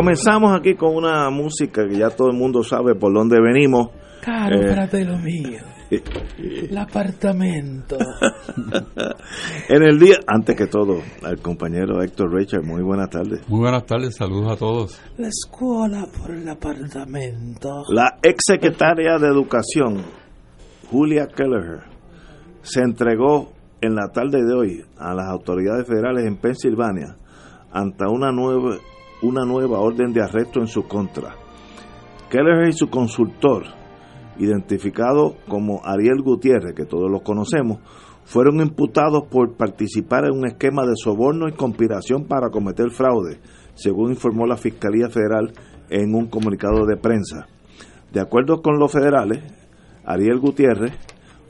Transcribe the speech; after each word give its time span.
Comenzamos 0.00 0.58
aquí 0.58 0.76
con 0.76 0.96
una 0.96 1.28
música 1.28 1.86
que 1.86 1.98
ya 1.98 2.08
todo 2.08 2.30
el 2.30 2.36
mundo 2.38 2.64
sabe 2.64 2.94
por 2.94 3.12
dónde 3.12 3.38
venimos. 3.38 3.90
Caro 4.22 4.56
eh, 4.58 5.04
lo 5.04 5.18
mío. 5.18 5.60
El 5.90 6.78
apartamento. 6.78 7.98
en 9.68 9.82
el 9.82 9.98
día, 9.98 10.16
antes 10.26 10.56
que 10.56 10.68
todo, 10.68 11.02
al 11.22 11.38
compañero 11.42 12.02
Héctor 12.02 12.32
Richard, 12.32 12.64
muy 12.64 12.82
buenas 12.82 13.10
tardes. 13.10 13.46
Muy 13.46 13.60
buenas 13.60 13.84
tardes, 13.84 14.16
saludos 14.16 14.52
a 14.52 14.56
todos. 14.56 14.98
La 15.18 15.28
escuela 15.28 16.06
por 16.06 16.30
el 16.30 16.48
apartamento. 16.48 17.84
La 17.90 18.18
ex 18.22 18.38
secretaria 18.46 19.18
de 19.18 19.26
Educación, 19.26 20.02
Julia 20.90 21.26
Kelleher, 21.26 21.82
se 22.62 22.80
entregó 22.80 23.52
en 23.82 23.96
la 23.96 24.08
tarde 24.08 24.42
de 24.42 24.54
hoy 24.54 24.82
a 24.96 25.12
las 25.12 25.26
autoridades 25.26 25.86
federales 25.86 26.24
en 26.24 26.38
Pensilvania 26.38 27.16
ante 27.70 28.06
una 28.06 28.32
nueva 28.32 28.78
una 29.22 29.44
nueva 29.44 29.80
orden 29.80 30.12
de 30.12 30.22
arresto 30.22 30.60
en 30.60 30.66
su 30.66 30.84
contra. 30.84 31.34
Keller 32.30 32.68
y 32.68 32.72
su 32.72 32.88
consultor, 32.88 33.64
identificado 34.38 35.36
como 35.48 35.80
Ariel 35.84 36.22
Gutiérrez, 36.22 36.74
que 36.74 36.86
todos 36.86 37.10
los 37.10 37.22
conocemos, 37.22 37.80
fueron 38.24 38.60
imputados 38.60 39.24
por 39.28 39.56
participar 39.56 40.24
en 40.26 40.38
un 40.38 40.46
esquema 40.46 40.84
de 40.86 40.94
soborno 40.94 41.48
y 41.48 41.52
conspiración 41.52 42.26
para 42.26 42.50
cometer 42.50 42.90
fraude, 42.90 43.40
según 43.74 44.10
informó 44.10 44.46
la 44.46 44.56
Fiscalía 44.56 45.08
Federal 45.08 45.52
en 45.88 46.14
un 46.14 46.28
comunicado 46.28 46.86
de 46.86 46.96
prensa. 46.96 47.48
De 48.12 48.20
acuerdo 48.20 48.62
con 48.62 48.78
los 48.78 48.92
federales, 48.92 49.42
Ariel 50.04 50.38
Gutiérrez 50.38 50.92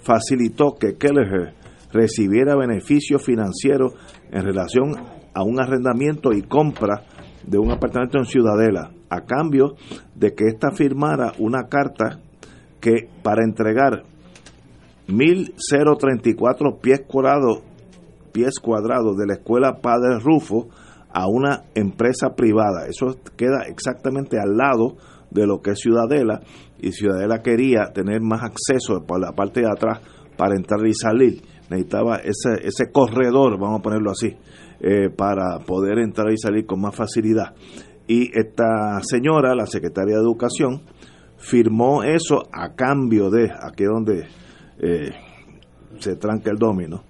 facilitó 0.03 0.75
que 0.79 0.97
Kelleher 0.97 1.55
recibiera 1.93 2.57
beneficios 2.57 3.23
financieros 3.23 3.93
en 4.31 4.45
relación 4.45 4.95
a 5.35 5.43
un 5.43 5.61
arrendamiento 5.61 6.33
y 6.33 6.43
compra 6.43 7.03
de 7.51 7.59
un 7.59 7.73
apartamento 7.73 8.17
en 8.17 8.27
Ciudadela, 8.27 8.93
a 9.09 9.23
cambio 9.23 9.75
de 10.15 10.35
que 10.35 10.45
ésta 10.47 10.71
firmara 10.71 11.33
una 11.39 11.65
carta 11.69 12.21
que 12.81 13.09
para 13.25 13.45
entregar 13.45 14.05
1034 15.09 16.79
pies 16.81 17.03
cuadrados 17.09 17.63
pies 18.31 18.61
cuadrados 18.63 19.17
de 19.17 19.27
la 19.27 19.35
escuela 19.35 19.81
Padre 19.83 20.21
Rufo 20.21 20.69
a 21.13 21.27
una 21.27 21.65
empresa 21.75 22.37
privada. 22.37 22.87
Eso 22.89 23.19
queda 23.37 23.65
exactamente 23.67 24.39
al 24.39 24.57
lado 24.57 24.97
de 25.33 25.45
lo 25.45 25.61
que 25.61 25.73
es 25.73 25.81
Ciudadela 25.81 26.43
y 26.79 26.93
Ciudadela 26.93 27.43
quería 27.43 27.91
tener 27.93 28.21
más 28.21 28.45
acceso 28.45 29.05
por 29.05 29.21
la 29.21 29.33
parte 29.33 29.63
de 29.63 29.69
atrás 29.69 30.01
para 30.37 30.55
entrar 30.55 30.87
y 30.87 30.95
salir. 30.95 31.43
Necesitaba 31.69 32.19
ese, 32.19 32.65
ese 32.65 32.93
corredor, 32.93 33.59
vamos 33.59 33.81
a 33.81 33.83
ponerlo 33.83 34.13
así. 34.13 34.37
Eh, 34.83 35.11
para 35.11 35.59
poder 35.59 35.99
entrar 35.99 36.33
y 36.33 36.39
salir 36.39 36.65
con 36.65 36.81
más 36.81 36.97
facilidad. 36.97 37.55
Y 38.07 38.31
esta 38.33 38.99
señora, 39.03 39.55
la 39.55 39.67
secretaria 39.67 40.15
de 40.15 40.23
Educación, 40.23 40.81
firmó 41.37 42.03
eso 42.03 42.49
a 42.51 42.75
cambio 42.75 43.29
de, 43.29 43.51
aquí 43.51 43.85
donde 43.85 44.27
eh, 44.79 45.11
se 45.99 46.17
tranca 46.17 46.51
el 46.51 46.57
domino. 46.57 47.05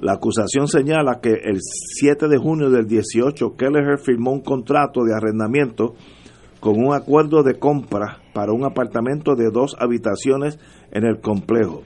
La 0.00 0.14
acusación 0.14 0.66
señala 0.66 1.20
que 1.20 1.32
el 1.32 1.58
7 1.60 2.26
de 2.26 2.38
junio 2.38 2.70
del 2.70 2.86
18, 2.86 3.54
Kelleher 3.54 3.98
firmó 3.98 4.32
un 4.32 4.40
contrato 4.40 5.04
de 5.04 5.14
arrendamiento 5.14 5.94
con 6.58 6.82
un 6.82 6.94
acuerdo 6.94 7.42
de 7.42 7.58
compra 7.58 8.18
para 8.32 8.52
un 8.52 8.64
apartamento 8.64 9.34
de 9.34 9.50
dos 9.50 9.76
habitaciones 9.78 10.58
en 10.90 11.04
el 11.04 11.20
complejo. 11.20 11.82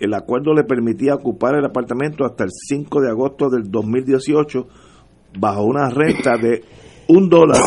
El 0.00 0.14
acuerdo 0.14 0.52
le 0.54 0.64
permitía 0.64 1.14
ocupar 1.14 1.54
el 1.54 1.64
apartamento 1.64 2.24
hasta 2.24 2.44
el 2.44 2.50
5 2.50 3.00
de 3.00 3.10
agosto 3.10 3.48
del 3.48 3.70
2018 3.70 4.66
bajo 5.38 5.64
una 5.64 5.88
renta 5.88 6.36
de 6.36 6.62
un 7.08 7.28
dólar, 7.28 7.60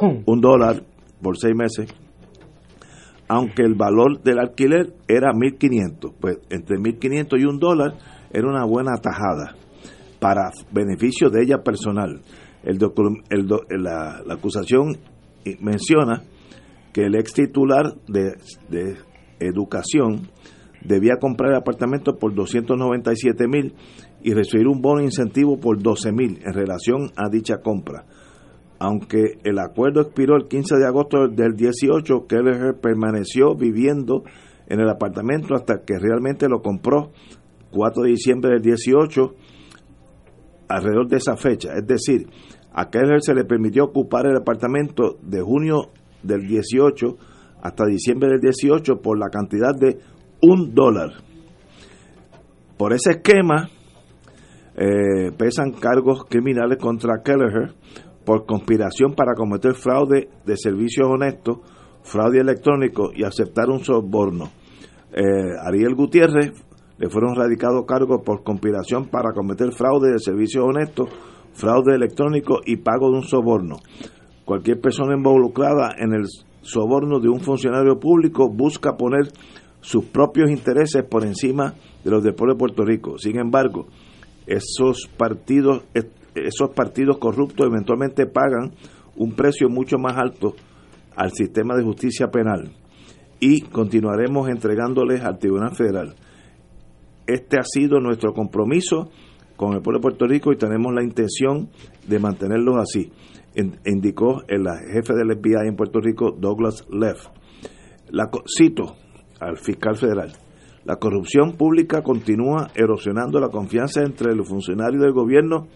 un 0.26 0.40
dólar 0.40 0.82
por 1.22 1.36
seis 1.36 1.54
meses, 1.54 1.92
aunque 3.28 3.62
el 3.62 3.74
valor 3.74 4.22
del 4.22 4.38
alquiler 4.38 4.94
era 5.06 5.32
1.500. 5.32 6.14
Pues 6.20 6.38
entre 6.50 6.78
1.500 6.78 7.40
y 7.40 7.44
un 7.44 7.58
dólar 7.58 7.94
era 8.32 8.48
una 8.48 8.64
buena 8.64 8.96
tajada 8.96 9.54
para 10.18 10.50
beneficio 10.72 11.30
de 11.30 11.42
ella 11.42 11.58
personal. 11.62 12.20
El, 12.62 12.78
la, 13.82 14.22
acusación 14.30 14.98
menciona 15.60 16.22
que 16.92 17.02
el 17.04 17.14
ex 17.14 17.32
titular 17.32 17.94
de, 18.08 18.32
de 18.68 18.96
educación 19.38 20.28
debía 20.84 21.16
comprar 21.20 21.50
el 21.50 21.56
apartamento 21.56 22.18
por 22.18 22.34
297 22.34 23.48
mil 23.48 23.74
y 24.22 24.32
recibir 24.32 24.66
un 24.68 24.80
bono 24.80 25.02
incentivo 25.02 25.58
por 25.58 25.82
12 25.82 26.12
mil 26.12 26.38
en 26.44 26.52
relación 26.52 27.10
a 27.16 27.28
dicha 27.28 27.58
compra. 27.58 28.04
Aunque 28.78 29.38
el 29.42 29.58
acuerdo 29.58 30.02
expiró 30.02 30.36
el 30.36 30.46
15 30.46 30.76
de 30.76 30.86
agosto 30.86 31.28
del 31.28 31.56
18, 31.56 32.26
Keller 32.28 32.76
permaneció 32.80 33.56
viviendo 33.56 34.22
en 34.68 34.80
el 34.80 34.88
apartamento 34.88 35.54
hasta 35.54 35.82
que 35.84 35.98
realmente 35.98 36.48
lo 36.48 36.62
compró 36.62 37.10
4 37.72 38.02
de 38.02 38.10
diciembre 38.10 38.52
del 38.52 38.62
18 38.62 39.34
alrededor 40.68 41.08
de 41.08 41.16
esa 41.16 41.36
fecha. 41.36 41.72
Es 41.74 41.86
decir, 41.86 42.28
a 42.72 42.88
Keller 42.88 43.20
se 43.20 43.34
le 43.34 43.44
permitió 43.44 43.84
ocupar 43.84 44.26
el 44.26 44.36
apartamento 44.36 45.18
de 45.22 45.40
junio 45.40 45.90
del 46.22 46.46
18 46.46 47.16
hasta 47.62 47.86
diciembre 47.86 48.28
del 48.28 48.40
18 48.40 49.00
por 49.00 49.18
la 49.18 49.28
cantidad 49.28 49.74
de 49.74 49.98
un 50.40 50.74
dólar. 50.74 51.12
Por 52.76 52.92
ese 52.92 53.10
esquema 53.10 53.68
eh, 54.76 55.32
pesan 55.36 55.72
cargos 55.72 56.24
criminales 56.24 56.78
contra 56.78 57.22
Kelleher 57.22 57.74
por 58.24 58.46
conspiración 58.46 59.14
para 59.14 59.34
cometer 59.34 59.74
fraude 59.74 60.28
de 60.44 60.56
servicios 60.56 61.08
honestos, 61.08 61.58
fraude 62.02 62.40
electrónico 62.40 63.10
y 63.14 63.24
aceptar 63.24 63.70
un 63.70 63.80
soborno. 63.80 64.50
Eh, 65.12 65.22
Ariel 65.66 65.94
Gutiérrez 65.94 66.52
le 66.98 67.08
fueron 67.08 67.34
radicados 67.34 67.86
cargos 67.86 68.20
por 68.24 68.42
conspiración 68.42 69.06
para 69.06 69.32
cometer 69.32 69.72
fraude 69.72 70.12
de 70.12 70.18
servicios 70.18 70.64
honestos, 70.64 71.08
fraude 71.54 71.94
electrónico 71.94 72.60
y 72.64 72.76
pago 72.76 73.10
de 73.10 73.16
un 73.16 73.22
soborno. 73.22 73.76
Cualquier 74.44 74.80
persona 74.80 75.16
involucrada 75.16 75.94
en 75.98 76.12
el 76.12 76.26
soborno 76.62 77.20
de 77.20 77.28
un 77.28 77.40
funcionario 77.40 77.98
público 77.98 78.48
busca 78.48 78.96
poner 78.96 79.28
sus 79.80 80.04
propios 80.06 80.50
intereses 80.50 81.04
por 81.04 81.24
encima 81.24 81.74
de 82.04 82.10
los 82.10 82.22
del 82.22 82.34
pueblo 82.34 82.54
de 82.54 82.58
Puerto 82.58 82.84
Rico. 82.84 83.18
Sin 83.18 83.38
embargo, 83.38 83.86
esos 84.46 85.08
partidos, 85.16 85.84
esos 86.34 86.70
partidos 86.70 87.18
corruptos 87.18 87.66
eventualmente 87.66 88.26
pagan 88.26 88.72
un 89.16 89.32
precio 89.32 89.68
mucho 89.68 89.98
más 89.98 90.16
alto 90.16 90.54
al 91.16 91.32
sistema 91.32 91.76
de 91.76 91.82
justicia 91.82 92.28
penal 92.28 92.72
y 93.40 93.62
continuaremos 93.62 94.48
entregándoles 94.48 95.22
al 95.22 95.38
Tribunal 95.38 95.74
Federal. 95.74 96.14
Este 97.26 97.58
ha 97.58 97.64
sido 97.64 98.00
nuestro 98.00 98.32
compromiso 98.32 99.10
con 99.56 99.74
el 99.74 99.82
pueblo 99.82 99.98
de 99.98 100.02
Puerto 100.02 100.26
Rico 100.26 100.52
y 100.52 100.56
tenemos 100.56 100.94
la 100.94 101.02
intención 101.02 101.68
de 102.06 102.18
mantenerlos 102.18 102.76
así. 102.76 103.12
indicó 103.84 104.42
el 104.48 104.66
jefe 104.92 105.14
del 105.14 105.36
FBI 105.36 105.68
en 105.68 105.76
Puerto 105.76 106.00
Rico, 106.00 106.30
Douglas 106.30 106.86
Leff. 106.90 107.26
La, 108.10 108.30
cito 108.46 108.96
al 109.40 109.58
fiscal 109.58 109.96
federal. 109.96 110.32
La 110.84 110.96
corrupción 110.96 111.56
pública 111.56 112.02
continúa 112.02 112.70
erosionando 112.74 113.40
la 113.40 113.48
confianza 113.48 114.02
entre 114.02 114.34
los 114.34 114.48
funcionarios 114.48 115.02
del 115.02 115.12
gobierno 115.12 115.68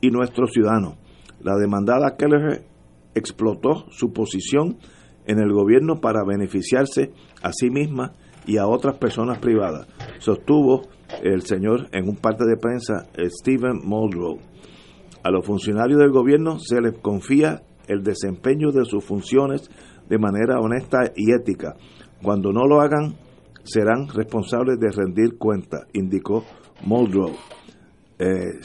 y 0.00 0.10
nuestros 0.10 0.52
ciudadanos. 0.52 0.96
La 1.40 1.56
demandada 1.56 2.16
Keller 2.16 2.64
explotó 3.14 3.86
su 3.90 4.12
posición 4.12 4.78
en 5.26 5.38
el 5.38 5.52
gobierno 5.52 6.00
para 6.00 6.24
beneficiarse 6.24 7.12
a 7.42 7.52
sí 7.52 7.70
misma 7.70 8.14
y 8.46 8.56
a 8.56 8.66
otras 8.66 8.96
personas 8.96 9.38
privadas, 9.38 9.86
sostuvo 10.18 10.88
el 11.22 11.42
señor 11.42 11.88
en 11.92 12.08
un 12.08 12.16
parte 12.16 12.44
de 12.46 12.56
prensa 12.56 13.06
Stephen 13.16 13.80
Muldrow. 13.84 14.38
A 15.22 15.30
los 15.30 15.44
funcionarios 15.44 15.98
del 15.98 16.10
gobierno 16.10 16.58
se 16.58 16.80
les 16.80 16.96
confía 16.98 17.62
el 17.86 18.02
desempeño 18.02 18.72
de 18.72 18.84
sus 18.84 19.04
funciones 19.04 19.70
de 20.08 20.18
manera 20.18 20.60
honesta 20.60 21.12
y 21.14 21.32
ética. 21.32 21.74
Cuando 22.22 22.52
no 22.52 22.66
lo 22.66 22.80
hagan, 22.80 23.14
serán 23.64 24.08
responsables 24.08 24.78
de 24.78 24.90
rendir 24.90 25.38
cuenta, 25.38 25.86
indicó 25.92 26.44
Muldrow. 26.84 27.32
Eh, 28.18 28.60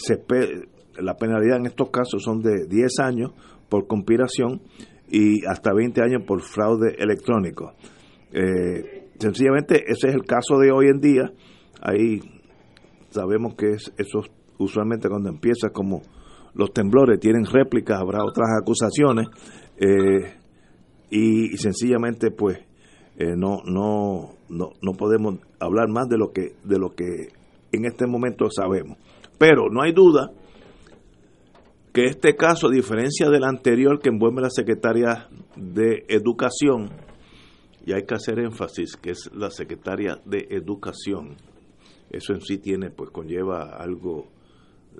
la 0.99 1.15
penalidad 1.15 1.57
en 1.57 1.67
estos 1.67 1.89
casos 1.89 2.23
son 2.23 2.41
de 2.41 2.65
10 2.67 2.99
años 2.99 3.31
por 3.69 3.87
conspiración 3.87 4.61
y 5.09 5.45
hasta 5.45 5.73
20 5.73 6.01
años 6.01 6.23
por 6.25 6.41
fraude 6.41 6.95
electrónico. 6.97 7.73
Eh, 8.31 9.09
sencillamente 9.19 9.83
ese 9.87 10.07
es 10.07 10.15
el 10.15 10.25
caso 10.25 10.57
de 10.57 10.71
hoy 10.71 10.87
en 10.87 10.99
día. 10.99 11.31
Ahí 11.81 12.19
sabemos 13.09 13.55
que 13.55 13.71
es, 13.71 13.93
eso 13.97 14.21
usualmente 14.57 15.09
cuando 15.09 15.29
empieza 15.29 15.69
como 15.69 16.01
los 16.55 16.71
temblores 16.71 17.19
tienen 17.19 17.45
réplicas, 17.45 17.99
habrá 17.99 18.23
otras 18.23 18.49
acusaciones 18.59 19.27
eh, 19.77 20.37
y, 21.09 21.57
sencillamente 21.57 22.31
pues 22.31 22.59
eh, 23.17 23.35
no, 23.35 23.61
no, 23.65 24.31
no, 24.49 24.71
no 24.81 24.91
podemos 24.93 25.35
hablar 25.59 25.87
más 25.89 26.07
de 26.07 26.17
lo 26.17 26.31
que 26.31 26.55
de 26.63 26.79
lo 26.79 26.95
que 26.95 27.29
en 27.71 27.85
este 27.85 28.07
momento 28.07 28.49
sabemos. 28.49 28.97
Pero 29.37 29.69
no 29.69 29.81
hay 29.81 29.91
duda 29.91 30.31
que 31.93 32.05
este 32.05 32.35
caso, 32.35 32.67
a 32.67 32.71
diferencia 32.71 33.29
del 33.29 33.43
anterior 33.43 33.99
que 33.99 34.09
envuelve 34.09 34.41
la 34.41 34.49
secretaria 34.49 35.27
de 35.55 36.05
Educación, 36.07 36.89
y 37.85 37.93
hay 37.93 38.03
que 38.03 38.15
hacer 38.15 38.39
énfasis 38.39 38.95
que 38.95 39.11
es 39.11 39.29
la 39.33 39.51
secretaria 39.51 40.19
de 40.25 40.47
Educación, 40.49 41.35
eso 42.09 42.33
en 42.33 42.41
sí 42.41 42.57
tiene, 42.57 42.89
pues 42.89 43.11
conlleva 43.11 43.77
algo 43.77 44.27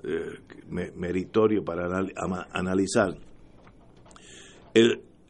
eh, 0.04 0.38
meritorio 0.94 1.64
para 1.64 1.88
analizar. 2.52 3.16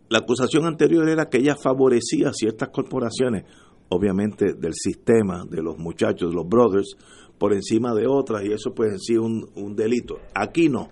La 0.09 0.19
acusación 0.19 0.67
anterior 0.67 1.09
era 1.09 1.29
que 1.29 1.39
ella 1.39 1.57
favorecía 1.57 2.29
a 2.29 2.33
ciertas 2.33 2.69
corporaciones, 2.71 3.45
obviamente 3.89 4.55
del 4.55 4.75
sistema, 4.75 5.45
de 5.49 5.63
los 5.63 5.79
muchachos, 5.79 6.31
de 6.31 6.37
los 6.37 6.49
brothers, 6.49 6.97
por 7.39 7.53
encima 7.53 7.95
de 7.95 8.07
otras, 8.07 8.45
y 8.45 8.53
eso 8.53 8.73
pues 8.75 8.93
en 8.93 8.99
sí 8.99 9.17
un, 9.17 9.47
un 9.57 9.75
delito. 9.75 10.19
Aquí 10.35 10.69
no 10.69 10.91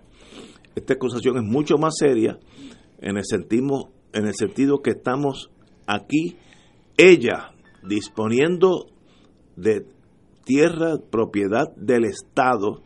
esta 0.74 0.94
acusación 0.94 1.36
es 1.36 1.44
mucho 1.44 1.76
más 1.76 1.94
seria 1.98 2.38
en 3.00 3.16
el 3.16 3.24
sentido, 3.24 3.90
en 4.12 4.26
el 4.26 4.34
sentido 4.34 4.80
que 4.80 4.90
estamos 4.90 5.50
aquí, 5.86 6.36
ella 6.96 7.52
disponiendo 7.82 8.86
de 9.56 9.86
tierra 10.44 10.96
propiedad 11.10 11.74
del 11.76 12.04
Estado 12.04 12.80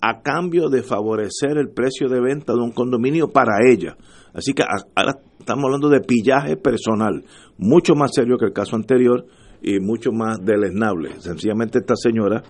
a 0.00 0.22
cambio 0.22 0.68
de 0.68 0.82
favorecer 0.82 1.56
el 1.56 1.70
precio 1.70 2.08
de 2.08 2.20
venta 2.20 2.52
de 2.52 2.60
un 2.60 2.72
condominio 2.72 3.28
para 3.28 3.68
ella. 3.68 3.96
Así 4.32 4.52
que 4.52 4.62
ahora 4.94 5.20
estamos 5.38 5.64
hablando 5.64 5.88
de 5.88 6.00
pillaje 6.00 6.56
personal, 6.56 7.24
mucho 7.56 7.94
más 7.94 8.12
serio 8.14 8.36
que 8.38 8.46
el 8.46 8.52
caso 8.52 8.76
anterior 8.76 9.26
y 9.62 9.80
mucho 9.80 10.12
más 10.12 10.38
deleznable. 10.44 11.20
Sencillamente 11.20 11.78
esta 11.78 11.94
señora 11.96 12.42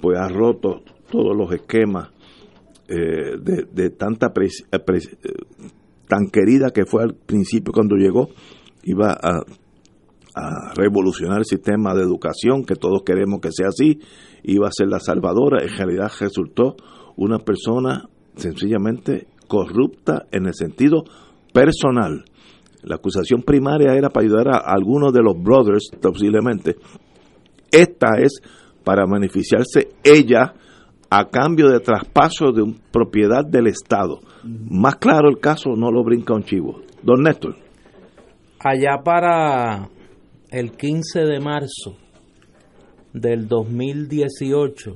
pues 0.00 0.18
ha 0.18 0.28
roto 0.28 0.82
todos 1.10 1.36
los 1.36 1.52
esquemas 1.52 2.10
eh, 2.88 3.36
de, 3.38 3.90
tanta 3.90 4.28
eh, 4.28 4.48
eh, 4.72 4.78
tan 6.06 6.28
querida 6.32 6.70
que 6.70 6.86
fue 6.86 7.02
al 7.02 7.14
principio 7.14 7.72
cuando 7.72 7.96
llegó, 7.96 8.28
iba 8.82 9.12
a, 9.12 9.42
revolucionar 10.76 11.38
el 11.38 11.44
sistema 11.44 11.94
de 11.94 12.02
educación, 12.02 12.64
que 12.64 12.76
todos 12.76 13.02
queremos 13.04 13.40
que 13.40 13.50
sea 13.50 13.68
así, 13.68 13.98
iba 14.44 14.68
a 14.68 14.72
ser 14.72 14.86
la 14.86 15.00
salvadora, 15.00 15.64
en 15.64 15.76
realidad 15.76 16.12
resultó 16.20 16.76
una 17.16 17.40
persona 17.40 18.08
sencillamente 18.36 19.26
corrupta 19.48 20.26
en 20.30 20.46
el 20.46 20.54
sentido 20.54 21.02
personal. 21.52 22.24
La 22.82 22.96
acusación 22.96 23.42
primaria 23.42 23.94
era 23.94 24.08
para 24.08 24.26
ayudar 24.26 24.48
a 24.48 24.58
algunos 24.58 25.12
de 25.12 25.22
los 25.22 25.34
brothers, 25.40 25.90
posiblemente. 26.00 26.76
Esta 27.70 28.18
es 28.18 28.40
para 28.84 29.04
beneficiarse 29.06 29.88
ella 30.02 30.54
a 31.10 31.28
cambio 31.28 31.68
de 31.68 31.80
traspaso 31.80 32.52
de 32.52 32.74
propiedad 32.90 33.44
del 33.44 33.66
Estado. 33.66 34.20
Más 34.44 34.96
claro 34.96 35.28
el 35.28 35.38
caso, 35.38 35.70
no 35.76 35.90
lo 35.90 36.04
brinca 36.04 36.34
un 36.34 36.44
chivo. 36.44 36.82
Don 37.02 37.22
Néstor. 37.22 37.56
Allá 38.60 39.02
para 39.04 39.88
el 40.50 40.72
15 40.72 41.20
de 41.20 41.40
marzo 41.40 41.96
del 43.12 43.48
2018, 43.48 44.94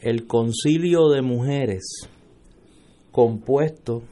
el 0.00 0.26
concilio 0.26 1.08
de 1.08 1.22
mujeres 1.22 2.08
compuesto 3.10 4.02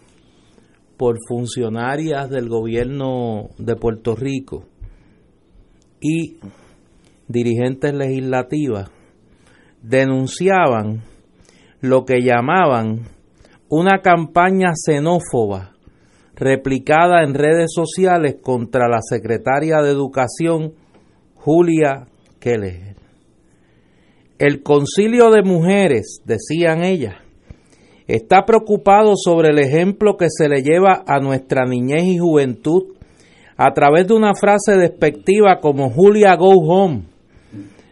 por 0.99 1.17
funcionarias 1.27 2.29
del 2.29 2.49
gobierno 2.49 3.51
de 3.57 3.77
Puerto 3.77 4.17
Rico 4.17 4.65
y 6.01 6.37
dirigentes 7.29 7.95
legislativas 7.95 8.91
denunciaban 9.81 11.03
lo 11.81 12.05
que 12.05 12.21
llamaban 12.21 13.03
una 13.69 14.01
campaña 14.03 14.73
xenófoba 14.75 15.73
replicada 16.35 17.23
en 17.23 17.35
redes 17.35 17.71
sociales 17.73 18.37
contra 18.43 18.89
la 18.89 19.01
secretaria 19.01 19.77
de 19.83 19.91
Educación 19.91 20.75
Julia 21.35 22.09
Keller. 22.41 22.97
El 24.39 24.63
concilio 24.63 25.31
de 25.31 25.43
mujeres, 25.43 26.23
decían 26.25 26.83
ellas, 26.83 27.17
está 28.09 28.45
preocupado 28.45 29.13
sobre 29.17 29.51
el 29.51 29.59
ejemplo 29.59 30.17
que 30.17 30.27
se 30.29 30.49
le 30.49 30.63
lleva 30.63 31.05
a 31.07 31.21
nuestra 31.21 31.67
niñez 31.67 32.05
y 32.05 32.19
juventud 32.19 32.95
a 33.57 33.73
través 33.75 34.09
de 34.09 34.15
una 34.15 34.35
frase 34.35 34.77
despectiva 34.77 35.61
como 35.61 35.91
Julia 35.91 36.35
Go 36.37 36.55
Home 36.55 37.03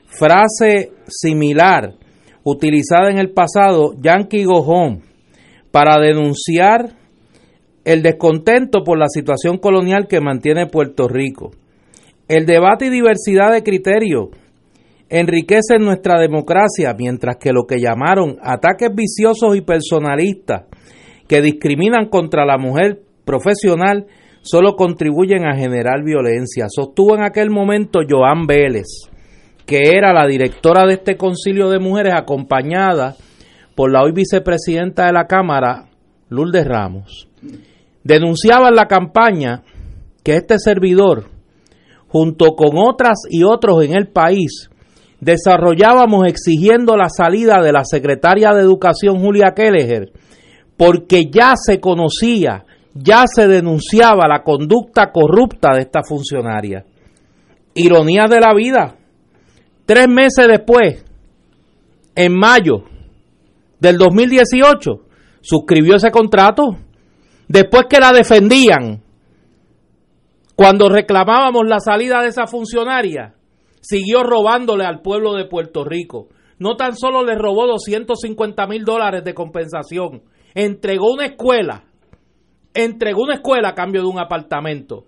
frase 0.06 0.92
similar 1.06 1.94
utilizada 2.42 3.10
en 3.10 3.18
el 3.18 3.32
pasado, 3.32 3.92
Yankee 4.00 4.44
Go 4.44 4.64
para 5.70 5.98
denunciar 6.00 6.94
el 7.84 8.02
descontento 8.02 8.82
por 8.82 8.98
la 8.98 9.08
situación 9.08 9.58
colonial 9.58 10.06
que 10.08 10.20
mantiene 10.20 10.66
Puerto 10.66 11.08
Rico. 11.08 11.50
El 12.28 12.46
debate 12.46 12.86
y 12.86 12.90
diversidad 12.90 13.52
de 13.52 13.62
criterios 13.62 14.28
enriquecen 15.08 15.82
nuestra 15.82 16.20
democracia, 16.20 16.94
mientras 16.98 17.36
que 17.36 17.52
lo 17.52 17.66
que 17.66 17.78
llamaron 17.78 18.36
ataques 18.42 18.90
viciosos 18.94 19.56
y 19.56 19.60
personalistas 19.60 20.64
que 21.28 21.42
discriminan 21.42 22.08
contra 22.08 22.44
la 22.44 22.58
mujer 22.58 23.02
profesional 23.24 24.06
solo 24.42 24.76
contribuyen 24.76 25.46
a 25.46 25.56
generar 25.56 26.04
violencia. 26.04 26.66
Sostuvo 26.68 27.16
en 27.16 27.24
aquel 27.24 27.50
momento 27.50 28.00
Joan 28.08 28.46
Vélez 28.46 28.86
que 29.66 29.96
era 29.96 30.12
la 30.12 30.26
directora 30.26 30.86
de 30.86 30.94
este 30.94 31.16
concilio 31.16 31.68
de 31.68 31.80
mujeres, 31.80 32.14
acompañada 32.14 33.16
por 33.74 33.92
la 33.92 34.02
hoy 34.02 34.12
vicepresidenta 34.12 35.06
de 35.06 35.12
la 35.12 35.26
Cámara, 35.26 35.88
Lourdes 36.28 36.66
Ramos. 36.66 37.28
Denunciaba 38.04 38.68
en 38.68 38.76
la 38.76 38.86
campaña 38.86 39.64
que 40.22 40.36
este 40.36 40.58
servidor, 40.58 41.24
junto 42.06 42.54
con 42.54 42.78
otras 42.78 43.22
y 43.28 43.42
otros 43.42 43.84
en 43.84 43.96
el 43.96 44.06
país, 44.06 44.70
desarrollábamos 45.20 46.26
exigiendo 46.26 46.96
la 46.96 47.08
salida 47.08 47.62
de 47.62 47.72
la 47.72 47.84
secretaria 47.84 48.52
de 48.52 48.62
Educación 48.62 49.20
Julia 49.20 49.52
Kelleher, 49.54 50.12
porque 50.76 51.24
ya 51.30 51.54
se 51.56 51.80
conocía, 51.80 52.64
ya 52.94 53.24
se 53.26 53.48
denunciaba 53.48 54.28
la 54.28 54.42
conducta 54.42 55.10
corrupta 55.12 55.74
de 55.74 55.82
esta 55.82 56.02
funcionaria. 56.02 56.84
Ironía 57.74 58.26
de 58.28 58.40
la 58.40 58.54
vida, 58.54 58.96
Tres 59.86 60.08
meses 60.08 60.48
después, 60.48 61.04
en 62.16 62.36
mayo 62.36 62.82
del 63.78 63.96
2018, 63.98 65.00
suscribió 65.40 65.94
ese 65.94 66.10
contrato. 66.10 66.76
Después 67.46 67.86
que 67.88 68.00
la 68.00 68.12
defendían, 68.12 69.00
cuando 70.56 70.88
reclamábamos 70.88 71.68
la 71.68 71.78
salida 71.78 72.20
de 72.20 72.28
esa 72.30 72.48
funcionaria, 72.48 73.35
siguió 73.86 74.24
robándole 74.24 74.84
al 74.84 75.00
pueblo 75.00 75.34
de 75.34 75.44
Puerto 75.44 75.84
Rico. 75.84 76.28
No 76.58 76.76
tan 76.76 76.96
solo 76.96 77.24
le 77.24 77.36
robó 77.36 77.66
250 77.66 78.66
mil 78.66 78.84
dólares 78.84 79.22
de 79.24 79.34
compensación, 79.34 80.22
entregó 80.54 81.12
una 81.12 81.26
escuela, 81.26 81.84
entregó 82.74 83.22
una 83.22 83.34
escuela 83.34 83.68
a 83.68 83.74
cambio 83.74 84.02
de 84.02 84.08
un 84.08 84.18
apartamento 84.18 85.04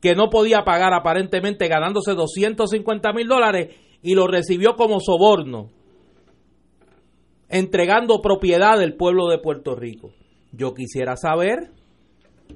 que 0.00 0.14
no 0.14 0.30
podía 0.30 0.64
pagar 0.64 0.92
aparentemente 0.94 1.68
ganándose 1.68 2.14
250 2.14 3.12
mil 3.12 3.26
dólares 3.26 3.74
y 4.02 4.14
lo 4.14 4.26
recibió 4.26 4.74
como 4.74 5.00
soborno, 5.00 5.70
entregando 7.48 8.20
propiedad 8.20 8.78
del 8.78 8.96
pueblo 8.96 9.28
de 9.28 9.38
Puerto 9.38 9.74
Rico. 9.74 10.12
Yo 10.52 10.74
quisiera 10.74 11.16
saber 11.16 11.70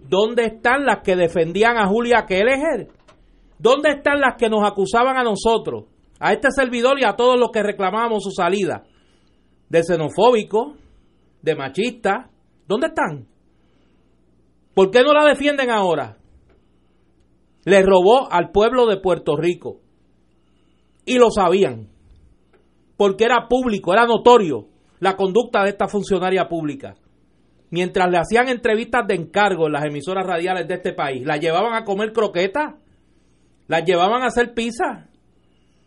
dónde 0.08 0.44
están 0.44 0.84
las 0.84 1.02
que 1.02 1.16
defendían 1.16 1.78
a 1.78 1.86
Julia 1.86 2.26
Kelleher, 2.26 2.88
dónde 3.58 3.90
están 3.90 4.20
las 4.20 4.36
que 4.36 4.48
nos 4.48 4.66
acusaban 4.66 5.16
a 5.16 5.22
nosotros, 5.22 5.84
a 6.18 6.32
este 6.32 6.48
servidor 6.50 6.98
y 6.98 7.04
a 7.04 7.14
todos 7.16 7.38
los 7.38 7.50
que 7.52 7.62
reclamábamos 7.62 8.22
su 8.22 8.30
salida, 8.30 8.84
de 9.68 9.82
xenofóbico, 9.82 10.74
de 11.42 11.54
machista, 11.54 12.30
¿dónde 12.66 12.88
están? 12.88 13.26
¿Por 14.74 14.90
qué 14.90 15.02
no 15.02 15.12
la 15.12 15.24
defienden 15.24 15.70
ahora? 15.70 16.18
Le 17.64 17.82
robó 17.82 18.30
al 18.30 18.50
pueblo 18.50 18.86
de 18.86 18.98
Puerto 18.98 19.36
Rico. 19.36 19.80
Y 21.04 21.18
lo 21.18 21.30
sabían. 21.30 21.88
Porque 22.96 23.24
era 23.24 23.48
público, 23.48 23.92
era 23.92 24.06
notorio 24.06 24.68
la 25.00 25.16
conducta 25.16 25.62
de 25.62 25.70
esta 25.70 25.88
funcionaria 25.88 26.48
pública. 26.48 26.94
Mientras 27.70 28.10
le 28.10 28.18
hacían 28.18 28.48
entrevistas 28.48 29.06
de 29.06 29.14
encargo 29.14 29.66
en 29.66 29.72
las 29.72 29.84
emisoras 29.84 30.26
radiales 30.26 30.68
de 30.68 30.74
este 30.74 30.92
país, 30.92 31.24
la 31.26 31.36
llevaban 31.36 31.74
a 31.74 31.84
comer 31.84 32.12
croquetas, 32.12 32.74
la 33.68 33.80
llevaban 33.80 34.22
a 34.22 34.26
hacer 34.26 34.54
pizza, 34.54 35.08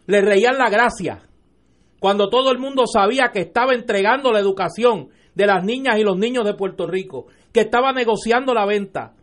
le 0.08 0.22
reían 0.22 0.58
la 0.58 0.70
gracia. 0.70 1.24
Cuando 2.00 2.30
todo 2.30 2.52
el 2.52 2.60
mundo 2.60 2.84
sabía 2.88 3.32
que 3.34 3.42
estaba 3.42 3.74
entregando 3.74 4.32
la 4.32 4.40
educación 4.40 5.10
de 5.36 5.46
las 5.46 5.64
niñas 5.64 6.00
y 6.00 6.04
los 6.04 6.18
niños 6.18 6.46
de 6.46 6.54
Puerto 6.54 6.88
Rico, 6.88 7.28
que 7.52 7.62
estaba 7.62 7.92
negociando 7.92 8.54
la 8.54 8.66
venta 8.66 9.14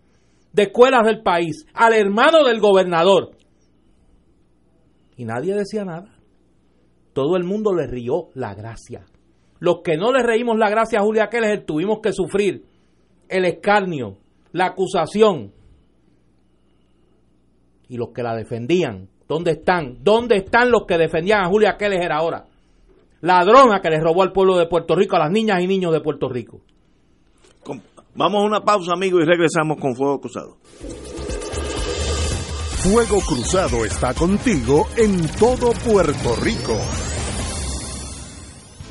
de 0.53 0.65
escuelas 0.65 1.05
del 1.05 1.23
país 1.23 1.67
al 1.75 1.93
hermano 1.95 2.45
del 2.45 2.61
gobernador. 2.61 3.33
Y 5.17 5.25
nadie 5.25 5.55
decía 5.55 5.85
nada. 5.85 6.15
Todo 7.13 7.37
el 7.37 7.45
mundo 7.45 7.75
le 7.75 7.87
rió 7.87 8.29
la 8.35 8.55
gracia. 8.55 9.07
Los 9.59 9.81
que 9.83 9.97
no 9.97 10.13
le 10.13 10.23
reímos 10.23 10.59
la 10.59 10.69
gracia 10.69 11.01
a 11.01 11.03
Julia 11.03 11.29
Keller 11.29 11.65
tuvimos 11.65 12.01
que 12.03 12.13
sufrir 12.13 12.65
el 13.29 13.45
escarnio, 13.45 14.19
la 14.53 14.67
acusación. 14.67 15.53
Y 17.89 17.97
los 17.97 18.11
que 18.11 18.23
la 18.23 18.35
defendían, 18.35 19.09
¿dónde 19.29 19.53
están? 19.53 19.99
¿Dónde 20.03 20.37
están 20.37 20.71
los 20.71 20.85
que 20.87 20.99
defendían 20.99 21.45
a 21.45 21.49
Julia 21.49 21.77
Keller 21.77 22.13
ahora? 22.13 22.47
Ladrona 23.21 23.81
que 23.81 23.91
le 23.91 24.01
robó 24.01 24.23
al 24.23 24.33
pueblo 24.33 24.57
de 24.57 24.67
Puerto 24.67 24.95
Rico, 24.95 25.17
a 25.17 25.21
las 25.21 25.31
niñas 25.31 25.61
y 25.61 25.67
niños 25.67 25.93
de 25.93 26.01
Puerto 26.01 26.29
Rico. 26.29 26.61
Vamos 28.15 28.43
a 28.43 28.47
una 28.47 28.61
pausa, 28.61 28.93
amigos, 28.95 29.23
y 29.23 29.27
regresamos 29.27 29.79
con 29.79 29.95
Fuego 29.95 30.21
Cruzado. 30.21 30.57
Fuego 32.79 33.21
Cruzado 33.21 33.85
está 33.85 34.15
contigo 34.15 34.87
en 34.97 35.27
todo 35.39 35.73
Puerto 35.85 36.37
Rico. 36.43 36.79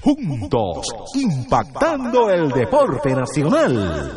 juntos, 0.00 0.86
impactando 1.14 2.30
el 2.30 2.50
deporte 2.50 3.14
nacional. 3.14 4.10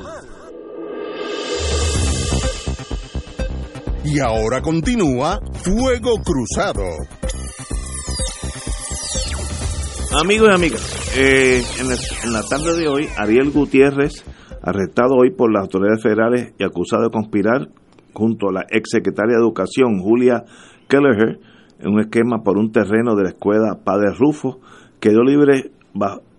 Y 4.06 4.20
ahora 4.20 4.62
continúa 4.62 5.40
Fuego 5.54 6.16
Cruzado. 6.24 6.84
Amigos 10.22 10.50
y 10.50 10.54
amigas, 10.54 11.18
eh, 11.18 11.64
en, 11.80 11.88
la, 11.88 11.96
en, 12.24 12.34
la, 12.34 12.44
tarde 12.44 12.78
de 12.78 12.88
hoy, 12.88 13.08
Ariel 13.18 13.50
Gutiérrez, 13.50 14.24
arrestado 14.62 15.16
hoy 15.16 15.32
por 15.32 15.52
las 15.52 15.64
autoridades 15.64 16.04
federales 16.04 16.54
y 16.60 16.64
acusado 16.64 17.04
de 17.04 17.10
conspirar 17.10 17.70
junto 18.14 18.50
a 18.50 18.54
la 18.54 18.66
exsecretaria 18.70 19.36
de 19.36 19.42
Educación, 19.42 20.00
Julia 20.00 20.44
Kelleher, 20.88 21.40
en 21.80 21.94
un 21.94 22.00
esquema 22.00 22.44
por 22.44 22.58
un 22.58 22.72
terreno 22.72 23.16
de 23.16 23.24
la 23.24 23.30
escuela 23.30 23.80
Padre 23.84 24.14
Rufo, 24.18 24.60
quedó 25.04 25.22
libre 25.22 25.72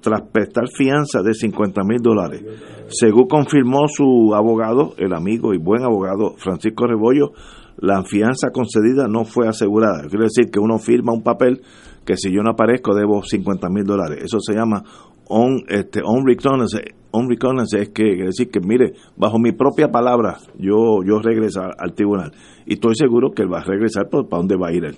tras 0.01 0.23
prestar 0.33 0.65
fianza 0.75 1.23
de 1.23 1.35
50 1.35 1.83
mil 1.85 1.99
dólares. 2.01 2.43
Según 2.89 3.29
confirmó 3.29 3.87
su 3.89 4.35
abogado, 4.35 4.95
el 4.97 5.13
amigo 5.13 5.53
y 5.53 5.59
buen 5.59 5.83
abogado 5.83 6.35
Francisco 6.39 6.87
Rebollo, 6.87 7.33
la 7.77 8.03
fianza 8.05 8.53
concedida 8.53 9.07
no 9.07 9.27
fue 9.27 9.49
asegurada. 9.49 10.09
Quiere 10.09 10.25
decir 10.25 10.51
que 10.51 10.61
uno 10.61 10.79
firma 10.79 11.13
un 11.13 11.23
papel 11.23 11.61
que 12.07 12.17
si 12.17 12.35
yo 12.35 12.43
no 12.43 12.53
aparezco 12.53 12.95
debo 12.95 13.23
50 13.23 13.69
mil 13.69 13.85
dólares. 13.85 14.25
Eso 14.25 14.39
se 14.41 14.55
llama 14.55 14.83
on, 15.29 15.65
este, 15.69 16.01
on 16.03 16.27
reconnaissance. 16.27 16.95
On 17.11 17.29
reconnaissance 17.29 17.83
es 17.83 17.89
que 17.91 18.15
quiere 18.15 18.27
decir 18.27 18.51
que, 18.51 18.61
mire, 18.61 18.95
bajo 19.17 19.39
mi 19.39 19.53
propia 19.53 19.89
palabra, 19.89 20.39
yo, 20.59 21.03
yo 21.07 21.19
regreso 21.19 21.61
al 21.79 21.93
tribunal. 21.93 22.33
Y 22.65 22.75
estoy 22.75 22.95
seguro 22.95 23.31
que 23.33 23.43
él 23.43 23.53
va 23.53 23.59
a 23.59 23.65
regresar, 23.65 24.09
pero 24.11 24.27
¿para 24.27 24.41
dónde 24.41 24.57
va 24.57 24.69
a 24.69 24.73
ir 24.73 24.85
él? 24.87 24.97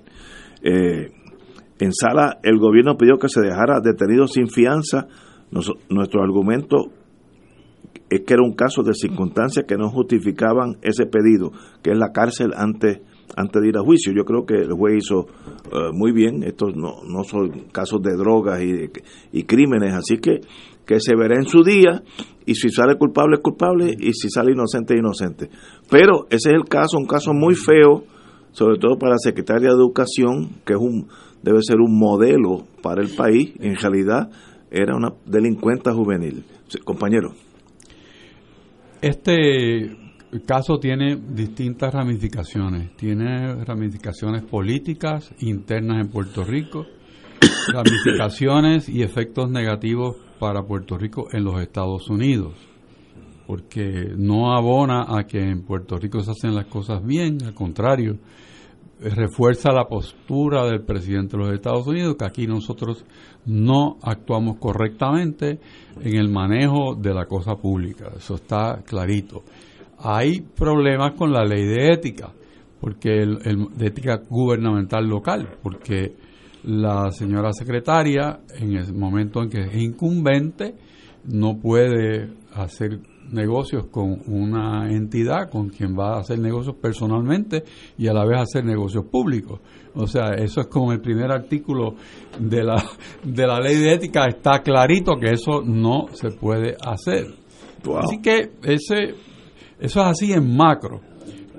Eh, 0.62 1.10
en 1.78 1.92
sala, 1.92 2.38
el 2.42 2.58
gobierno 2.58 2.96
pidió 2.96 3.18
que 3.18 3.28
se 3.28 3.40
dejara 3.40 3.80
detenido 3.80 4.26
sin 4.26 4.48
fianza. 4.48 5.08
nuestro 5.88 6.22
argumento 6.22 6.90
es 8.08 8.22
que 8.22 8.34
era 8.34 8.42
un 8.42 8.54
caso 8.54 8.82
de 8.82 8.94
circunstancias 8.94 9.64
que 9.66 9.76
no 9.76 9.90
justificaban 9.90 10.76
ese 10.82 11.06
pedido, 11.06 11.52
que 11.82 11.90
es 11.90 11.98
la 11.98 12.12
cárcel 12.12 12.52
antes 12.56 13.00
antes 13.36 13.60
de 13.60 13.68
ir 13.68 13.76
a 13.76 13.82
juicio. 13.82 14.12
Yo 14.14 14.24
creo 14.24 14.46
que 14.46 14.54
el 14.54 14.72
juez 14.72 14.98
hizo 14.98 15.26
eh, 15.72 15.90
muy 15.92 16.12
bien. 16.12 16.42
Estos 16.44 16.74
no, 16.76 17.02
no 17.04 17.24
son 17.24 17.68
casos 17.72 18.00
de 18.00 18.16
drogas 18.16 18.62
y, 18.62 18.90
y 19.32 19.42
crímenes, 19.42 19.92
así 19.94 20.18
que 20.18 20.40
que 20.86 21.00
se 21.00 21.16
verá 21.16 21.34
en 21.34 21.46
su 21.46 21.62
día 21.64 22.02
y 22.46 22.54
si 22.54 22.70
sale 22.70 22.96
culpable 22.96 23.36
es 23.36 23.42
culpable 23.42 23.94
y 23.98 24.12
si 24.12 24.30
sale 24.30 24.52
inocente 24.52 24.94
es 24.94 25.00
inocente. 25.00 25.50
Pero 25.90 26.26
ese 26.30 26.50
es 26.50 26.54
el 26.54 26.64
caso, 26.64 26.96
un 26.96 27.06
caso 27.06 27.32
muy 27.34 27.54
feo, 27.54 28.04
sobre 28.52 28.78
todo 28.78 28.96
para 28.96 29.14
la 29.14 29.18
secretaria 29.18 29.68
de 29.68 29.74
Educación, 29.74 30.60
que 30.64 30.74
es 30.74 30.78
un 30.78 31.08
debe 31.46 31.60
ser 31.62 31.76
un 31.76 31.96
modelo 31.96 32.66
para 32.82 33.00
el 33.00 33.14
país, 33.14 33.52
en 33.60 33.76
realidad 33.76 34.28
era 34.68 34.96
una 34.96 35.12
delincuenta 35.24 35.92
juvenil. 35.94 36.44
Compañero. 36.84 37.34
Este 39.00 39.96
caso 40.44 40.78
tiene 40.80 41.16
distintas 41.16 41.94
ramificaciones. 41.94 42.96
Tiene 42.96 43.64
ramificaciones 43.64 44.42
políticas 44.42 45.32
internas 45.38 46.04
en 46.04 46.10
Puerto 46.10 46.42
Rico, 46.42 46.84
ramificaciones 47.72 48.88
y 48.88 49.04
efectos 49.04 49.48
negativos 49.48 50.16
para 50.40 50.64
Puerto 50.64 50.98
Rico 50.98 51.28
en 51.30 51.44
los 51.44 51.60
Estados 51.60 52.10
Unidos, 52.10 52.54
porque 53.46 54.14
no 54.16 54.52
abona 54.52 55.16
a 55.16 55.28
que 55.28 55.38
en 55.38 55.62
Puerto 55.62 55.96
Rico 55.96 56.20
se 56.22 56.32
hacen 56.32 56.56
las 56.56 56.66
cosas 56.66 57.06
bien, 57.06 57.38
al 57.44 57.54
contrario, 57.54 58.18
refuerza 59.00 59.72
la 59.72 59.86
postura 59.86 60.66
del 60.66 60.82
presidente 60.82 61.36
de 61.36 61.44
los 61.44 61.52
Estados 61.52 61.86
Unidos, 61.86 62.16
que 62.18 62.24
aquí 62.24 62.46
nosotros 62.46 63.04
no 63.44 63.98
actuamos 64.02 64.56
correctamente 64.58 65.60
en 66.00 66.16
el 66.16 66.28
manejo 66.30 66.94
de 66.94 67.14
la 67.14 67.26
cosa 67.26 67.56
pública, 67.56 68.10
eso 68.16 68.34
está 68.36 68.82
clarito. 68.84 69.42
Hay 69.98 70.40
problemas 70.40 71.14
con 71.14 71.32
la 71.32 71.44
ley 71.44 71.64
de 71.64 71.92
ética, 71.92 72.32
porque 72.80 73.22
el, 73.22 73.38
de 73.76 73.86
ética 73.86 74.20
gubernamental 74.28 75.06
local, 75.06 75.56
porque 75.62 76.14
la 76.64 77.10
señora 77.12 77.52
secretaria, 77.52 78.40
en 78.58 78.76
el 78.76 78.92
momento 78.94 79.42
en 79.42 79.50
que 79.50 79.60
es 79.60 79.74
incumbente, 79.76 80.74
no 81.24 81.58
puede 81.58 82.30
hacer 82.54 83.00
negocios 83.32 83.86
con 83.86 84.22
una 84.26 84.90
entidad 84.90 85.50
con 85.50 85.68
quien 85.68 85.98
va 85.98 86.16
a 86.16 86.20
hacer 86.20 86.38
negocios 86.38 86.76
personalmente 86.80 87.64
y 87.98 88.06
a 88.08 88.12
la 88.12 88.24
vez 88.24 88.40
hacer 88.40 88.64
negocios 88.64 89.04
públicos. 89.06 89.60
O 89.94 90.06
sea, 90.06 90.34
eso 90.34 90.60
es 90.60 90.66
como 90.66 90.92
el 90.92 91.00
primer 91.00 91.30
artículo 91.30 91.94
de 92.38 92.62
la, 92.62 92.82
de 93.24 93.46
la 93.46 93.60
ley 93.60 93.76
de 93.76 93.94
ética, 93.94 94.26
está 94.26 94.60
clarito 94.60 95.16
que 95.16 95.32
eso 95.32 95.62
no 95.64 96.06
se 96.12 96.30
puede 96.30 96.76
hacer. 96.84 97.26
Así 97.98 98.20
que 98.20 98.52
ese, 98.62 99.14
eso 99.78 100.00
es 100.00 100.06
así 100.06 100.32
en 100.32 100.56
macro. 100.56 101.00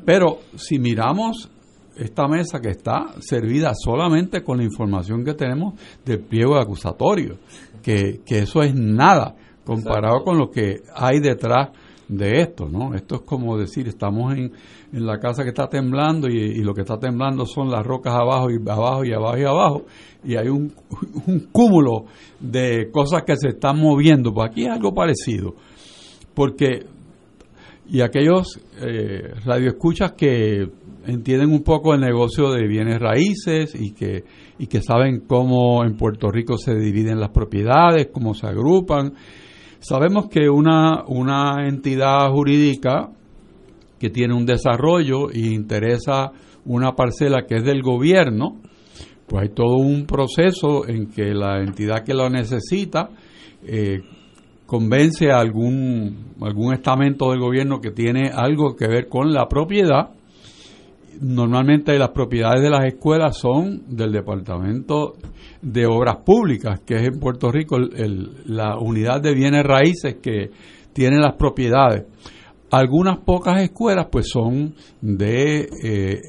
Pero 0.06 0.40
si 0.56 0.80
miramos 0.80 1.50
esta 1.96 2.28
mesa 2.28 2.60
que 2.60 2.70
está 2.70 3.08
servida 3.20 3.74
solamente 3.74 4.44
con 4.44 4.58
la 4.58 4.64
información 4.64 5.24
que 5.24 5.34
tenemos 5.34 5.74
del 6.06 6.20
pliego 6.20 6.58
acusatorio, 6.58 7.38
que, 7.82 8.22
que 8.26 8.40
eso 8.40 8.62
es 8.62 8.76
nada 8.76 9.36
comparado 9.68 10.24
con 10.24 10.38
lo 10.38 10.50
que 10.50 10.82
hay 10.96 11.20
detrás 11.20 11.70
de 12.08 12.42
esto, 12.42 12.70
¿no? 12.70 12.96
Esto 12.96 13.16
es 13.16 13.22
como 13.22 13.58
decir, 13.58 13.88
estamos 13.88 14.34
en, 14.34 14.54
en 14.94 15.06
la 15.06 15.20
casa 15.20 15.44
que 15.44 15.50
está 15.50 15.68
temblando 15.68 16.30
y, 16.30 16.64
lo 16.64 16.74
que 16.74 16.82
está 16.82 16.98
temblando 16.98 17.46
son 17.46 17.70
las 17.70 17.86
rocas 17.86 18.14
abajo 18.14 18.50
y 18.50 18.56
abajo 18.56 19.04
y 19.04 19.14
abajo 19.14 19.38
y 19.38 19.44
abajo 19.44 19.86
y 20.24 20.36
hay 20.38 20.48
un, 20.48 20.74
un 21.28 21.48
cúmulo 21.52 22.06
de 22.40 22.90
cosas 22.92 23.24
que 23.24 23.36
se 23.36 23.50
están 23.50 23.78
moviendo. 23.78 24.34
Pues 24.34 24.50
aquí 24.50 24.66
es 24.66 24.72
algo 24.72 24.94
parecido, 24.94 25.56
porque 26.34 26.86
y 27.90 28.02
aquellos 28.02 28.60
eh, 28.82 29.34
radioescuchas 29.46 30.14
que 30.14 30.68
entienden 31.06 31.52
un 31.52 31.64
poco 31.64 31.94
el 31.94 32.02
negocio 32.02 32.52
de 32.52 32.68
bienes 32.68 33.00
raíces 33.00 33.74
y 33.74 33.94
que, 33.94 34.26
y 34.60 34.68
que 34.68 34.82
saben 34.82 35.22
cómo 35.26 35.86
en 35.86 35.96
Puerto 35.96 36.30
Rico 36.30 36.58
se 36.58 36.76
dividen 36.76 37.20
las 37.20 37.30
propiedades, 37.30 38.10
cómo 38.12 38.34
se 38.34 38.46
agrupan. 38.48 39.14
Sabemos 39.80 40.28
que 40.28 40.50
una, 40.50 41.04
una 41.08 41.68
entidad 41.68 42.30
jurídica 42.32 43.10
que 44.00 44.10
tiene 44.10 44.34
un 44.34 44.46
desarrollo 44.46 45.32
y 45.32 45.54
interesa 45.54 46.32
una 46.66 46.94
parcela 46.94 47.46
que 47.48 47.56
es 47.56 47.64
del 47.64 47.82
gobierno, 47.82 48.62
pues 49.28 49.44
hay 49.44 49.50
todo 49.50 49.76
un 49.76 50.06
proceso 50.06 50.88
en 50.88 51.08
que 51.08 51.34
la 51.34 51.60
entidad 51.60 52.04
que 52.04 52.14
lo 52.14 52.30
necesita 52.30 53.10
eh, 53.64 54.02
convence 54.66 55.32
a 55.32 55.40
algún, 55.40 56.34
algún 56.42 56.74
estamento 56.74 57.32
del 57.32 57.40
gobierno 57.40 57.80
que 57.80 57.92
tiene 57.92 58.30
algo 58.34 58.76
que 58.76 58.88
ver 58.88 59.08
con 59.08 59.34
la 59.34 59.48
propiedad 59.48 60.17
normalmente 61.22 61.98
las 61.98 62.10
propiedades 62.10 62.62
de 62.62 62.70
las 62.70 62.86
escuelas 62.86 63.38
son 63.38 63.84
del 63.96 64.12
Departamento 64.12 65.16
de 65.62 65.86
Obras 65.86 66.18
Públicas, 66.26 66.82
que 66.86 66.96
es 66.96 67.04
en 67.04 67.20
Puerto 67.20 67.52
Rico 67.52 67.78
la 67.80 68.78
unidad 68.78 69.22
de 69.22 69.34
bienes 69.34 69.64
raíces 69.64 70.18
que 70.22 70.50
tiene 70.94 71.18
las 71.18 71.36
propiedades. 71.36 72.06
Algunas 72.72 73.20
pocas 73.20 73.62
escuelas 73.62 74.08
pues 74.12 74.28
son 74.30 74.76
de 75.02 75.70
eh, 75.84 76.20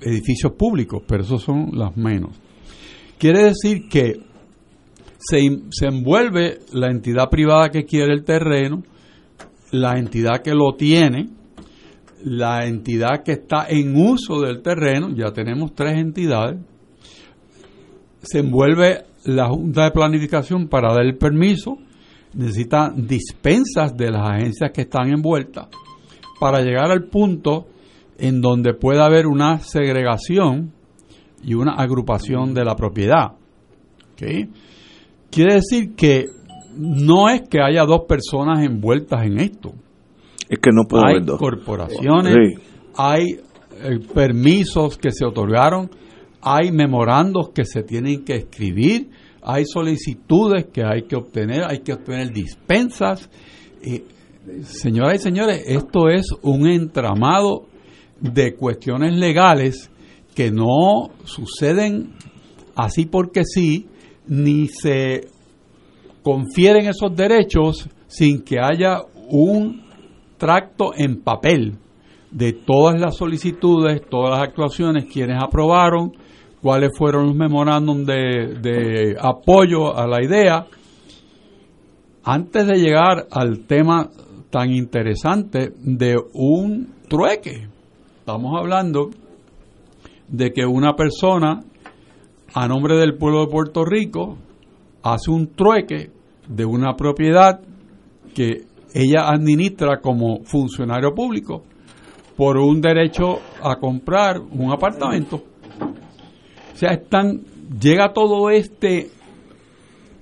edificios 0.00 0.52
públicos, 0.52 1.02
pero 1.06 1.22
esos 1.22 1.42
son 1.42 1.70
las 1.72 1.96
menos. 1.96 2.38
Quiere 3.18 3.44
decir 3.44 3.88
que 3.88 4.20
se, 5.18 5.38
se 5.70 5.86
envuelve 5.86 6.58
la 6.72 6.88
entidad 6.88 7.28
privada 7.28 7.70
que 7.70 7.84
quiere 7.84 8.12
el 8.12 8.24
terreno, 8.24 8.84
la 9.72 9.98
entidad 9.98 10.40
que 10.42 10.54
lo 10.54 10.74
tiene, 10.76 11.28
la 12.24 12.66
entidad 12.66 13.22
que 13.24 13.32
está 13.32 13.66
en 13.68 13.96
uso 13.96 14.40
del 14.40 14.62
terreno, 14.62 15.10
ya 15.14 15.32
tenemos 15.32 15.74
tres 15.74 15.98
entidades, 15.98 16.58
se 18.22 18.40
envuelve 18.40 19.04
la 19.24 19.48
Junta 19.48 19.84
de 19.84 19.90
Planificación 19.90 20.68
para 20.68 20.92
dar 20.92 21.04
el 21.04 21.16
permiso, 21.16 21.78
necesita 22.34 22.92
dispensas 22.94 23.96
de 23.96 24.10
las 24.10 24.28
agencias 24.28 24.70
que 24.72 24.82
están 24.82 25.08
envueltas 25.08 25.68
para 26.40 26.60
llegar 26.60 26.90
al 26.90 27.04
punto 27.04 27.66
en 28.18 28.40
donde 28.40 28.74
pueda 28.74 29.06
haber 29.06 29.26
una 29.26 29.60
segregación 29.60 30.72
y 31.42 31.54
una 31.54 31.74
agrupación 31.74 32.52
de 32.54 32.64
la 32.64 32.74
propiedad. 32.74 33.32
Quiere 34.16 35.54
decir 35.54 35.94
que 35.94 36.26
no 36.76 37.28
es 37.28 37.42
que 37.48 37.60
haya 37.60 37.84
dos 37.84 38.02
personas 38.08 38.64
envueltas 38.64 39.24
en 39.24 39.38
esto 39.38 39.72
es 40.48 40.58
que 40.58 40.70
no 40.72 40.84
puedo 40.84 41.04
hay 41.04 41.24
corporaciones, 41.24 42.58
hay 42.96 43.24
eh, 43.32 43.98
permisos 44.14 44.96
que 44.96 45.10
se 45.10 45.24
otorgaron, 45.24 45.90
hay 46.40 46.72
memorandos 46.72 47.50
que 47.50 47.64
se 47.64 47.82
tienen 47.82 48.24
que 48.24 48.36
escribir, 48.36 49.10
hay 49.42 49.64
solicitudes 49.66 50.66
que 50.72 50.82
hay 50.84 51.02
que 51.02 51.16
obtener, 51.16 51.64
hay 51.68 51.80
que 51.80 51.92
obtener 51.92 52.32
dispensas. 52.32 53.28
señoras 54.62 55.16
y 55.16 55.18
señores, 55.18 55.62
esto 55.66 56.08
es 56.08 56.26
un 56.42 56.66
entramado 56.66 57.66
de 58.20 58.54
cuestiones 58.54 59.14
legales 59.14 59.90
que 60.34 60.50
no 60.50 61.10
suceden 61.24 62.14
así 62.74 63.06
porque 63.06 63.42
sí, 63.44 63.88
ni 64.26 64.68
se 64.68 65.28
confieren 66.22 66.86
esos 66.88 67.14
derechos 67.14 67.88
sin 68.06 68.42
que 68.42 68.58
haya 68.60 69.02
un 69.30 69.87
tracto 70.38 70.92
en 70.96 71.22
papel 71.22 71.76
de 72.30 72.52
todas 72.52 73.00
las 73.00 73.16
solicitudes, 73.16 74.02
todas 74.08 74.38
las 74.38 74.48
actuaciones, 74.48 75.06
quienes 75.06 75.42
aprobaron, 75.42 76.12
cuáles 76.62 76.96
fueron 76.96 77.26
los 77.26 77.34
memorándum 77.34 78.04
de, 78.04 79.16
apoyo 79.20 79.96
a 79.96 80.06
la 80.06 80.22
idea. 80.22 80.66
Antes 82.24 82.66
de 82.66 82.74
llegar 82.74 83.26
al 83.30 83.66
tema 83.66 84.08
tan 84.50 84.70
interesante 84.70 85.72
de 85.78 86.16
un 86.34 86.94
trueque, 87.08 87.68
estamos 88.18 88.58
hablando 88.58 89.10
de 90.28 90.52
que 90.52 90.66
una 90.66 90.94
persona 90.94 91.62
a 92.54 92.68
nombre 92.68 92.96
del 92.96 93.16
pueblo 93.16 93.40
de 93.40 93.50
Puerto 93.50 93.84
Rico 93.84 94.36
hace 95.02 95.30
un 95.30 95.48
trueque 95.54 96.10
de 96.48 96.64
una 96.64 96.96
propiedad 96.96 97.60
que 98.34 98.67
ella 98.92 99.28
administra 99.28 100.00
como 100.00 100.44
funcionario 100.44 101.14
público 101.14 101.62
por 102.36 102.56
un 102.56 102.80
derecho 102.80 103.40
a 103.62 103.76
comprar 103.76 104.38
un 104.38 104.72
apartamento. 104.72 105.42
O 106.72 106.76
sea, 106.76 106.90
están, 106.90 107.40
llega 107.80 108.12
todo 108.12 108.50
este 108.50 109.10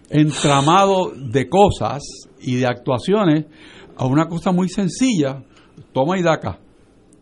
entramado 0.08 1.12
de 1.14 1.48
cosas 1.48 2.02
y 2.40 2.56
de 2.56 2.66
actuaciones 2.66 3.46
a 3.96 4.06
una 4.06 4.26
cosa 4.26 4.52
muy 4.52 4.68
sencilla, 4.68 5.42
toma 5.92 6.18
y 6.18 6.22
da 6.22 6.34
acá. 6.34 6.58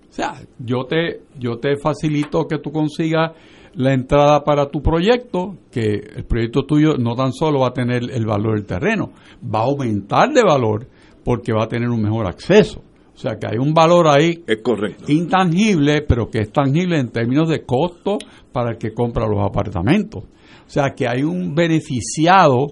O 0.08 0.12
sea, 0.12 0.40
yo 0.58 0.84
te, 0.84 1.22
yo 1.38 1.58
te 1.58 1.76
facilito 1.76 2.46
que 2.46 2.58
tú 2.58 2.70
consigas 2.70 3.32
la 3.74 3.92
entrada 3.92 4.44
para 4.44 4.70
tu 4.70 4.80
proyecto, 4.80 5.56
que 5.72 5.94
el 6.14 6.24
proyecto 6.24 6.64
tuyo 6.64 6.96
no 6.96 7.16
tan 7.16 7.32
solo 7.32 7.60
va 7.60 7.68
a 7.68 7.72
tener 7.72 8.02
el 8.12 8.24
valor 8.24 8.54
del 8.54 8.66
terreno, 8.66 9.10
va 9.42 9.60
a 9.60 9.64
aumentar 9.64 10.32
de 10.32 10.42
valor 10.42 10.86
porque 11.24 11.52
va 11.52 11.64
a 11.64 11.68
tener 11.68 11.88
un 11.88 12.02
mejor 12.02 12.26
acceso. 12.26 12.82
O 13.14 13.16
sea 13.16 13.38
que 13.38 13.46
hay 13.46 13.58
un 13.58 13.72
valor 13.72 14.08
ahí 14.08 14.42
Es 14.46 14.58
correcto. 14.62 15.04
intangible, 15.08 16.02
pero 16.02 16.28
que 16.28 16.40
es 16.40 16.52
tangible 16.52 16.98
en 16.98 17.10
términos 17.10 17.48
de 17.48 17.64
costo 17.64 18.18
para 18.52 18.72
el 18.72 18.78
que 18.78 18.92
compra 18.92 19.26
los 19.28 19.40
apartamentos. 19.40 20.24
O 20.24 20.70
sea 20.70 20.90
que 20.96 21.06
hay 21.06 21.22
un 21.22 21.54
beneficiado 21.54 22.66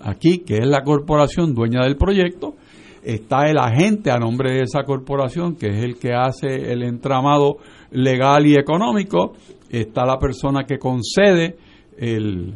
aquí, 0.00 0.38
que 0.38 0.56
es 0.56 0.66
la 0.66 0.82
corporación 0.82 1.54
dueña 1.54 1.82
del 1.84 1.96
proyecto, 1.96 2.54
está 3.02 3.48
el 3.48 3.58
agente 3.58 4.10
a 4.10 4.18
nombre 4.18 4.52
de 4.52 4.62
esa 4.62 4.82
corporación, 4.82 5.54
que 5.54 5.68
es 5.68 5.84
el 5.84 5.96
que 5.98 6.12
hace 6.12 6.72
el 6.72 6.82
entramado 6.82 7.58
legal 7.92 8.46
y 8.46 8.54
económico, 8.54 9.34
está 9.70 10.04
la 10.04 10.18
persona 10.18 10.64
que 10.64 10.78
concede 10.78 11.56
el, 11.96 12.54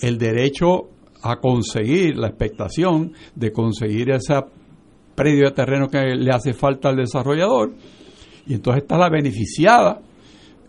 el 0.00 0.18
derecho 0.18 0.90
a 1.22 1.36
conseguir, 1.36 2.16
la 2.16 2.28
expectación 2.28 3.12
de 3.34 3.50
conseguir 3.50 4.10
ese 4.10 4.34
predio 5.18 5.46
de 5.46 5.50
terreno 5.50 5.88
que 5.88 6.14
le 6.14 6.30
hace 6.30 6.52
falta 6.52 6.90
al 6.90 6.96
desarrollador, 6.96 7.74
y 8.46 8.54
entonces 8.54 8.84
está 8.84 8.96
la 8.96 9.10
beneficiada, 9.10 10.00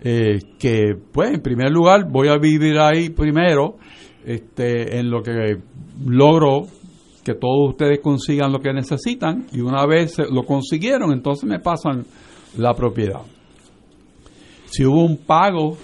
eh, 0.02 0.40
que 0.58 0.96
pues 1.12 1.32
en 1.32 1.42
primer 1.42 1.70
lugar 1.70 2.10
voy 2.10 2.30
a 2.30 2.38
vivir 2.38 2.80
ahí 2.80 3.10
primero, 3.10 3.76
este, 4.26 4.98
en 4.98 5.12
lo 5.12 5.22
que 5.22 5.58
logro 6.04 6.66
que 7.24 7.36
todos 7.36 7.70
ustedes 7.70 8.00
consigan 8.00 8.52
lo 8.52 8.60
que 8.60 8.74
necesitan 8.74 9.46
y 9.52 9.60
una 9.60 9.86
vez 9.86 10.18
lo 10.32 10.44
consiguieron, 10.44 11.12
entonces 11.12 11.48
me 11.48 11.60
pasan 11.60 12.06
la 12.58 12.74
propiedad. 12.74 13.22
Si 14.66 14.84
hubo 14.84 15.04
un 15.04 15.18
pago, 15.18 15.78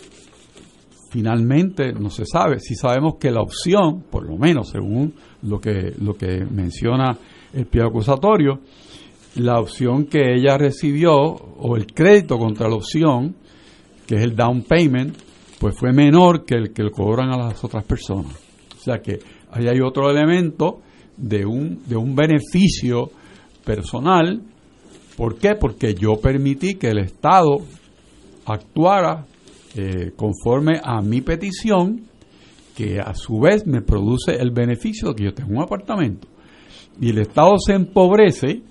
finalmente 1.12 1.94
no 1.94 2.10
se 2.10 2.26
sabe. 2.26 2.60
Si 2.60 2.76
sabemos 2.76 3.16
que 3.20 3.32
la 3.32 3.42
opción, 3.42 4.06
por 4.10 4.28
lo 4.28 4.38
menos 4.38 4.70
según 4.70 5.14
lo 5.44 5.60
que, 5.60 5.94
lo 6.02 6.16
que 6.16 6.46
menciona 6.46 7.18
el 7.56 7.66
pie 7.66 7.82
acusatorio, 7.82 8.60
la 9.36 9.60
opción 9.60 10.06
que 10.06 10.34
ella 10.36 10.58
recibió 10.58 11.14
o 11.14 11.76
el 11.76 11.88
crédito 11.88 12.38
contra 12.38 12.70
la 12.70 12.76
opción, 12.76 13.36
que 14.06 14.16
es 14.16 14.22
el 14.22 14.36
down 14.36 14.64
payment, 14.64 15.18
pues 15.60 15.76
fue 15.78 15.92
menor 15.92 16.46
que 16.46 16.56
el 16.56 16.74
que 16.74 16.84
le 16.84 16.92
cobran 16.92 17.32
a 17.32 17.38
las 17.38 17.64
otras 17.64 17.84
personas. 17.86 18.36
O 18.76 18.80
sea 18.80 19.00
que 19.00 19.20
ahí 19.52 19.68
hay 19.68 19.80
otro 19.82 20.10
elemento 20.10 20.82
de 21.18 21.46
un, 21.46 21.82
de 21.88 21.96
un 21.96 22.16
beneficio 22.16 23.10
personal. 23.64 24.42
¿Por 25.18 25.38
qué? 25.38 25.56
Porque 25.56 25.96
yo 25.96 26.18
permití 26.22 26.76
que 26.76 26.90
el 26.90 27.00
Estado 27.00 27.58
actuara 28.46 29.26
eh, 29.76 30.12
conforme 30.16 30.80
a 30.84 31.02
mi 31.02 31.22
petición, 31.22 32.04
que 32.76 33.00
a 33.00 33.14
su 33.14 33.40
vez 33.40 33.66
me 33.66 33.82
produce 33.82 34.36
el 34.36 34.52
beneficio 34.52 35.10
de 35.10 35.16
que 35.16 35.24
yo 35.26 35.34
tengo 35.34 35.52
un 35.52 35.64
apartamento. 35.64 36.28
Y 37.00 37.10
el 37.10 37.20
Estado 37.20 37.56
se 37.58 37.74
empobrece, 37.74 38.62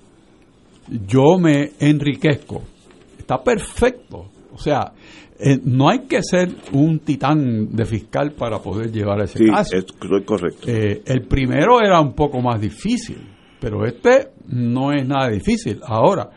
yo 1.07 1.37
me 1.39 1.71
enriquezco. 1.79 2.61
Está 3.17 3.43
perfecto. 3.43 4.27
O 4.53 4.57
sea, 4.57 4.93
eh, 5.39 5.59
no 5.63 5.89
hay 5.89 5.99
que 6.07 6.21
ser 6.23 6.49
un 6.71 6.99
titán 6.99 7.75
de 7.75 7.85
fiscal 7.85 8.31
para 8.31 8.59
poder 8.59 8.91
llevar 8.91 9.21
ese 9.21 9.37
Sí, 9.39 9.45
caso. 9.47 9.75
es 9.75 9.85
correcto. 10.25 10.67
Eh, 10.67 11.01
el 11.05 11.23
primero 11.23 11.81
era 11.81 11.99
un 11.99 12.13
poco 12.13 12.41
más 12.41 12.59
difícil, 12.61 13.17
pero 13.59 13.85
este 13.85 14.29
no 14.47 14.91
es 14.93 15.05
nada 15.07 15.29
difícil. 15.29 15.79
Ahora, 15.85 16.29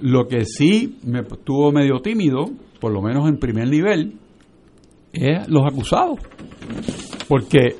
lo 0.00 0.26
que 0.28 0.44
sí 0.44 0.98
me 1.04 1.20
estuvo 1.20 1.72
medio 1.72 2.00
tímido, 2.00 2.50
por 2.80 2.92
lo 2.92 3.00
menos 3.00 3.28
en 3.28 3.38
primer 3.38 3.68
nivel, 3.68 4.14
es 5.12 5.48
los 5.48 5.62
acusados. 5.64 6.18
Porque 7.28 7.76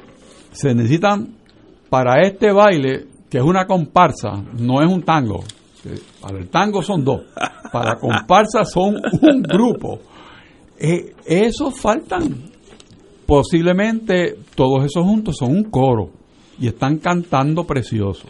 se 0.52 0.74
necesitan 0.74 1.34
para 1.90 2.22
este 2.22 2.52
baile, 2.52 3.04
que 3.34 3.38
es 3.38 3.44
una 3.44 3.66
comparsa, 3.66 4.44
no 4.60 4.80
es 4.80 4.88
un 4.88 5.02
tango. 5.02 5.42
Para 6.20 6.38
el 6.38 6.46
tango 6.50 6.82
son 6.82 7.04
dos, 7.04 7.22
para 7.72 7.96
comparsa 7.96 8.64
son 8.64 8.94
un 9.22 9.42
grupo. 9.42 9.98
Eh, 10.78 11.14
esos 11.26 11.76
faltan 11.76 12.32
posiblemente 13.26 14.36
todos 14.54 14.84
esos 14.84 15.02
juntos 15.04 15.34
son 15.36 15.50
un 15.50 15.64
coro 15.64 16.10
y 16.60 16.68
están 16.68 16.98
cantando 16.98 17.64
precioso 17.64 18.28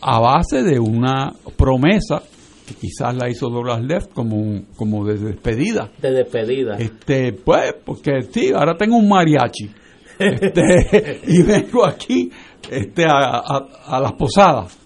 a 0.00 0.18
base 0.18 0.64
de 0.64 0.80
una 0.80 1.32
promesa 1.56 2.20
que 2.66 2.74
quizás 2.74 3.14
la 3.14 3.28
hizo 3.30 3.48
Douglas 3.48 3.80
Left 3.82 4.12
como 4.12 4.36
un- 4.38 4.66
como 4.76 5.04
de 5.04 5.18
despedida 5.18 5.88
De 6.00 6.10
despedida. 6.10 6.76
este 6.78 7.32
pues 7.32 7.74
porque 7.84 8.22
sí 8.32 8.50
ahora 8.52 8.76
tengo 8.76 8.96
un 8.96 9.08
mariachi 9.08 9.70
este, 10.18 11.20
y 11.28 11.42
vengo 11.42 11.84
aquí 11.86 12.30
este 12.70 13.04
a, 13.04 13.36
a- 13.38 13.68
a 13.86 14.00
las 14.00 14.12
posadas. 14.12 14.78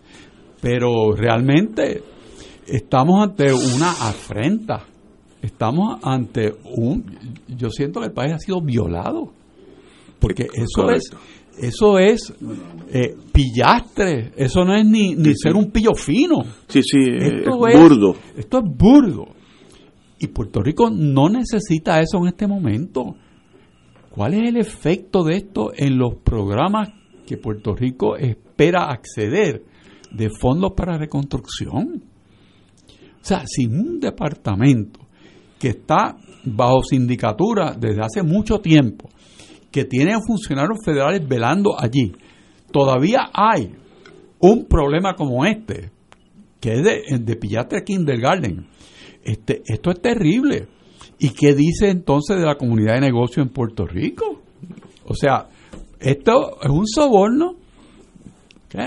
Pero 0.61 1.13
realmente 1.13 2.03
estamos 2.67 3.23
ante 3.23 3.53
una 3.53 3.91
afrenta. 3.91 4.85
Estamos 5.43 5.99
ante 6.03 6.53
un 6.77 7.05
yo 7.47 7.71
siento 7.71 8.01
que 8.01 8.07
el 8.07 8.13
país 8.13 8.33
ha 8.33 8.39
sido 8.39 8.61
violado. 8.61 9.33
Porque 10.19 10.47
eso 10.55 10.91
es 10.91 11.11
eso 11.59 11.99
es 11.99 12.35
eh, 12.93 13.15
pillastre. 13.33 14.33
Eso 14.37 14.65
no 14.65 14.75
es 14.75 14.85
ni, 14.85 15.15
ni 15.15 15.35
ser 15.35 15.55
un 15.55 15.71
pillo 15.71 15.95
fino. 15.95 16.43
Sí, 16.69 16.81
sí, 16.83 16.99
eh, 16.99 17.39
esto 17.39 17.67
es 17.67 17.75
es 17.75 17.81
burdo. 17.81 18.15
esto 18.37 18.59
es 18.59 18.65
burdo. 18.77 19.27
Y 20.19 20.29
Puerto 20.29 20.63
Rico 20.63 20.89
no 20.91 21.29
necesita 21.29 22.01
eso 22.01 22.19
en 22.19 22.29
este 22.29 22.47
momento. 22.47 23.15
¿cuál 24.11 24.33
es 24.33 24.49
el 24.49 24.57
efecto 24.57 25.23
de 25.25 25.37
esto 25.37 25.73
en 25.77 25.99
los 25.99 26.15
programas 26.25 26.89
que 27.27 27.37
Puerto 27.37 27.75
Rico 27.75 28.17
espera 28.17 28.91
acceder 28.91 29.63
de 30.11 30.31
fondos 30.31 30.73
para 30.77 30.97
reconstrucción? 30.97 32.03
O 33.21 33.25
sea, 33.25 33.43
sin 33.47 33.79
un 33.79 34.01
departamento 34.01 35.01
que 35.59 35.69
está 35.69 36.17
bajo 36.45 36.83
sindicatura 36.83 37.75
desde 37.79 38.03
hace 38.03 38.23
mucho 38.23 38.61
tiempo, 38.61 39.09
que 39.71 39.85
tiene 39.85 40.15
funcionarios 40.27 40.79
federales 40.85 41.27
velando 41.27 41.75
allí, 41.79 42.13
todavía 42.71 43.31
hay 43.33 43.75
un 44.39 44.67
problema 44.67 45.15
como 45.15 45.45
este, 45.45 45.91
que 46.61 46.75
es 46.75 46.85
de, 46.85 47.19
de 47.19 47.37
pillarte 47.37 47.83
kindergarten. 47.83 48.67
Este, 49.25 49.63
esto 49.67 49.91
es 49.91 50.01
terrible. 50.01 50.69
¿Y 51.19 51.31
qué 51.31 51.55
dice 51.55 51.89
entonces 51.89 52.39
de 52.39 52.45
la 52.45 52.57
comunidad 52.57 52.95
de 52.95 53.01
negocio 53.01 53.43
en 53.43 53.49
Puerto 53.49 53.87
Rico? 53.87 54.43
O 55.05 55.15
sea, 55.15 55.49
esto 56.01 56.59
es 56.63 56.71
un 56.71 56.87
soborno. 56.87 57.55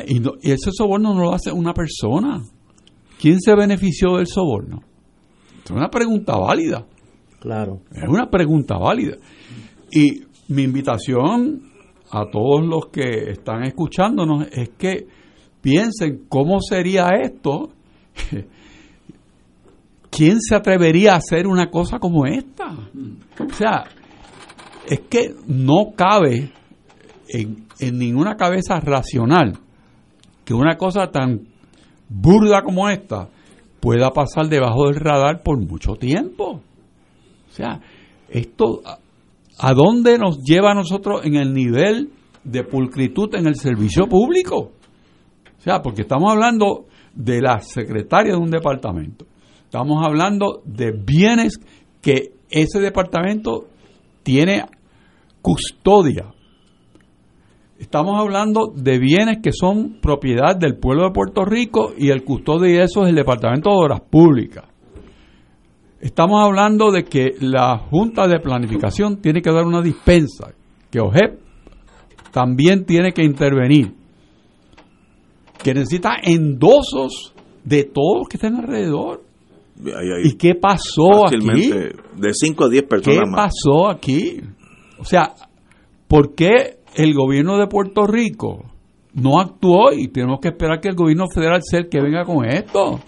Y, 0.07 0.19
no- 0.19 0.33
y 0.41 0.51
ese 0.51 0.71
soborno 0.71 1.13
no 1.15 1.21
lo 1.21 1.33
hace 1.33 1.51
una 1.51 1.73
persona. 1.73 2.41
¿Quién 3.19 3.39
se 3.41 3.55
benefició 3.55 4.17
del 4.17 4.27
soborno? 4.27 4.81
Es 5.65 5.71
una 5.71 5.89
pregunta 5.89 6.37
válida. 6.37 6.85
Claro. 7.39 7.81
Es 7.91 8.07
una 8.07 8.29
pregunta 8.29 8.77
válida. 8.77 9.17
Y 9.91 10.21
mi 10.49 10.63
invitación 10.63 11.63
a 12.11 12.25
todos 12.29 12.63
los 12.65 12.87
que 12.87 13.31
están 13.31 13.63
escuchándonos 13.63 14.47
es 14.51 14.69
que 14.77 15.07
piensen 15.61 16.25
cómo 16.29 16.59
sería 16.61 17.07
esto. 17.21 17.69
¿Quién 20.11 20.41
se 20.41 20.55
atrevería 20.55 21.13
a 21.13 21.17
hacer 21.17 21.47
una 21.47 21.69
cosa 21.69 21.99
como 21.99 22.25
esta? 22.25 22.71
O 22.71 23.53
sea, 23.53 23.85
es 24.87 25.01
que 25.01 25.33
no 25.47 25.91
cabe 25.95 26.51
en, 27.29 27.67
ninguna 27.97 28.35
cabeza 28.35 28.79
racional 28.79 29.57
que 30.45 30.53
una 30.53 30.77
cosa 30.77 31.11
tan 31.11 31.41
burda 32.09 32.63
como 32.63 32.89
esta 32.89 33.27
pueda 33.79 34.11
pasar 34.11 34.47
debajo 34.47 34.87
del 34.87 34.95
radar 34.99 35.41
por 35.43 35.57
mucho 35.59 35.93
tiempo. 35.95 36.61
O 37.49 37.51
sea, 37.51 37.79
esto, 38.29 38.81
¿a- 38.85 38.97
¿a 39.59 39.73
dónde 39.73 40.17
nos 40.17 40.43
lleva 40.43 40.71
a 40.71 40.75
nosotros 40.75 41.21
en 41.25 41.35
el 41.35 41.53
nivel 41.53 42.09
de 42.43 42.63
pulcritud 42.63 43.33
en 43.35 43.47
el 43.47 43.55
servicio 43.55 44.07
público? 44.07 44.57
O 45.57 45.61
sea, 45.61 45.81
porque 45.81 46.01
estamos 46.03 46.31
hablando 46.31 46.85
de 47.13 47.41
la 47.41 47.59
secretaria 47.59 48.33
de 48.33 48.39
un 48.39 48.49
departamento. 48.51 49.25
Estamos 49.65 50.03
hablando 50.05 50.61
de 50.65 50.91
bienes 50.91 51.59
que 52.01 52.31
ese 52.49 52.79
departamento 52.79 53.67
tiene 54.23 54.65
custodia. 55.41 56.25
Estamos 57.79 58.19
hablando 58.19 58.73
de 58.75 58.99
bienes 58.99 59.37
que 59.41 59.51
son 59.53 59.99
propiedad 60.01 60.53
del 60.57 60.77
pueblo 60.77 61.05
de 61.05 61.11
Puerto 61.11 61.45
Rico 61.45 61.93
y 61.97 62.09
el 62.09 62.25
custodio 62.25 62.77
de 62.77 62.83
eso 62.83 63.03
es 63.03 63.09
el 63.09 63.15
Departamento 63.15 63.69
de 63.69 63.77
Obras 63.77 64.01
Públicas. 64.01 64.65
Estamos 66.01 66.43
hablando 66.43 66.91
de 66.91 67.05
que 67.05 67.35
la 67.39 67.77
Junta 67.77 68.27
de 68.27 68.41
Planificación 68.41 69.21
tiene 69.21 69.41
que 69.41 69.49
dar 69.49 69.65
una 69.65 69.81
dispensa, 69.81 70.51
que 70.91 70.99
OJEP 70.99 71.39
también 72.31 72.85
tiene 72.85 73.13
que 73.13 73.23
intervenir, 73.23 73.93
que 75.63 75.73
necesita 75.73 76.15
endosos 76.21 77.33
de 77.63 77.85
todos 77.85 78.19
los 78.19 78.27
que 78.27 78.35
estén 78.35 78.55
alrededor. 78.55 79.23
Ahí, 79.85 80.09
ahí, 80.17 80.21
¿Y 80.25 80.33
qué 80.33 80.53
pasó 80.55 81.27
aquí? 81.27 81.69
de 81.69 82.33
5 82.33 82.65
a 82.65 82.69
10 82.69 82.81
¿Qué 82.81 82.87
personas 82.89 83.29
más. 83.29 83.53
pasó 83.53 83.89
aquí? 83.89 84.41
O 84.99 85.05
sea, 85.05 85.33
¿por 86.09 86.35
qué 86.35 86.78
el 86.99 87.13
gobierno 87.13 87.57
de 87.57 87.67
Puerto 87.67 88.05
Rico 88.05 88.65
no 89.13 89.39
actuó 89.39 89.93
y 89.93 90.09
tenemos 90.09 90.41
que 90.41 90.49
esperar 90.49 90.81
que 90.81 90.89
el 90.89 90.95
gobierno 90.95 91.27
federal 91.33 91.61
sea 91.63 91.79
el 91.79 91.87
que 91.87 92.01
venga 92.01 92.25
con 92.25 92.45
esto? 92.45 92.91
O 92.91 92.99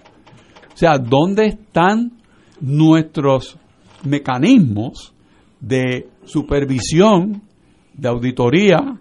sea, 0.76 0.98
¿dónde 0.98 1.48
están 1.48 2.14
nuestros 2.62 3.58
mecanismos 4.04 5.14
de 5.60 6.08
supervisión, 6.24 7.42
de 7.94 8.08
auditoría? 8.08 8.98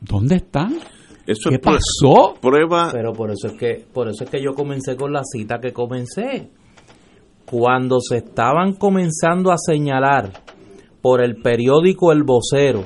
¿Dónde 0.00 0.36
están? 0.36 0.78
Eso 1.26 1.50
¿Qué 1.50 1.56
es 1.56 1.60
pasó? 1.60 2.36
Prueba. 2.40 2.88
Pero 2.92 3.12
por 3.12 3.30
eso 3.30 3.48
es 3.48 3.52
que 3.52 3.84
por 3.92 4.08
eso 4.08 4.24
es 4.24 4.30
que 4.30 4.42
yo 4.42 4.54
comencé 4.54 4.96
con 4.96 5.12
la 5.12 5.20
cita 5.22 5.60
que 5.60 5.74
comencé. 5.74 6.48
Cuando 7.44 8.00
se 8.00 8.16
estaban 8.16 8.72
comenzando 8.72 9.52
a 9.52 9.58
señalar 9.58 10.32
por 11.02 11.22
el 11.22 11.36
periódico 11.42 12.10
El 12.10 12.22
Vocero. 12.22 12.84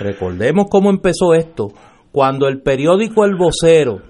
Recordemos 0.00 0.68
cómo 0.70 0.88
empezó 0.88 1.34
esto. 1.34 1.68
Cuando 2.10 2.48
el 2.48 2.62
periódico 2.62 3.26
El 3.26 3.36
Vocero 3.36 4.00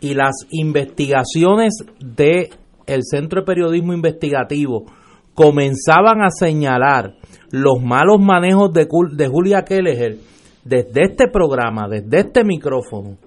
y 0.00 0.14
las 0.14 0.34
investigaciones 0.50 1.74
de 2.00 2.48
el 2.86 3.02
Centro 3.02 3.40
de 3.40 3.46
Periodismo 3.46 3.92
Investigativo 3.92 4.86
comenzaban 5.34 6.22
a 6.22 6.30
señalar 6.30 7.14
los 7.50 7.82
malos 7.82 8.20
manejos 8.20 8.72
de, 8.72 8.88
de 9.12 9.28
Julia 9.28 9.64
Kelleher 9.64 10.16
desde 10.64 11.02
este 11.02 11.28
programa, 11.28 11.88
desde 11.88 12.20
este 12.20 12.42
micrófono, 12.42 13.18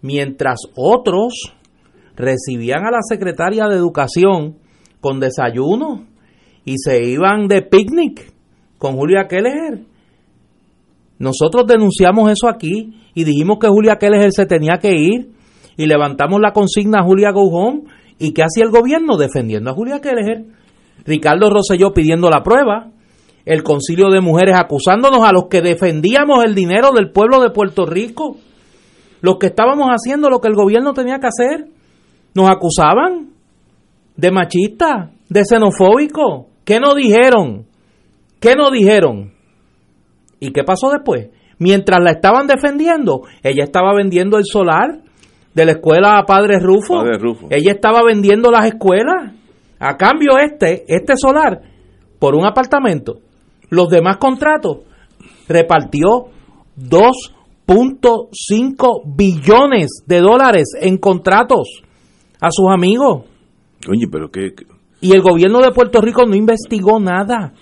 mientras 0.00 0.56
otros 0.74 1.54
recibían 2.16 2.86
a 2.86 2.90
la 2.90 3.02
secretaria 3.06 3.66
de 3.66 3.76
Educación 3.76 4.56
con 5.00 5.20
desayuno 5.20 6.06
y 6.64 6.76
se 6.78 7.04
iban 7.04 7.46
de 7.46 7.60
picnic 7.60 8.32
con 8.78 8.96
Julia 8.96 9.26
Kelleher. 9.28 9.93
Nosotros 11.18 11.66
denunciamos 11.66 12.30
eso 12.30 12.48
aquí 12.48 12.94
y 13.14 13.24
dijimos 13.24 13.58
que 13.60 13.68
Julia 13.68 13.96
Kelleher 13.96 14.32
se 14.32 14.46
tenía 14.46 14.78
que 14.78 14.94
ir 14.94 15.30
y 15.76 15.86
levantamos 15.86 16.40
la 16.40 16.52
consigna 16.52 17.02
Julia 17.02 17.30
Go 17.30 17.48
Home. 17.50 17.82
¿Y 18.18 18.32
qué 18.32 18.42
hacía 18.42 18.64
el 18.64 18.70
gobierno? 18.70 19.16
Defendiendo 19.16 19.70
a 19.70 19.74
Julia 19.74 20.00
Kelleher. 20.00 20.44
Ricardo 21.04 21.50
Rosselló 21.50 21.92
pidiendo 21.92 22.30
la 22.30 22.42
prueba. 22.42 22.90
El 23.44 23.62
concilio 23.62 24.08
de 24.10 24.20
mujeres 24.20 24.56
acusándonos 24.56 25.22
a 25.24 25.32
los 25.32 25.48
que 25.50 25.60
defendíamos 25.60 26.44
el 26.44 26.54
dinero 26.54 26.92
del 26.92 27.10
pueblo 27.10 27.40
de 27.40 27.50
Puerto 27.50 27.84
Rico. 27.84 28.36
Los 29.20 29.36
que 29.38 29.46
estábamos 29.46 29.88
haciendo 29.88 30.30
lo 30.30 30.40
que 30.40 30.48
el 30.48 30.54
gobierno 30.54 30.92
tenía 30.92 31.18
que 31.18 31.26
hacer. 31.26 31.66
Nos 32.34 32.48
acusaban 32.48 33.30
de 34.16 34.30
machista, 34.30 35.10
de 35.28 35.44
xenofóbico. 35.44 36.48
¿Qué 36.64 36.80
nos 36.80 36.94
dijeron? 36.94 37.66
¿Qué 38.40 38.54
nos 38.54 38.72
dijeron? 38.72 39.33
¿Y 40.44 40.52
qué 40.52 40.62
pasó 40.64 40.90
después? 40.90 41.28
Mientras 41.58 42.02
la 42.02 42.10
estaban 42.10 42.46
defendiendo, 42.46 43.22
ella 43.42 43.64
estaba 43.64 43.94
vendiendo 43.94 44.36
el 44.38 44.44
solar 44.44 45.00
de 45.54 45.64
la 45.64 45.72
escuela 45.72 46.22
Padre 46.26 46.58
Rufo. 46.58 46.96
Padre 46.98 47.18
Rufo. 47.18 47.46
Ella 47.50 47.72
estaba 47.72 48.02
vendiendo 48.02 48.50
las 48.50 48.66
escuelas. 48.66 49.32
A 49.78 49.96
cambio, 49.96 50.38
este, 50.38 50.84
este 50.88 51.14
solar, 51.16 51.60
por 52.18 52.34
un 52.34 52.44
apartamento, 52.46 53.18
los 53.70 53.88
demás 53.88 54.16
contratos, 54.18 54.78
repartió 55.48 56.26
2.5 57.66 59.02
billones 59.16 59.88
de 60.06 60.20
dólares 60.20 60.64
en 60.80 60.98
contratos 60.98 61.82
a 62.40 62.48
sus 62.50 62.66
amigos. 62.70 63.24
Oye, 63.88 64.06
pero 64.10 64.30
qué- 64.30 64.52
Y 65.00 65.12
el 65.12 65.20
gobierno 65.22 65.60
de 65.60 65.70
Puerto 65.72 66.00
Rico 66.00 66.24
no 66.26 66.34
investigó 66.34 66.98
nada. 66.98 67.52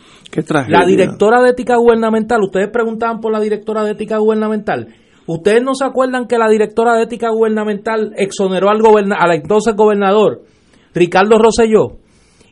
La 0.68 0.86
directora 0.86 1.42
de 1.42 1.50
ética 1.50 1.76
gubernamental, 1.76 2.42
ustedes 2.42 2.70
preguntaban 2.70 3.20
por 3.20 3.32
la 3.32 3.40
directora 3.40 3.84
de 3.84 3.92
ética 3.92 4.18
gubernamental. 4.18 4.88
¿Ustedes 5.26 5.62
no 5.62 5.74
se 5.74 5.84
acuerdan 5.84 6.26
que 6.26 6.38
la 6.38 6.48
directora 6.48 6.96
de 6.96 7.04
ética 7.04 7.28
gubernamental 7.30 8.12
exoneró 8.16 8.70
al, 8.70 8.80
al 9.12 9.32
entonces 9.32 9.76
gobernador, 9.76 10.42
Ricardo 10.94 11.38
Rosselló, 11.38 11.98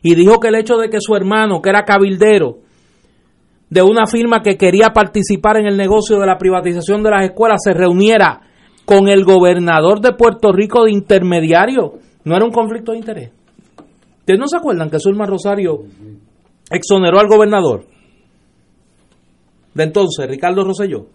y 0.03 0.15
dijo 0.15 0.39
que 0.39 0.49
el 0.49 0.55
hecho 0.55 0.77
de 0.77 0.89
que 0.89 1.01
su 1.01 1.15
hermano, 1.15 1.61
que 1.61 1.69
era 1.69 1.83
cabildero 1.83 2.59
de 3.69 3.81
una 3.81 4.05
firma 4.05 4.41
que 4.41 4.57
quería 4.57 4.89
participar 4.89 5.57
en 5.57 5.65
el 5.65 5.77
negocio 5.77 6.19
de 6.19 6.27
la 6.27 6.37
privatización 6.37 7.03
de 7.03 7.09
las 7.09 7.25
escuelas, 7.25 7.61
se 7.63 7.73
reuniera 7.73 8.41
con 8.85 9.07
el 9.07 9.23
gobernador 9.23 10.01
de 10.01 10.13
Puerto 10.13 10.51
Rico 10.51 10.85
de 10.85 10.91
intermediario, 10.91 11.93
no 12.23 12.35
era 12.35 12.45
un 12.45 12.51
conflicto 12.51 12.91
de 12.91 12.97
interés? 12.99 13.31
¿Ustedes 14.19 14.39
no 14.39 14.47
se 14.47 14.57
acuerdan 14.57 14.89
que 14.89 14.99
Zulma 14.99 15.25
Rosario 15.25 15.79
exoneró 16.71 17.19
al 17.19 17.27
gobernador 17.27 17.85
de 19.73 19.83
entonces, 19.83 20.27
Ricardo 20.27 20.63
Rosselló. 20.63 21.05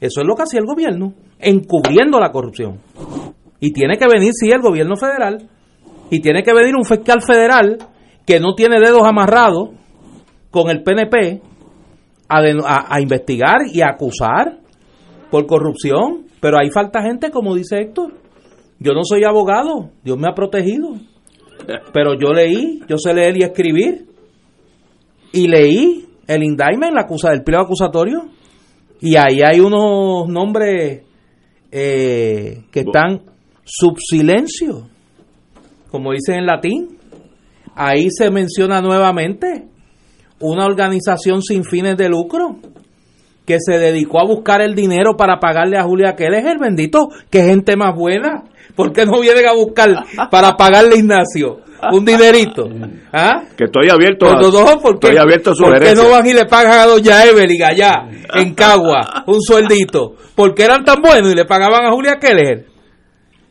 Eso 0.00 0.20
es 0.20 0.26
lo 0.26 0.34
que 0.34 0.42
hacía 0.42 0.60
el 0.60 0.66
gobierno, 0.66 1.14
encubriendo 1.38 2.18
la 2.18 2.30
corrupción. 2.30 2.80
Y 3.60 3.72
tiene 3.72 3.96
que 3.96 4.06
venir, 4.06 4.32
sí, 4.34 4.50
el 4.50 4.60
gobierno 4.60 4.96
federal, 4.96 5.48
y 6.10 6.20
tiene 6.20 6.42
que 6.42 6.52
venir 6.52 6.74
un 6.76 6.84
fiscal 6.84 7.22
federal 7.22 7.78
que 8.26 8.40
no 8.40 8.54
tiene 8.54 8.80
dedos 8.80 9.06
amarrados 9.06 9.70
con 10.50 10.68
el 10.68 10.82
PNP 10.82 11.40
a, 12.28 12.94
a 12.94 13.00
investigar 13.00 13.60
y 13.72 13.80
a 13.80 13.90
acusar 13.90 14.58
por 15.30 15.46
corrupción. 15.46 16.26
Pero 16.40 16.58
ahí 16.58 16.70
falta 16.70 17.02
gente, 17.02 17.30
como 17.30 17.54
dice 17.54 17.78
Héctor. 17.78 18.12
Yo 18.80 18.92
no 18.92 19.04
soy 19.04 19.22
abogado, 19.24 19.90
Dios 20.02 20.18
me 20.18 20.28
ha 20.28 20.34
protegido. 20.34 20.96
Pero 21.92 22.14
yo 22.14 22.32
leí, 22.32 22.80
yo 22.88 22.98
sé 22.98 23.14
leer 23.14 23.36
y 23.36 23.44
escribir. 23.44 24.11
Y 25.32 25.48
leí 25.48 26.06
el 26.26 26.42
indictment, 26.42 26.94
la 26.94 27.02
acusa, 27.02 27.32
el 27.32 27.42
pliego 27.42 27.64
acusatorio. 27.64 28.28
Y 29.00 29.16
ahí 29.16 29.40
hay 29.44 29.60
unos 29.60 30.28
nombres 30.28 31.02
eh, 31.70 32.64
que 32.70 32.80
están 32.80 33.22
sub 33.64 33.96
silencio, 33.98 34.88
como 35.90 36.12
dicen 36.12 36.40
en 36.40 36.46
latín. 36.46 36.98
Ahí 37.74 38.08
se 38.10 38.30
menciona 38.30 38.80
nuevamente 38.80 39.66
una 40.38 40.66
organización 40.66 41.42
sin 41.42 41.64
fines 41.64 41.96
de 41.96 42.08
lucro 42.08 42.58
que 43.46 43.56
se 43.58 43.78
dedicó 43.78 44.20
a 44.20 44.26
buscar 44.26 44.60
el 44.60 44.74
dinero 44.74 45.16
para 45.16 45.40
pagarle 45.40 45.78
a 45.78 45.84
Julia 45.84 46.14
Keller, 46.14 46.58
bendito, 46.60 47.08
que 47.30 47.42
gente 47.42 47.76
más 47.76 47.96
buena. 47.96 48.44
¿Por 48.76 48.92
qué 48.92 49.04
no 49.04 49.20
vienen 49.20 49.46
a 49.46 49.54
buscar 49.54 50.04
para 50.30 50.56
pagarle 50.56 50.94
a 50.94 50.98
Ignacio 50.98 51.60
un 51.92 52.04
dinerito? 52.04 52.68
¿Ah? 53.12 53.42
Que 53.56 53.64
estoy 53.64 53.88
abierto 53.90 54.26
a, 54.26 54.38
Pues, 54.38 54.52
no, 54.52 54.64
no, 54.64 54.80
¿por 54.80 54.98
qué, 54.98 55.08
estoy 55.08 55.20
abierto 55.20 55.50
a 55.50 55.54
¿por 55.54 55.58
qué 55.58 55.66
sugerencias. 55.66 55.98
no 55.98 56.10
van 56.10 56.26
y 56.26 56.32
le 56.32 56.44
pagan 56.46 56.80
a 56.80 56.86
doña 56.86 57.24
Evelyn 57.24 57.62
allá 57.64 58.08
en 58.34 58.54
Cagua 58.54 59.24
un 59.26 59.40
sueldito? 59.40 60.14
Porque 60.34 60.64
eran 60.64 60.84
tan 60.84 61.00
buenos 61.02 61.32
y 61.32 61.34
le 61.34 61.44
pagaban 61.44 61.86
a 61.86 61.92
Julia 61.92 62.18
Keller 62.20 62.66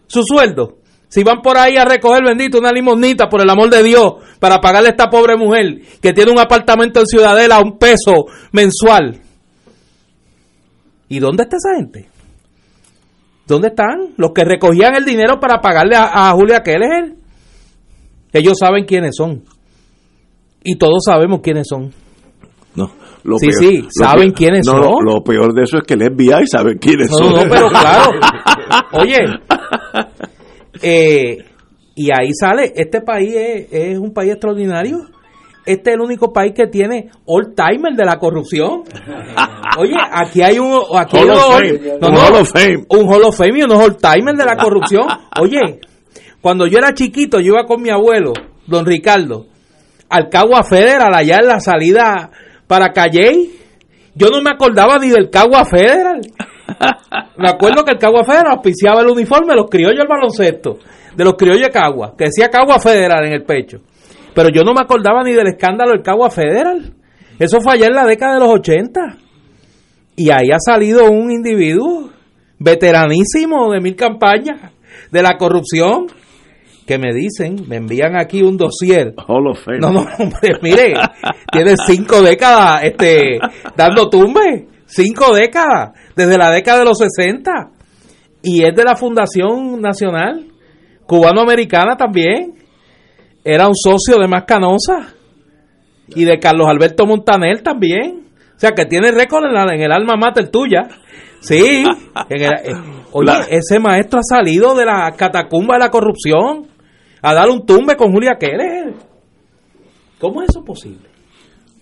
su 0.07 0.23
sueldo. 0.23 0.77
Si 1.07 1.23
van 1.23 1.41
por 1.41 1.57
ahí 1.57 1.75
a 1.75 1.83
recoger, 1.83 2.23
bendito, 2.23 2.57
una 2.57 2.71
limonita, 2.71 3.27
por 3.27 3.41
el 3.41 3.49
amor 3.49 3.69
de 3.69 3.83
Dios, 3.83 4.13
para 4.39 4.61
pagarle 4.61 4.89
a 4.89 4.91
esta 4.91 5.09
pobre 5.09 5.35
mujer 5.35 5.81
que 6.01 6.13
tiene 6.13 6.31
un 6.31 6.39
apartamento 6.39 7.01
en 7.01 7.05
Ciudadela 7.05 7.57
a 7.57 7.61
un 7.61 7.77
peso 7.77 8.27
mensual. 8.53 9.19
¿Y 11.09 11.19
dónde 11.19 11.43
está 11.43 11.57
esa 11.57 11.75
gente? 11.75 12.09
¿Dónde 13.45 13.67
están? 13.67 14.13
Los 14.15 14.31
que 14.31 14.45
recogían 14.45 14.95
el 14.95 15.03
dinero 15.03 15.37
para 15.37 15.59
pagarle 15.59 15.97
a, 15.97 16.29
a 16.29 16.31
Julia 16.31 16.63
Keller. 16.63 17.15
Ellos 18.33 18.57
saben 18.59 18.85
quiénes 18.85 19.11
son. 19.15 19.43
Y 20.63 20.75
todos 20.77 21.03
sabemos 21.05 21.41
quiénes 21.41 21.67
son. 21.67 21.91
No, 22.75 22.89
lo 23.23 23.37
Sí, 23.37 23.47
peor- 23.47 23.59
sí, 23.59 23.87
saben 23.99 24.27
peor- 24.29 24.33
quiénes 24.37 24.65
no, 24.65 24.71
son. 24.73 24.81
Lo, 24.81 25.15
lo 25.15 25.23
peor 25.23 25.53
de 25.53 25.63
eso 25.63 25.77
es 25.77 25.83
que 25.83 25.95
el 25.95 26.03
FBI 26.03 26.47
sabe 26.47 26.77
quiénes 26.77 27.09
No, 27.11 27.17
son. 27.17 27.29
no, 27.33 27.43
no, 27.43 27.49
pero 27.49 27.67
claro. 27.69 28.11
Oye, 28.93 29.17
eh, 30.81 31.37
y 31.95 32.07
ahí 32.17 32.31
sale, 32.33 32.71
este 32.75 33.01
país 33.01 33.33
es, 33.35 33.67
es 33.71 33.97
un 33.99 34.13
país 34.13 34.31
extraordinario. 34.31 34.97
Este 35.65 35.91
es 35.91 35.95
el 35.95 36.01
único 36.01 36.33
país 36.33 36.53
que 36.55 36.65
tiene 36.67 37.09
all 37.25 37.53
timer 37.53 37.93
de 37.95 38.03
la 38.05 38.17
corrupción. 38.17 38.81
Oye, 39.77 39.93
aquí 40.11 40.41
hay 40.41 40.57
un 40.57 40.79
aquí 40.97 41.17
hay 41.17 41.23
Hall 41.27 41.29
of 41.31 41.45
unos 41.45 41.53
Fame, 41.59 41.97
no, 42.01 42.07
un 42.07 42.15
Hall 42.17 42.33
of 42.41 42.51
Fame. 42.51 42.85
un 42.89 43.13
Hall 43.13 43.23
of 43.25 43.37
Fame 43.37 43.59
y 43.59 43.63
unos 43.63 43.77
all 43.83 43.97
timer 43.97 44.35
de 44.35 44.45
la 44.45 44.55
corrupción. 44.57 45.03
Oye, 45.39 45.59
cuando 46.41 46.65
yo 46.67 46.79
era 46.79 46.93
chiquito, 46.93 47.39
yo 47.39 47.53
iba 47.53 47.65
con 47.65 47.81
mi 47.81 47.89
abuelo, 47.89 48.33
don 48.65 48.85
Ricardo, 48.85 49.45
al 50.09 50.29
Cagua 50.29 50.63
Federal, 50.63 51.13
allá 51.13 51.37
en 51.37 51.47
la 51.47 51.59
salida 51.59 52.31
para 52.67 52.91
Calley. 52.91 53.59
Yo 54.15 54.29
no 54.29 54.41
me 54.41 54.49
acordaba 54.49 54.97
ni 54.97 55.09
del 55.09 55.29
Cagua 55.29 55.65
Federal. 55.65 56.19
Me 57.37 57.49
acuerdo 57.49 57.83
que 57.83 57.91
el 57.91 57.99
Cagua 57.99 58.23
Federal 58.23 58.53
auspiciaba 58.53 59.01
el 59.01 59.07
uniforme 59.07 59.53
de 59.53 59.61
los 59.61 59.69
criollos 59.69 59.99
del 59.99 60.07
baloncesto, 60.07 60.79
de 61.15 61.23
los 61.23 61.33
criollos 61.35 61.67
de 61.67 61.69
Cagua, 61.69 62.15
que 62.17 62.25
decía 62.25 62.49
Cagua 62.49 62.79
Federal 62.79 63.25
en 63.25 63.33
el 63.33 63.43
pecho. 63.43 63.79
Pero 64.33 64.49
yo 64.49 64.63
no 64.63 64.73
me 64.73 64.81
acordaba 64.81 65.23
ni 65.23 65.33
del 65.33 65.47
escándalo 65.47 65.91
del 65.91 66.01
Cagua 66.01 66.29
Federal. 66.29 66.93
Eso 67.37 67.59
fue 67.61 67.73
allá 67.73 67.87
en 67.87 67.95
la 67.95 68.05
década 68.05 68.35
de 68.35 68.39
los 68.39 68.49
80. 68.49 69.17
Y 70.15 70.29
ahí 70.29 70.49
ha 70.53 70.59
salido 70.59 71.09
un 71.09 71.31
individuo 71.31 72.09
veteranísimo 72.59 73.71
de 73.71 73.81
mil 73.81 73.95
campañas 73.95 74.71
de 75.11 75.21
la 75.21 75.37
corrupción 75.37 76.07
que 76.91 76.97
me 76.99 77.13
dicen, 77.13 77.67
me 77.67 77.77
envían 77.77 78.17
aquí 78.17 78.41
un 78.41 78.57
dossier. 78.57 79.13
Hall 79.27 79.47
of 79.47 79.59
Fame. 79.63 79.79
No, 79.79 79.91
no, 79.91 80.01
hombre, 80.19 80.53
mire, 80.61 80.93
tiene 81.51 81.75
cinco 81.87 82.21
décadas 82.21 82.83
este, 82.83 83.39
dando 83.77 84.09
tumbe, 84.09 84.67
cinco 84.85 85.33
décadas, 85.33 85.91
desde 86.15 86.37
la 86.37 86.51
década 86.51 86.79
de 86.79 86.85
los 86.85 86.97
60. 86.97 87.51
Y 88.43 88.63
es 88.67 88.75
de 88.75 88.83
la 88.83 88.95
Fundación 88.95 89.79
Nacional 89.81 90.47
cubano-americana 91.05 91.95
también. 91.95 92.55
Era 93.43 93.67
un 93.67 93.75
socio 93.75 94.17
de 94.19 94.27
Mascanosa 94.27 95.13
y 96.09 96.25
de 96.25 96.39
Carlos 96.39 96.67
Alberto 96.67 97.05
Montaner 97.05 97.61
también. 97.61 98.23
O 98.55 98.59
sea, 98.59 98.71
que 98.73 98.85
tiene 98.85 99.11
récord 99.11 99.45
en, 99.45 99.53
la- 99.53 99.73
en 99.73 99.81
el 99.81 99.91
alma 99.91 100.15
mater 100.15 100.49
tuya. 100.49 100.87
Sí. 101.39 101.83
en 102.29 102.41
el- 102.43 102.51
eh, 102.53 102.73
oye, 103.13 103.31
ese 103.49 103.79
maestro 103.79 104.19
ha 104.19 104.23
salido 104.23 104.75
de 104.75 104.85
la 104.85 105.11
catacumba 105.17 105.75
de 105.75 105.79
la 105.79 105.89
corrupción 105.89 106.67
a 107.21 107.33
dar 107.33 107.49
un 107.49 107.65
tumbe 107.65 107.95
con 107.95 108.11
Julia 108.11 108.37
Keller. 108.39 108.93
¿Cómo 110.19 110.41
es 110.41 110.49
eso 110.49 110.63
posible? 110.63 111.09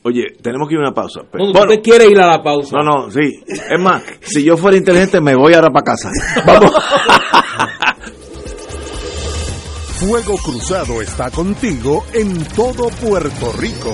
Oye, 0.04 0.24
tenemos 0.42 0.68
que 0.68 0.76
ir 0.76 0.80
a 0.80 0.84
una 0.84 0.94
pausa. 0.94 1.22
Pero- 1.30 1.46
No, 1.46 1.52
bueno, 1.52 1.72
¿Usted 1.74 1.84
quiere 1.84 2.08
ir 2.08 2.20
a 2.22 2.28
la 2.28 2.42
pausa? 2.42 2.78
no, 2.78 2.84
no, 2.84 3.12
sí. 3.12 3.44
Es 3.48 3.80
más, 3.80 4.02
si 4.22 4.44
yo 4.44 4.56
fuera 4.56 4.78
inteligente 4.78 5.20
me 5.20 5.36
voy 5.36 5.54
ahora 5.54 5.70
para 5.70 5.84
casa. 5.86 6.10
Vamos. 6.46 6.72
Fuego 10.00 10.36
Cruzado 10.38 11.02
está 11.02 11.30
contigo 11.30 12.06
en 12.14 12.46
todo 12.56 12.88
Puerto 13.02 13.52
Rico. 13.60 13.94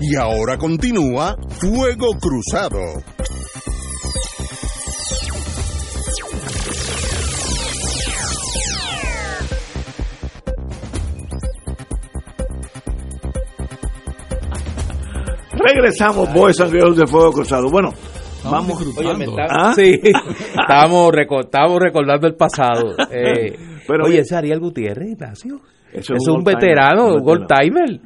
Y 0.00 0.14
ahora 0.16 0.56
continúa 0.58 1.36
Fuego 1.60 2.16
Cruzado. 2.20 3.02
Regresamos, 15.58 16.32
Boys 16.32 16.60
and 16.60 16.72
Girls 16.72 16.96
de 16.96 17.06
Fuego 17.06 17.32
Cruzado. 17.32 17.70
Bueno, 17.70 17.92
vamos. 18.44 18.80
Oye, 18.96 19.26
¿Ah? 19.48 19.72
Sí, 19.74 20.00
estábamos, 20.60 21.10
reco- 21.12 21.44
estábamos 21.44 21.80
recordando 21.80 22.26
el 22.26 22.34
pasado. 22.34 22.94
Eh, 23.10 23.56
Pero 23.86 24.04
oye, 24.06 24.20
ese 24.20 24.36
Ariel 24.36 24.60
Gutiérrez, 24.60 25.12
Ignacio. 25.12 25.60
Eso 25.92 26.14
es 26.14 26.26
un 26.28 26.38
un 26.38 26.44
veterano, 26.44 27.06
un 27.06 27.12
un 27.20 27.22
gold 27.24 27.46
timer. 27.46 28.00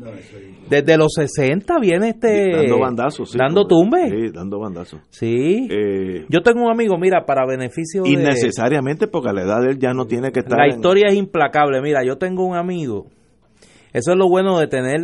Desde 0.71 0.97
los 0.97 1.13
60 1.15 1.75
viene 1.81 2.11
este. 2.11 2.53
Dando 2.53 2.79
bandazos. 2.79 3.31
sí, 3.33 3.39
Dando 3.39 3.65
como- 3.65 3.83
tumbe. 3.83 4.09
Sí, 4.09 4.33
dando 4.33 4.59
bandazos. 4.61 5.01
Sí. 5.11 5.69
Eh, 5.71 6.25
Yo 6.29 6.41
tengo 6.43 6.63
un 6.65 6.71
amigo, 6.71 6.97
mira, 6.99 7.27
para 7.27 7.45
beneficio 7.47 8.05
de. 8.05 8.11
innecesariamente 8.11 9.09
porque 9.09 9.31
a 9.31 9.33
la 9.33 9.43
edad 9.43 9.61
de 9.63 9.73
él 9.73 9.79
ya 9.79 9.93
no 9.93 10.07
tiene 10.07 10.31
que 10.33 10.41
estar. 10.41 10.57
La 10.59 10.67
en- 10.67 10.77
historia 10.77 11.09
es 11.09 11.15
implacable. 11.17 11.83
Mira, 11.83 12.05
yo 12.07 12.17
tengo 12.17 12.47
un 12.47 12.57
amigo. 12.57 13.07
Eso 13.93 14.13
es 14.13 14.17
lo 14.17 14.29
bueno 14.29 14.59
de 14.59 14.69
tener 14.69 15.01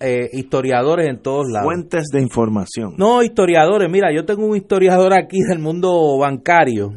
eh, 0.00 0.28
historiadores 0.32 1.08
en 1.08 1.22
todos 1.22 1.46
lados. 1.48 1.64
Fuentes 1.66 2.08
de 2.12 2.20
información. 2.20 2.94
No, 2.98 3.22
historiadores. 3.22 3.88
Mira, 3.90 4.12
yo 4.12 4.24
tengo 4.24 4.44
un 4.44 4.56
historiador 4.56 5.14
aquí 5.14 5.38
del 5.48 5.60
mundo 5.60 6.18
bancario 6.18 6.92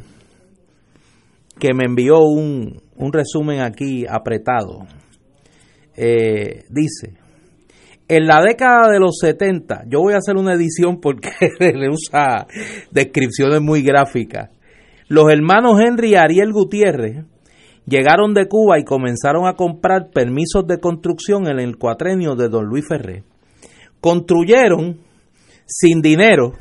que 1.60 1.74
me 1.76 1.86
envió 1.86 2.20
un, 2.22 2.82
un 2.96 3.14
resumen 3.14 3.62
aquí 3.62 4.06
apretado. 4.10 4.88
Eh, 5.96 6.64
dice, 6.70 7.17
en 8.08 8.26
la 8.26 8.42
década 8.42 8.90
de 8.92 9.00
los 9.00 9.18
70, 9.20 9.84
yo 9.88 10.00
voy 10.00 10.14
a 10.14 10.18
hacer 10.18 10.38
una 10.38 10.54
edición 10.54 11.00
porque 11.02 11.30
le 11.60 11.90
usa 11.90 12.48
descripciones 12.92 13.62
muy 13.62 13.82
gráficas. 13.82 14.50
Los 15.10 15.32
hermanos 15.32 15.80
Henry 15.80 16.12
y 16.12 16.16
Ariel 16.16 16.52
Gutiérrez 16.52 17.26
llegaron 17.86 18.34
de 18.34 18.48
Cuba 18.48 18.80
y 18.80 18.84
comenzaron 18.84 19.48
a 19.48 19.54
comprar 19.54 20.10
permisos 20.14 20.68
de 20.68 20.80
construcción 20.80 21.48
en 21.48 21.60
el 21.60 21.78
cuatrenio 21.78 22.36
de 22.36 22.50
Don 22.50 22.66
Luis 22.66 22.86
Ferré. 22.88 23.24
Construyeron 24.02 25.00
sin 25.66 26.02
dinero 26.02 26.54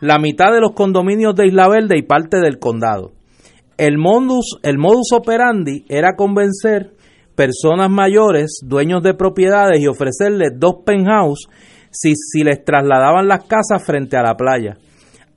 la 0.00 0.18
mitad 0.18 0.52
de 0.52 0.60
los 0.60 0.72
condominios 0.72 1.34
de 1.36 1.46
Isla 1.46 1.68
Verde 1.68 1.96
y 1.98 2.02
parte 2.02 2.38
del 2.38 2.58
condado. 2.58 3.12
El 3.78 3.98
modus, 3.98 4.58
el 4.62 4.78
modus 4.78 5.12
operandi 5.12 5.84
era 5.88 6.16
convencer 6.16 6.92
personas 7.34 7.90
mayores, 7.90 8.60
dueños 8.64 9.02
de 9.02 9.14
propiedades, 9.14 9.80
y 9.80 9.86
ofrecerles 9.86 10.52
dos 10.56 10.76
penthouse 10.84 11.48
si, 11.90 12.14
si 12.14 12.42
les 12.44 12.64
trasladaban 12.64 13.28
las 13.28 13.44
casas 13.44 13.84
frente 13.84 14.16
a 14.16 14.22
la 14.22 14.36
playa. 14.36 14.76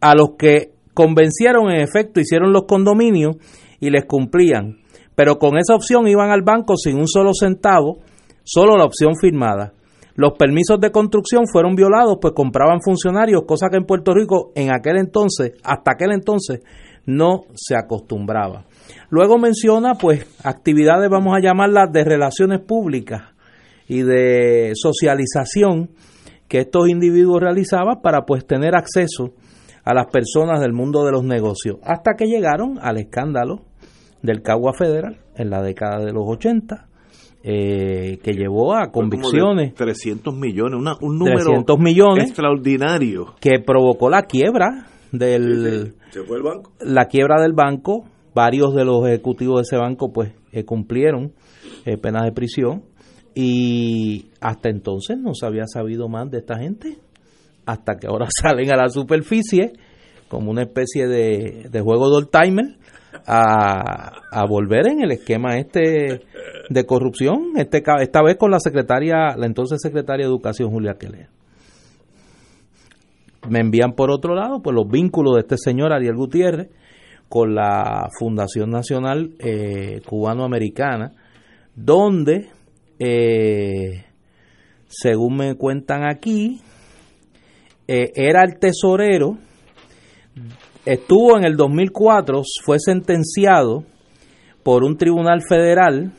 A 0.02 0.16
los 0.16 0.32
que 0.38 0.72
convencieron, 0.94 1.70
en 1.70 1.82
efecto, 1.82 2.20
hicieron 2.20 2.54
los 2.54 2.66
condominios 2.66 3.38
y 3.80 3.90
les 3.90 4.06
cumplían. 4.06 4.78
Pero 5.16 5.38
con 5.38 5.58
esa 5.58 5.76
opción 5.76 6.08
iban 6.08 6.32
al 6.32 6.42
banco 6.42 6.76
sin 6.78 6.98
un 6.98 7.08
solo 7.08 7.32
centavo, 7.34 8.00
solo 8.44 8.78
la 8.78 8.86
opción 8.86 9.16
firmada. 9.16 9.74
Los 10.16 10.34
permisos 10.38 10.80
de 10.80 10.92
construcción 10.92 11.44
fueron 11.52 11.76
violados, 11.76 12.18
pues 12.22 12.34
compraban 12.34 12.80
funcionarios, 12.82 13.44
cosa 13.46 13.68
que 13.70 13.78
en 13.78 13.86
Puerto 13.86 14.14
Rico 14.14 14.52
en 14.56 14.74
aquel 14.74 14.98
entonces, 14.98 15.54
hasta 15.64 15.92
aquel 15.92 16.14
entonces, 16.14 16.62
no 17.06 17.44
se 17.54 17.76
acostumbraba. 17.76 18.66
Luego 19.10 19.38
menciona, 19.38 19.94
pues, 19.96 20.26
actividades, 20.44 21.10
vamos 21.10 21.36
a 21.36 21.42
llamarlas, 21.42 21.92
de 21.92 22.04
relaciones 22.04 22.60
públicas 22.62 23.24
y 23.88 24.02
de 24.02 24.72
socialización 24.76 25.90
que 26.48 26.60
estos 26.60 26.90
individuos 26.90 27.42
realizaban 27.42 28.02
para, 28.02 28.26
pues, 28.26 28.46
tener 28.46 28.76
acceso 28.76 29.34
a 29.84 29.94
las 29.94 30.08
personas 30.08 30.60
del 30.62 30.74
mundo 30.74 31.06
de 31.06 31.12
los 31.12 31.24
negocios, 31.24 31.78
hasta 31.84 32.14
que 32.18 32.26
llegaron 32.26 32.80
al 32.82 32.98
escándalo 32.98 33.62
del 34.24 34.42
Cagua 34.42 34.74
Federal 34.74 35.18
en 35.36 35.50
la 35.52 35.62
década 35.62 36.04
de 36.04 36.12
los 36.12 36.24
80, 36.28 36.88
eh, 37.44 38.18
que 38.24 38.34
llevó 38.34 38.74
a 38.76 38.92
convicciones 38.92 39.76
300 39.76 40.36
millones, 40.36 40.80
una- 40.80 40.98
un 41.02 41.20
número 41.20 41.38
300 41.46 41.78
millones 41.80 42.24
extraordinario. 42.30 43.36
que 43.40 43.60
provocó 43.60 44.10
la 44.10 44.24
quiebra 44.24 44.88
del 45.12 45.94
Se 46.10 46.24
fue 46.24 46.38
el 46.38 46.44
banco. 46.44 46.72
la 46.80 47.06
quiebra 47.06 47.40
del 47.42 47.54
banco 47.54 48.06
varios 48.36 48.76
de 48.76 48.84
los 48.84 49.08
ejecutivos 49.08 49.56
de 49.56 49.62
ese 49.62 49.78
banco 49.78 50.12
pues 50.12 50.34
eh, 50.52 50.66
cumplieron 50.66 51.32
eh, 51.86 51.98
penas 51.98 52.24
de 52.26 52.34
prisión 52.34 52.84
y 53.34 54.28
hasta 54.42 54.70
entonces 54.70 55.18
no 55.18 55.34
se 55.34 55.46
había 55.46 55.66
sabido 55.66 56.10
más 56.10 56.30
de 56.30 56.40
esta 56.40 56.60
gente 56.60 56.98
hasta 57.66 57.96
que 57.96 58.08
ahora 58.08 58.28
salen 58.42 58.72
a 58.72 58.76
la 58.76 58.90
superficie 58.90 59.74
como 60.28 60.52
una 60.52 60.64
especie 60.64 61.08
de, 61.08 61.82
juego 61.82 62.10
de 62.10 62.16
old 62.18 62.30
timer 62.30 62.78
a, 63.26 64.12
a, 64.32 64.46
volver 64.46 64.88
en 64.88 65.02
el 65.02 65.12
esquema 65.12 65.58
este 65.58 66.22
de 66.70 66.86
corrupción, 66.86 67.54
este, 67.56 67.82
esta 68.02 68.22
vez 68.22 68.36
con 68.36 68.52
la 68.52 68.60
secretaria, 68.60 69.38
la 69.38 69.46
entonces 69.46 69.80
secretaria 69.82 70.26
de 70.26 70.32
Educación, 70.32 70.72
Julia 70.72 70.96
Keller. 71.00 71.30
Me 73.50 73.60
envían 73.60 73.94
por 73.94 74.12
otro 74.12 74.36
lado 74.36 74.62
pues 74.62 74.76
los 74.76 74.90
vínculos 74.90 75.36
de 75.36 75.42
este 75.42 75.58
señor 75.58 75.94
Ariel 75.94 76.16
Gutiérrez 76.16 76.70
con 77.30 77.56
la 77.56 78.10
Fundación 78.18 78.70
Nacional 78.70 79.32
eh, 79.40 80.02
Cubano-Americana, 80.06 81.14
donde, 81.76 82.50
eh, 83.00 84.06
según 84.88 85.38
me 85.38 85.56
cuentan 85.56 86.06
aquí, 86.06 86.62
eh, 87.88 88.12
era 88.16 88.44
el 88.44 88.58
tesorero, 88.60 89.38
estuvo 90.86 91.38
en 91.38 91.46
el 91.46 91.56
2004, 91.56 92.44
fue 92.64 92.78
sentenciado 92.80 93.84
por 94.64 94.84
un 94.84 94.98
tribunal 94.98 95.42
federal 95.48 96.14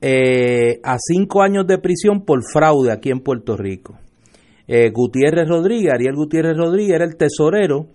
a 0.00 0.96
cinco 1.00 1.42
años 1.42 1.66
de 1.66 1.78
prisión 1.78 2.24
por 2.24 2.40
fraude 2.44 2.92
aquí 2.92 3.10
en 3.10 3.20
Puerto 3.20 3.56
Rico. 3.56 3.98
Gutiérrez 4.92 5.48
Rodríguez, 5.48 5.92
Ariel 5.92 6.14
Gutiérrez 6.14 6.56
Rodríguez 6.56 6.94
era 6.94 7.04
el 7.04 7.16
tesorero 7.16 7.88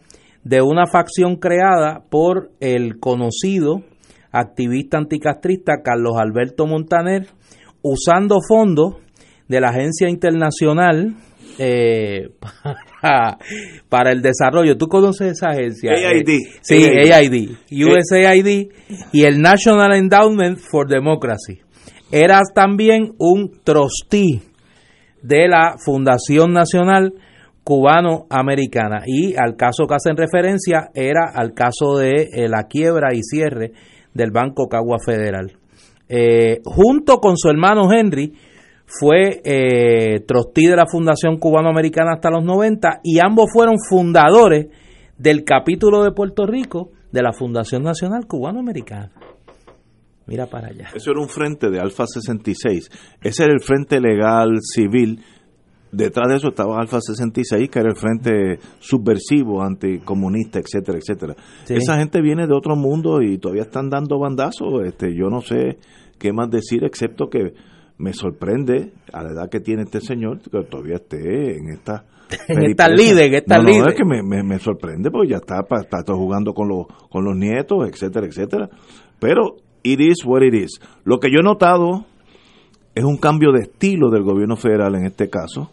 de 0.43 0.61
una 0.61 0.85
facción 0.87 1.37
creada 1.37 2.03
por 2.09 2.51
el 2.59 2.99
conocido 2.99 3.83
activista 4.31 4.97
anticastrista 4.97 5.81
Carlos 5.83 6.17
Alberto 6.17 6.65
Montaner, 6.65 7.27
usando 7.81 8.39
fondos 8.47 8.95
de 9.47 9.61
la 9.61 9.69
Agencia 9.69 10.09
Internacional 10.09 11.15
eh, 11.59 12.29
para, 13.89 14.11
el 14.11 14.21
Desarrollo. 14.21 14.75
¿Tú 14.77 14.87
conoces 14.87 15.33
esa 15.33 15.49
agencia? 15.49 15.91
AID. 15.91 16.29
Eh, 16.29 16.39
sí, 16.61 16.83
AID. 16.83 17.51
USAID 17.71 18.71
y 19.11 19.23
el 19.23 19.39
National 19.39 19.95
Endowment 19.95 20.57
for 20.57 20.87
Democracy. 20.87 21.61
Eras 22.11 22.53
también 22.53 23.13
un 23.19 23.51
trustee 23.63 24.41
de 25.21 25.47
la 25.47 25.75
Fundación 25.83 26.53
Nacional 26.53 27.13
cubano-americana. 27.63 29.03
Y 29.05 29.35
al 29.35 29.55
caso 29.55 29.85
que 29.87 29.95
hacen 29.95 30.17
referencia 30.17 30.89
era 30.93 31.31
al 31.33 31.53
caso 31.53 31.97
de 31.97 32.29
eh, 32.31 32.49
la 32.49 32.63
quiebra 32.63 33.09
y 33.13 33.21
cierre 33.23 33.71
del 34.13 34.31
Banco 34.31 34.67
Cagua 34.67 34.97
Federal. 35.03 35.53
Eh, 36.09 36.59
junto 36.65 37.17
con 37.17 37.37
su 37.37 37.49
hermano 37.49 37.91
Henry, 37.91 38.33
fue 38.85 39.41
eh, 39.43 40.19
trustee 40.27 40.69
de 40.69 40.75
la 40.75 40.85
Fundación 40.85 41.37
Cubano-Americana 41.37 42.13
hasta 42.13 42.29
los 42.29 42.43
90 42.43 42.99
y 43.03 43.19
ambos 43.19 43.45
fueron 43.51 43.75
fundadores 43.79 44.67
del 45.17 45.43
capítulo 45.43 46.03
de 46.03 46.11
Puerto 46.11 46.45
Rico 46.45 46.91
de 47.11 47.23
la 47.23 47.33
Fundación 47.33 47.83
Nacional 47.83 48.27
Cubano-Americana. 48.27 49.11
Mira 50.25 50.47
para 50.47 50.67
allá. 50.67 50.89
Eso 50.93 51.11
era 51.11 51.19
un 51.19 51.27
frente 51.27 51.69
de 51.69 51.79
Alfa 51.79 52.05
66. 52.07 52.89
Ese 53.21 53.43
era 53.43 53.53
el 53.53 53.61
frente 53.61 53.99
legal 53.99 54.51
civil 54.61 55.21
detrás 55.93 56.27
de 56.27 56.35
eso 56.37 56.49
estaba 56.49 56.79
Alfa 56.79 56.99
66, 56.99 57.69
que 57.69 57.79
era 57.79 57.89
el 57.89 57.95
frente 57.95 58.59
subversivo, 58.79 59.61
anticomunista, 59.61 60.59
etcétera, 60.59 60.97
etcétera. 60.97 61.35
Esa 61.69 61.97
gente 61.97 62.21
viene 62.21 62.47
de 62.47 62.53
otro 62.53 62.75
mundo 62.75 63.21
y 63.21 63.37
todavía 63.37 63.63
están 63.63 63.89
dando 63.89 64.19
bandazos. 64.19 64.83
Este, 64.85 65.15
yo 65.15 65.29
no 65.29 65.41
sé 65.41 65.77
qué 66.17 66.33
más 66.33 66.49
decir, 66.49 66.83
excepto 66.83 67.29
que 67.29 67.53
me 67.97 68.13
sorprende 68.13 68.91
a 69.13 69.23
la 69.23 69.31
edad 69.31 69.49
que 69.49 69.59
tiene 69.59 69.83
este 69.83 70.01
señor 70.01 70.41
que 70.41 70.63
todavía 70.63 70.95
esté 70.95 71.57
en 71.57 71.69
esta 71.69 72.05
en 72.47 72.63
esta 72.63 72.89
líder, 72.89 73.27
en 73.27 73.33
esta 73.35 73.57
no, 73.57 73.63
no, 73.63 73.89
es 73.89 73.95
que 73.95 74.03
me, 74.03 74.43
me, 74.43 74.57
sorprende 74.57 75.11
porque 75.11 75.29
ya 75.29 75.37
está, 75.37 75.59
está, 75.59 75.99
está 75.99 76.13
jugando 76.15 76.53
con 76.53 76.67
los, 76.67 76.87
con 77.09 77.23
los 77.23 77.35
nietos, 77.35 77.87
etcétera, 77.87 78.25
etcétera. 78.25 78.69
Pero 79.19 79.57
it 79.83 79.99
is 79.99 80.25
what 80.25 80.41
it 80.41 80.55
is. 80.55 80.79
Lo 81.03 81.19
que 81.19 81.29
yo 81.29 81.41
he 81.41 81.43
notado 81.43 82.05
es 82.95 83.03
un 83.03 83.17
cambio 83.17 83.51
de 83.51 83.61
estilo 83.61 84.09
del 84.09 84.23
gobierno 84.23 84.55
federal 84.55 84.95
en 84.95 85.05
este 85.05 85.29
caso 85.29 85.71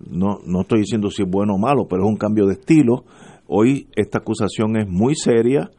no, 0.00 0.38
no 0.44 0.60
estoy 0.62 0.80
diciendo 0.80 1.10
si 1.10 1.22
es 1.22 1.28
bueno 1.28 1.54
o 1.54 1.58
malo, 1.58 1.86
pero 1.88 2.04
es 2.04 2.08
un 2.08 2.16
cambio 2.16 2.46
de 2.46 2.54
estilo. 2.54 3.04
Hoy 3.46 3.88
esta 3.96 4.18
acusación 4.18 4.76
es 4.76 4.88
muy 4.88 5.14
seria, 5.14 5.70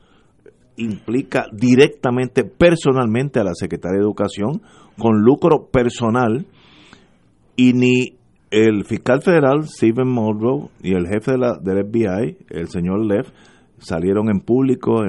implica 0.77 1.45
directamente, 1.51 2.43
personalmente 2.43 3.39
a 3.39 3.43
la 3.43 3.53
Secretaría 3.53 3.99
de 3.99 4.03
Educación, 4.03 4.61
con 4.97 5.21
lucro 5.21 5.67
personal, 5.71 6.45
y 7.55 7.73
ni 7.73 8.15
el 8.51 8.85
fiscal 8.85 9.21
federal, 9.21 9.67
Stephen 9.67 10.07
Mulrow, 10.07 10.69
y 10.81 10.93
el 10.93 11.07
jefe 11.07 11.33
de 11.33 11.37
la, 11.37 11.57
del 11.57 11.85
FBI, 11.85 12.37
el 12.49 12.67
señor 12.69 13.05
Leff, 13.05 13.29
salieron 13.79 14.29
en 14.29 14.41
público 14.41 15.03
eh, 15.03 15.07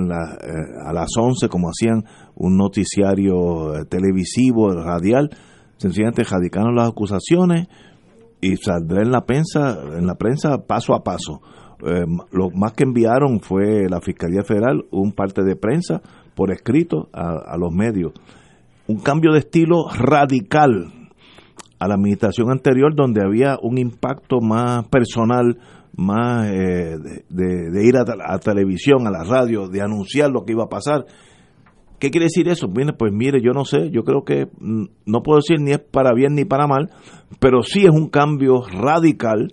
a 0.86 0.92
las 0.92 1.08
11 1.18 1.48
como 1.48 1.68
hacían 1.68 2.04
un 2.36 2.56
noticiario 2.56 3.74
eh, 3.74 3.84
televisivo, 3.88 4.72
radial, 4.72 5.30
sencillamente 5.76 6.24
radicaron 6.24 6.74
las 6.74 6.88
acusaciones, 6.88 7.68
y 8.40 8.56
saldrá 8.56 9.02
en 9.02 9.10
la 9.10 9.22
prensa, 9.22 9.78
en 9.96 10.06
la 10.06 10.14
prensa 10.14 10.66
paso 10.66 10.94
a 10.94 11.02
paso. 11.02 11.40
Eh, 11.86 12.04
lo 12.32 12.50
más 12.50 12.72
que 12.72 12.84
enviaron 12.84 13.40
fue 13.40 13.88
la 13.88 14.00
Fiscalía 14.00 14.42
Federal, 14.42 14.84
un 14.90 15.12
parte 15.12 15.42
de 15.42 15.56
prensa 15.56 16.02
por 16.34 16.50
escrito 16.50 17.08
a, 17.12 17.56
los 17.58 17.72
medios. 17.72 18.12
Un 18.86 19.00
cambio 19.00 19.32
de 19.32 19.40
estilo 19.40 19.88
radical 19.94 20.92
a 21.78 21.88
la 21.88 21.94
administración 21.94 22.50
anterior, 22.50 22.94
donde 22.94 23.22
había 23.22 23.56
un 23.62 23.78
impacto 23.78 24.40
más 24.40 24.86
personal, 24.88 25.58
más 25.96 26.48
eh, 26.48 26.96
de, 27.28 27.84
ir 27.84 27.96
a, 27.96 28.04
a, 28.26 28.38
televisión, 28.38 29.06
a 29.06 29.10
la 29.10 29.24
radio, 29.24 29.68
de 29.68 29.80
anunciar 29.80 30.30
lo 30.30 30.44
que 30.44 30.52
iba 30.52 30.64
a 30.64 30.68
pasar. 30.68 31.06
¿Qué 32.00 32.10
quiere 32.10 32.24
decir 32.24 32.48
eso? 32.48 32.66
pues 32.98 33.12
mire, 33.12 33.40
yo 33.42 33.52
no 33.52 33.64
sé, 33.64 33.90
yo 33.90 34.04
creo 34.04 34.24
que 34.24 34.46
mm, 34.58 34.84
no 35.04 35.22
puedo 35.22 35.38
decir 35.38 35.60
ni 35.60 35.72
es 35.72 35.78
para 35.78 36.14
bien 36.14 36.34
ni 36.34 36.46
para 36.46 36.66
mal, 36.66 36.90
pero 37.38 37.62
sí 37.62 37.84
es 37.84 37.90
un 37.90 38.08
cambio 38.08 38.62
radical 38.66 39.52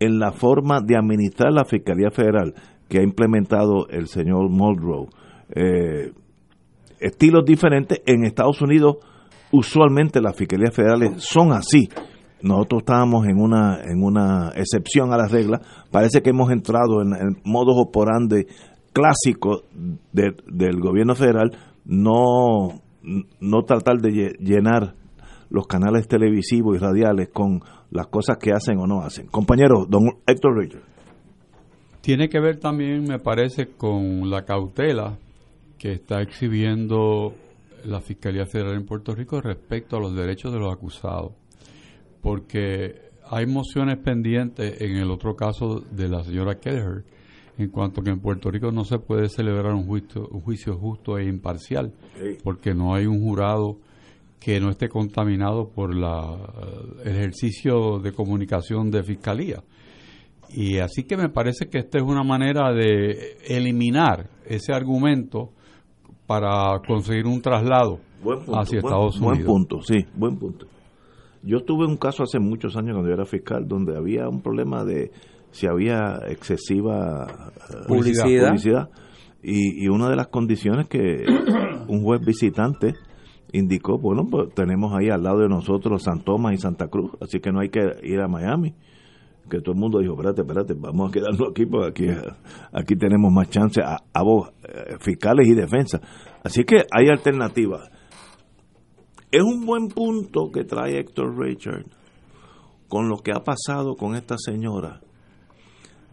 en 0.00 0.18
la 0.18 0.32
forma 0.32 0.80
de 0.80 0.96
administrar 0.96 1.52
la 1.52 1.64
Fiscalía 1.64 2.10
Federal 2.10 2.54
que 2.88 2.98
ha 2.98 3.02
implementado 3.02 3.88
el 3.88 4.08
señor 4.08 4.50
Muldrow. 4.50 5.08
Eh, 5.54 6.12
estilos 6.98 7.44
diferentes. 7.44 8.00
En 8.04 8.24
Estados 8.24 8.60
Unidos, 8.60 8.96
usualmente 9.52 10.20
las 10.20 10.36
Fiscalías 10.36 10.74
Federales 10.74 11.22
son 11.22 11.52
así. 11.52 11.88
Nosotros 12.42 12.82
estábamos 12.82 13.26
en 13.26 13.40
una, 13.40 13.80
en 13.82 14.02
una 14.02 14.50
excepción 14.56 15.12
a 15.12 15.16
las 15.16 15.30
reglas. 15.30 15.60
Parece 15.90 16.20
que 16.20 16.30
hemos 16.30 16.50
entrado 16.50 17.00
en 17.02 17.12
el 17.14 17.36
modo 17.44 17.76
operandi 17.76 18.46
clásico 18.92 19.62
del 20.12 20.80
gobierno 20.80 21.14
federal, 21.14 21.50
no, 21.86 22.82
no 23.40 23.62
tratar 23.62 23.98
de 23.98 24.36
llenar 24.38 24.94
los 25.48 25.66
canales 25.66 26.08
televisivos 26.08 26.76
y 26.76 26.78
radiales 26.78 27.28
con 27.32 27.60
las 27.90 28.08
cosas 28.08 28.36
que 28.38 28.52
hacen 28.52 28.78
o 28.78 28.86
no 28.86 29.02
hacen. 29.02 29.26
Compañero, 29.28 29.86
don 29.88 30.02
Héctor 30.26 30.58
Richard. 30.58 30.82
Tiene 32.00 32.28
que 32.28 32.40
ver 32.40 32.58
también, 32.58 33.04
me 33.04 33.18
parece, 33.18 33.68
con 33.76 34.30
la 34.30 34.44
cautela 34.44 35.18
que 35.78 35.92
está 35.92 36.20
exhibiendo 36.20 37.34
la 37.84 38.00
Fiscalía 38.00 38.46
Federal 38.46 38.74
en 38.74 38.86
Puerto 38.86 39.14
Rico 39.14 39.40
respecto 39.40 39.96
a 39.96 40.00
los 40.00 40.14
derechos 40.14 40.52
de 40.52 40.58
los 40.58 40.72
acusados. 40.72 41.32
Porque 42.22 42.94
hay 43.28 43.46
mociones 43.46 43.98
pendientes 43.98 44.80
en 44.80 44.96
el 44.96 45.10
otro 45.10 45.34
caso 45.36 45.80
de 45.80 46.08
la 46.08 46.22
señora 46.22 46.58
Kelleher, 46.58 47.04
en 47.58 47.70
cuanto 47.70 48.02
que 48.02 48.10
en 48.10 48.20
Puerto 48.20 48.50
Rico 48.50 48.70
no 48.70 48.84
se 48.84 48.98
puede 48.98 49.28
celebrar 49.28 49.72
un 49.74 49.86
juicio, 49.86 50.28
un 50.30 50.40
juicio 50.40 50.76
justo 50.76 51.18
e 51.18 51.24
imparcial, 51.24 51.92
porque 52.44 52.74
no 52.74 52.94
hay 52.94 53.06
un 53.06 53.20
jurado 53.20 53.78
que 54.38 54.60
no 54.60 54.70
esté 54.70 54.88
contaminado 54.88 55.68
por 55.68 55.94
la, 55.94 56.36
el 57.02 57.16
ejercicio 57.16 57.98
de 57.98 58.12
comunicación 58.12 58.90
de 58.90 59.02
fiscalía. 59.02 59.62
Y 60.50 60.78
así 60.78 61.04
que 61.04 61.16
me 61.16 61.28
parece 61.28 61.68
que 61.68 61.78
esta 61.78 61.98
es 61.98 62.04
una 62.04 62.22
manera 62.22 62.72
de 62.72 63.38
eliminar 63.46 64.28
ese 64.44 64.72
argumento 64.72 65.50
para 66.26 66.80
conseguir 66.86 67.26
un 67.26 67.40
traslado 67.40 68.00
hacia 68.54 68.78
Estados 68.78 69.16
Unidos. 69.16 69.38
Buen 69.38 69.44
punto, 69.44 69.82
sí, 69.82 70.04
buen 70.14 70.38
punto. 70.38 70.66
Yo 71.42 71.62
tuve 71.62 71.86
un 71.86 71.96
caso 71.96 72.22
hace 72.22 72.38
muchos 72.38 72.76
años 72.76 72.92
cuando 72.94 73.08
yo 73.08 73.14
era 73.14 73.24
fiscal 73.24 73.66
donde 73.68 73.96
había 73.96 74.28
un 74.28 74.42
problema 74.42 74.84
de 74.84 75.10
si 75.56 75.66
había 75.66 76.18
excesiva 76.28 77.50
eh, 77.70 77.74
publicidad, 77.88 78.90
y, 79.42 79.84
y, 79.84 79.88
una 79.88 80.08
de 80.08 80.16
las 80.16 80.28
condiciones 80.28 80.88
que 80.88 81.24
un 81.88 82.02
juez 82.02 82.20
visitante 82.20 82.94
indicó, 83.52 83.98
bueno, 83.98 84.24
pues 84.30 84.52
tenemos 84.54 84.92
ahí 84.94 85.08
al 85.08 85.22
lado 85.22 85.38
de 85.38 85.48
nosotros 85.48 86.02
San 86.02 86.20
Tomás 86.20 86.54
y 86.54 86.58
Santa 86.58 86.88
Cruz, 86.88 87.12
así 87.20 87.40
que 87.40 87.52
no 87.52 87.60
hay 87.60 87.70
que 87.70 87.80
ir 88.02 88.20
a 88.20 88.28
Miami. 88.28 88.74
que 89.48 89.60
todo 89.60 89.72
el 89.72 89.80
mundo 89.80 90.00
dijo, 90.00 90.12
espérate, 90.12 90.42
espérate, 90.42 90.74
vamos 90.74 91.08
a 91.08 91.12
quedarnos 91.12 91.50
aquí, 91.50 91.64
porque 91.64 92.10
aquí, 92.10 92.20
aquí 92.72 92.96
tenemos 92.96 93.32
más 93.32 93.48
chance 93.48 93.80
a, 93.80 93.96
a 94.12 94.22
vos, 94.22 94.50
eh, 94.62 94.96
fiscales 95.00 95.46
y 95.48 95.54
defensa. 95.54 96.00
Así 96.44 96.64
que 96.64 96.84
hay 96.90 97.08
alternativas. 97.08 97.90
Es 99.30 99.42
un 99.42 99.64
buen 99.64 99.88
punto 99.88 100.50
que 100.52 100.64
trae 100.64 100.98
Héctor 100.98 101.38
Richard 101.38 101.86
con 102.88 103.08
lo 103.08 103.18
que 103.18 103.32
ha 103.32 103.40
pasado 103.40 103.96
con 103.96 104.14
esta 104.14 104.36
señora. 104.38 105.00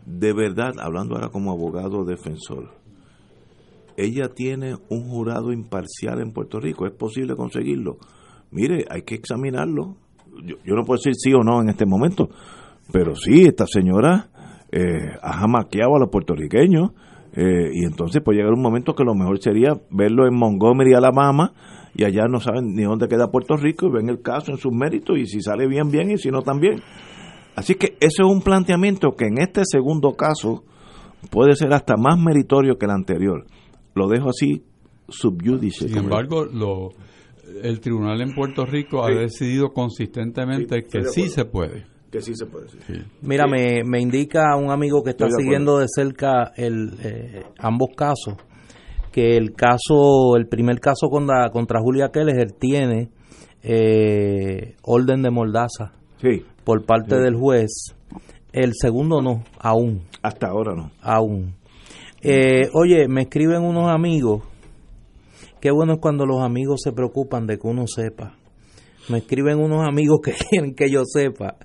De 0.06 0.34
verdad, 0.34 0.74
hablando 0.80 1.16
ahora 1.16 1.30
como 1.30 1.52
abogado 1.52 2.04
defensor, 2.04 2.72
ella 3.96 4.30
tiene 4.34 4.76
un 4.90 5.04
jurado 5.10 5.52
imparcial 5.52 6.20
en 6.20 6.34
Puerto 6.34 6.60
Rico. 6.60 6.86
¿Es 6.86 6.94
posible 6.94 7.36
conseguirlo? 7.36 7.98
Mire, 8.52 8.86
hay 8.90 9.04
que 9.04 9.16
examinarlo. 9.16 9.98
Yo, 10.44 10.56
yo 10.66 10.76
no 10.76 10.84
puedo 10.84 10.98
decir 10.98 11.14
sí 11.16 11.34
o 11.34 11.44
no 11.44 11.62
en 11.62 11.70
este 11.70 11.86
momento, 11.86 12.30
pero 12.92 13.16
sí, 13.16 13.46
esta 13.46 13.66
señora 13.68 14.30
eh, 14.72 15.12
ha 15.22 15.34
jamaqueado 15.34 15.96
a 15.96 16.00
los 16.00 16.10
puertorriqueños 16.10 16.92
eh, 17.36 17.70
y 17.74 17.86
entonces 17.86 18.22
puede 18.24 18.40
llegar 18.40 18.54
un 18.54 18.62
momento 18.62 18.96
que 18.96 19.04
lo 19.04 19.14
mejor 19.16 19.40
sería 19.40 19.74
verlo 19.92 20.28
en 20.28 20.36
Montgomery, 20.36 20.94
Alabama, 20.94 21.54
y 21.96 22.04
allá 22.04 22.28
no 22.28 22.40
saben 22.40 22.74
ni 22.74 22.84
dónde 22.84 23.08
queda 23.08 23.32
Puerto 23.32 23.56
Rico 23.56 23.88
y 23.88 23.92
ven 23.92 24.10
el 24.10 24.22
caso 24.22 24.52
en 24.52 24.58
sus 24.58 24.74
méritos 24.74 25.18
y 25.18 25.28
si 25.28 25.42
sale 25.42 25.68
bien, 25.68 25.92
bien 25.92 26.12
y 26.12 26.18
si 26.18 26.30
no, 26.30 26.42
también. 26.42 26.82
Así 27.56 27.76
que 27.76 27.98
eso 28.00 28.24
es 28.24 28.30
un 28.32 28.42
planteamiento 28.42 29.12
que 29.16 29.26
en 29.26 29.38
este 29.40 29.62
segundo 29.66 30.14
caso 30.14 30.64
puede 31.30 31.56
ser 31.56 31.72
hasta 31.74 31.96
más 31.98 32.18
meritorio 32.20 32.78
que 32.78 32.86
el 32.86 32.92
anterior. 32.92 33.46
Lo 33.96 34.08
dejo 34.08 34.30
así 34.30 34.64
subyudice. 35.08 35.88
Sin 35.88 35.98
embargo, 35.98 36.46
lo, 36.46 36.90
el 37.62 37.80
tribunal 37.80 38.22
en 38.22 38.34
Puerto 38.34 38.66
Rico 38.66 39.04
ha 39.04 39.10
Sí. 39.10 39.16
decidido 39.16 39.70
consistentemente 39.74 40.82
Sí, 40.82 40.88
que 40.90 41.04
sí 41.06 41.30
se 41.30 41.46
puede. 41.46 41.86
Que 42.12 42.22
sí 42.22 42.34
se 42.36 42.46
puede. 42.46 42.68
Mira, 43.22 43.48
me, 43.48 43.84
me 43.86 44.00
indica 44.00 44.56
un 44.56 44.72
amigo 44.72 45.04
que 45.04 45.12
está 45.12 45.26
de 45.26 45.32
siguiendo 45.32 45.78
de 45.80 45.86
cerca 45.88 46.52
el, 46.56 46.92
eh, 47.04 47.44
ambos 47.60 47.90
casos, 47.96 48.36
que 49.12 49.36
el 49.38 49.54
caso, 49.54 50.36
el 50.38 50.48
primer 50.48 50.80
caso 50.80 51.08
contra, 51.10 51.50
contra 51.52 51.80
Julia 51.82 52.10
Keller 52.12 52.52
tiene 52.52 53.10
eh, 53.64 54.76
orden 54.84 55.22
de 55.24 55.32
mordaza 55.32 55.94
Sí, 56.22 56.44
por 56.64 56.86
parte 56.86 57.16
Sí. 57.16 57.22
del 57.22 57.36
juez. 57.36 57.72
El 58.52 58.74
segundo 58.80 59.22
no, 59.22 59.44
aún, 59.60 60.04
hasta 60.22 60.48
ahora 60.48 60.74
no. 60.76 60.92
aún. 61.02 61.56
Eh, 62.22 62.70
oye, 62.74 63.08
me 63.08 63.24
escriben 63.24 63.64
unos 63.64 63.90
amigos. 63.90 64.44
Qué 65.60 65.72
bueno 65.72 65.94
es 65.94 66.00
cuando 66.00 66.26
los 66.26 66.42
amigos 66.42 66.82
se 66.84 66.92
preocupan 66.92 67.48
de 67.48 67.58
que 67.58 67.68
uno 67.68 67.86
sepa. 67.88 68.36
Me 69.10 69.18
escriben 69.20 69.60
unos 69.60 69.86
amigos 69.88 70.20
que 70.24 70.32
quieren 70.50 70.76
que 70.76 70.90
yo 70.90 71.04
sepa 71.06 71.58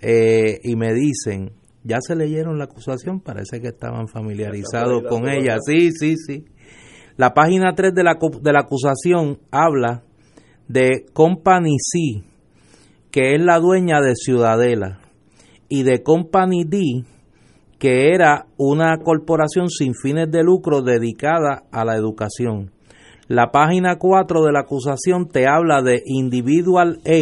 eh, 0.00 0.60
y 0.62 0.76
me 0.76 0.92
dicen, 0.92 1.52
ya 1.82 1.96
se 2.00 2.14
leyeron 2.16 2.58
la 2.58 2.64
acusación, 2.64 3.20
parece 3.20 3.60
que 3.60 3.68
estaban 3.68 4.08
familiarizados 4.08 4.98
Está 5.04 5.08
con 5.08 5.28
ella. 5.28 5.56
Sí, 5.64 5.90
sí, 5.92 6.16
sí. 6.16 6.44
La 7.16 7.32
página 7.32 7.74
3 7.74 7.94
de 7.94 8.04
la, 8.04 8.14
de 8.42 8.52
la 8.52 8.60
acusación 8.60 9.38
habla 9.50 10.02
de 10.68 11.06
Company 11.12 11.76
C, 11.78 12.22
que 13.10 13.34
es 13.34 13.40
la 13.40 13.58
dueña 13.58 14.00
de 14.00 14.14
Ciudadela, 14.14 15.00
y 15.68 15.82
de 15.82 16.02
Company 16.02 16.64
D, 16.64 17.04
que 17.78 18.12
era 18.14 18.46
una 18.56 18.98
corporación 18.98 19.68
sin 19.68 19.94
fines 19.94 20.30
de 20.30 20.42
lucro 20.42 20.82
dedicada 20.82 21.64
a 21.70 21.84
la 21.84 21.96
educación. 21.96 22.70
La 23.28 23.50
página 23.50 23.96
4 23.96 24.44
de 24.44 24.52
la 24.52 24.60
acusación 24.60 25.28
te 25.28 25.48
habla 25.48 25.82
de 25.82 26.02
Individual 26.06 27.00
A, 27.04 27.20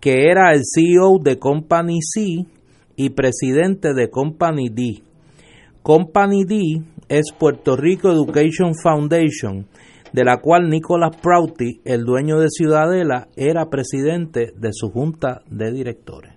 que 0.00 0.30
era 0.30 0.52
el 0.52 0.62
CEO 0.64 1.18
de 1.22 1.38
Company 1.38 2.00
C 2.02 2.46
y 2.96 3.10
presidente 3.10 3.94
de 3.94 4.10
Company 4.10 4.68
D. 4.68 5.02
Company 5.82 6.44
D 6.44 6.82
es 7.08 7.32
Puerto 7.38 7.76
Rico 7.76 8.10
Education 8.10 8.74
Foundation, 8.74 9.66
de 10.12 10.24
la 10.24 10.38
cual 10.40 10.68
Nicolás 10.68 11.16
Prouty, 11.16 11.80
el 11.84 12.04
dueño 12.04 12.38
de 12.38 12.48
Ciudadela, 12.48 13.28
era 13.36 13.70
presidente 13.70 14.52
de 14.56 14.70
su 14.72 14.90
junta 14.90 15.42
de 15.48 15.72
directores. 15.72 16.34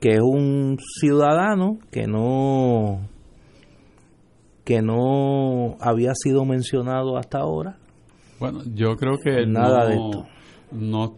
Que 0.00 0.14
es 0.14 0.20
un 0.20 0.78
ciudadano 1.00 1.78
que 1.90 2.06
no 2.06 3.08
que 4.64 4.80
no 4.80 5.76
había 5.80 6.12
sido 6.14 6.44
mencionado 6.44 7.16
hasta 7.16 7.38
ahora. 7.38 7.78
Bueno, 8.38 8.60
yo 8.74 8.96
creo 8.96 9.18
que 9.22 9.46
Nada 9.46 9.84
no, 9.84 9.86
de 9.86 9.94
esto. 9.94 10.26
No, 10.72 11.14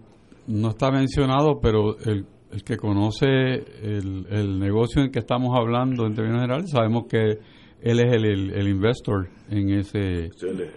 no 0.47 0.71
está 0.71 0.91
mencionado, 0.91 1.61
pero 1.61 1.99
el, 1.99 2.27
el 2.53 2.65
que 2.65 2.77
conoce 2.77 3.27
el, 3.27 4.27
el 4.31 4.59
negocio 4.59 5.03
en 5.03 5.11
que 5.11 5.19
estamos 5.19 5.57
hablando 5.59 6.07
en 6.07 6.15
términos 6.15 6.41
generales, 6.41 6.71
sabemos 6.71 7.05
que 7.09 7.39
él 7.85 8.01
es 8.01 8.13
el, 8.15 8.25
el, 8.25 8.51
el 8.51 8.69
investor 8.69 9.29
en 9.51 9.69
ese, 9.69 10.31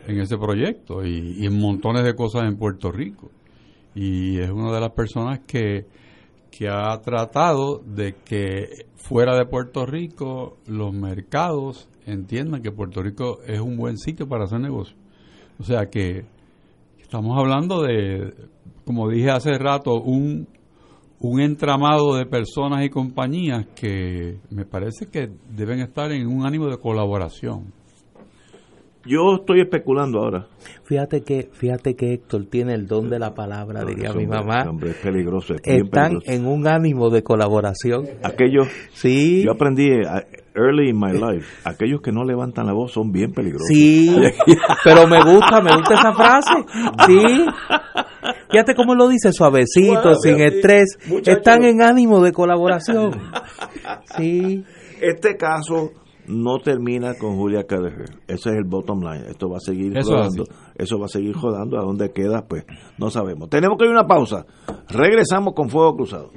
en 0.08 0.20
ese 0.20 0.38
proyecto 0.38 1.06
y, 1.06 1.38
y 1.40 1.46
en 1.46 1.58
montones 1.58 2.04
de 2.04 2.14
cosas 2.14 2.44
en 2.44 2.58
Puerto 2.58 2.92
Rico. 2.92 3.32
Y 3.96 4.40
es 4.40 4.50
una 4.52 4.74
de 4.74 4.82
las 4.82 4.92
personas 4.92 5.40
que, 5.48 5.86
que 6.52 6.68
ha 6.68 7.00
tratado 7.00 7.80
de 7.80 8.16
que 8.26 8.88
fuera 8.98 9.38
de 9.38 9.46
Puerto 9.46 9.86
Rico 9.86 10.58
los 10.68 10.94
mercados 10.94 11.88
entiendan 12.06 12.62
que 12.62 12.74
Puerto 12.74 13.02
Rico 13.02 13.40
es 13.48 13.62
un 13.62 13.78
buen 13.78 13.98
sitio 13.98 14.28
para 14.28 14.44
hacer 14.44 14.60
negocio. 14.60 14.98
O 15.60 15.64
sea 15.64 15.90
que 15.90 16.26
estamos 17.02 17.40
hablando 17.40 17.84
de, 17.84 18.34
como 18.84 19.10
dije 19.10 19.32
hace 19.32 19.58
rato, 19.58 19.96
un, 19.96 20.50
un 21.20 21.42
entramado 21.42 22.16
de 22.16 22.26
personas 22.26 22.84
y 22.86 22.90
compañías 22.90 23.66
que 23.76 24.38
me 24.52 24.66
parece 24.66 25.08
que 25.08 25.30
deben 25.50 25.80
estar 25.80 26.12
en 26.12 26.28
un 26.28 26.46
ánimo 26.46 26.68
de 26.68 26.78
colaboración. 26.78 27.74
Yo 29.06 29.36
estoy 29.40 29.62
especulando 29.62 30.20
ahora. 30.20 30.48
Fíjate 30.84 31.22
que, 31.22 31.50
fíjate 31.54 31.96
que 31.96 32.14
Héctor 32.14 32.46
tiene 32.50 32.74
el 32.74 32.88
don 32.88 33.10
de 33.10 33.20
la 33.20 33.34
palabra, 33.34 33.86
diría 33.86 34.10
Ese 34.10 34.18
mi 34.18 34.26
hombre- 34.26 34.40
mamá. 34.44 34.70
hombre 34.70 34.90
es 34.90 34.98
peligroso, 34.98 35.54
es 35.54 35.62
Están 35.64 36.10
peligroso. 36.20 36.32
en 36.32 36.46
un 36.46 36.68
ánimo 36.68 37.10
de 37.10 37.24
colaboración. 37.24 38.06
Aquellos, 38.22 38.68
Sí. 38.92 39.44
yo 39.46 39.54
aprendí 39.54 39.88
eh, 39.88 40.02
early 40.56 40.90
in 40.90 41.00
my 41.00 41.14
life, 41.14 41.48
aquellos 41.64 42.02
que 42.02 42.12
no 42.12 42.26
levantan 42.26 42.66
la 42.68 42.74
voz 42.74 42.92
son 42.92 43.12
bien 43.14 43.32
peligrosos. 43.32 43.68
Sí, 43.70 44.14
pero 44.84 45.08
me 45.08 45.24
gusta, 45.24 45.62
me 45.62 45.74
gusta 45.74 45.94
esa 45.94 46.12
frase. 46.12 46.54
Sí. 47.08 47.46
Fíjate 48.50 48.76
cómo 48.76 48.96
lo 48.96 49.08
dice, 49.08 49.32
suavecito, 49.34 50.16
Suave, 50.16 50.18
sin 50.22 50.42
estrés. 50.42 50.98
Muchacho. 51.08 51.38
Están 51.38 51.64
en 51.64 51.82
ánimo 51.82 52.22
de 52.22 52.32
colaboración. 52.32 53.12
Sí. 54.18 54.66
Este 55.02 55.38
caso 55.38 55.92
no 56.28 56.60
termina 56.60 57.14
con 57.16 57.38
Julia 57.38 57.66
Kelleher. 57.66 58.10
Ese 58.28 58.50
es 58.50 58.56
el 58.56 58.66
bottom 58.66 59.00
line. 59.02 59.30
Esto 59.30 59.50
va 59.50 59.58
a 59.58 59.62
seguir 59.62 59.98
Eso 59.98 60.10
es 60.12 60.20
rodando. 60.20 60.44
Eso 60.76 61.00
va 61.00 61.06
a 61.06 61.10
seguir 61.10 61.34
rodando. 61.36 61.78
A 61.80 61.84
dónde 61.84 62.12
queda, 62.12 62.46
pues 62.48 62.66
no 62.98 63.10
sabemos. 63.10 63.50
Tenemos 63.50 63.78
que 63.78 63.86
ir 63.86 63.92
a 63.92 63.94
una 63.94 64.08
pausa. 64.08 64.46
Regresamos 64.90 65.54
con 65.54 65.70
Fuego 65.70 65.96
Cruzado. 65.96 66.32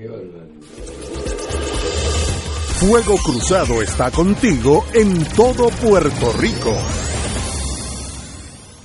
Fuego 2.79 3.15
Cruzado 3.25 3.83
está 3.83 4.11
contigo 4.11 4.85
en 4.95 5.25
todo 5.37 5.69
Puerto 5.83 6.33
Rico. 6.41 6.73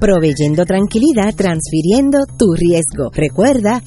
proveyendo 0.00 0.64
tranquilidad, 0.64 1.34
transfiriendo 1.34 2.18
tu 2.38 2.54
riesgo. 2.54 3.10
Recuerda 3.12 3.82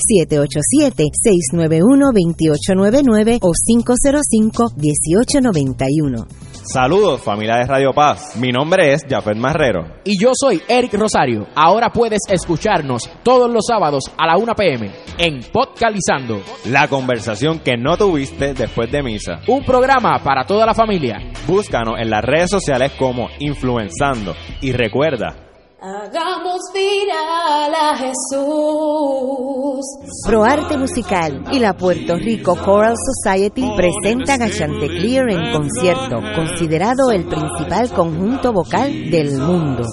787-691-2899 1.53 3.39
o 3.41 3.51
505-1891. 3.51 6.25
Saludos 6.67 7.21
familia 7.21 7.57
de 7.57 7.65
Radio 7.65 7.91
Paz, 7.93 8.35
mi 8.37 8.51
nombre 8.51 8.91
es 8.91 9.03
Jafet 9.07 9.37
Marrero. 9.37 9.85
Y 10.03 10.19
yo 10.19 10.31
soy 10.33 10.59
Eric 10.67 10.95
Rosario. 10.95 11.45
Ahora 11.55 11.91
puedes 11.91 12.21
escucharnos 12.27 13.07
todos 13.23 13.51
los 13.51 13.67
sábados 13.67 14.11
a 14.17 14.25
la 14.25 14.35
1 14.37 14.55
pm 14.55 14.91
en 15.19 15.41
Podcalizando, 15.53 16.41
La 16.65 16.87
conversación 16.87 17.59
que 17.59 17.77
no 17.77 17.97
tuviste 17.97 18.55
después 18.55 18.91
de 18.91 19.03
misa. 19.03 19.41
un 19.47 19.63
programa 19.63 20.17
para 20.23 20.43
toda 20.45 20.65
la 20.65 20.73
familia. 20.73 21.19
Búscanos 21.47 21.99
en 21.99 22.09
las 22.09 22.25
redes 22.25 22.49
sociales 22.49 22.93
como 22.97 23.27
Influenzando 23.39 24.33
y 24.61 24.71
recuerda, 24.71 25.44
Hagamos 25.87 26.61
viral 26.73 27.75
a 27.75 27.95
Jesús. 27.95 29.85
ProArte 30.25 30.79
Musical 30.79 31.43
y 31.51 31.59
la 31.59 31.77
Puerto 31.77 32.15
Rico 32.15 32.55
Choral 32.55 32.95
Society 32.97 33.63
presentan 33.77 34.41
a 34.41 34.49
Chanticleer 34.49 35.29
en 35.29 35.53
concierto, 35.53 36.23
considerado 36.35 37.11
el 37.11 37.27
principal 37.27 37.91
conjunto 37.91 38.51
vocal 38.51 39.11
del 39.11 39.37
mundo. 39.37 39.83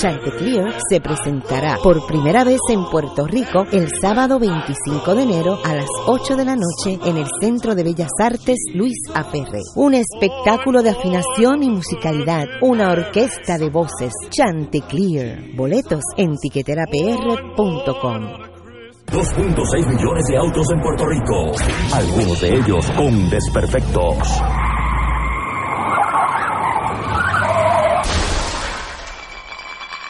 Chanticleer 0.00 0.74
se 0.88 1.00
presentará 1.00 1.76
por 1.82 2.06
primera 2.06 2.44
vez 2.44 2.60
en 2.70 2.84
Puerto 2.84 3.26
Rico 3.26 3.64
el 3.72 3.88
sábado 4.00 4.38
25 4.38 5.14
de 5.16 5.22
enero 5.22 5.58
a 5.64 5.74
las 5.74 5.88
8 6.06 6.36
de 6.36 6.44
la 6.44 6.54
noche 6.54 7.00
en 7.04 7.16
el 7.16 7.26
Centro 7.40 7.74
de 7.74 7.82
Bellas 7.82 8.12
Artes 8.20 8.58
Luis 8.74 8.96
Aferre. 9.12 9.58
Un 9.74 9.94
espectáculo 9.94 10.82
de 10.82 10.90
afinación 10.90 11.64
y 11.64 11.70
musicalidad, 11.70 12.44
una 12.62 12.92
orquesta 12.92 13.58
de 13.58 13.70
voces. 13.70 14.12
Chanticleer. 14.30 15.56
Boletos 15.56 16.04
en 16.16 16.36
tiqueterapr.com. 16.36 18.22
2.6 19.10 19.88
millones 19.88 20.24
de 20.28 20.36
autos 20.36 20.66
en 20.70 20.80
Puerto 20.80 21.06
Rico, 21.06 21.52
algunos 21.92 22.40
de 22.40 22.54
ellos 22.54 22.88
con 22.90 23.30
desperfectos. 23.30 24.42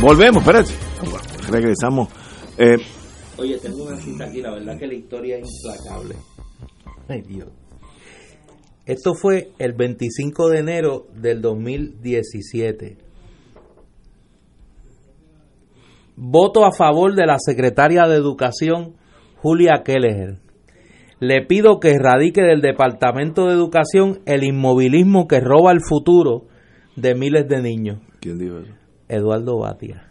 Volvemos, 0.00 0.42
espérate. 0.42 0.72
Regresamos. 1.50 2.08
Eh, 2.58 2.76
Oye, 3.38 3.58
tengo 3.58 3.84
una 3.84 3.96
cita 3.96 4.24
aquí, 4.24 4.40
la 4.40 4.52
verdad 4.52 4.78
que 4.78 4.86
la 4.86 4.94
historia 4.94 5.38
es 5.38 5.48
implacable. 5.48 6.16
Ay, 7.08 7.22
Dios. 7.22 7.48
Esto 8.86 9.14
fue 9.14 9.52
el 9.58 9.72
25 9.72 10.48
de 10.50 10.58
enero 10.58 11.06
del 11.14 11.40
2017. 11.40 12.98
Voto 16.16 16.64
a 16.64 16.72
favor 16.72 17.14
de 17.14 17.26
la 17.26 17.38
secretaria 17.38 18.06
de 18.06 18.16
Educación, 18.16 18.94
Julia 19.36 19.82
Kelleher. 19.84 20.38
Le 21.20 21.46
pido 21.46 21.80
que 21.80 21.92
erradique 21.92 22.42
del 22.42 22.60
Departamento 22.60 23.46
de 23.46 23.54
Educación 23.54 24.20
el 24.26 24.44
inmovilismo 24.44 25.26
que 25.26 25.40
roba 25.40 25.72
el 25.72 25.80
futuro 25.80 26.46
de 26.96 27.14
miles 27.14 27.48
de 27.48 27.62
niños. 27.62 28.00
¿Quién 28.20 28.38
dijo 28.38 28.58
eso? 28.58 28.81
Eduardo 29.12 29.58
Batia. 29.58 30.02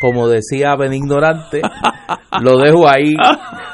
Como 0.00 0.28
decía 0.28 0.74
Benigno 0.74 1.14
Ignorante, 1.14 1.60
lo 2.42 2.58
dejo 2.58 2.88
ahí. 2.88 3.14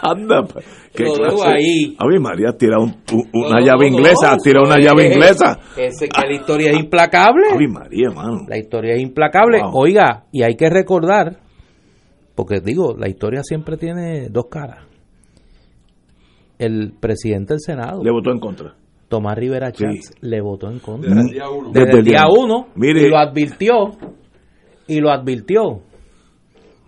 Anda, 0.02 0.42
pues, 0.42 0.66
¿qué 0.94 1.04
Lo 1.04 1.14
dejo 1.14 1.36
clase? 1.36 1.50
ahí. 1.56 1.96
A 1.98 2.06
ver, 2.06 2.20
María 2.20 2.52
tira 2.58 2.78
un- 2.78 2.96
un- 3.12 3.28
una 3.32 3.60
No, 3.60 3.66
llave 3.66 3.90
no, 3.90 3.96
inglesa, 3.96 4.32
no, 4.32 4.36
tira 4.42 4.60
una 4.60 4.78
llave 4.78 5.06
es- 5.06 5.12
inglesa. 5.14 5.58
Ese 5.76 6.06
que 6.08 6.20
la 6.26 6.34
historia 6.34 6.70
es 6.72 6.78
implacable. 6.78 7.46
Ay, 7.58 7.66
María, 7.66 8.10
mano. 8.10 8.44
La 8.46 8.58
historia 8.58 8.92
es 8.94 9.00
implacable. 9.00 9.62
Wow. 9.62 9.70
Oiga, 9.74 10.24
y 10.30 10.42
hay 10.42 10.54
que 10.54 10.68
recordar, 10.68 11.38
porque 12.34 12.60
digo, 12.60 12.94
la 12.98 13.08
historia 13.08 13.42
siempre 13.42 13.78
tiene 13.78 14.28
dos 14.28 14.46
caras. 14.50 14.84
El 16.58 16.92
presidente 17.00 17.54
del 17.54 17.60
Senado, 17.60 18.02
Le 18.04 18.10
votó 18.10 18.32
en 18.32 18.38
contra. 18.40 18.74
Tomás 19.08 19.36
Rivera 19.38 19.70
Sí. 19.70 19.84
Chávez, 19.84 20.12
le 20.20 20.40
votó 20.40 20.70
en 20.70 20.78
contra. 20.80 21.10
Desde 21.14 21.22
el 21.28 21.32
día 21.32 21.48
uno. 21.50 21.70
Desde, 21.72 21.86
Desde 21.86 21.98
el 21.98 22.04
día 22.04 22.24
uno. 22.28 22.66
Mire, 22.76 23.06
y 23.06 23.08
lo 23.10 23.18
advirtió. 23.18 23.74
Y 24.86 25.00
lo 25.00 25.10
advirtió. 25.10 25.80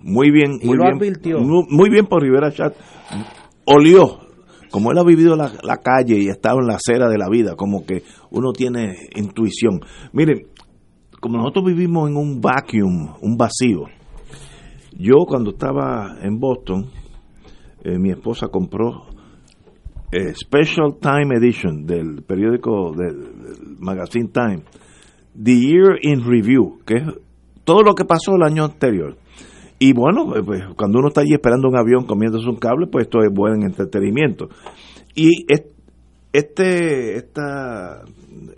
muy 0.02 0.30
bien, 0.30 0.58
Y 0.62 0.66
muy 0.66 0.76
lo 0.76 0.84
bien. 0.84 0.96
advirtió. 0.96 1.38
Muy, 1.40 1.90
bien 1.90 2.06
por 2.06 2.22
Rivera 2.22 2.50
Chat. 2.52 2.74
Olió. 3.66 4.18
Como 4.70 4.92
él 4.92 4.98
ha 4.98 5.02
vivido 5.04 5.34
la, 5.34 5.50
la 5.64 5.78
calle 5.78 6.16
y 6.18 6.28
ha 6.28 6.32
estado 6.32 6.60
en 6.60 6.68
la 6.68 6.74
acera 6.76 7.08
de 7.08 7.18
la 7.18 7.28
vida, 7.28 7.56
como 7.56 7.84
que 7.84 8.04
uno 8.30 8.52
tiene 8.52 8.94
intuición. 9.16 9.80
Miren, 10.12 10.46
como 11.20 11.38
nosotros 11.38 11.64
vivimos 11.64 12.08
en 12.08 12.16
un 12.16 12.40
vacuum, 12.40 13.14
un 13.20 13.36
vacío. 13.36 13.86
Yo 14.96 15.24
cuando 15.26 15.50
estaba 15.50 16.18
en 16.22 16.38
Boston, 16.38 16.86
eh, 17.82 17.98
mi 17.98 18.10
esposa 18.10 18.46
compró 18.48 19.06
eh, 20.12 20.32
Special 20.34 20.96
Time 21.00 21.36
Edition 21.36 21.86
del 21.86 22.22
periódico 22.22 22.92
del, 22.96 23.76
magazine 23.78 24.28
Time, 24.28 24.62
The 25.42 25.54
Year 25.54 25.98
in 26.02 26.24
Review, 26.24 26.80
que 26.84 26.94
es 26.96 27.04
todo 27.64 27.82
lo 27.82 27.94
que 27.94 28.04
pasó 28.04 28.34
el 28.34 28.42
año 28.42 28.64
anterior. 28.64 29.16
Y 29.78 29.92
bueno, 29.92 30.36
eh, 30.36 30.42
pues, 30.44 30.62
cuando 30.76 30.98
uno 30.98 31.08
está 31.08 31.22
allí 31.22 31.32
esperando 31.32 31.68
un 31.68 31.76
avión 31.76 32.04
comiéndose 32.06 32.48
un 32.48 32.56
cable, 32.56 32.86
pues 32.86 33.04
esto 33.06 33.20
es 33.22 33.32
buen 33.32 33.62
entretenimiento. 33.62 34.48
Y 35.14 35.44
es- 35.52 35.64
este 36.32 37.16
esta 37.16 38.02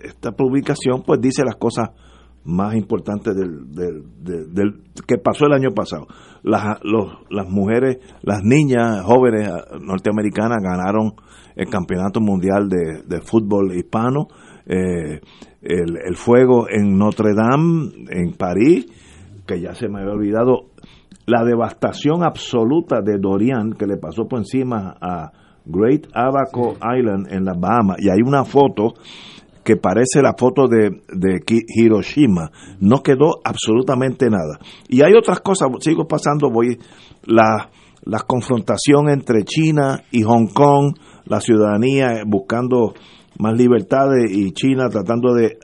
esta 0.03 0.33
publicación 0.33 1.03
pues 1.07 1.23
dice 1.23 1.43
las 1.43 1.57
cosas 1.57 1.89
más 2.45 2.75
importantes 2.75 3.35
del, 3.37 3.71
del- 3.73 4.03
del- 4.23 4.55
del- 4.55 4.75
que 5.07 5.19
pasó 5.19 5.47
el 5.47 5.53
año 5.53 5.71
pasado. 5.75 6.07
Las, 6.43 6.79
los- 6.83 7.19
las 7.31 7.49
mujeres, 7.49 7.99
las 8.23 8.43
niñas 8.43 9.03
jóvenes 9.03 9.49
ah, 9.49 9.79
norteamericanas 9.81 10.59
ganaron 10.63 11.13
el 11.55 11.69
campeonato 11.69 12.21
mundial 12.21 12.69
de, 12.69 13.03
de 13.07 13.21
fútbol 13.21 13.75
hispano, 13.77 14.27
eh, 14.67 15.21
el, 15.61 15.97
el 16.05 16.17
fuego 16.17 16.67
en 16.69 16.97
Notre 16.99 17.31
Dame, 17.35 17.91
en 18.11 18.33
París, 18.37 18.87
que 19.47 19.61
ya 19.61 19.75
se 19.75 19.89
me 19.89 20.01
había 20.01 20.13
olvidado, 20.15 20.71
la 21.27 21.45
devastación 21.45 22.25
absoluta 22.25 23.01
de 23.01 23.19
Dorian 23.21 23.73
que 23.75 23.87
le 23.87 23.97
pasó 23.97 24.25
por 24.27 24.41
encima 24.41 24.97
a 25.01 25.31
Great 25.65 26.07
Abaco 26.15 26.75
Island 26.99 27.33
en 27.33 27.45
las 27.45 27.59
Bahamas. 27.61 27.99
Y 28.01 28.09
hay 28.09 28.19
una 28.27 28.45
foto 28.45 28.95
que 29.65 29.77
parece 29.77 30.23
la 30.23 30.35
foto 30.37 30.67
de, 30.69 31.03
de 31.13 31.41
Hiroshima. 31.77 32.51
No 32.81 33.03
quedó 33.03 33.41
absolutamente 33.45 34.29
nada. 34.29 34.59
Y 34.89 35.03
hay 35.03 35.15
otras 35.15 35.41
cosas, 35.41 35.69
sigo 35.81 36.07
pasando, 36.07 36.51
voy, 36.51 36.79
la, 37.25 37.71
la 38.05 38.21
confrontación 38.21 39.09
entre 39.09 39.45
China 39.45 40.03
y 40.11 40.23
Hong 40.23 40.49
Kong, 40.53 40.95
la 41.27 41.41
ciudadanía 41.41 42.23
buscando 42.27 42.95
más 43.39 43.55
libertades 43.57 44.31
y 44.33 44.51
China 44.53 44.89
tratando 44.89 45.33
de 45.35 45.57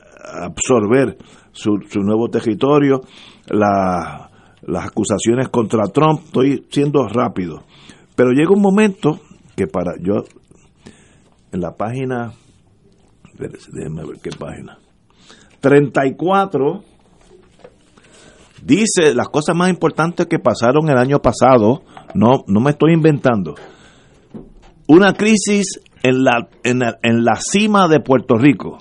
absorber 0.42 1.16
su, 1.52 1.78
su 1.88 2.00
nuevo 2.00 2.28
territorio, 2.28 3.00
la- 3.48 4.24
las 4.62 4.86
acusaciones 4.86 5.48
contra 5.48 5.84
Trump, 5.86 6.20
estoy 6.26 6.66
siendo 6.70 7.06
rápido. 7.08 7.62
Pero 8.14 8.32
llega 8.32 8.50
un 8.52 8.60
momento 8.60 9.18
que 9.56 9.66
para 9.66 9.92
yo, 10.00 10.24
en 11.52 11.60
la 11.60 11.74
página, 11.76 12.32
espérese, 13.38 13.70
déjeme 13.72 14.04
ver 14.04 14.18
qué 14.22 14.30
página, 14.30 14.78
34, 15.60 16.82
dice 18.62 19.14
las 19.14 19.28
cosas 19.28 19.56
más 19.56 19.70
importantes 19.70 20.26
que 20.26 20.38
pasaron 20.38 20.88
el 20.88 20.98
año 20.98 21.20
pasado, 21.20 21.82
no, 22.14 22.44
no 22.46 22.60
me 22.60 22.70
estoy 22.70 22.92
inventando. 22.94 23.54
Una 24.86 25.12
crisis 25.14 25.80
en 26.02 26.24
la, 26.24 26.48
en 26.64 26.78
la, 26.80 26.98
en 27.02 27.24
la 27.24 27.36
cima 27.36 27.88
de 27.88 28.00
Puerto 28.00 28.36
Rico. 28.36 28.78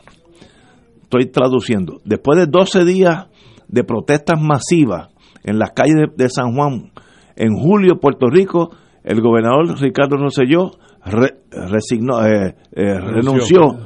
Estoy 1.04 1.26
traduciendo. 1.28 2.00
Después 2.06 2.40
de 2.40 2.46
12 2.48 2.86
días 2.86 3.28
de 3.68 3.84
protestas 3.84 4.40
masivas 4.42 5.10
en 5.44 5.60
las 5.60 5.72
calles 5.72 5.96
de, 5.96 6.24
de 6.24 6.30
San 6.30 6.54
Juan, 6.56 6.92
en 7.36 7.56
julio, 7.56 8.00
Puerto 8.00 8.28
Rico, 8.30 8.72
el 9.04 9.22
gobernador 9.22 9.80
Ricardo 9.80 10.18
Rosselló 10.18 10.72
re- 11.06 11.38
resignó, 11.52 12.26
eh, 12.26 12.56
eh, 12.72 13.00
renunció 13.00 13.78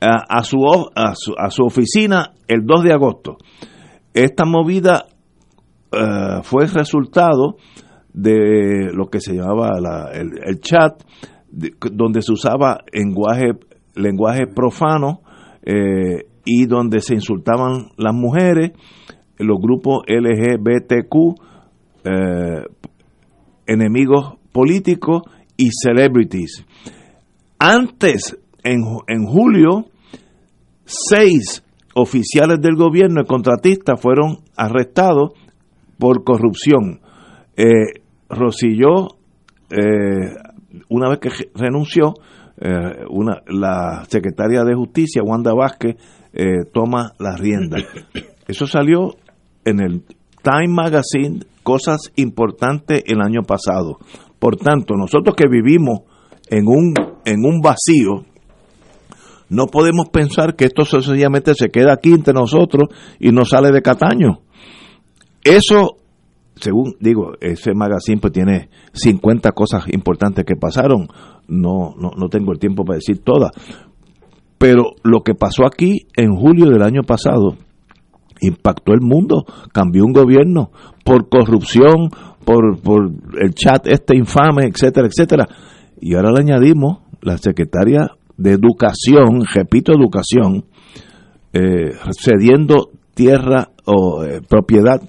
a, 0.00 0.42
su, 0.42 0.58
a, 0.94 1.14
su, 1.14 1.32
a 1.38 1.50
su 1.50 1.64
oficina 1.64 2.32
el 2.48 2.64
2 2.64 2.82
de 2.84 2.92
agosto. 2.92 3.36
Esta 4.14 4.44
movida 4.44 5.06
eh, 5.92 6.40
fue 6.42 6.66
resultado 6.66 7.56
de 8.12 8.90
lo 8.92 9.06
que 9.06 9.20
se 9.20 9.34
llamaba 9.34 9.72
la- 9.80 10.10
el, 10.12 10.60
chat, 10.60 11.02
de- 11.50 11.74
donde 11.92 12.22
se 12.22 12.32
usaba 12.32 12.80
lenguaje, 12.92 13.52
lenguaje 13.94 14.46
profano 14.46 15.20
eh, 15.62 16.26
y 16.44 16.66
donde 16.66 17.00
se 17.00 17.14
insultaban 17.14 17.88
las 17.96 18.14
mujeres, 18.14 18.72
los 19.38 19.58
grupos 19.60 20.02
LGBTQ, 20.06 21.34
eh, 22.04 22.64
enemigos 23.66 24.34
políticos 24.52 25.22
y 25.56 25.68
celebrities. 25.72 26.64
Antes, 27.58 28.38
en, 28.66 28.82
en 29.06 29.26
julio, 29.26 29.86
seis 30.84 31.62
oficiales 31.94 32.60
del 32.60 32.74
gobierno 32.76 33.22
y 33.22 33.26
contratistas 33.26 34.00
fueron 34.00 34.38
arrestados 34.56 35.30
por 35.98 36.24
corrupción. 36.24 37.00
Eh, 37.56 38.02
eh, 39.70 40.34
una 40.88 41.08
vez 41.08 41.18
que 41.20 41.30
renunció, 41.54 42.14
eh, 42.60 43.04
una, 43.08 43.40
la 43.46 44.04
secretaria 44.08 44.64
de 44.64 44.74
Justicia, 44.74 45.22
Wanda 45.22 45.54
Vázquez, 45.54 45.96
eh, 46.32 46.64
toma 46.72 47.12
la 47.18 47.36
rienda. 47.36 47.78
Eso 48.46 48.66
salió 48.66 49.14
en 49.64 49.80
el 49.80 50.02
Time 50.42 50.68
Magazine, 50.68 51.40
cosas 51.62 52.12
importantes 52.16 53.02
el 53.06 53.20
año 53.20 53.42
pasado. 53.42 53.98
Por 54.38 54.56
tanto, 54.56 54.94
nosotros 54.96 55.34
que 55.34 55.48
vivimos 55.48 56.00
en 56.48 56.66
un, 56.66 56.94
en 57.24 57.44
un 57.44 57.60
vacío, 57.60 58.24
no 59.48 59.66
podemos 59.66 60.08
pensar 60.08 60.56
que 60.56 60.64
esto 60.64 60.84
sencillamente 60.84 61.54
se 61.54 61.68
queda 61.68 61.92
aquí 61.92 62.12
entre 62.12 62.34
nosotros 62.34 62.88
y 63.20 63.30
no 63.30 63.44
sale 63.44 63.70
de 63.70 63.82
Cataño. 63.82 64.40
Eso, 65.44 65.98
según 66.56 66.96
digo, 67.00 67.34
ese 67.40 67.72
magazine 67.74 68.20
pues 68.20 68.32
tiene 68.32 68.68
50 68.92 69.52
cosas 69.52 69.84
importantes 69.92 70.44
que 70.44 70.56
pasaron. 70.56 71.08
No, 71.46 71.94
no, 71.96 72.10
no 72.16 72.28
tengo 72.28 72.52
el 72.52 72.58
tiempo 72.58 72.84
para 72.84 72.96
decir 72.96 73.22
todas. 73.22 73.52
Pero 74.58 74.92
lo 75.04 75.20
que 75.22 75.34
pasó 75.34 75.64
aquí 75.64 76.06
en 76.16 76.34
julio 76.34 76.70
del 76.70 76.82
año 76.82 77.02
pasado 77.02 77.56
impactó 78.40 78.92
el 78.92 79.00
mundo, 79.00 79.44
cambió 79.72 80.04
un 80.04 80.12
gobierno 80.12 80.70
por 81.04 81.28
corrupción, 81.28 82.10
por, 82.44 82.80
por 82.80 83.10
el 83.40 83.54
chat 83.54 83.86
este 83.86 84.16
infame, 84.16 84.66
etcétera, 84.66 85.06
etcétera. 85.06 85.46
Y 86.00 86.14
ahora 86.14 86.32
le 86.32 86.40
añadimos 86.40 86.98
la 87.20 87.38
secretaria 87.38 88.10
de 88.36 88.52
Educación, 88.52 89.44
repito, 89.52 89.92
Educación, 89.92 90.66
eh, 91.52 91.92
cediendo 92.20 92.90
tierra 93.14 93.70
o 93.86 94.24
eh, 94.24 94.40
propiedad 94.46 95.00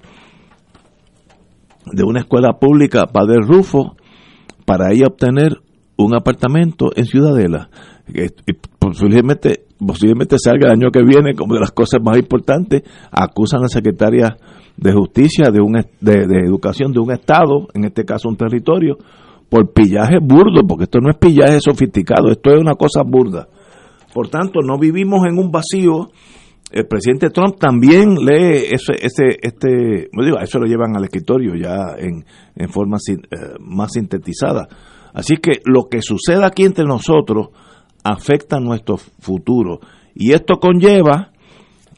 de 1.92 2.04
una 2.04 2.20
escuela 2.20 2.58
pública, 2.58 3.06
Padre 3.06 3.38
Rufo, 3.40 3.96
para 4.64 4.92
ella 4.92 5.06
obtener 5.08 5.58
un 5.96 6.14
apartamento 6.14 6.90
en 6.94 7.04
Ciudadela. 7.06 7.70
Que, 8.12 8.28
y 8.46 8.52
posiblemente, 8.78 9.66
posiblemente 9.78 10.36
salga 10.38 10.68
el 10.68 10.80
año 10.80 10.90
que 10.90 11.02
viene 11.02 11.34
como 11.34 11.54
de 11.54 11.60
las 11.60 11.72
cosas 11.72 12.00
más 12.02 12.16
importantes. 12.18 12.82
Acusan 13.10 13.60
a 13.60 13.62
la 13.64 13.68
secretaria 13.68 14.36
de 14.76 14.92
Justicia, 14.92 15.50
de, 15.50 15.60
un, 15.60 15.72
de 16.00 16.46
Educación 16.46 16.92
de 16.92 17.00
un 17.00 17.12
Estado, 17.12 17.68
en 17.74 17.84
este 17.84 18.04
caso 18.04 18.28
un 18.28 18.36
territorio, 18.36 18.96
por 19.48 19.72
pillaje 19.72 20.18
burdo, 20.20 20.66
porque 20.66 20.84
esto 20.84 21.00
no 21.00 21.10
es 21.10 21.16
pillaje 21.16 21.58
sofisticado, 21.60 22.30
esto 22.30 22.50
es 22.50 22.60
una 22.60 22.74
cosa 22.74 23.02
burda. 23.02 23.48
Por 24.12 24.28
tanto, 24.28 24.60
no 24.62 24.78
vivimos 24.78 25.20
en 25.26 25.38
un 25.38 25.50
vacío. 25.50 26.10
El 26.70 26.86
presidente 26.86 27.30
Trump 27.30 27.56
también 27.58 28.14
lee 28.16 28.66
ese, 28.70 28.92
este, 29.40 30.08
no 30.12 30.22
digo, 30.24 30.38
eso 30.38 30.58
lo 30.58 30.66
llevan 30.66 30.94
al 30.96 31.04
escritorio 31.04 31.54
ya 31.54 31.94
en, 31.98 32.24
en 32.56 32.68
forma 32.68 32.98
sin- 32.98 33.22
eh, 33.30 33.54
más 33.60 33.92
sintetizada. 33.92 34.68
Así 35.14 35.36
que 35.38 35.60
lo 35.64 35.84
que 35.90 36.02
sucede 36.02 36.44
aquí 36.44 36.64
entre 36.64 36.84
nosotros 36.84 37.48
afecta 38.04 38.60
nuestro 38.60 38.98
futuro. 38.98 39.80
Y 40.14 40.32
esto 40.32 40.56
conlleva 40.56 41.30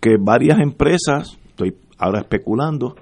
que 0.01 0.17
varias 0.21 0.61
empresas, 0.61 1.37
estoy 1.49 1.75
ahora 1.99 2.21
especulando, 2.21 2.95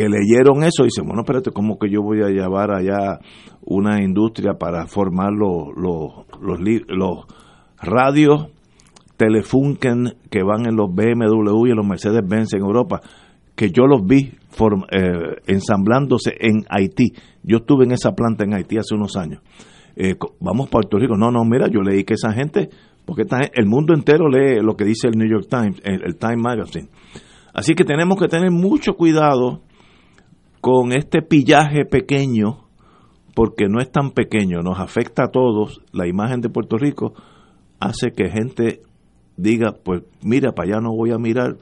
que 0.00 0.08
leyeron 0.08 0.64
eso 0.64 0.84
dicen, 0.84 1.04
bueno, 1.04 1.20
espérate, 1.20 1.50
¿cómo 1.50 1.78
que 1.78 1.90
yo 1.90 2.00
voy 2.00 2.22
a 2.22 2.28
llevar 2.28 2.70
allá 2.70 3.18
una 3.60 4.02
industria 4.02 4.54
para 4.54 4.86
formar 4.86 5.30
los, 5.30 5.76
los, 5.76 6.24
los, 6.40 6.58
los 6.88 7.26
radios 7.82 8.46
Telefunken 9.18 10.14
que 10.30 10.42
van 10.42 10.66
en 10.66 10.76
los 10.76 10.88
BMW 10.94 11.66
y 11.66 11.70
en 11.72 11.76
los 11.76 11.86
Mercedes-Benz 11.86 12.54
en 12.54 12.60
Europa? 12.60 13.02
Que 13.54 13.68
yo 13.68 13.84
los 13.84 14.06
vi 14.06 14.32
form- 14.56 14.86
eh, 14.90 15.36
ensamblándose 15.46 16.32
en 16.40 16.64
Haití. 16.70 17.12
Yo 17.42 17.58
estuve 17.58 17.84
en 17.84 17.92
esa 17.92 18.12
planta 18.12 18.44
en 18.44 18.54
Haití 18.54 18.78
hace 18.78 18.94
unos 18.94 19.16
años. 19.18 19.42
Eh, 19.96 20.14
vamos 20.40 20.68
a 20.68 20.70
Puerto 20.70 20.96
Rico. 20.96 21.14
No, 21.18 21.30
no, 21.30 21.44
mira, 21.44 21.68
yo 21.68 21.82
leí 21.82 22.04
que 22.04 22.14
esa 22.14 22.32
gente, 22.32 22.70
porque 23.04 23.22
esta 23.24 23.40
el 23.52 23.66
mundo 23.66 23.92
entero 23.92 24.30
lee 24.30 24.60
lo 24.62 24.76
que 24.76 24.84
dice 24.86 25.08
el 25.08 25.18
New 25.18 25.28
York 25.28 25.48
Times, 25.50 25.82
el 25.84 26.16
Time 26.16 26.38
Magazine. 26.38 26.88
Así 27.52 27.74
que 27.74 27.84
tenemos 27.84 28.18
que 28.18 28.28
tener 28.28 28.50
mucho 28.50 28.94
cuidado 28.94 29.60
con 30.60 30.92
este 30.92 31.22
pillaje 31.22 31.84
pequeño, 31.84 32.58
porque 33.34 33.68
no 33.68 33.80
es 33.80 33.90
tan 33.90 34.10
pequeño, 34.10 34.60
nos 34.60 34.78
afecta 34.78 35.24
a 35.24 35.30
todos, 35.30 35.80
la 35.92 36.06
imagen 36.06 36.40
de 36.40 36.50
Puerto 36.50 36.76
Rico 36.76 37.14
hace 37.78 38.10
que 38.10 38.28
gente 38.28 38.82
diga, 39.36 39.74
pues 39.82 40.02
mira, 40.22 40.52
para 40.52 40.72
allá 40.72 40.80
no 40.80 40.94
voy 40.94 41.12
a 41.12 41.18
mirar, 41.18 41.56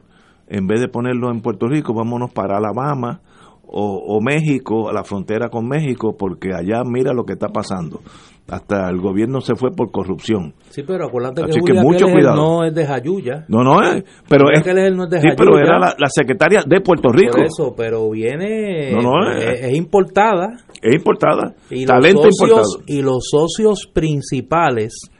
en 0.49 0.66
vez 0.66 0.80
de 0.80 0.88
ponerlo 0.88 1.30
en 1.30 1.42
Puerto 1.42 1.68
Rico, 1.68 1.94
vámonos 1.94 2.32
para 2.32 2.57
Alabama 2.57 3.20
o, 3.62 4.16
o 4.16 4.20
México, 4.20 4.88
a 4.88 4.92
la 4.92 5.05
frontera 5.05 5.49
con 5.49 5.68
México, 5.68 6.16
porque 6.18 6.51
allá 6.55 6.82
mira 6.84 7.12
lo 7.12 7.24
que 7.24 7.34
está 7.34 7.49
pasando. 7.49 8.01
Hasta 8.49 8.88
el 8.88 8.99
gobierno 8.99 9.42
se 9.42 9.55
fue 9.57 9.72
por 9.72 9.90
corrupción. 9.90 10.55
Sí, 10.70 10.82
pero 10.82 11.07
acuérdate 11.07 11.42
que, 11.42 11.51
Así 11.51 11.61
que 11.61 11.74
mucho 11.74 12.07
Keller 12.07 12.14
cuidado. 12.14 12.36
no 12.36 12.64
es 12.64 12.74
de 12.74 12.86
Jayuya. 12.86 13.44
No, 13.49 13.62
no, 13.62 13.82
eh, 13.82 14.03
pero, 14.26 14.46
Julia 14.46 14.59
es, 14.61 14.64
Keller 14.64 14.96
no 14.96 15.05
es 15.05 15.11
de 15.11 15.20
sí, 15.20 15.28
pero 15.36 15.59
era 15.59 15.78
la, 15.78 15.94
la 15.99 16.09
secretaria 16.09 16.62
de 16.66 16.80
Puerto 16.80 17.11
Rico. 17.11 17.32
Por 17.36 17.44
eso, 17.44 17.74
pero 17.76 18.09
viene, 18.11 18.92
No, 18.92 19.03
no, 19.03 19.32
es, 19.32 19.44
eh. 19.44 19.66
es 19.68 19.76
importada. 19.76 20.64
Es 20.80 20.94
importada. 20.94 21.55
Y 21.68 21.84
talento 21.84 22.22
socios, 22.30 22.49
importado. 22.49 22.84
Y 22.86 23.03
los 23.03 23.28
socios 23.30 23.86
principales 23.92 25.11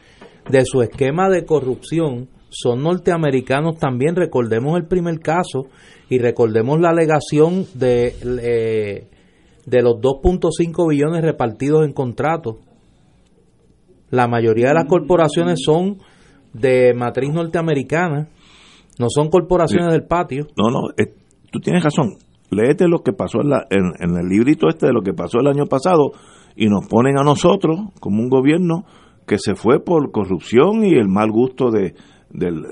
de 0.49 0.65
su 0.65 0.81
esquema 0.81 1.29
de 1.29 1.45
corrupción 1.45 2.29
son 2.49 2.83
norteamericanos 2.83 3.79
también. 3.79 4.17
Recordemos 4.17 4.79
el 4.79 4.87
primer 4.87 5.21
caso 5.21 5.67
y 6.09 6.19
recordemos 6.19 6.81
la 6.81 6.91
alegación 6.91 7.67
de, 7.75 8.15
eh, 8.43 9.07
de 9.67 9.83
los 9.83 9.97
2.5 9.97 10.89
billones 10.89 11.23
repartidos 11.23 11.85
en 11.85 11.93
contratos. 11.93 12.57
La 14.11 14.27
mayoría 14.29 14.69
de 14.69 14.75
las 14.75 14.87
corporaciones 14.87 15.61
son 15.65 15.99
de 16.53 16.95
matriz 16.95 17.33
norteamericana, 17.33 18.29
no 18.99 19.07
son 19.11 19.29
corporaciones 19.29 19.93
del 19.93 20.05
patio. 20.05 20.47
No, 20.57 20.71
no, 20.71 20.89
eh, 20.97 21.15
tú 21.53 21.61
tienes 21.61 21.85
razón. 21.85 22.17
Léete 22.51 22.89
lo 22.89 23.01
que 23.03 23.13
pasó 23.13 23.41
en, 23.43 23.51
la- 23.51 23.67
en- 23.71 23.93
en 24.01 24.17
el 24.17 24.27
librito 24.29 24.69
este 24.69 24.87
de 24.87 24.93
lo 24.93 25.03
que 25.03 25.13
pasó 25.13 25.39
el 25.41 25.47
año 25.49 25.67
pasado 25.67 26.13
y 26.57 26.67
nos 26.69 26.87
ponen 26.89 27.19
a 27.19 27.23
nosotros 27.23 27.79
como 28.01 28.23
un 28.23 28.31
gobierno 28.31 28.85
que 29.27 29.39
se 29.39 29.55
fue 29.55 29.81
por 29.85 30.11
corrupción 30.11 30.83
y 30.85 30.95
el 30.95 31.09
mal 31.09 31.31
gusto 31.31 31.71
de 31.71 31.95
del, 32.31 32.63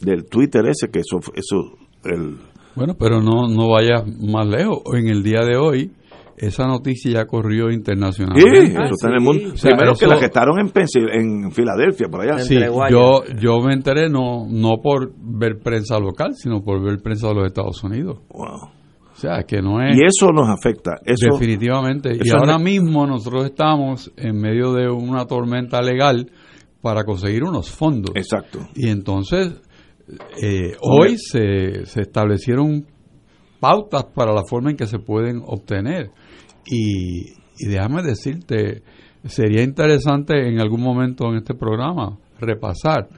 del 0.00 0.24
Twitter 0.26 0.66
ese 0.66 0.90
que 0.90 0.98
eso 1.00 1.18
eso 1.34 1.76
el 2.04 2.36
Bueno, 2.74 2.94
pero 2.98 3.20
no, 3.22 3.46
no 3.48 3.68
vayas 3.70 4.02
más 4.20 4.46
lejos. 4.48 4.80
En 4.94 5.06
el 5.08 5.22
día 5.22 5.40
de 5.44 5.56
hoy, 5.56 5.92
esa 6.36 6.66
noticia 6.66 7.10
ya 7.12 7.24
corrió 7.26 7.68
Sí, 7.68 7.74
internacionalmente. 7.74 8.64
eso 8.72 8.94
está 8.94 9.08
en 9.08 9.14
el 9.14 9.20
mundo. 9.20 9.50
O 9.54 9.56
sea, 9.56 9.70
Primero 9.72 9.94
que 9.94 10.06
la 10.06 10.16
gestaron 10.18 10.58
en, 10.60 10.68
Pensil- 10.68 11.10
en 11.12 11.50
Filadelfia, 11.52 12.08
por 12.08 12.20
allá. 12.22 12.38
Sí, 12.40 12.58
yo, 12.90 13.22
yo 13.40 13.60
me 13.60 13.72
enteré 13.72 14.08
no, 14.10 14.46
no 14.48 14.76
por 14.82 15.12
ver 15.18 15.58
prensa 15.62 15.98
local, 15.98 16.34
sino 16.34 16.62
por 16.62 16.82
ver 16.82 16.98
prensa 17.02 17.28
de 17.28 17.34
los 17.34 17.46
Estados 17.46 17.82
Unidos. 17.84 18.18
O 18.28 19.18
sea, 19.18 19.44
que 19.44 19.62
no 19.62 19.80
es... 19.82 19.96
Y 19.96 20.04
eso 20.04 20.30
nos 20.30 20.46
afecta. 20.48 20.96
Eso, 21.04 21.28
Definitivamente. 21.32 22.12
y 22.22 22.30
ahora 22.30 22.56
es- 22.56 22.62
mismo 22.62 23.06
nosotros 23.06 23.46
estamos 23.46 24.12
en 24.16 24.36
medio 24.38 24.72
de 24.74 24.90
una 24.90 25.24
tormenta 25.24 25.80
legal 25.80 26.30
para 26.82 27.04
conseguir 27.04 27.42
unos 27.44 27.70
fondos. 27.70 28.14
Exacto. 28.14 28.58
Y 28.74 28.90
entonces, 28.90 29.58
eh, 30.42 30.76
hoy 30.82 31.16
se, 31.16 31.86
se 31.86 32.02
establecieron 32.02 32.84
pautas 33.58 34.04
para 34.14 34.34
la 34.34 34.42
forma 34.46 34.70
en 34.70 34.76
que 34.76 34.86
se 34.86 34.98
pueden 34.98 35.40
obtener. 35.46 36.10
Y, 36.66 37.32
y 37.58 37.66
déjame 37.66 38.02
decirte, 38.02 38.82
sería 39.24 39.62
interesante 39.62 40.48
en 40.48 40.60
algún 40.60 40.82
momento 40.82 41.28
en 41.30 41.36
este 41.36 41.54
programa 41.54 42.18
repasar 42.38 43.08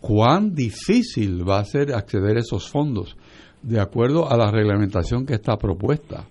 cuán 0.00 0.54
difícil 0.54 1.48
va 1.48 1.60
a 1.60 1.64
ser 1.64 1.94
acceder 1.94 2.36
a 2.36 2.40
esos 2.40 2.68
fondos 2.68 3.16
de 3.62 3.80
acuerdo 3.80 4.30
a 4.30 4.36
la 4.36 4.50
reglamentación 4.50 5.26
que 5.26 5.34
está 5.34 5.56
propuesta. 5.56 6.26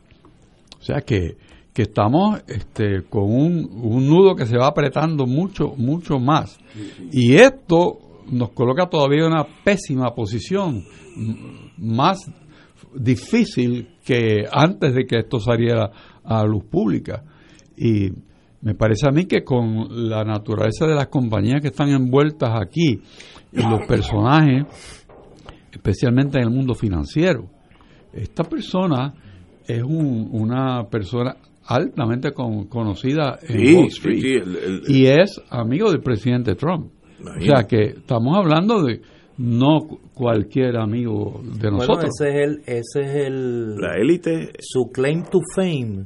O 0.80 0.84
sea 0.84 1.02
que, 1.02 1.38
que 1.74 1.84
estamos 1.84 2.42
este, 2.48 3.04
con 3.10 3.24
un, 3.24 3.70
un 3.84 4.08
nudo 4.08 4.36
que 4.36 4.46
se 4.46 4.58
va 4.58 4.68
apretando 4.68 5.28
mucho, 5.28 5.74
mucho 5.78 6.20
más. 6.20 6.58
Y 7.12 7.36
esto 7.36 8.00
nos 8.32 8.52
coloca 8.52 8.88
todavía 8.88 9.26
en 9.26 9.34
una 9.34 9.48
pésima 9.64 10.14
posición, 10.14 10.84
más 11.78 12.32
difícil 12.96 13.90
que 14.04 14.46
antes 14.52 14.96
de 14.96 15.06
que 15.06 15.20
esto 15.20 15.40
saliera 15.40 15.92
a 16.24 16.44
luz 16.46 16.64
pública. 16.66 17.24
Y, 17.78 18.12
Me 18.62 18.76
parece 18.76 19.08
a 19.08 19.12
mí 19.12 19.24
que 19.24 19.42
con 19.46 20.10
la 20.10 20.26
naturaleza 20.26 20.86
de 20.86 20.94
las 20.94 21.08
compañías 21.08 21.62
que 21.62 21.70
están 21.70 21.88
envueltas 21.92 22.50
aquí 22.62 23.00
y 23.54 23.62
los 23.62 23.88
personajes, 23.88 24.66
especialmente 25.72 26.38
en 26.40 26.44
el 26.46 26.50
mundo 26.50 26.74
financiero, 26.76 27.50
esta 28.12 28.44
persona 28.44 29.14
es 29.66 29.82
un- 29.82 30.28
una 30.32 30.84
persona 30.90 31.38
altamente 31.68 32.32
con- 32.34 32.66
conocida 32.68 33.40
en 33.48 33.66
Sí, 33.66 33.74
Wall 33.76 33.86
Street 33.88 34.20
sí, 34.22 34.34
el- 34.34 34.58
el- 34.58 34.82
y 34.94 35.06
es 35.06 35.42
amigo 35.50 35.90
del 35.92 36.02
presidente 36.02 36.56
Trump. 36.56 36.92
O 37.22 37.42
sea 37.42 37.64
que 37.68 37.82
estamos 37.84 38.36
hablando 38.38 38.84
de 38.84 39.02
no 39.40 39.80
cu- 39.88 40.00
cualquier 40.14 40.78
amigo 40.78 41.42
de 41.44 41.70
Bueno, 41.72 41.78
nosotros. 41.78 42.12
ese 42.20 42.30
es 42.30 42.36
el, 42.48 42.62
ese 42.68 43.02
es 43.02 43.16
el 43.26 43.76
La 43.78 43.96
élite. 43.96 44.52
Su 44.60 44.92
claim 44.92 45.24
to 45.24 45.40
fame 45.56 46.06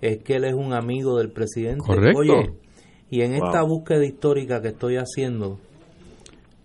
es 0.00 0.18
que 0.22 0.36
él 0.36 0.44
es 0.44 0.54
un 0.54 0.72
amigo 0.72 1.18
del 1.18 1.30
presidente. 1.30 1.82
Correcto. 1.84 2.18
Oye, 2.20 2.52
y 3.10 3.22
en 3.22 3.36
Wow. 3.36 3.46
esta 3.48 3.62
búsqueda 3.62 4.04
histórica 4.06 4.62
que 4.62 4.68
estoy 4.68 4.96
haciendo, 4.96 5.58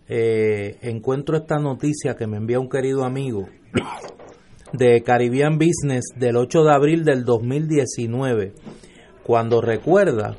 eh, 0.08 0.78
encuentro 0.82 1.36
esta 1.38 1.58
noticia 1.58 2.16
que 2.16 2.28
me 2.28 2.38
envía 2.38 2.60
un 2.60 2.70
querido 2.70 3.03
amigo 3.03 3.47
de 4.74 5.01
Caribbean 5.01 5.58
Business 5.58 6.03
del 6.18 6.36
8 6.38 6.64
de 6.64 6.72
abril 6.74 7.03
del 7.03 7.24
2019, 7.24 8.53
cuando 9.24 9.62
recuerda 9.62 10.38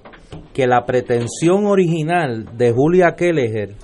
que 0.52 0.66
la 0.66 0.84
pretensión 0.86 1.66
original 1.66 2.56
de 2.56 2.72
Julia 2.72 3.14
Kelleher 3.16 3.74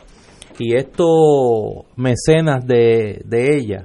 y 0.62 0.76
estos 0.76 1.86
mecenas 1.96 2.64
de, 2.66 3.22
de 3.24 3.56
ella, 3.56 3.84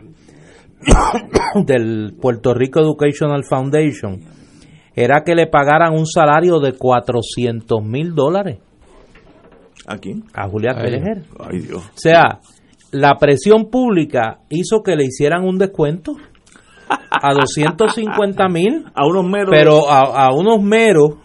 del 1.65 2.15
Puerto 2.21 2.53
Rico 2.53 2.79
Educational 2.79 3.43
Foundation, 3.43 4.19
era 4.95 5.23
que 5.23 5.35
le 5.35 5.47
pagaran 5.47 5.93
un 5.93 6.05
salario 6.05 6.59
de 6.59 6.73
400 6.73 7.83
mil 7.83 8.13
dólares 8.13 8.59
¿A 9.87 9.97
quién? 9.97 10.23
a 10.33 10.47
Julia 10.49 10.75
Kelleher. 10.75 11.23
Ay, 11.39 11.59
Dios. 11.59 11.83
O 11.83 11.97
sea, 11.97 12.39
la 12.91 13.15
presión 13.17 13.69
pública 13.71 14.39
hizo 14.49 14.83
que 14.83 14.95
le 14.95 15.05
hicieran 15.05 15.45
un 15.45 15.57
descuento 15.57 16.13
a 16.89 17.33
250 17.33 18.47
mil. 18.49 18.85
A 18.93 19.07
unos 19.07 19.25
meros. 19.25 19.49
Pero 19.49 19.89
a, 19.89 20.25
a 20.25 20.33
unos 20.33 20.61
meros 20.61 21.15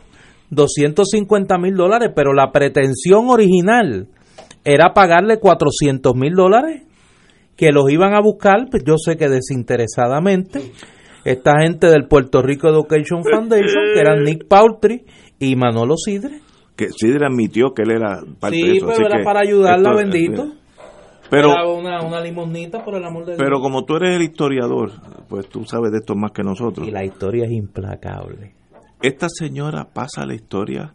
250 0.51 1.59
mil 1.59 1.75
dólares. 1.75 2.13
Pero 2.15 2.33
la 2.33 2.53
pretensión 2.53 3.29
original 3.29 4.07
era 4.65 4.93
pagarle 4.95 5.39
400 5.39 6.15
mil 6.15 6.35
dólares 6.35 6.83
que 7.57 7.71
los 7.73 7.91
iban 7.91 8.15
a 8.15 8.21
buscar, 8.21 8.67
pues 8.71 8.83
yo 8.85 8.95
sé 8.97 9.17
que 9.17 9.29
desinteresadamente, 9.29 10.73
esta 11.25 11.53
gente 11.61 11.89
del 11.89 12.07
Puerto 12.09 12.43
Rico 12.43 12.69
Education 12.69 13.23
Foundation, 13.25 13.83
que 13.95 14.01
eran 14.01 14.23
Nick 14.25 14.47
Pautry 14.49 15.05
y 15.39 15.55
Manolo 15.57 15.97
Sidre. 15.97 16.41
Que 16.77 16.89
Sidre 16.89 17.27
admitió 17.27 17.73
que 17.75 17.83
él 17.83 17.93
era 17.93 18.21
parte 18.41 18.57
de 18.57 18.63
Sí, 18.63 18.77
eso. 18.79 18.87
pero 18.87 18.93
así 18.93 19.03
era 19.05 19.19
que 19.19 19.25
para 19.25 19.41
ayudarla, 19.41 19.91
esto- 19.91 19.97
bendito. 20.11 20.53
Pero, 21.31 21.51
Era 21.53 21.67
una, 21.67 22.03
una 22.03 22.21
limonita, 22.21 22.85
por 22.85 22.95
el 22.95 23.05
amor 23.05 23.25
de 23.25 23.37
pero 23.37 23.57
Dios. 23.57 23.61
como 23.63 23.85
tú 23.87 23.97
eres 23.97 24.17
el 24.17 24.23
historiador, 24.23 24.91
pues 25.29 25.49
tú 25.49 25.65
sabes 25.65 25.91
de 25.91 25.99
esto 25.99 26.15
más 26.15 26.33
que 26.33 26.43
nosotros. 26.43 26.87
Y 26.87 26.91
la 26.91 27.05
historia 27.05 27.47
es 27.47 27.53
implacable. 27.53 28.55
Esta 29.01 29.29
señora 29.31 29.87
pasa 29.93 30.27
la 30.27 30.35
historia 30.35 30.93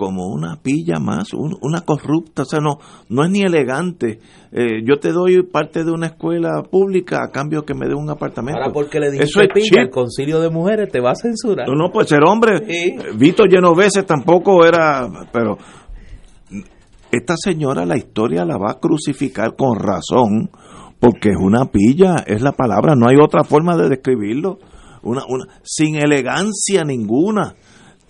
como 0.00 0.28
una 0.28 0.56
pilla 0.62 0.98
más, 0.98 1.34
un- 1.34 1.58
una 1.60 1.82
corrupta, 1.82 2.40
o 2.42 2.44
sea, 2.46 2.58
no, 2.60 2.78
no 3.10 3.22
es 3.22 3.30
ni 3.30 3.42
elegante. 3.42 4.18
Eh, 4.50 4.80
yo 4.82 4.98
te 4.98 5.12
doy 5.12 5.42
parte 5.42 5.84
de 5.84 5.90
una 5.92 6.06
escuela 6.06 6.62
pública 6.62 7.18
a 7.22 7.30
cambio 7.30 7.64
que 7.66 7.74
me 7.74 7.86
dé 7.86 7.94
un 7.94 8.08
apartamento. 8.08 8.58
Ahora 8.62 8.72
porque 8.72 8.98
le 8.98 9.08
Eso 9.08 9.40
dijiste 9.40 9.42
es 9.42 9.68
pilla, 9.68 9.82
el 9.82 9.90
concilio 9.90 10.40
de 10.40 10.48
mujeres 10.48 10.90
te 10.90 11.00
va 11.00 11.10
a 11.10 11.14
censurar. 11.14 11.68
No, 11.68 11.74
no, 11.74 11.92
pues 11.92 12.08
ser 12.08 12.20
hombre. 12.26 12.66
Sí. 12.66 12.96
Vito 13.18 13.44
Genovese 13.46 14.04
tampoco 14.04 14.64
era, 14.64 15.06
pero 15.34 15.58
esta 17.12 17.34
señora 17.36 17.84
la 17.84 17.98
historia 17.98 18.46
la 18.46 18.56
va 18.56 18.70
a 18.70 18.78
crucificar 18.80 19.54
con 19.54 19.78
razón, 19.78 20.50
porque 20.98 21.28
es 21.30 21.36
una 21.38 21.66
pilla, 21.66 22.24
es 22.26 22.40
la 22.40 22.52
palabra, 22.52 22.94
no 22.96 23.06
hay 23.06 23.16
otra 23.22 23.44
forma 23.44 23.76
de 23.76 23.90
describirlo, 23.90 24.58
una, 25.02 25.22
una, 25.28 25.44
sin 25.62 25.96
elegancia 25.96 26.84
ninguna. 26.84 27.54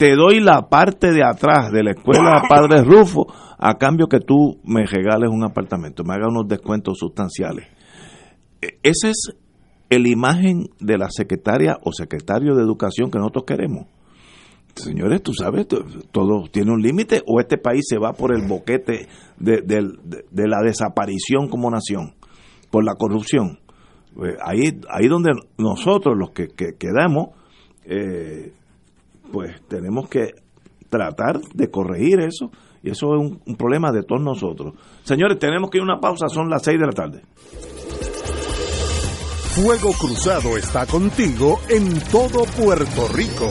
Te 0.00 0.14
doy 0.14 0.40
la 0.40 0.70
parte 0.70 1.12
de 1.12 1.22
atrás 1.22 1.70
de 1.70 1.82
la 1.82 1.90
escuela 1.90 2.42
Padre 2.48 2.82
Rufo 2.82 3.26
a 3.58 3.74
cambio 3.76 4.06
que 4.08 4.20
tú 4.20 4.58
me 4.64 4.86
regales 4.86 5.28
un 5.30 5.44
apartamento, 5.44 6.04
me 6.04 6.14
hagas 6.14 6.28
unos 6.30 6.48
descuentos 6.48 6.96
sustanciales. 6.98 7.66
E- 8.62 8.78
Esa 8.82 9.10
es 9.10 9.36
la 9.90 10.08
imagen 10.08 10.70
de 10.80 10.96
la 10.96 11.10
secretaria 11.10 11.76
o 11.84 11.92
secretario 11.92 12.54
de 12.54 12.62
educación 12.62 13.10
que 13.10 13.18
nosotros 13.18 13.44
queremos. 13.46 13.88
Señores, 14.74 15.22
tú 15.22 15.34
sabes, 15.34 15.68
to- 15.68 15.84
todo 16.12 16.44
tiene 16.50 16.72
un 16.72 16.80
límite 16.80 17.20
o 17.26 17.38
este 17.38 17.58
país 17.58 17.84
se 17.86 17.98
va 17.98 18.14
por 18.14 18.34
el 18.34 18.48
boquete 18.48 19.06
de, 19.36 19.60
de- 19.60 20.24
de 20.30 20.48
la 20.48 20.62
desaparición 20.64 21.48
como 21.50 21.70
nación, 21.70 22.14
por 22.70 22.84
la 22.86 22.94
corrupción. 22.94 23.58
Eh, 24.16 24.34
ahí, 24.42 24.80
ahí 24.88 25.08
donde 25.08 25.32
nosotros, 25.58 26.16
los 26.16 26.30
que, 26.30 26.48
que 26.48 26.72
quedamos, 26.78 27.34
eh, 27.84 28.54
pues 29.32 29.60
tenemos 29.68 30.08
que 30.08 30.34
tratar 30.88 31.40
de 31.54 31.70
corregir 31.70 32.20
eso 32.20 32.50
y 32.82 32.90
eso 32.90 33.14
es 33.14 33.32
un, 33.46 33.56
problema 33.56 33.92
de 33.92 34.02
todos 34.02 34.22
nosotros. 34.22 34.74
Señores, 35.02 35.38
tenemos 35.38 35.70
que 35.70 35.78
ir 35.78 35.82
a 35.82 35.84
una 35.84 36.00
pausa, 36.00 36.28
son 36.28 36.48
las 36.48 36.62
6 36.62 36.78
de 36.80 36.86
la 36.86 36.92
tarde. 36.92 37.22
Fuego 39.54 39.90
Cruzado 39.98 40.56
está 40.56 40.86
contigo 40.86 41.60
en 41.68 42.00
todo 42.10 42.44
Puerto 42.56 43.08
Rico. 43.12 43.50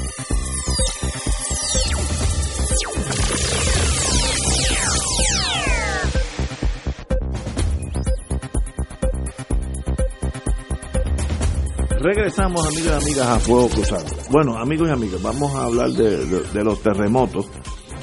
Regresamos, 12.01 12.65
amigos 12.67 12.91
y 12.91 13.05
amigas, 13.05 13.27
a 13.27 13.39
Fuego 13.39 13.69
Cruzado. 13.69 14.05
Bueno, 14.31 14.57
amigos 14.57 14.89
y 14.89 14.91
amigas, 14.91 15.21
vamos 15.21 15.53
a 15.55 15.65
hablar 15.65 15.89
de, 15.91 16.25
de- 16.25 16.41
de 16.41 16.63
los 16.63 16.81
terremotos. 16.81 17.47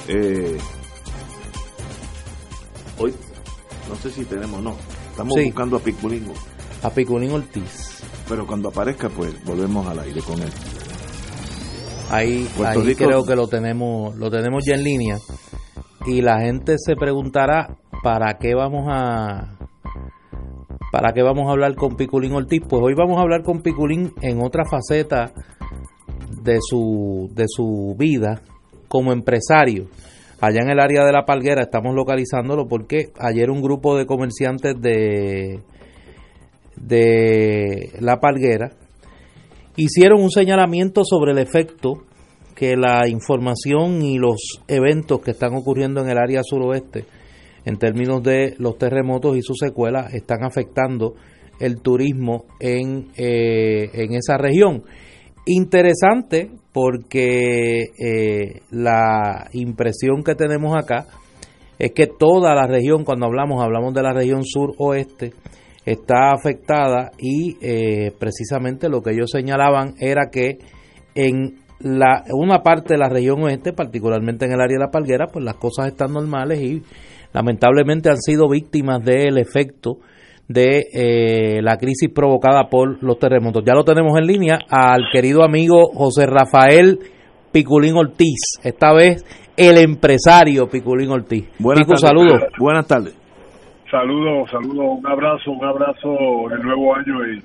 Eh, 0.07 0.57
hoy, 2.99 3.13
no 3.89 3.97
sé 3.97 4.11
si 4.11 4.25
tenemos, 4.25 4.63
no. 4.63 4.77
Estamos 5.11 5.35
Sí. 5.35 5.47
buscando 5.47 5.77
a 5.77 5.81
Piculín. 5.81 6.27
A 6.83 6.91
Piculín 6.91 7.33
Ortiz. 7.33 8.03
Pero 8.29 8.47
cuando 8.47 8.69
aparezca, 8.69 9.09
pues 9.09 9.43
volvemos 9.45 9.87
al 9.89 9.99
aire 9.99 10.21
con 10.23 10.41
él. 10.41 10.51
Ahí, 12.11 12.49
ahí 12.65 12.81
Rico- 12.83 13.05
creo 13.05 13.25
que 13.25 13.35
lo 13.35 13.49
tenemos, 13.49 14.17
lo 14.17 14.31
tenemos 14.31 14.65
ya 14.65 14.75
en 14.77 14.85
línea. 14.85 15.19
Y 16.07 16.23
la 16.23 16.41
gente 16.41 16.77
se 16.79 16.95
preguntará 16.95 17.77
para 18.03 18.39
qué 18.39 18.55
vamos 18.55 18.87
a 18.89 19.58
para 20.91 21.13
qué 21.13 21.23
vamos 21.23 21.49
a 21.49 21.53
hablar 21.53 21.75
con 21.75 21.97
Piculín 21.97 22.33
Ortiz. 22.33 22.63
Pues 22.69 22.83
hoy 22.83 22.95
vamos 22.95 23.19
a 23.19 23.23
hablar 23.23 23.43
con 23.43 23.63
Piculín 23.63 24.13
en 24.23 24.43
otra 24.43 24.65
faceta 24.65 25.33
de 26.43 26.59
su 26.61 27.31
de 27.35 27.45
su 27.47 27.95
vida 27.99 28.43
como 28.89 29.13
empresario. 29.13 29.87
Allá 30.41 30.61
en 30.63 30.71
el 30.71 30.81
área 30.81 31.05
de 31.05 31.13
la 31.13 31.25
Palguera 31.25 31.63
estamos 31.63 31.95
localizándolo 31.95 32.69
porque 32.69 33.11
ayer 33.19 33.51
un 33.51 33.61
grupo 33.61 33.97
de 33.97 34.07
comerciantes 34.07 34.81
de 34.81 35.61
de 36.77 37.93
la 38.01 38.21
Palguera 38.21 38.71
hicieron 39.77 40.23
un 40.23 40.31
señalamiento 40.31 41.03
sobre 41.05 41.33
el 41.33 41.39
efecto 41.39 42.05
que 42.55 42.77
la 42.77 43.09
información 43.09 44.03
y 44.03 44.19
los 44.19 44.63
eventos 44.67 45.21
que 45.21 45.31
están 45.31 45.55
ocurriendo 45.55 46.01
en 46.01 46.11
el 46.11 46.19
área 46.19 46.43
suroeste 46.43 47.05
en 47.65 47.77
términos 47.77 48.23
de 48.23 48.55
los 48.59 48.79
terremotos 48.79 49.37
y 49.37 49.43
sus 49.43 49.59
secuelas 49.59 50.15
están 50.15 50.45
afectando 50.45 51.15
el 51.61 51.81
turismo 51.81 52.45
en, 52.61 53.09
eh, 53.17 53.91
en 53.93 54.15
esa 54.15 54.37
región. 54.37 54.83
Interesante 55.47 56.51
porque 56.73 57.87
eh, 57.99 58.61
la 58.71 59.49
impresión 59.53 60.23
que 60.23 60.35
tenemos 60.35 60.77
acá 60.77 61.07
es 61.79 61.93
que 61.93 62.07
toda 62.07 62.55
la 62.55 62.67
región, 62.67 63.05
cuando 63.05 63.27
hablamos, 63.27 63.63
hablamos 63.63 63.95
de 63.95 64.03
la 64.03 64.13
región 64.13 64.45
sur-oeste, 64.45 65.33
está 65.85 66.33
afectada 66.33 67.13
y 67.19 67.57
eh, 67.63 68.13
precisamente 68.19 68.89
lo 68.89 69.01
que 69.01 69.13
ellos 69.13 69.31
señalaban 69.31 69.95
era 69.99 70.29
que 70.31 70.59
en 71.15 71.61
la, 71.81 72.25
una 72.33 72.63
parte 72.63 72.95
de 72.95 72.99
la 72.99 73.09
región 73.09 73.43
oeste, 73.43 73.73
particularmente 73.73 74.45
en 74.45 74.53
el 74.53 74.61
área 74.61 74.77
de 74.79 74.85
la 74.85 74.91
Palguera, 74.91 75.27
pues 75.33 75.45
las 75.45 75.55
cosas 75.57 75.87
están 75.87 76.13
normales 76.13 76.61
y 76.61 76.83
lamentablemente 77.33 78.09
han 78.11 78.19
sido 78.19 78.49
víctimas 78.49 79.05
del 79.05 79.39
efecto 79.39 79.99
de 80.49 80.87
eh, 80.93 81.63
la 81.63 81.77
crisis 81.77 82.11
provocada 82.15 82.69
por 82.71 83.03
los 83.03 83.19
terremotos. 83.19 83.63
Ya 83.67 83.75
lo 83.75 83.85
tenemos 83.85 84.19
en 84.19 84.27
línea 84.27 84.59
al 84.71 85.03
querido 85.13 85.45
amigo 85.45 85.91
José 85.95 86.27
Rafael 86.27 86.99
Piculín 87.53 87.97
Ortiz, 87.97 88.59
esta 88.63 88.93
vez 88.93 89.25
el 89.57 89.79
empresario 89.79 90.69
Piculín 90.69 91.11
Ortiz. 91.11 91.49
Buenas 91.59 91.85
Picu, 91.85 91.95
tardes. 91.95 92.09
saludos. 92.09 92.43
Buenas 92.59 92.87
tardes. 92.87 93.17
Saludos, 93.91 94.51
saludos, 94.51 94.99
un 94.99 95.07
abrazo, 95.07 95.51
un 95.51 95.65
abrazo 95.65 96.09
en 96.51 96.61
el 96.61 96.63
nuevo 96.63 96.95
año 96.95 97.27
y, 97.27 97.43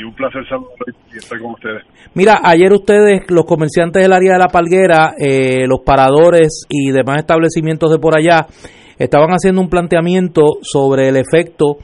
y 0.00 0.02
un 0.02 0.12
placer 0.12 0.42
saludar 0.48 0.74
y 1.12 1.18
estar 1.18 1.38
con 1.40 1.52
ustedes. 1.52 1.84
Mira, 2.14 2.40
ayer 2.42 2.72
ustedes, 2.72 3.30
los 3.30 3.44
comerciantes 3.44 4.02
del 4.02 4.12
área 4.12 4.32
de 4.32 4.38
la 4.40 4.48
Palguera, 4.48 5.14
eh, 5.16 5.64
los 5.68 5.80
paradores 5.86 6.66
y 6.68 6.90
demás 6.90 7.18
establecimientos 7.18 7.92
de 7.92 7.98
por 7.98 8.18
allá, 8.18 8.46
estaban 9.04 9.30
haciendo 9.30 9.60
un 9.60 9.68
planteamiento 9.68 10.42
sobre 10.62 11.08
el 11.08 11.16
efecto 11.16 11.76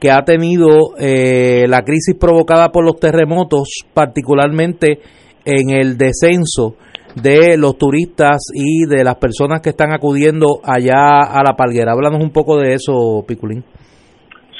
que 0.00 0.10
ha 0.10 0.22
tenido 0.22 0.94
eh, 1.00 1.66
la 1.68 1.82
crisis 1.82 2.14
provocada 2.18 2.68
por 2.68 2.84
los 2.84 3.00
terremotos, 3.00 3.68
particularmente 3.94 5.00
en 5.44 5.70
el 5.70 5.96
descenso 5.96 6.76
de 7.14 7.56
los 7.56 7.76
turistas 7.78 8.38
y 8.54 8.86
de 8.86 9.02
las 9.02 9.16
personas 9.16 9.60
que 9.60 9.70
están 9.70 9.92
acudiendo 9.92 10.60
allá 10.62 11.20
a 11.20 11.42
la 11.42 11.56
Palguera. 11.56 11.92
Háblanos 11.92 12.22
un 12.22 12.30
poco 12.30 12.58
de 12.58 12.74
eso, 12.74 13.24
Piculín. 13.26 13.64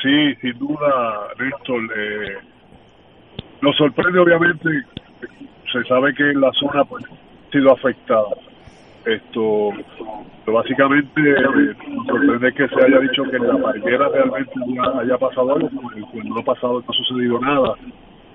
Sí, 0.03 0.35
sin 0.41 0.59
duda, 0.59 1.29
Néstor. 1.39 1.83
Eh, 1.95 2.39
sorprende, 3.77 4.19
obviamente, 4.19 4.69
se 5.73 5.85
sabe 5.89 6.15
que 6.15 6.25
la 6.35 6.51
zona 6.53 6.85
pues, 6.85 7.05
ha 7.05 7.53
sido 7.53 7.73
afectada. 7.73 8.48
Esto, 9.09 9.71
básicamente, 10.47 11.31
eh, 11.31 11.75
nos 11.89 12.07
sorprende 12.07 12.53
que 12.53 12.69
se 12.69 12.85
haya 12.85 12.99
dicho 12.99 13.23
que 13.25 13.37
en 13.37 13.49
la 13.49 13.57
palguera 13.57 14.07
realmente 14.11 14.53
haya, 15.01 15.17
pasado 15.17 15.55
algo, 15.55 15.71
cuando 16.13 16.35
no 16.35 16.41
ha 16.41 16.45
pasado, 16.45 16.81
no 16.81 16.85
ha 16.87 16.93
sucedido 16.93 17.41
nada, 17.41 17.75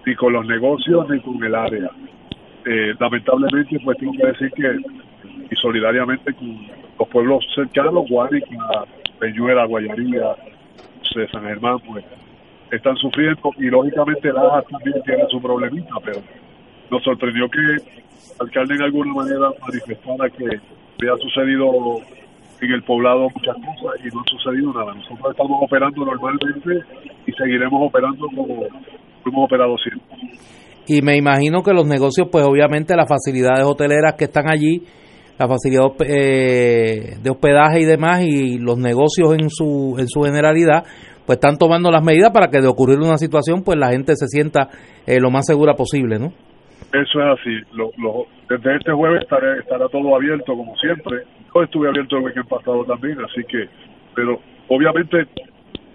ni 0.03 0.15
con 0.15 0.33
los 0.33 0.47
negocios 0.47 1.07
ni 1.09 1.19
con 1.19 1.43
el 1.43 1.53
área. 1.53 1.91
Eh, 2.65 2.95
lamentablemente, 2.99 3.79
pues 3.83 3.99
tengo 3.99 4.13
que 4.13 4.25
decir 4.25 4.51
que, 4.53 4.79
y 5.51 5.55
solidariamente 5.57 6.33
con 6.33 6.67
los 6.97 7.07
pueblos 7.07 7.45
cercanos, 7.53 8.09
Guánica, 8.09 8.85
Peñuela, 9.19 9.65
Guayaría, 9.65 10.35
San 11.31 11.43
Germán, 11.43 11.77
pues 11.85 12.03
están 12.71 12.95
sufriendo 12.95 13.51
y 13.59 13.65
lógicamente 13.65 14.33
Lajas 14.33 14.65
también 14.71 15.03
tiene 15.03 15.23
su 15.29 15.39
problemita, 15.39 15.93
pero 16.03 16.19
nos 16.89 17.03
sorprendió 17.03 17.47
que 17.47 18.02
alcalde 18.39 18.75
en 18.75 18.81
alguna 18.81 19.13
manera 19.13 19.49
manifestara 19.61 20.29
que 20.29 20.45
había 20.45 21.17
sucedido 21.21 22.01
en 22.61 22.71
el 22.71 22.83
poblado 22.83 23.27
muchas 23.35 23.55
cosas 23.55 23.99
y 24.03 24.15
no 24.15 24.21
ha 24.21 24.29
sucedido 24.29 24.73
nada. 24.73 24.93
Nosotros 24.93 25.31
estamos 25.31 25.59
operando 25.61 26.05
normalmente 26.05 26.85
y 27.27 27.31
seguiremos 27.33 27.87
operando 27.87 28.27
como 28.35 28.63
hemos 29.25 29.45
operado 29.45 29.75
siempre. 29.77 30.17
Y 30.87 31.01
me 31.01 31.15
imagino 31.15 31.63
que 31.63 31.73
los 31.73 31.87
negocios, 31.87 32.27
pues 32.31 32.45
obviamente 32.45 32.95
las 32.95 33.07
facilidades 33.07 33.65
hoteleras 33.65 34.15
que 34.17 34.25
están 34.25 34.49
allí, 34.49 34.83
la 35.39 35.47
facilidad 35.47 35.85
eh, 36.05 37.17
de 37.21 37.29
hospedaje 37.29 37.81
y 37.81 37.85
demás, 37.85 38.21
y 38.23 38.59
los 38.59 38.77
negocios 38.77 39.33
en 39.33 39.49
su, 39.49 39.95
en 39.97 40.07
su 40.07 40.21
generalidad, 40.21 40.83
pues 41.25 41.37
están 41.37 41.57
tomando 41.57 41.89
las 41.89 42.03
medidas 42.03 42.31
para 42.31 42.49
que 42.49 42.59
de 42.59 42.67
ocurrir 42.67 42.99
una 42.99 43.17
situación, 43.17 43.63
pues 43.63 43.77
la 43.79 43.91
gente 43.91 44.15
se 44.15 44.27
sienta 44.27 44.69
eh, 45.05 45.19
lo 45.19 45.31
más 45.31 45.45
segura 45.45 45.75
posible, 45.75 46.19
¿no? 46.19 46.33
Eso 46.93 47.19
es 47.21 47.39
así. 47.39 47.59
Lo, 47.73 47.91
lo- 47.97 48.27
desde 48.49 48.75
este 48.77 48.91
jueves 48.91 49.21
estaré- 49.23 49.59
estará 49.59 49.87
todo 49.89 50.15
abierto 50.15 50.55
como 50.55 50.75
siempre. 50.77 51.23
Yo 51.53 51.63
estuve 51.63 51.89
abierto 51.89 52.17
el 52.17 52.23
weekend 52.23 52.47
pasado 52.47 52.85
también, 52.85 53.17
así 53.23 53.43
que, 53.45 53.67
pero 54.15 54.39
obviamente 54.67 55.27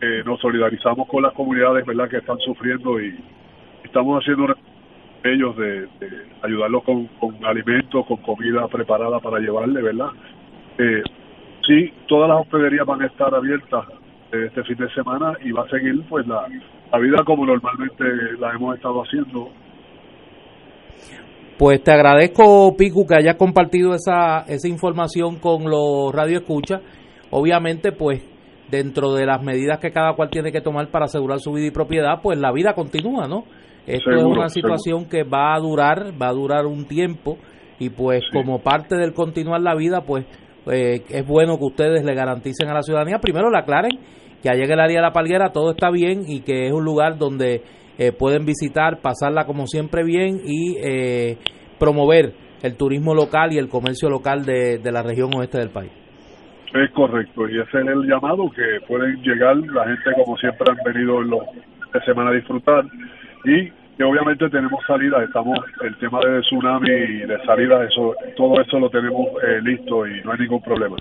eh, 0.01 0.23
nos 0.25 0.41
solidarizamos 0.41 1.09
con 1.09 1.23
las 1.23 1.33
comunidades, 1.35 1.85
¿verdad?, 1.87 2.09
que 2.09 2.19
están 2.19 2.39
sufriendo 2.41 3.01
y 3.01 3.17
estamos 3.85 4.23
haciendo 4.23 4.55
ellos 5.25 5.57
de, 5.57 5.81
de 5.83 6.11
ayudarlos 6.43 6.85
con, 6.85 7.07
con 7.21 7.45
alimentos, 7.45 8.07
con 8.07 8.19
comida 8.19 8.67
preparada 8.69 9.19
para 9.21 9.39
llevarle, 9.41 9.83
¿verdad? 9.83 10.11
Eh, 10.79 11.03
sí, 11.67 11.93
todas 12.07 12.29
las 12.29 12.41
hospederías 12.41 12.87
van 12.87 13.03
a 13.03 13.07
estar 13.07 13.35
abiertas 13.35 13.85
eh, 14.33 14.45
este 14.47 14.63
fin 14.65 14.77
de 14.77 14.89
semana 14.95 15.33
y 15.45 15.51
va 15.53 15.63
a 15.65 15.69
seguir 15.69 16.01
pues 16.09 16.27
la, 16.29 16.47
la 16.93 16.99
vida 16.99 17.25
como 17.25 17.45
normalmente 17.47 18.05
la 18.39 18.53
hemos 18.53 18.77
estado 18.77 19.03
haciendo 19.03 19.51
Pues 21.59 21.83
te 21.83 21.91
agradezco, 21.91 22.77
Picu, 22.77 23.05
que 23.05 23.17
hayas 23.17 23.35
compartido 23.35 23.93
esa, 23.93 24.45
esa 24.47 24.69
información 24.69 25.41
con 25.41 25.65
los 25.69 26.15
Radio 26.15 26.39
Escucha. 26.39 26.81
Obviamente, 27.31 27.91
pues 27.91 28.23
dentro 28.71 29.13
de 29.15 29.27
las 29.27 29.43
medidas 29.43 29.81
que 29.81 29.91
cada 29.91 30.15
cual 30.15 30.31
tiene 30.31 30.53
que 30.53 30.61
tomar 30.61 30.89
para 30.93 31.07
asegurar 31.07 31.41
su 31.41 31.53
vida 31.53 31.67
y 31.67 31.71
propiedad, 31.73 32.21
pues 32.23 32.39
la 32.39 32.53
vida 32.53 32.75
continúa, 32.75 33.27
¿no? 33.27 33.43
Esto 33.89 34.11
es 34.11 34.23
una 34.23 34.49
situación 34.51 35.07
que 35.07 35.25
va 35.25 35.55
a 35.55 35.59
durar, 35.59 36.13
va 36.21 36.29
a 36.29 36.33
durar 36.33 36.65
un 36.67 36.85
tiempo 36.85 37.39
y 37.81 37.89
pues 37.89 38.23
como 38.33 38.61
parte 38.61 38.97
del 38.97 39.13
continuar 39.13 39.61
la 39.61 39.75
vida, 39.75 40.03
pues 40.03 40.27
eh, 40.71 41.03
es 41.09 41.27
bueno 41.27 41.59
que 41.59 41.65
ustedes 41.65 42.05
le 42.05 42.15
garanticen 42.15 42.69
a 42.69 42.75
la 42.75 42.83
ciudadanía, 42.83 43.19
primero 43.19 43.51
le 43.51 43.59
aclaren 43.59 43.99
que 44.43 44.51
allá 44.51 44.65
en 44.65 44.71
el 44.71 44.81
área 44.81 44.99
de 44.99 45.03
la 45.03 45.13
Palguera 45.13 45.51
todo 45.51 45.71
está 45.71 45.91
bien 45.91 46.23
y 46.29 46.41
que 46.41 46.67
es 46.67 46.73
un 46.73 46.85
lugar 46.85 47.19
donde 47.19 47.63
eh, 47.99 48.13
pueden 48.13 48.47
visitar, 48.47 49.01
pasarla 49.03 49.45
como 49.45 49.67
siempre 49.67 50.05
bien 50.05 50.41
y 50.45 50.77
eh, 50.79 51.37
promover 51.79 52.33
el 52.63 52.77
turismo 52.77 53.15
local 53.15 53.53
y 53.53 53.59
el 53.59 53.69
comercio 53.69 54.09
local 54.09 54.45
de, 54.45 54.79
de 54.79 54.93
la 54.93 55.03
región 55.03 55.31
oeste 55.37 55.59
del 55.59 55.71
país. 55.71 55.93
Es 56.75 56.91
correcto, 56.93 57.49
y 57.49 57.61
ese 57.61 57.81
es 57.81 57.87
el 57.87 58.07
llamado 58.07 58.51
que 58.51 58.87
pueden 58.87 59.23
llegar 59.23 59.57
la 59.57 59.85
gente 59.85 60.13
como 60.23 60.37
siempre 60.37 60.67
han 60.71 60.93
venido 60.93 61.23
en 61.23 61.31
los 61.31 61.43
de 61.93 62.01
semana 62.05 62.31
a 62.31 62.35
disfrutar 62.35 62.85
y 63.45 63.73
que 63.99 64.05
obviamente 64.05 64.49
tenemos 64.49 64.81
salidas, 64.87 65.25
estamos 65.27 65.59
el 65.83 65.99
tema 65.99 66.21
de 66.21 66.41
tsunami 66.43 66.89
y 66.89 67.27
de 67.27 67.37
salidas, 67.45 67.91
eso, 67.91 68.15
todo 68.37 68.61
eso 68.63 68.79
lo 68.79 68.89
tenemos 68.91 69.27
eh, 69.43 69.61
listo 69.63 70.07
y 70.07 70.23
no 70.25 70.33
hay 70.33 70.39
ningún 70.39 70.63
problema. 70.63 70.97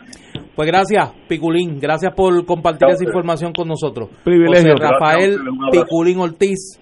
Pues 0.55 0.67
gracias, 0.67 1.11
Piculín, 1.29 1.79
gracias 1.79 2.13
por 2.15 2.43
compartir 2.45 2.87
esa 2.89 3.03
información 3.03 3.53
con 3.53 3.67
nosotros. 3.67 4.09
Privilegio. 4.23 4.73
José 4.73 4.83
Rafael 4.83 5.37
Gracias. 5.37 5.83
Piculín 5.85 6.17
Ortiz, 6.19 6.79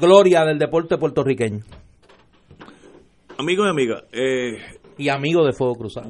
gloria 0.00 0.44
del 0.46 0.58
deporte 0.58 0.96
puertorriqueño 0.96 1.60
Amigos 3.38 3.66
y 3.66 3.70
amigas, 3.70 4.04
eh, 4.12 4.58
y 4.96 5.08
amigo 5.10 5.44
de 5.44 5.52
Fuego 5.52 5.74
Cruzado 5.76 6.08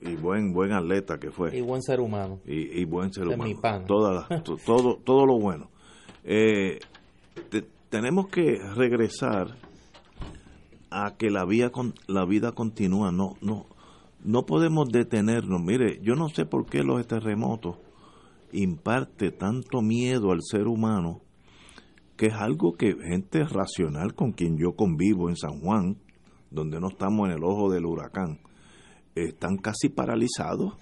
y 0.00 0.14
buen 0.14 0.52
buen 0.54 0.72
atleta 0.72 1.18
que 1.18 1.30
fue. 1.30 1.54
y 1.56 1.60
buen 1.60 1.82
ser 1.82 2.00
humano. 2.00 2.38
y, 2.46 2.80
y 2.80 2.84
buen 2.84 3.12
ser 3.12 3.24
De 3.26 3.34
humano. 3.34 3.50
mi 3.50 3.54
pana. 3.60 3.84
Todas 3.84 4.30
las- 4.30 4.42
to- 4.44 4.56
todo, 4.64 4.96
todo 5.04 5.26
lo 5.26 5.38
bueno. 5.38 5.68
Eh, 6.24 6.78
te- 7.50 7.64
tenemos 7.90 8.28
que 8.28 8.58
regresar 8.74 9.56
a 10.90 11.16
que 11.16 11.30
la 11.30 11.44
vida, 11.44 11.70
con, 11.70 11.94
la 12.06 12.24
vida 12.24 12.52
continúa. 12.52 13.12
No, 13.12 13.36
no, 13.40 13.66
no 14.24 14.46
podemos 14.46 14.88
detenernos. 14.88 15.60
Mire, 15.60 16.00
yo 16.02 16.14
no 16.14 16.28
sé 16.28 16.46
por 16.46 16.66
qué 16.66 16.82
los 16.82 17.06
terremotos 17.06 17.76
imparte 18.52 19.30
tanto 19.30 19.82
miedo 19.82 20.32
al 20.32 20.42
ser 20.42 20.66
humano 20.66 21.20
que 22.16 22.26
es 22.26 22.34
algo 22.34 22.72
que 22.72 22.96
gente 22.96 23.44
racional 23.44 24.12
con 24.14 24.32
quien 24.32 24.58
yo 24.58 24.72
convivo 24.72 25.28
en 25.28 25.36
San 25.36 25.60
Juan, 25.60 25.98
donde 26.50 26.80
no 26.80 26.88
estamos 26.88 27.28
en 27.28 27.36
el 27.36 27.44
ojo 27.44 27.70
del 27.70 27.86
huracán, 27.86 28.40
están 29.14 29.56
casi 29.56 29.88
paralizados. 29.88 30.74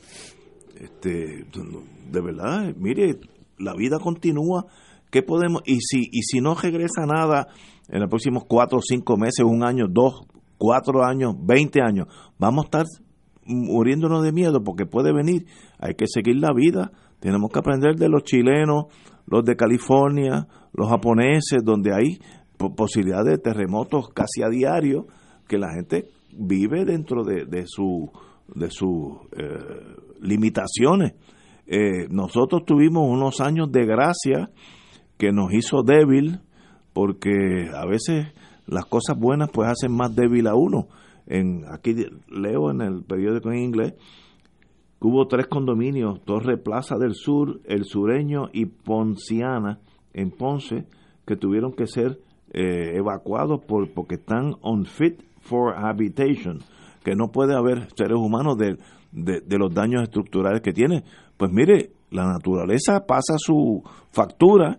Este, 0.77 1.45
de 2.11 2.21
verdad, 2.23 2.75
mire, 2.77 3.21
la 3.59 3.75
vida 3.75 3.99
continúa. 3.99 4.67
¿Qué 5.11 5.23
podemos? 5.23 5.63
Y 5.65 5.81
si, 5.81 6.09
y 6.11 6.23
si 6.23 6.41
no 6.41 6.55
regresa 6.55 7.07
nada 7.07 7.49
en 7.89 8.01
los 8.01 8.09
próximos 8.09 8.45
cuatro 8.49 8.79
o 8.79 8.83
cinco 8.83 9.17
meses, 9.17 9.45
un 9.45 9.65
año, 9.65 9.87
dos, 9.89 10.27
cuatro 10.59 11.05
años, 11.05 11.35
veinte 11.39 11.81
años, 11.81 12.09
vamos 12.39 12.65
a 12.65 12.67
estar 12.67 12.85
muriéndonos 13.45 14.25
de 14.25 14.33
miedo 14.33 14.63
porque 14.65 14.87
puede 14.87 15.13
venir. 15.13 15.47
Hay 15.79 15.95
que 15.95 16.07
seguir 16.09 16.37
la 16.37 16.53
vida. 16.53 16.91
Tenemos 17.21 17.51
que 17.51 17.61
aprender 17.61 17.95
de 17.97 18.09
los 18.09 18.25
chilenos, 18.25 18.87
los 19.27 19.45
de 19.45 19.57
California, 19.57 20.49
los 20.73 20.89
japoneses, 20.89 21.65
donde 21.65 21.95
hay 21.95 22.19
po- 22.59 22.75
posibilidad 22.75 23.25
de 23.25 23.39
terremotos 23.39 24.09
casi 24.09 24.43
a 24.43 24.49
diario, 24.49 25.07
que 25.49 25.59
la 25.59 25.73
gente 25.73 26.09
vive 26.37 26.85
dentro 26.85 27.25
de, 27.25 27.47
de 27.47 27.65
su 27.67 28.11
de 28.55 28.71
sus 28.71 29.19
eh, 29.37 29.59
limitaciones. 30.21 31.15
Eh, 31.67 32.07
nosotros 32.11 32.65
tuvimos 32.65 33.09
unos 33.09 33.41
años 33.41 33.73
de 33.73 33.85
gracia 33.87 34.51
que 35.19 35.33
nos 35.33 35.53
hizo 35.53 35.83
débil 35.83 36.41
porque 36.93 37.71
a 37.75 37.87
veces 37.87 38.29
las 38.67 38.85
cosas 38.87 39.19
buenas 39.19 39.51
pues 39.53 39.69
hacen 39.69 39.95
más 39.95 40.15
débil 40.15 40.47
a 40.47 40.55
uno. 40.55 40.89
En, 41.27 41.65
aquí 41.71 41.95
leo 42.29 42.71
en 42.71 42.81
el 42.81 43.03
periódico 43.03 43.51
en 43.51 43.59
inglés 43.59 43.95
que 45.01 45.09
hubo 45.09 45.27
tres 45.27 45.47
condominios, 45.47 46.25
Torre 46.25 46.57
Plaza 46.57 46.97
del 46.97 47.15
Sur, 47.15 47.61
El 47.65 47.85
Sureño 47.85 48.49
y 48.53 48.67
Ponciana 48.67 49.81
en 50.15 50.31
Ponce, 50.31 50.87
que 51.27 51.37
tuvieron 51.37 51.73
que 51.73 51.87
ser 51.87 52.19
eh, 52.53 52.97
evacuados 52.97 53.61
por, 53.67 53.93
porque 53.93 54.15
están 54.15 54.55
unfit 54.63 55.21
for 55.41 55.75
habitation, 55.77 56.61
que 57.05 57.15
no 57.15 57.31
puede 57.31 57.55
haber 57.55 57.89
seres 57.95 58.17
humanos 58.17 58.57
de, 58.57 58.79
de, 59.13 59.41
de 59.41 59.59
los 59.59 59.75
daños 59.75 60.03
estructurales 60.03 60.63
que 60.63 60.73
tiene. 60.73 61.05
Pues 61.37 61.53
mire, 61.53 61.91
la 62.11 62.25
naturaleza 62.25 63.05
pasa 63.07 63.35
su 63.37 63.83
factura, 64.11 64.79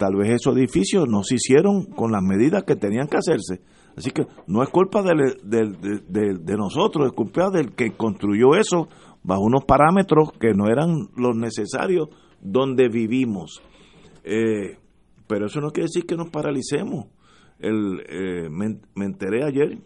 tal 0.00 0.16
vez 0.16 0.30
esos 0.30 0.56
edificios 0.56 1.04
no 1.06 1.22
se 1.22 1.34
hicieron 1.34 1.84
con 1.84 2.10
las 2.10 2.22
medidas 2.22 2.64
que 2.64 2.74
tenían 2.74 3.06
que 3.06 3.18
hacerse. 3.18 3.60
Así 3.96 4.12
que 4.12 4.26
no 4.46 4.62
es 4.62 4.70
culpa 4.70 5.02
de, 5.02 5.36
de- 5.44 6.38
de 6.38 6.56
nosotros, 6.56 7.06
es 7.06 7.12
culpa 7.12 7.50
del 7.50 7.74
que 7.74 7.90
construyó 7.92 8.54
eso 8.54 8.88
bajo 9.22 9.42
unos 9.42 9.66
parámetros 9.66 10.32
que 10.40 10.54
no 10.54 10.68
eran 10.68 11.08
los 11.16 11.36
necesarios 11.36 12.08
donde 12.40 12.88
vivimos. 12.88 13.60
Eh, 14.24 14.78
pero 15.26 15.46
eso 15.46 15.60
no 15.60 15.70
quiere 15.70 15.88
decir 15.92 16.06
que 16.06 16.16
nos 16.16 16.30
paralicemos. 16.30 17.08
El, 17.58 18.00
eh, 18.08 18.48
me, 18.50 18.80
me 18.94 19.04
enteré 19.04 19.44
ayer 19.44 19.78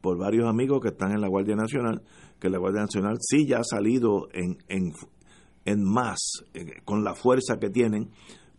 por 0.00 0.18
varios 0.18 0.48
amigos 0.48 0.80
que 0.80 0.88
están 0.88 1.12
en 1.12 1.20
la 1.20 1.28
Guardia 1.28 1.54
Nacional 1.54 2.02
que 2.40 2.48
la 2.48 2.58
Guardia 2.58 2.80
Nacional 2.80 3.18
sí 3.20 3.46
ya 3.46 3.58
ha 3.58 3.64
salido 3.64 4.28
en, 4.32 4.56
en, 4.68 4.92
en 5.66 5.84
más, 5.84 6.18
eh, 6.54 6.80
con 6.86 7.04
la 7.04 7.14
fuerza 7.14 7.58
que 7.60 7.68
tienen, 7.68 8.08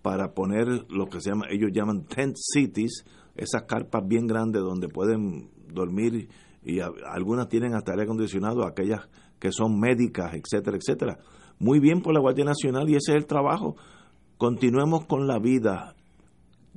para 0.02 0.34
poner 0.34 0.68
lo 0.89 1.08
que 1.08 1.22
se 1.22 1.30
llama, 1.30 1.45
ellos 1.49 1.72
llaman 1.74 2.06
tent 2.06 2.36
cities, 2.36 3.06
esas 3.36 3.64
carpas 3.64 4.08
bien 4.08 4.28
grandes 4.28 4.62
donde 4.62 4.88
pueden 4.88 5.49
dormir 5.68 6.30
y 6.64 6.80
algunas 6.80 7.47
tienen 7.47 7.74
hasta 7.74 7.91
aire 7.91 8.04
acondicionado, 8.04 8.66
aquellas 8.66 9.10
que 9.39 9.52
son 9.52 9.80
médicas, 9.80 10.34
etcétera, 10.34 10.78
etcétera. 10.78 11.20
Muy 11.60 11.80
bien 11.80 12.02
por 12.02 12.14
la 12.14 12.20
Guardia 12.20 12.45
Nacional 12.45 12.89
y 12.89 12.95
ese 12.95 13.12
es 13.12 13.18
el 13.18 13.26
trabajo. 13.26 13.76
Continuemos 14.38 15.06
con 15.06 15.28
la 15.28 15.39
vida 15.39 15.95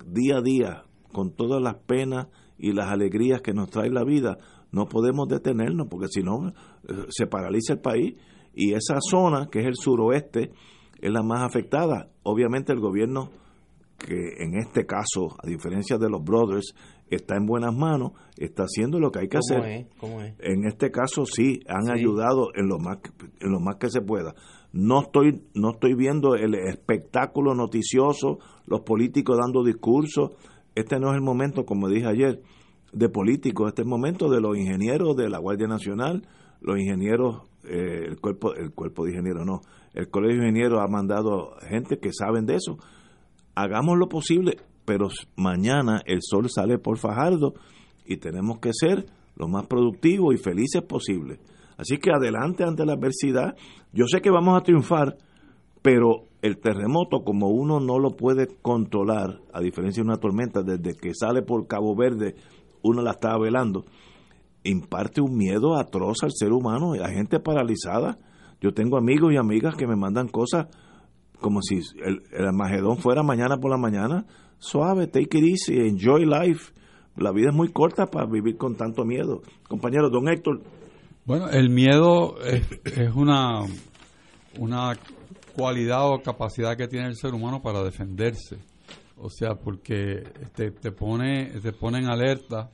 día 0.07 0.39
a 0.39 0.43
día, 0.43 0.85
con 1.13 1.33
todas 1.35 1.63
las 1.63 1.77
penas 1.77 2.29
y 2.59 2.73
las 2.73 2.91
alegrías 2.91 3.41
que 3.41 3.53
nos 3.53 3.71
trae 3.71 3.91
la 3.91 4.05
vida. 4.05 4.39
No 4.73 4.87
podemos 4.87 5.29
detenernos 5.29 5.87
porque 5.89 6.09
si 6.09 6.23
no 6.23 6.49
eh, 6.49 6.53
se 7.09 7.27
paraliza 7.27 7.75
el 7.75 7.81
país 7.81 8.15
y 8.55 8.73
esa 8.73 8.99
zona 9.01 9.49
que 9.51 9.61
es 9.61 9.67
el 9.67 9.77
suroeste 9.77 10.53
es 11.07 11.13
la 11.13 11.23
más 11.23 11.43
afectada. 11.43 12.09
Obviamente 12.23 12.73
el 12.73 12.81
gobierno 12.81 13.31
que 13.99 14.43
en 14.43 14.57
este 14.59 14.85
caso, 14.87 15.37
a 15.43 15.47
diferencia 15.47 15.99
de 15.99 16.11
los 16.11 16.23
brothers, 16.23 16.75
está 17.09 17.37
en 17.37 17.47
buenas 17.47 17.75
manos, 17.75 18.13
está 18.37 18.65
haciendo 18.65 18.99
lo 18.99 19.11
que 19.11 19.21
hay 19.21 19.29
que 19.29 19.39
¿Cómo 19.39 19.61
hacer. 19.63 19.73
es? 19.73 19.87
¿Cómo 19.99 20.21
es? 20.21 20.35
En 20.41 20.65
este 20.67 20.91
caso 20.91 21.25
sí 21.27 21.61
han 21.69 21.87
Sí. 21.87 21.93
ayudado 21.93 22.49
en 22.55 22.69
lo 22.69 22.79
más 22.79 22.99
que- 22.99 23.11
en 23.41 23.53
lo 23.53 23.61
más 23.61 23.77
que 23.77 23.89
se 23.91 24.01
pueda. 24.01 24.35
No 24.73 25.01
estoy 25.03 25.43
no 25.55 25.71
estoy 25.73 25.95
viendo 25.95 26.35
el 26.35 26.55
espectáculo 26.55 27.55
noticioso, 27.55 28.39
los 28.67 28.81
políticos 28.81 29.39
dando 29.41 29.63
discursos. 29.63 30.33
Este 30.75 30.99
no 30.99 31.11
es 31.11 31.15
el 31.15 31.23
momento, 31.23 31.65
como 31.65 31.89
dije 31.89 32.07
ayer, 32.09 32.43
de 32.93 33.09
políticos, 33.09 33.69
este 33.69 33.83
es 33.83 33.87
el 33.87 33.91
momento 33.91 34.29
de 34.29 34.41
los 34.41 34.57
ingenieros 34.57 35.17
de 35.17 35.29
la 35.29 35.39
Guardia 35.39 35.69
Nacional, 35.69 36.27
los 36.61 36.79
ingenieros 36.79 37.43
eh, 37.65 38.05
el 38.09 38.21
cuerpo 38.21 38.55
el 38.55 38.73
cuerpo 38.73 39.05
de 39.05 39.13
ingenieros 39.13 39.47
no, 39.47 39.61
el 39.95 40.11
colegio 40.11 40.43
de 40.43 40.49
ingenieros 40.49 40.81
ha 40.81 40.89
mandado 40.89 41.57
gente 41.69 41.99
que 41.99 42.13
saben 42.13 42.47
de 42.47 42.57
eso. 42.57 42.79
Hagamos 43.55 43.97
lo 43.97 44.09
posible, 44.09 44.57
pero 44.85 45.09
mañana 45.37 46.03
el 46.07 46.19
sol 46.21 46.51
sale 46.51 46.79
por 46.79 46.99
Fajardo 46.99 47.55
y 48.05 48.19
tenemos 48.19 48.59
que 48.59 48.71
ser 48.73 49.07
lo 49.37 49.49
más 49.49 49.67
productivos 49.67 50.35
y 50.35 50.39
felices 50.39 50.83
posible. 50.83 51.39
Así 51.77 51.99
que 51.99 52.11
adelante 52.13 52.65
ante 52.65 52.85
la 52.85 52.95
adversidad. 52.95 53.57
Yo 53.93 54.07
sé 54.07 54.21
que 54.21 54.31
vamos 54.31 54.57
a 54.57 54.63
triunfar, 54.63 55.17
pero 55.83 56.29
el 56.43 56.59
terremoto, 56.59 57.25
como 57.25 57.49
uno 57.49 57.81
no 57.81 57.99
lo 57.99 58.11
puede 58.11 58.49
controlar, 58.61 59.41
a 59.53 59.61
diferencia 59.61 60.03
de 60.03 60.09
una 60.09 60.19
tormenta, 60.19 60.63
desde 60.63 60.95
que 60.95 61.15
sale 61.15 61.43
por 61.43 61.67
Cabo 61.67 61.97
Verde, 61.97 62.35
uno 62.83 63.03
la 63.03 63.13
está 63.13 63.37
velando, 63.39 63.85
imparte 64.63 65.21
un 65.21 65.37
miedo 65.37 65.77
atroz 65.77 66.19
al 66.23 66.33
ser 66.33 66.53
humano 66.53 66.95
y 66.95 66.99
a 66.99 67.09
gente 67.09 67.41
paralizada. 67.41 68.19
Yo 68.65 68.73
tengo 68.73 68.97
amigos 68.97 69.31
y 69.31 69.37
amigas 69.37 69.77
que 69.77 69.87
me 69.87 69.95
mandan 69.95 70.27
cosas 70.29 70.69
como 71.39 71.61
si 71.61 71.81
el, 72.03 72.23
el 72.33 72.47
Armagedón 72.47 72.97
fuera 72.97 73.23
mañana 73.23 73.59
por 73.59 73.71
la 73.71 73.77
mañana. 73.77 74.25
Suave, 74.57 75.07
take 75.07 75.37
it 75.37 75.45
easy, 75.45 75.87
enjoy 75.87 76.25
life. 76.25 76.73
La 77.15 77.31
vida 77.31 77.51
es 77.51 77.55
muy 77.55 77.69
corta 77.69 78.07
para 78.07 78.25
vivir 78.25 78.57
con 78.57 78.75
tanto 78.75 79.05
miedo. 79.05 79.43
Compañero, 79.69 80.09
don 80.09 80.31
Héctor. 80.31 80.63
Bueno, 81.27 81.51
el 81.51 81.69
miedo 81.69 82.41
es, 82.43 82.67
es 82.87 83.15
una, 83.15 83.67
una 84.59 84.95
cualidad 85.55 86.11
o 86.11 86.23
capacidad 86.23 86.75
que 86.75 86.89
tiene 86.89 87.09
el 87.09 87.17
ser 87.17 87.35
humano 87.35 87.61
para 87.61 87.83
defenderse. 87.83 88.57
O 89.19 89.29
sea, 89.29 89.57
porque 89.57 90.23
te, 90.57 90.71
te 90.71 90.91
pone 90.91 91.61
te 91.61 91.73
pone 91.73 91.99
en 91.99 92.07
alerta 92.07 92.71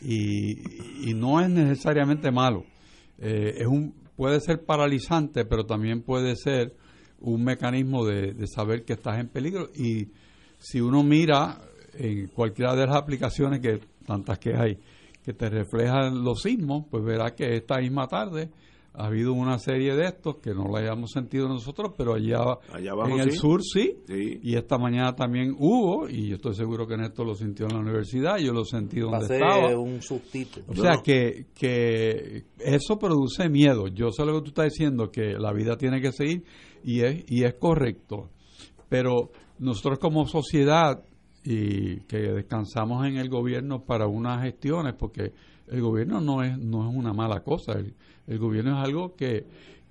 y, 0.00 1.10
y 1.10 1.12
no 1.12 1.38
es 1.38 1.50
necesariamente 1.50 2.30
malo. 2.30 2.64
Eh, 3.18 3.56
es 3.58 3.66
un 3.66 4.03
puede 4.16 4.40
ser 4.40 4.64
paralizante, 4.64 5.44
pero 5.44 5.64
también 5.66 6.02
puede 6.02 6.36
ser 6.36 6.74
un 7.20 7.42
mecanismo 7.42 8.04
de, 8.04 8.46
saber 8.46 8.84
que 8.84 8.94
estás 8.94 9.18
en 9.18 9.28
peligro. 9.28 9.70
Y 9.74 10.08
si 10.58 10.80
uno 10.80 11.02
mira 11.02 11.60
en 11.94 12.28
cualquiera 12.28 12.74
de 12.74 12.86
las 12.86 12.96
aplicaciones 12.96 13.60
que 13.60 13.80
tantas 14.06 14.38
que 14.38 14.54
hay 14.54 14.78
que 15.24 15.32
te 15.32 15.48
reflejan 15.48 16.22
los 16.22 16.42
sismos, 16.42 16.84
pues 16.90 17.02
verá 17.02 17.34
que 17.34 17.56
esta 17.56 17.78
misma 17.78 18.06
tarde 18.06 18.50
ha 18.96 19.06
habido 19.06 19.32
una 19.32 19.58
serie 19.58 19.94
de 19.96 20.04
estos 20.06 20.36
que 20.36 20.54
no 20.54 20.68
la 20.68 20.78
hayamos 20.78 21.10
sentido 21.10 21.48
nosotros, 21.48 21.92
pero 21.98 22.14
allá, 22.14 22.58
Allá 22.72 22.92
abajo 22.92 23.10
en 23.10 23.20
el 23.20 23.32
sí. 23.32 23.38
sur 23.38 23.60
sí. 23.60 23.96
Sí. 24.06 24.38
Y 24.40 24.54
esta 24.54 24.78
mañana 24.78 25.16
también 25.16 25.54
hubo, 25.58 26.08
y 26.08 26.28
yo 26.28 26.36
estoy 26.36 26.54
seguro 26.54 26.86
que 26.86 26.96
Néstor 26.96 27.26
lo 27.26 27.34
sintió 27.34 27.66
en 27.66 27.74
la 27.74 27.80
universidad, 27.80 28.38
yo 28.38 28.52
lo 28.52 28.64
sentí 28.64 29.00
donde 29.00 29.18
Pasé 29.18 29.34
estaba. 29.34 29.76
un 29.76 30.00
sustito. 30.00 30.60
O 30.68 30.76
sea 30.76 31.00
que, 31.02 31.46
que 31.54 32.44
eso 32.60 32.96
produce 32.96 33.48
miedo. 33.48 33.88
Yo 33.88 34.12
sé 34.12 34.24
lo 34.24 34.34
que 34.34 34.42
tú 34.42 34.48
estás 34.50 34.66
diciendo, 34.66 35.10
que 35.10 35.34
la 35.38 35.52
vida 35.52 35.76
tiene 35.76 36.00
que 36.00 36.12
seguir 36.12 36.44
y 36.84 37.00
es, 37.00 37.24
y 37.28 37.42
es 37.42 37.54
correcto. 37.54 38.30
Pero 38.88 39.32
nosotros 39.58 39.98
como 39.98 40.24
sociedad 40.26 41.02
y 41.42 42.00
que 42.02 42.18
descansamos 42.18 43.04
en 43.06 43.16
el 43.16 43.28
gobierno 43.28 43.84
para 43.84 44.06
unas 44.06 44.42
gestiones, 44.42 44.94
porque 44.96 45.32
el 45.66 45.80
gobierno 45.80 46.20
no 46.20 46.42
es, 46.44 46.56
no 46.58 46.88
es 46.88 46.94
una 46.96 47.12
mala 47.12 47.40
cosa, 47.40 47.72
el, 47.72 47.94
el 48.26 48.38
gobierno 48.38 48.78
es 48.78 48.84
algo 48.84 49.14
que, 49.14 49.46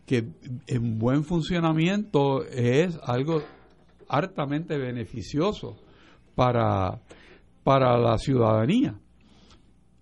que 0.06 0.26
en 0.68 1.00
buen 1.00 1.24
funcionamiento 1.24 2.44
es 2.46 2.98
algo 3.04 3.42
hartamente 4.08 4.78
beneficioso 4.78 5.78
para, 6.36 7.02
para 7.64 7.98
la 7.98 8.18
ciudadanía 8.18 9.00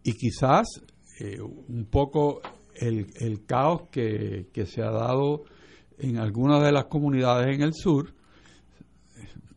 y 0.04 0.14
quizás 0.14 0.82
eh, 1.20 1.40
un 1.42 1.86
poco 1.86 2.42
el, 2.76 3.08
el 3.20 3.46
caos 3.46 3.84
que, 3.92 4.48
que 4.52 4.66
se 4.66 4.82
ha 4.82 4.92
dado 4.92 5.44
en 6.00 6.18
algunas 6.18 6.64
de 6.64 6.72
las 6.72 6.86
comunidades 6.86 7.56
en 7.56 7.62
el 7.62 7.74
sur, 7.74 8.12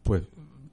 pues 0.02 0.24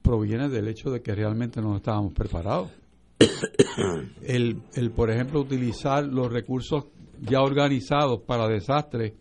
proviene 0.02 0.48
del 0.48 0.68
hecho 0.68 0.90
de 0.90 1.00
que 1.00 1.14
realmente 1.14 1.62
no 1.62 1.76
estábamos 1.76 2.12
preparados. 2.12 2.70
El, 4.22 4.62
el, 4.74 4.90
por 4.90 5.10
ejemplo, 5.10 5.40
utilizar 5.40 6.04
los 6.04 6.30
recursos 6.30 6.86
ya 7.22 7.40
organizados 7.40 8.20
para 8.22 8.48
desastres, 8.48 9.14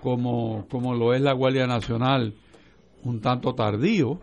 como, 0.00 0.66
como 0.70 0.94
lo 0.94 1.14
es 1.14 1.20
la 1.20 1.32
Guardia 1.32 1.66
Nacional, 1.66 2.34
un 3.04 3.20
tanto 3.20 3.54
tardío, 3.54 4.18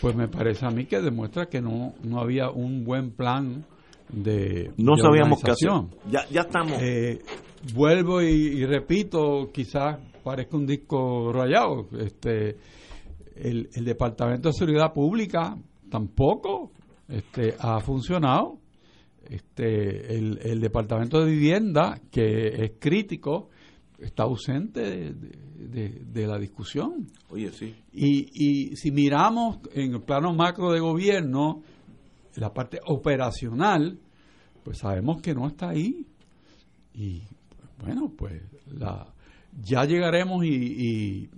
pues 0.00 0.14
me 0.14 0.28
parece 0.28 0.66
a 0.66 0.70
mí 0.70 0.86
que 0.86 1.00
demuestra 1.00 1.46
que 1.46 1.60
no, 1.60 1.94
no 2.02 2.20
había 2.20 2.50
un 2.50 2.84
buen 2.84 3.10
plan 3.10 3.64
de 4.08 4.70
No 4.76 4.96
de 4.96 5.02
sabíamos 5.02 5.42
qué 5.42 5.52
hacer. 5.52 5.70
Ya, 6.10 6.26
ya 6.30 6.42
estamos. 6.42 6.78
Eh, 6.80 7.20
vuelvo 7.74 8.20
y, 8.20 8.26
y 8.26 8.66
repito, 8.66 9.50
quizás 9.52 9.98
parezca 10.22 10.56
un 10.56 10.66
disco 10.66 11.32
rayado. 11.32 11.86
Este, 11.98 12.56
el, 13.36 13.68
el 13.72 13.84
Departamento 13.84 14.48
de 14.48 14.52
Seguridad 14.52 14.92
Pública 14.92 15.56
tampoco 15.90 16.70
este, 17.08 17.54
ha 17.58 17.80
funcionado. 17.80 18.58
Este, 19.28 20.16
el, 20.16 20.38
el 20.42 20.60
Departamento 20.60 21.24
de 21.24 21.30
Vivienda, 21.30 22.00
que 22.10 22.64
es 22.64 22.72
crítico, 22.78 23.50
está 23.98 24.24
ausente 24.24 24.80
de, 24.80 25.14
de- 25.14 26.02
de 26.04 26.26
la 26.26 26.38
discusión. 26.38 27.06
Oye, 27.30 27.50
sí. 27.52 27.74
Y, 27.92 28.28
y 28.72 28.76
si 28.76 28.90
miramos 28.90 29.58
en 29.74 29.94
el 29.94 30.02
plano 30.02 30.32
macro 30.34 30.72
de 30.72 30.80
gobierno, 30.80 31.62
la 32.36 32.52
parte 32.52 32.80
operacional, 32.86 33.98
pues 34.62 34.78
sabemos 34.78 35.20
que 35.22 35.34
no 35.34 35.46
está 35.46 35.70
ahí. 35.70 36.06
Y 36.94 37.22
bueno, 37.82 38.12
pues 38.16 38.42
la, 38.66 39.06
ya 39.62 39.84
llegaremos 39.84 40.44
y, 40.44 40.48
y 40.50 41.30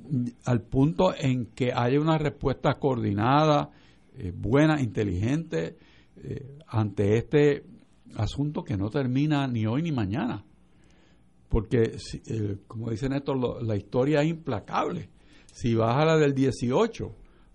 al 0.44 0.62
punto 0.62 1.14
en 1.18 1.46
que 1.46 1.72
haya 1.74 2.00
una 2.00 2.18
respuesta 2.18 2.74
coordinada, 2.74 3.70
eh, 4.18 4.32
buena, 4.34 4.80
inteligente, 4.80 5.76
eh, 6.16 6.58
ante 6.66 7.18
este 7.18 7.64
asunto 8.16 8.64
que 8.64 8.76
no 8.76 8.90
termina 8.90 9.46
ni 9.46 9.66
hoy 9.66 9.82
ni 9.82 9.92
mañana. 9.92 10.44
Porque, 11.48 11.96
eh, 12.26 12.56
como 12.66 12.90
dice 12.90 13.08
Néstor, 13.08 13.38
lo- 13.38 13.60
la 13.60 13.76
historia 13.76 14.20
es 14.22 14.28
implacable. 14.28 15.08
Si 15.46 15.74
vas 15.74 15.96
a 15.96 16.04
la 16.04 16.16
del 16.16 16.34
18, 16.34 17.12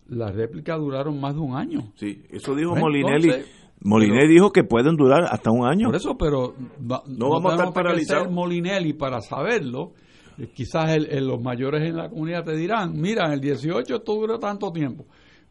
las 0.08 0.34
réplicas 0.34 0.80
duraron 0.80 1.20
más 1.20 1.36
de 1.36 1.42
un 1.42 1.56
año. 1.56 1.92
Sí, 1.96 2.24
eso 2.30 2.56
dijo 2.56 2.72
Pues 2.72 2.82
Molinelli. 2.82 3.28
entonces, 3.30 3.52
Molinelli 3.84 4.20
pero- 4.22 4.32
dijo 4.34 4.52
que 4.52 4.64
pueden 4.64 4.96
durar 4.96 5.24
hasta 5.30 5.52
un 5.52 5.66
año. 5.68 5.88
Por 5.88 5.96
eso, 5.96 6.18
pero 6.18 6.54
va- 6.90 7.04
No 7.08 7.30
vamos 7.30 7.52
a 7.52 7.56
estar 7.56 7.74
paralizados. 7.74 8.32
Molinelli 8.32 8.94
para 8.94 9.20
saberlo. 9.22 9.92
Eh, 10.38 10.48
Quizás 10.54 10.90
el- 10.92 11.08
el- 11.08 11.28
los 11.28 11.42
mayores 11.42 11.84
en 11.88 11.98
la 11.98 12.10
comunidad 12.10 12.46
te 12.46 12.56
dirán, 12.56 12.94
mira, 13.00 13.26
en 13.28 13.34
el 13.34 13.42
18 13.42 13.96
esto 13.98 14.16
duró 14.16 14.40
tanto 14.40 14.72
tiempo. 14.72 15.06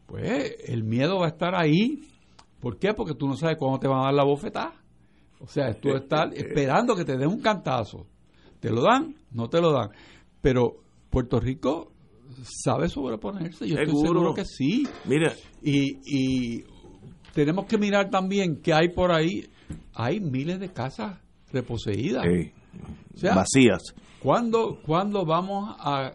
Pues 0.07 0.55
el 0.67 0.83
miedo 0.83 1.19
va 1.19 1.27
a 1.27 1.29
estar 1.29 1.53
ahí. 1.55 2.01
¿Por 2.59 2.77
qué? 2.77 2.93
Porque 2.93 3.13
tú 3.13 3.27
no 3.27 3.35
sabes 3.35 3.57
cuándo 3.57 3.79
te 3.79 3.87
van 3.87 4.01
a 4.01 4.05
dar 4.05 4.13
la 4.15 4.23
bofetada. 4.23 4.73
O 5.41 5.47
sea, 5.47 5.73
tú 5.73 5.89
estás 5.89 6.33
esperando 6.33 6.95
que 6.95 7.03
te 7.03 7.17
den 7.17 7.27
un 7.27 7.41
cantazo. 7.41 8.07
¿Te 8.59 8.69
lo 8.69 8.83
dan? 8.83 9.15
No 9.31 9.49
te 9.49 9.59
lo 9.59 9.71
dan. 9.71 9.89
Pero 10.41 10.77
Puerto 11.09 11.39
Rico 11.39 11.91
sabe 12.43 12.87
sobreponerse. 12.89 13.67
Yo 13.67 13.77
estoy 13.77 14.01
Seguro. 14.01 14.33
que 14.33 14.45
sí. 14.45 14.87
Mira. 15.05 15.33
Y, 15.61 15.97
y 16.05 16.63
tenemos 17.33 17.65
que 17.65 17.77
mirar 17.77 18.09
también 18.09 18.61
que 18.61 18.73
hay 18.73 18.89
por 18.89 19.11
ahí. 19.11 19.49
Hay 19.93 20.19
miles 20.19 20.59
de 20.59 20.71
casas 20.71 21.19
reposeídas. 21.51 22.23
Sí. 22.23 22.51
O 23.15 23.17
sea, 23.17 23.35
Vacías. 23.35 23.81
¿Cuándo, 24.21 24.79
cuándo 24.85 25.25
vamos 25.25 25.75
a 25.79 26.13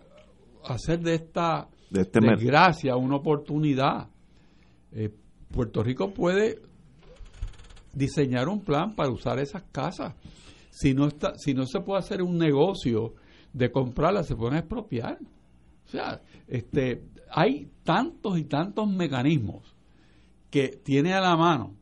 hacer 0.64 1.00
de 1.00 1.14
esta 1.16 1.68
De 1.90 2.02
este 2.02 2.20
desgracia 2.20 2.96
una 2.96 3.16
oportunidad? 3.16 4.08
Eh, 4.92 5.10
Puerto 5.50 5.82
Rico 5.82 6.12
puede 6.14 6.60
diseñar 7.96 8.48
un 8.48 8.60
plan 8.60 8.94
para 8.94 9.10
usar 9.10 9.38
esas 9.38 9.62
casas. 9.72 10.14
Si 10.70 10.92
no, 10.94 11.06
está, 11.06 11.36
si 11.36 11.54
no 11.54 11.66
se 11.66 11.80
puede 11.80 12.00
hacer 12.00 12.22
un 12.22 12.36
negocio 12.36 13.14
de 13.52 13.72
comprarlas, 13.72 14.26
se 14.26 14.36
pueden 14.36 14.58
expropiar. 14.58 15.18
O 15.86 15.88
sea, 15.88 16.20
este, 16.46 17.02
hay 17.30 17.70
tantos 17.82 18.38
y 18.38 18.44
tantos 18.44 18.86
mecanismos 18.88 19.74
que 20.50 20.68
tiene 20.68 21.14
a 21.14 21.20
la 21.20 21.36
mano 21.36 21.74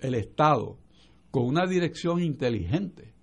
el 0.00 0.14
Estado 0.14 0.78
con 1.30 1.46
una 1.46 1.66
dirección 1.66 2.20
inteligente. 2.22 3.14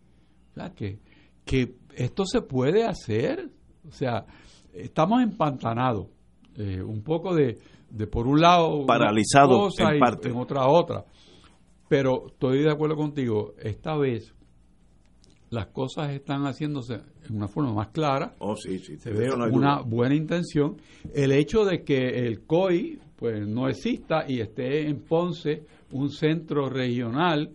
O 0.52 0.54
sea, 0.56 0.74
que, 0.74 1.00
que 1.46 1.76
esto 1.96 2.26
se 2.26 2.42
puede 2.42 2.84
hacer. 2.86 3.52
O 3.88 3.92
sea, 3.92 4.26
estamos 4.74 5.22
empantanados. 5.22 6.08
eh, 6.56 6.82
un 6.82 7.02
poco 7.04 7.36
de, 7.36 7.58
de, 7.90 8.08
por 8.08 8.28
un 8.28 8.42
lado, 8.42 8.86
cosa 9.58 9.90
en 9.92 9.98
y 9.98 10.00
parte. 10.00 10.30
en 10.30 10.38
otra 10.38 10.68
otra. 10.68 11.06
Pero 11.92 12.28
estoy 12.28 12.60
de 12.60 12.72
acuerdo 12.72 12.96
contigo. 12.96 13.54
Esta 13.62 13.98
vez 13.98 14.34
las 15.50 15.68
cosas 15.68 16.14
están 16.14 16.44
haciéndose 16.44 17.02
en 17.28 17.36
una 17.36 17.50
forma 17.50 17.74
más 17.74 17.90
clara. 17.90 18.34
Oh, 18.40 18.56
sí, 18.56 18.80
sí. 18.80 18.96
Se 18.96 19.12
ve 19.12 19.28
no 19.28 19.34
una 19.36 19.80
duda. 19.80 19.82
buena 19.86 20.16
intención. 20.16 20.78
El 21.14 21.34
hecho 21.34 21.66
de 21.66 21.84
que 21.84 22.26
el 22.26 22.46
COI 22.46 22.98
pues 23.18 23.46
no 23.46 23.68
exista 23.68 24.24
y 24.26 24.40
esté 24.40 24.88
en 24.88 25.02
Ponce 25.02 25.66
un 25.92 26.10
centro 26.12 26.70
regional 26.70 27.52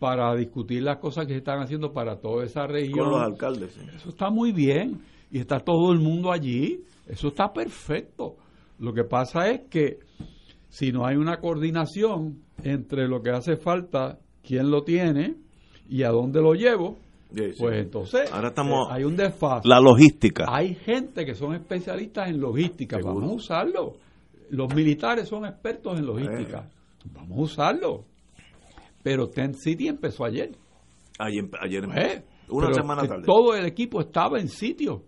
para 0.00 0.34
discutir 0.34 0.82
las 0.82 0.98
cosas 0.98 1.26
que 1.26 1.34
se 1.34 1.38
están 1.38 1.60
haciendo 1.60 1.92
para 1.92 2.16
toda 2.18 2.44
esa 2.44 2.66
región. 2.66 2.98
Con 2.98 3.10
los 3.10 3.22
alcaldes. 3.22 3.70
sí. 3.70 3.86
Eso 3.94 4.08
está 4.08 4.30
muy 4.30 4.50
bien 4.50 5.00
y 5.30 5.38
está 5.38 5.60
todo 5.60 5.92
el 5.92 6.00
mundo 6.00 6.32
allí. 6.32 6.82
Eso 7.06 7.28
está 7.28 7.52
perfecto. 7.52 8.34
Lo 8.80 8.92
que 8.92 9.04
pasa 9.04 9.48
es 9.48 9.60
que 9.70 10.00
si 10.76 10.92
no 10.92 11.06
hay 11.06 11.16
una 11.16 11.38
coordinación 11.40 12.42
entre 12.62 13.08
lo 13.08 13.22
que 13.22 13.30
hace 13.30 13.56
falta, 13.56 14.18
quién 14.42 14.70
lo 14.70 14.82
tiene 14.82 15.36
y 15.88 16.02
a 16.02 16.10
dónde 16.10 16.42
lo 16.42 16.52
llevo, 16.52 16.98
pues 17.58 17.76
entonces 17.78 18.30
Ahora 18.30 18.48
estamos- 18.48 18.88
eh, 18.88 18.92
hay 18.92 19.04
un 19.04 19.16
desfase. 19.16 19.66
La 19.66 19.80
logística. 19.80 20.44
Hay 20.48 20.74
gente 20.74 21.24
que 21.24 21.34
son 21.34 21.54
especialistas 21.54 22.28
en 22.28 22.40
logística, 22.40 22.98
vamos 23.02 23.24
a 23.24 23.34
usarlo. 23.34 23.94
Los 24.50 24.74
militares 24.74 25.28
son 25.28 25.46
expertos 25.46 25.98
en 25.98 26.04
logística, 26.04 26.68
vamos 27.14 27.38
a 27.38 27.42
usarlo. 27.42 28.04
Pero 29.02 29.28
Tent 29.30 29.54
City 29.56 29.88
empezó 29.88 30.26
ayer. 30.26 30.50
Ayer, 31.18 31.48
ayer 31.58 31.84
Eh, 31.96 32.22
una 32.50 32.74
semana 32.74 33.02
tarde. 33.08 33.24
Todo 33.24 33.54
el 33.54 33.64
equipo 33.64 34.00
estaba 34.02 34.38
en 34.40 34.48
sitio. 34.48 35.04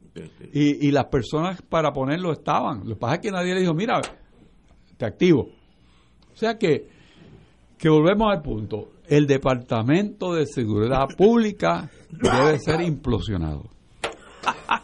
Y, 0.53 0.89
y 0.89 0.91
las 0.93 1.05
personas 1.07 1.61
para 1.61 1.93
ponerlo 1.93 2.33
estaban. 2.33 2.81
Lo 2.89 2.95
que 2.95 3.01
pasa 3.01 3.15
es 3.17 3.21
que 3.21 3.31
nadie 3.31 3.53
le 3.55 3.61
dijo, 3.61 3.75
mira, 3.75 4.01
te 4.97 5.05
activo. 5.05 5.51
O 6.39 6.41
sea 6.41 6.57
que, 6.57 6.87
que 7.77 7.89
volvemos 7.89 8.33
al 8.33 8.43
punto. 8.43 8.93
El 9.09 9.27
Departamento 9.27 10.35
de 10.35 10.47
Seguridad 10.47 11.09
Pública 11.17 11.91
debe 12.13 12.61
ser 12.61 12.81
implosionado. 12.81 13.65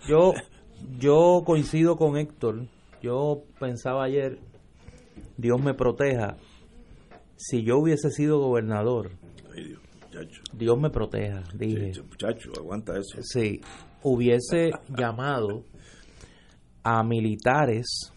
Yo, 0.09 0.33
yo 0.99 1.45
coincido 1.47 1.95
con 1.95 2.17
Héctor. 2.17 2.67
Yo 3.01 3.45
pensaba 3.61 4.03
ayer, 4.03 4.41
Dios 5.37 5.63
me 5.63 5.75
proteja, 5.75 6.39
si 7.37 7.63
yo 7.63 7.79
hubiese 7.79 8.11
sido 8.11 8.41
gobernador, 8.41 9.13
Ay, 9.55 9.69
Dios, 9.69 9.81
muchacho. 10.03 10.43
Dios 10.55 10.81
me 10.81 10.91
proteja, 10.91 11.45
dije. 11.55 11.95
Sí, 11.95 12.03
Muchacho, 12.03 12.51
aguanta 12.59 12.99
eso. 12.99 13.19
Sí, 13.23 13.61
hubiese 14.03 14.73
llamado 14.89 15.63
a 16.83 17.05
militares 17.05 18.13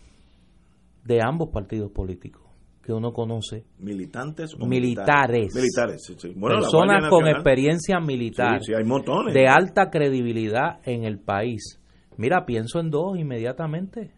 de 1.03 1.21
ambos 1.21 1.49
partidos 1.49 1.91
políticos. 1.91 2.46
Que 2.87 2.93
uno 2.93 3.11
conoce. 3.11 3.65
¿Militantes 3.79 4.55
o 4.57 4.65
militares? 4.65 5.53
Militares, 5.53 6.05
sí, 6.05 6.15
sí. 6.17 6.31
Bueno, 6.37 6.55
la 6.55 6.61
Personas 6.61 7.09
con 7.09 7.27
experiencia 7.27 7.99
militar. 7.99 8.59
Sí, 8.61 8.67
sí, 8.67 8.73
hay 8.73 8.85
montones. 8.85 9.33
De 9.33 9.45
alta 9.45 9.89
credibilidad 9.89 10.79
en 10.85 11.03
el 11.03 11.19
país. 11.19 11.81
Mira, 12.15 12.45
pienso 12.45 12.79
en 12.79 12.89
dos 12.89 13.19
inmediatamente. 13.19 14.11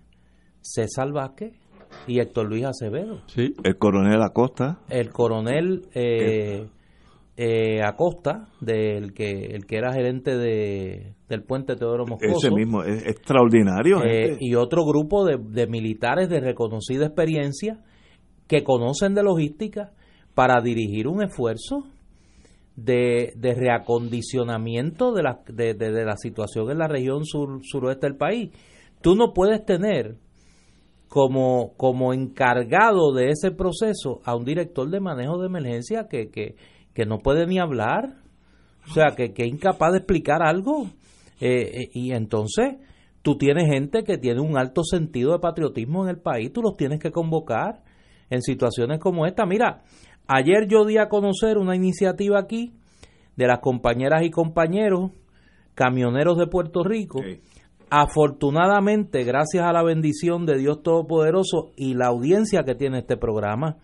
César 0.62 1.12
Vázquez 1.12 1.54
y 2.06 2.20
Héctor 2.20 2.48
Luis 2.48 2.66
Acevedo. 2.66 3.24
Sí. 3.26 3.56
El 3.64 3.76
coronel 3.80 4.22
Acosta. 4.22 4.82
El 4.88 5.10
coronel 5.10 5.88
eh, 5.96 6.68
eh, 7.38 7.82
Acosta, 7.84 8.50
del 8.62 9.14
que 9.16 9.48
el 9.56 9.66
que 9.66 9.78
era 9.78 9.92
gerente 9.94 10.38
de, 10.38 11.16
del 11.28 11.42
puente 11.42 11.76
Teodoro 11.76 12.06
Moscoso. 12.06 12.38
Ese 12.38 12.52
mismo, 12.52 12.84
es 12.84 13.04
extraordinario. 13.08 14.04
Eh, 14.04 14.38
y 14.40 14.54
otro 14.54 14.86
grupo 14.86 15.26
de, 15.26 15.38
de 15.40 15.66
militares 15.66 16.30
de 16.30 16.40
reconocida 16.40 17.08
experiencia 17.08 17.80
que 18.50 18.64
conocen 18.66 19.14
de 19.14 19.24
logística 19.24 19.94
para 20.34 20.60
dirigir 20.62 21.08
un 21.08 21.22
esfuerzo 21.24 21.86
de, 22.76 23.32
de 23.38 23.54
reacondicionamiento 23.54 25.14
de 25.14 25.24
la, 25.24 25.40
de, 25.48 25.74
de- 25.76 26.06
la 26.06 26.18
situación 26.18 26.72
en 26.72 26.80
la 26.80 26.88
región 26.88 27.26
sur, 27.26 27.62
suroeste 27.64 28.08
del 28.08 28.18
país. 28.18 28.52
Tú 29.02 29.16
no 29.16 29.34
puedes 29.34 29.64
tener 29.66 30.18
como, 31.08 31.74
como 31.78 32.14
encargado 32.14 33.14
de 33.14 33.30
ese 33.30 33.52
proceso 33.52 34.20
a 34.26 34.36
un 34.36 34.46
director 34.46 34.90
de 34.90 35.00
manejo 35.00 35.38
de 35.40 35.48
emergencia 35.48 36.08
que, 36.10 36.30
que, 36.30 36.56
que 36.94 37.06
no 37.06 37.20
puede 37.20 37.46
ni 37.46 37.60
hablar, 37.60 38.16
o 38.90 38.94
sea, 38.94 39.16
que, 39.16 39.32
que 39.34 39.44
es 39.44 39.50
incapaz 39.50 39.92
de 39.92 39.98
explicar 40.00 40.42
algo. 40.42 40.88
Eh, 41.40 41.84
eh, 41.84 41.90
y 41.94 42.12
entonces 42.14 42.78
tú 43.22 43.38
tienes 43.38 43.68
gente 43.72 44.04
que 44.04 44.18
tiene 44.18 44.42
un 44.42 44.58
alto 44.58 44.84
sentido 44.84 45.34
de 45.34 45.40
patriotismo 45.40 46.04
en 46.04 46.10
el 46.10 46.20
país, 46.20 46.52
tú 46.52 46.62
los 46.62 46.76
tienes 46.76 47.00
que 47.00 47.12
convocar 47.12 47.84
en 48.30 48.42
situaciones 48.42 49.00
como 49.00 49.26
esta. 49.26 49.46
Mira, 49.46 49.84
ayer 50.28 50.68
yo 50.68 50.86
di 50.86 50.98
a 50.98 51.10
conocer 51.10 51.58
una 51.58 51.76
iniciativa 51.76 52.40
aquí 52.40 52.74
de 53.36 53.48
las 53.48 53.60
compañeras 53.60 54.24
y 54.24 54.32
compañeros 54.32 55.12
camioneros 55.76 56.38
de 56.38 56.48
Puerto 56.48 56.84
Rico. 56.84 57.22
Afortunadamente, 57.90 59.24
gracias 59.24 59.64
a 59.64 59.74
la 59.74 59.82
bendición 59.82 60.46
de 60.46 60.58
Dios 60.58 60.84
Todopoderoso 60.84 61.72
y 61.76 61.96
la 61.96 62.08
audiencia 62.08 62.64
que 62.64 62.76
tiene 62.76 63.00
este 63.00 63.18
programa, 63.18 63.78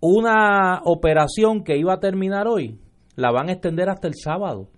una 0.00 0.80
operación 0.84 1.64
que 1.64 1.76
iba 1.76 1.94
a 1.94 2.00
terminar 2.00 2.46
hoy 2.46 2.78
la 3.16 3.32
van 3.32 3.48
a 3.48 3.52
extender 3.52 3.88
hasta 3.88 4.08
el 4.08 4.14
sábado. 4.14 4.68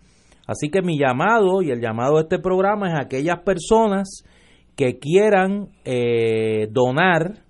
Así 0.46 0.70
que 0.70 0.80
mi 0.80 0.98
llamado 0.98 1.60
y 1.60 1.70
el 1.70 1.80
llamado 1.80 2.14
de 2.14 2.22
este 2.22 2.38
programa 2.38 2.88
es 2.88 2.94
a 2.94 3.02
aquellas 3.02 3.42
personas 3.42 4.22
que 4.74 4.98
quieran 4.98 5.68
eh, 5.84 6.68
donar 6.70 7.44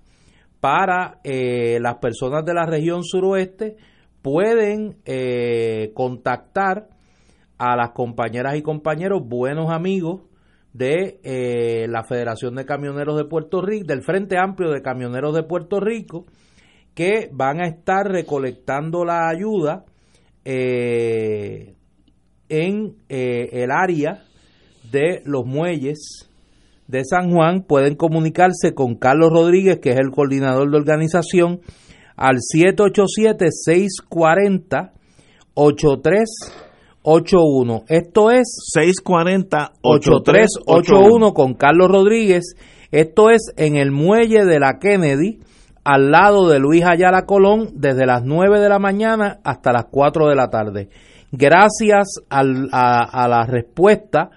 para 0.59 1.19
eh, 1.23 1.79
las 1.79 1.95
personas 1.95 2.43
de 2.45 2.53
la 2.53 2.65
región 2.65 3.03
suroeste, 3.03 3.77
pueden 4.21 4.97
eh, 5.05 5.91
contactar 5.93 6.89
a 7.57 7.75
las 7.75 7.91
compañeras 7.91 8.55
y 8.55 8.61
compañeros, 8.61 9.21
buenos 9.25 9.71
amigos 9.71 10.21
de 10.73 11.19
eh, 11.23 11.87
la 11.89 12.03
Federación 12.03 12.55
de 12.55 12.65
Camioneros 12.65 13.17
de 13.17 13.25
Puerto 13.25 13.61
Rico, 13.61 13.85
del 13.87 14.01
Frente 14.01 14.37
Amplio 14.37 14.69
de 14.71 14.81
Camioneros 14.81 15.33
de 15.33 15.43
Puerto 15.43 15.79
Rico, 15.79 16.25
que 16.93 17.29
van 17.31 17.61
a 17.61 17.67
estar 17.67 18.05
recolectando 18.07 19.05
la 19.05 19.29
ayuda 19.29 19.85
eh, 20.45 21.75
en 22.49 22.97
el 23.07 23.71
área 23.71 24.23
de 24.91 25.21
los 25.25 25.45
muelles 25.45 26.28
de 26.89 27.05
San 27.05 27.31
Juan. 27.31 27.61
Pueden 27.63 27.95
comunicarse 27.95 28.73
con 28.73 28.95
Carlos 28.95 29.29
Rodríguez, 29.31 29.79
que 29.79 29.91
es 29.91 29.97
el 29.99 30.11
coordinador 30.11 30.69
de 30.69 30.77
organización, 30.77 31.61
al 32.17 32.39
787-640-8381. 37.05 37.83
Esto 37.87 38.31
es 38.31 38.47
640-8381 38.75 41.33
con 41.33 41.53
Carlos 41.53 41.89
Rodríguez. 41.89 42.55
Esto 42.91 43.29
es 43.29 43.53
en 43.57 43.75
el 43.77 43.91
muelle 43.91 44.45
de 44.45 44.59
la 44.59 44.79
Kennedy, 44.79 45.39
al 45.83 46.11
lado 46.11 46.49
de 46.49 46.59
Luis 46.59 46.83
Ayala 46.85 47.25
Colón, 47.25 47.69
desde 47.75 48.05
las 48.05 48.23
9 48.23 48.59
de 48.59 48.69
la 48.69 48.79
mañana 48.79 49.39
hasta 49.43 49.71
las 49.71 49.85
4 49.91 50.27
de 50.27 50.35
la 50.35 50.49
tarde. 50.49 50.89
Gracias 51.31 52.15
al- 52.29 52.69
a, 52.71 53.03
a 53.03 53.27
la 53.27 53.45
respuesta 53.45 54.31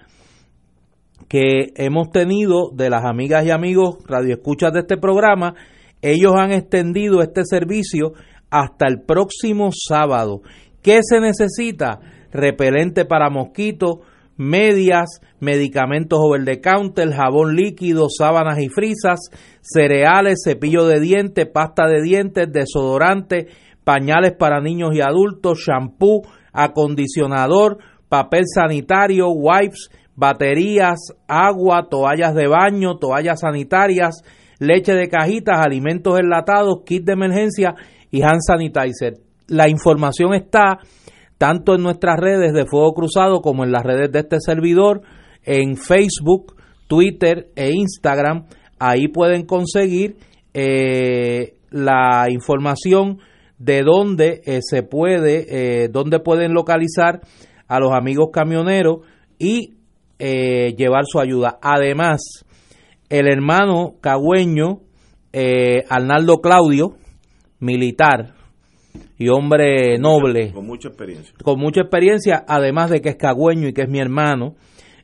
que 1.27 1.73
hemos 1.75 2.11
tenido 2.11 2.69
de 2.73 2.89
las 2.89 3.05
amigas 3.05 3.45
y 3.45 3.51
amigos 3.51 3.97
radioescuchas 4.07 4.73
de 4.73 4.81
este 4.81 4.97
programa, 4.97 5.55
ellos 6.01 6.33
han 6.37 6.51
extendido 6.51 7.21
este 7.21 7.43
servicio 7.45 8.13
hasta 8.49 8.87
el 8.87 9.01
próximo 9.01 9.69
sábado. 9.71 10.41
¿Qué 10.81 10.99
se 11.01 11.19
necesita? 11.19 11.99
Repelente 12.31 13.05
para 13.05 13.29
mosquitos, 13.29 13.99
medias, 14.37 15.21
medicamentos 15.39 16.19
over 16.21 16.43
the 16.43 16.61
counter, 16.61 17.11
jabón 17.11 17.55
líquido, 17.55 18.07
sábanas 18.09 18.59
y 18.59 18.69
frisas, 18.69 19.19
cereales, 19.61 20.41
cepillo 20.43 20.85
de 20.85 20.99
dientes, 20.99 21.47
pasta 21.47 21.87
de 21.87 22.01
dientes, 22.01 22.51
desodorante, 22.51 23.47
pañales 23.83 24.33
para 24.33 24.61
niños 24.61 24.91
y 24.93 25.01
adultos, 25.01 25.59
shampoo, 25.65 26.21
acondicionador, 26.51 27.77
papel 28.09 28.43
sanitario, 28.53 29.29
wipes, 29.29 29.89
baterías, 30.15 30.99
agua, 31.27 31.87
toallas 31.89 32.35
de 32.35 32.47
baño, 32.47 32.97
toallas 32.97 33.41
sanitarias, 33.41 34.23
leche 34.59 34.93
de 34.93 35.07
cajitas, 35.07 35.59
alimentos 35.59 36.19
enlatados, 36.19 36.81
kit 36.85 37.03
de 37.03 37.13
emergencia 37.13 37.75
y 38.11 38.21
hand 38.21 38.41
sanitizer. 38.45 39.15
La 39.47 39.69
información 39.69 40.33
está 40.33 40.79
tanto 41.37 41.75
en 41.75 41.83
nuestras 41.83 42.19
redes 42.19 42.53
de 42.53 42.65
Fuego 42.65 42.93
Cruzado 42.93 43.41
como 43.41 43.63
en 43.63 43.71
las 43.71 43.83
redes 43.83 44.11
de 44.11 44.19
este 44.19 44.37
servidor, 44.39 45.01
en 45.43 45.75
Facebook, 45.75 46.55
Twitter 46.87 47.49
e 47.55 47.71
Instagram. 47.71 48.45
Ahí 48.79 49.07
pueden 49.07 49.45
conseguir 49.45 50.15
eh, 50.53 51.55
la 51.69 52.27
información 52.29 53.19
de 53.57 53.81
dónde 53.81 54.41
eh, 54.45 54.59
se 54.61 54.83
puede, 54.83 55.85
eh, 55.85 55.89
pueden 56.23 56.53
localizar 56.53 57.21
a 57.67 57.79
los 57.79 57.91
amigos 57.91 58.29
camioneros 58.31 58.99
y 59.39 59.77
eh, 60.25 60.73
llevar 60.77 61.03
su 61.05 61.19
ayuda. 61.19 61.59
Además, 61.61 62.45
el 63.09 63.27
hermano 63.27 63.95
cagüeño 63.99 64.79
eh, 65.33 65.83
Arnaldo 65.89 66.39
Claudio, 66.39 66.93
militar 67.59 68.33
y 69.17 69.27
hombre 69.27 69.97
noble, 69.97 70.53
Con 70.53 70.65
mucha 70.65 70.87
experiencia. 70.87 71.33
con 71.43 71.59
mucha 71.59 71.81
experiencia, 71.81 72.45
además 72.47 72.89
de 72.89 73.01
que 73.01 73.09
es 73.09 73.17
cagüeño 73.17 73.67
y 73.67 73.73
que 73.73 73.81
es 73.81 73.89
mi 73.89 73.99
hermano, 73.99 74.55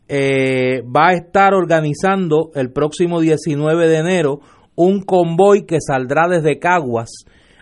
eh, 0.07 0.83
va 0.83 1.09
a 1.09 1.13
estar 1.15 1.53
organizando 1.53 2.51
el 2.55 2.71
próximo 2.71 3.19
19 3.19 3.89
de 3.89 3.97
enero 3.97 4.39
un 4.75 5.01
convoy 5.01 5.65
que 5.65 5.79
saldrá 5.81 6.29
desde 6.29 6.59
Caguas 6.59 7.09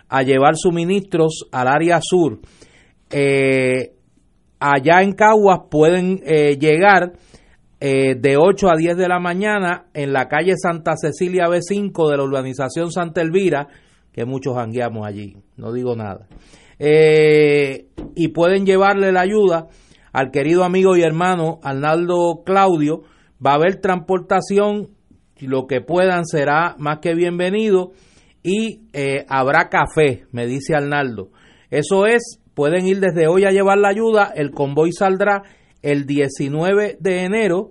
a 0.08 0.22
llevar 0.22 0.54
suministros 0.56 1.48
al 1.50 1.66
área 1.66 1.98
sur. 2.00 2.38
Eh, 3.10 3.94
allá 4.60 5.02
en 5.02 5.12
Caguas 5.12 5.62
pueden 5.68 6.20
eh, 6.24 6.56
llegar 6.56 7.14
eh, 7.80 8.16
de 8.16 8.36
8 8.36 8.70
a 8.70 8.76
10 8.76 8.96
de 8.96 9.08
la 9.08 9.20
mañana 9.20 9.86
en 9.94 10.12
la 10.12 10.26
calle 10.26 10.54
Santa 10.56 10.96
Cecilia 10.96 11.46
B5 11.46 12.10
de 12.10 12.16
la 12.16 12.24
urbanización 12.24 12.90
Santa 12.90 13.20
Elvira, 13.20 13.68
que 14.12 14.24
muchos 14.24 14.56
jangueamos 14.56 15.06
allí, 15.06 15.36
no 15.56 15.72
digo 15.72 15.94
nada. 15.94 16.26
Eh, 16.80 17.88
y 18.14 18.28
pueden 18.28 18.66
llevarle 18.66 19.12
la 19.12 19.20
ayuda 19.20 19.68
al 20.12 20.30
querido 20.30 20.64
amigo 20.64 20.96
y 20.96 21.02
hermano 21.02 21.60
Arnaldo 21.62 22.42
Claudio. 22.44 23.02
Va 23.44 23.52
a 23.52 23.54
haber 23.54 23.80
transportación, 23.80 24.88
lo 25.40 25.66
que 25.68 25.80
puedan 25.80 26.24
será 26.24 26.74
más 26.78 26.98
que 26.98 27.14
bienvenido 27.14 27.92
y 28.42 28.88
eh, 28.92 29.24
habrá 29.28 29.68
café, 29.68 30.24
me 30.32 30.46
dice 30.46 30.74
Arnaldo. 30.74 31.30
Eso 31.70 32.06
es, 32.06 32.40
pueden 32.54 32.86
ir 32.86 32.98
desde 32.98 33.28
hoy 33.28 33.44
a 33.44 33.50
llevar 33.50 33.78
la 33.78 33.88
ayuda, 33.88 34.32
el 34.34 34.50
convoy 34.50 34.90
saldrá 34.90 35.42
el 35.82 36.06
19 36.06 36.98
de 37.00 37.24
enero 37.24 37.70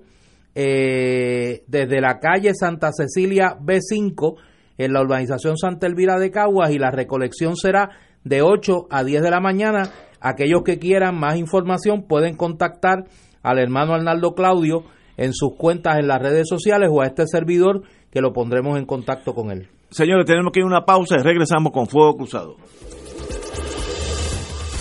eh, 0.56 1.64
desde 1.68 2.02
la 2.02 2.20
calle 2.20 2.54
Santa 2.54 2.90
Cecilia 2.92 3.58
B5 3.60 4.38
en 4.78 4.94
la 4.94 5.02
urbanización 5.02 5.58
Santa 5.58 5.88
Elvira 5.88 6.18
de 6.18 6.32
Caguas 6.32 6.72
y 6.72 6.80
la 6.80 6.92
recolección 6.92 7.56
será 7.56 7.92
de 8.24 8.42
8 8.42 8.88
a 8.90 9.04
10 9.04 9.22
de 9.22 9.32
la 9.32 9.40
mañana. 9.40 9.84
Aquellos 10.20 10.64
que 10.64 10.80
quieran 10.80 11.20
más 11.20 11.38
información 11.38 12.08
pueden 12.08 12.36
contactar 12.36 13.06
al 13.44 13.60
hermano 13.60 13.94
Arnaldo 13.94 14.34
Claudio 14.34 14.84
en 15.16 15.34
sus 15.34 15.56
cuentas 15.58 15.98
en 16.00 16.08
las 16.08 16.22
redes 16.22 16.48
sociales 16.48 16.90
o 16.92 17.02
a 17.02 17.06
este 17.06 17.26
servidor 17.28 17.84
que 18.12 18.22
lo 18.22 18.34
pondremos 18.34 18.78
en 18.78 18.86
contacto 18.86 19.34
con 19.34 19.52
él. 19.52 19.68
Señores, 19.90 20.26
tenemos 20.26 20.52
que 20.52 20.60
ir 20.60 20.64
a 20.64 20.68
una 20.68 20.86
pausa 20.86 21.16
y 21.16 21.24
regresamos 21.24 21.72
con 21.72 21.88
Fuego 21.88 22.16
Cruzado. 22.18 22.56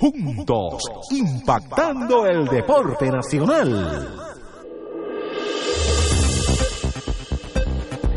Juntos, 0.00 0.82
impactando 1.10 2.24
el 2.24 2.46
deporte 2.46 3.10
nacional. 3.10 4.08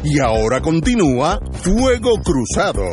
Y 0.02 0.18
ahora 0.22 0.62
continúa 0.62 1.42
Fuego 1.52 2.12
Cruzado. 2.24 2.84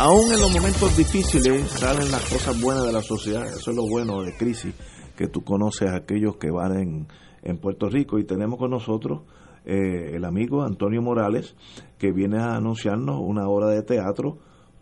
Aún 0.00 0.32
en 0.32 0.38
los 0.38 0.52
momentos 0.52 0.94
difíciles 0.98 1.70
salen 1.70 2.10
las 2.10 2.28
cosas 2.30 2.60
buenas 2.60 2.84
de 2.84 2.92
la 2.92 3.00
sociedad. 3.00 3.46
Eso 3.46 3.70
es 3.70 3.76
lo 3.76 3.88
bueno 3.88 4.20
de 4.20 4.36
crisis, 4.36 4.74
que 5.16 5.28
tú 5.28 5.42
conoces 5.42 5.88
a 5.88 5.96
aquellos 5.96 6.36
que 6.36 6.50
van 6.50 6.78
en, 6.78 7.08
en 7.42 7.56
Puerto 7.56 7.88
Rico. 7.88 8.18
Y 8.18 8.24
tenemos 8.24 8.58
con 8.58 8.70
nosotros 8.70 9.22
eh, 9.64 10.10
el 10.12 10.26
amigo 10.26 10.62
Antonio 10.62 11.00
Morales, 11.00 11.56
que 11.96 12.12
viene 12.12 12.38
a 12.38 12.56
anunciarnos 12.56 13.18
una 13.18 13.48
obra 13.48 13.68
de 13.68 13.82
teatro 13.82 14.36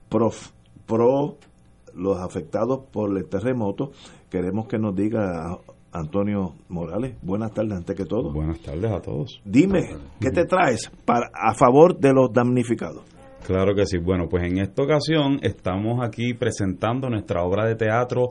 pro, 0.09 0.33
pro 0.87 1.39
los 1.97 2.19
afectados 2.19 2.81
por 2.93 3.17
el 3.17 3.29
terremoto. 3.29 3.91
Queremos 4.31 4.67
que 4.69 4.79
nos 4.79 4.95
diga 4.95 5.59
Antonio 5.93 6.55
Morales, 6.69 7.17
buenas 7.23 7.53
tardes 7.53 7.73
antes 7.73 7.97
que 7.97 8.05
todo. 8.05 8.33
Buenas 8.33 8.61
tardes 8.61 8.93
a 8.93 9.01
todos. 9.01 9.41
Dime, 9.45 9.81
¿qué 10.21 10.31
te 10.31 10.45
traes 10.45 10.91
para 11.05 11.31
a 11.33 11.55
favor 11.55 11.99
de 11.99 12.13
los 12.13 12.33
damnificados? 12.33 13.03
Claro 13.47 13.75
que 13.75 13.87
sí. 13.87 13.99
Bueno, 13.99 14.27
pues 14.29 14.43
en 14.43 14.59
esta 14.59 14.83
ocasión 14.83 15.39
estamos 15.41 16.05
aquí 16.05 16.35
presentando 16.35 17.09
nuestra 17.09 17.45
obra 17.45 17.65
de 17.65 17.77
teatro 17.77 18.31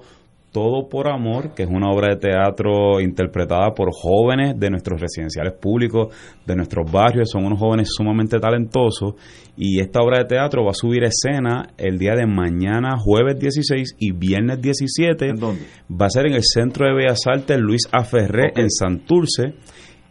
todo 0.55 0.87
por 0.87 1.09
Amor, 1.09 1.53
que 1.53 1.63
es 1.63 1.69
una 1.69 1.91
obra 1.91 2.13
de 2.13 2.15
teatro 2.15 3.01
interpretada 3.01 3.73
por 3.73 3.89
jóvenes 3.91 4.57
de 4.57 4.69
nuestros 4.69 5.01
residenciales 5.01 5.51
públicos, 5.51 6.15
de 6.45 6.55
nuestros 6.55 6.89
barrios, 6.89 7.29
son 7.29 7.43
unos 7.43 7.59
jóvenes 7.59 7.89
sumamente 7.91 8.39
talentosos 8.39 9.15
y 9.57 9.81
esta 9.81 9.99
obra 9.99 10.19
de 10.19 10.29
teatro 10.29 10.63
va 10.63 10.71
a 10.71 10.73
subir 10.73 11.03
escena 11.03 11.73
el 11.77 11.97
día 11.97 12.13
de 12.15 12.25
mañana, 12.25 12.95
jueves 12.97 13.37
16 13.37 13.97
y 13.99 14.13
viernes 14.13 14.61
17. 14.61 15.27
¿En 15.27 15.35
dónde? 15.35 15.63
Va 15.91 16.05
a 16.05 16.09
ser 16.09 16.27
en 16.27 16.35
el 16.35 16.43
Centro 16.43 16.87
de 16.87 16.93
Bellas 16.93 17.27
Artes 17.27 17.59
Luis 17.59 17.89
Aferré 17.91 18.53
en 18.55 18.71
Santurce. 18.71 19.55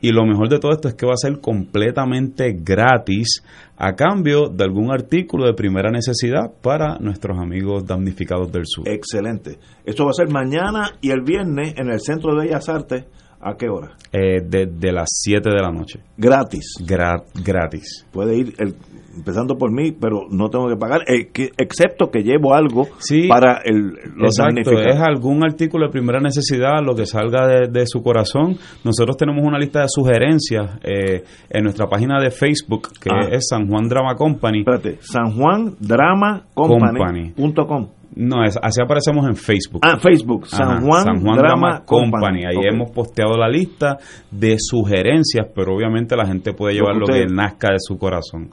Y 0.05 0.13
lo 0.13 0.27
mejor 0.27 0.51
de 0.51 0.59
todo 0.59 0.73
esto 0.73 0.89
es 0.89 0.95
que 0.97 1.07
va 1.07 1.15
a 1.15 1.17
ser 1.17 1.41
completamente 1.41 2.53
gratis 2.53 3.43
a 3.79 3.95
cambio 3.95 4.51
de 4.51 4.63
algún 4.63 4.93
artículo 4.93 5.47
de 5.47 5.55
primera 5.55 5.91
necesidad 5.91 6.53
para 6.61 6.99
nuestros 6.99 7.39
amigos 7.39 7.87
damnificados 7.87 8.53
del 8.53 8.65
sur. 8.67 8.87
Excelente. 8.87 9.57
Esto 9.83 10.05
va 10.05 10.11
a 10.11 10.13
ser 10.13 10.29
mañana 10.29 10.91
y 11.01 11.11
el 11.11 11.23
viernes 11.23 11.73
en 11.79 11.89
el 11.89 12.01
Centro 12.01 12.35
de 12.35 12.45
Bellas 12.45 12.69
Artes. 12.69 13.07
¿A 13.41 13.55
qué 13.57 13.71
hora? 13.71 13.97
Eh, 14.13 14.43
de, 14.43 14.93
las 14.93 15.09
7 15.09 15.49
de 15.49 15.63
la 15.63 15.71
noche. 15.71 16.01
Gratis. 16.19 16.75
Gra 16.87 17.25
gratis. 17.43 18.05
Puede 18.13 18.37
ir 18.37 18.55
el, 18.59 18.75
empezando 19.16 19.57
por 19.57 19.70
mí, 19.73 19.93
pero 19.93 20.23
no 20.31 20.49
tengo 20.49 20.69
que 20.69 20.77
pagar, 20.77 21.03
eh, 21.07 21.28
excepto 21.59 22.11
que 22.11 22.23
llevo 22.23 22.55
algo 22.55 22.86
Sí, 22.99 23.27
para 23.28 23.61
el, 23.65 23.93
los 24.16 24.39
Exacto, 24.39 24.73
es 24.81 25.01
algún 25.01 25.45
artículo 25.45 25.86
de 25.86 25.93
primera 25.93 26.20
necesidad, 26.20 26.82
lo 26.85 26.95
que 26.95 27.07
salga 27.07 27.47
de, 27.47 27.69
de 27.69 27.86
su 27.86 28.03
corazón. 28.03 28.57
Nosotros 28.85 29.16
tenemos 29.16 29.45
una 29.45 29.59
lista 29.59 29.81
de 29.82 29.86
sugerencias 29.89 30.78
eh, 30.82 31.24
en 31.51 31.62
nuestra 31.65 31.86
página 31.86 32.20
de 32.20 32.31
Facebook, 32.31 32.89
que 33.01 33.11
Ah. 33.12 33.28
es 33.31 33.47
San 33.49 33.69
Juan 33.69 33.89
Drama 33.89 34.15
Company. 34.16 34.61
Espérate, 34.61 34.99
San 35.01 35.32
Juan 35.36 35.74
Drama 35.81 36.45
Company.com. 36.55 37.89
No, 38.16 38.45
es, 38.45 38.57
así 38.62 38.81
aparecemos 38.81 39.27
en 39.27 39.35
Facebook. 39.35 39.81
Ah, 39.85 39.97
Facebook, 39.99 40.47
San 40.47 40.82
Juan 40.86 41.36
Drama 41.36 41.82
Company. 41.85 42.45
Ahí 42.45 42.65
hemos 42.73 42.93
posteado 42.93 43.36
la 43.36 43.49
lista 43.49 43.97
de 44.31 44.55
sugerencias, 44.59 45.49
pero 45.53 45.74
obviamente 45.74 46.15
la 46.16 46.24
gente 46.24 46.53
puede 46.53 46.74
llevar 46.74 46.95
lo 46.97 47.07
que 47.07 47.27
nazca 47.27 47.73
de 47.73 47.78
su 47.81 47.99
corazón. 47.99 48.51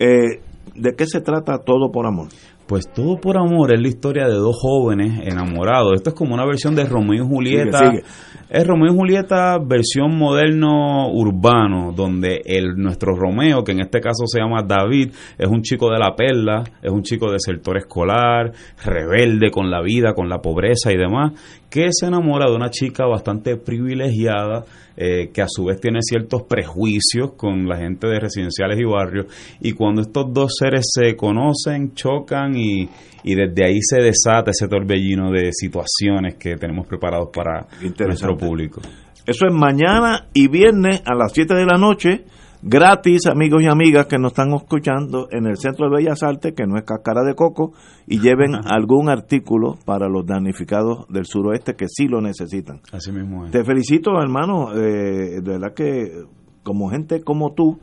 Eh, 0.00 0.40
¿De 0.74 0.94
qué 0.96 1.04
se 1.06 1.20
trata 1.20 1.58
Todo 1.58 1.92
por 1.92 2.06
Amor? 2.06 2.28
Pues 2.66 2.90
Todo 2.90 3.20
por 3.20 3.36
Amor 3.36 3.74
es 3.74 3.80
la 3.80 3.88
historia 3.88 4.26
de 4.26 4.34
dos 4.34 4.56
jóvenes 4.58 5.26
enamorados. 5.26 5.92
Esto 5.96 6.10
es 6.10 6.16
como 6.16 6.34
una 6.34 6.46
versión 6.46 6.74
de 6.74 6.84
Romeo 6.84 7.24
y 7.24 7.28
Julieta. 7.28 7.78
Sigue, 7.78 7.90
sigue. 7.90 8.02
Es 8.48 8.66
Romeo 8.66 8.92
y 8.92 8.96
Julieta 8.96 9.58
versión 9.58 10.16
moderno 10.16 11.08
urbano, 11.12 11.92
donde 11.94 12.40
el 12.44 12.76
nuestro 12.76 13.14
Romeo, 13.14 13.62
que 13.62 13.72
en 13.72 13.80
este 13.80 14.00
caso 14.00 14.24
se 14.26 14.40
llama 14.40 14.62
David, 14.66 15.12
es 15.36 15.48
un 15.48 15.62
chico 15.62 15.90
de 15.90 15.98
la 15.98 16.14
perla, 16.16 16.64
es 16.80 16.90
un 16.90 17.02
chico 17.02 17.30
de 17.30 17.38
sector 17.38 17.76
escolar, 17.76 18.52
rebelde 18.84 19.50
con 19.50 19.70
la 19.70 19.82
vida, 19.82 20.14
con 20.14 20.28
la 20.28 20.38
pobreza 20.38 20.92
y 20.92 20.96
demás, 20.96 21.32
que 21.70 21.86
se 21.92 22.06
enamora 22.06 22.50
de 22.50 22.56
una 22.56 22.68
chica 22.68 23.06
bastante 23.06 23.56
privilegiada, 23.56 24.64
eh, 24.96 25.30
que 25.32 25.40
a 25.40 25.46
su 25.48 25.66
vez 25.66 25.80
tiene 25.80 26.00
ciertos 26.02 26.42
prejuicios 26.42 27.32
con 27.36 27.68
la 27.68 27.78
gente 27.78 28.08
de 28.08 28.18
residenciales 28.18 28.78
y 28.78 28.84
barrios, 28.84 29.26
y 29.60 29.72
cuando 29.72 30.02
estos 30.02 30.26
dos 30.32 30.56
seres 30.58 30.90
se 30.92 31.14
conocen, 31.16 31.94
chocan 31.94 32.56
y, 32.56 32.88
y 33.22 33.34
desde 33.36 33.64
ahí 33.64 33.78
se 33.80 34.02
desata 34.02 34.50
ese 34.50 34.66
torbellino 34.66 35.30
de 35.30 35.52
situaciones 35.52 36.34
que 36.34 36.56
tenemos 36.56 36.86
preparados 36.88 37.28
para 37.32 37.66
nuestro 38.04 38.36
público. 38.36 38.80
Eso 39.24 39.46
es 39.46 39.54
mañana 39.54 40.26
y 40.34 40.48
viernes 40.48 41.02
a 41.06 41.14
las 41.14 41.32
7 41.32 41.54
de 41.54 41.66
la 41.66 41.78
noche, 41.78 42.24
gratis, 42.62 43.26
amigos 43.26 43.62
y 43.62 43.66
amigas 43.66 44.06
que 44.06 44.18
nos 44.18 44.32
están 44.32 44.52
escuchando 44.52 45.28
en 45.30 45.46
el 45.46 45.56
Centro 45.56 45.88
de 45.88 45.96
Bellas 45.96 46.22
Artes, 46.22 46.52
que 46.54 46.66
no 46.66 46.76
es 46.76 46.84
cáscara 46.84 47.22
de 47.22 47.34
coco, 47.34 47.72
y 48.06 48.20
lleven 48.20 48.54
algún 48.54 49.08
artículo 49.08 49.78
para 49.84 50.08
los 50.08 50.26
damnificados 50.26 51.06
del 51.08 51.26
suroeste 51.26 51.74
que 51.74 51.86
sí 51.88 52.08
lo 52.08 52.20
necesitan. 52.20 52.80
Así 52.92 53.12
mismo 53.12 53.46
es. 53.46 53.52
Te 53.52 53.64
felicito, 53.64 54.12
hermano, 54.20 54.74
eh, 54.74 55.40
de 55.40 55.52
verdad 55.52 55.74
que 55.74 56.24
como 56.62 56.90
gente 56.90 57.22
como 57.22 57.52
tú, 57.54 57.78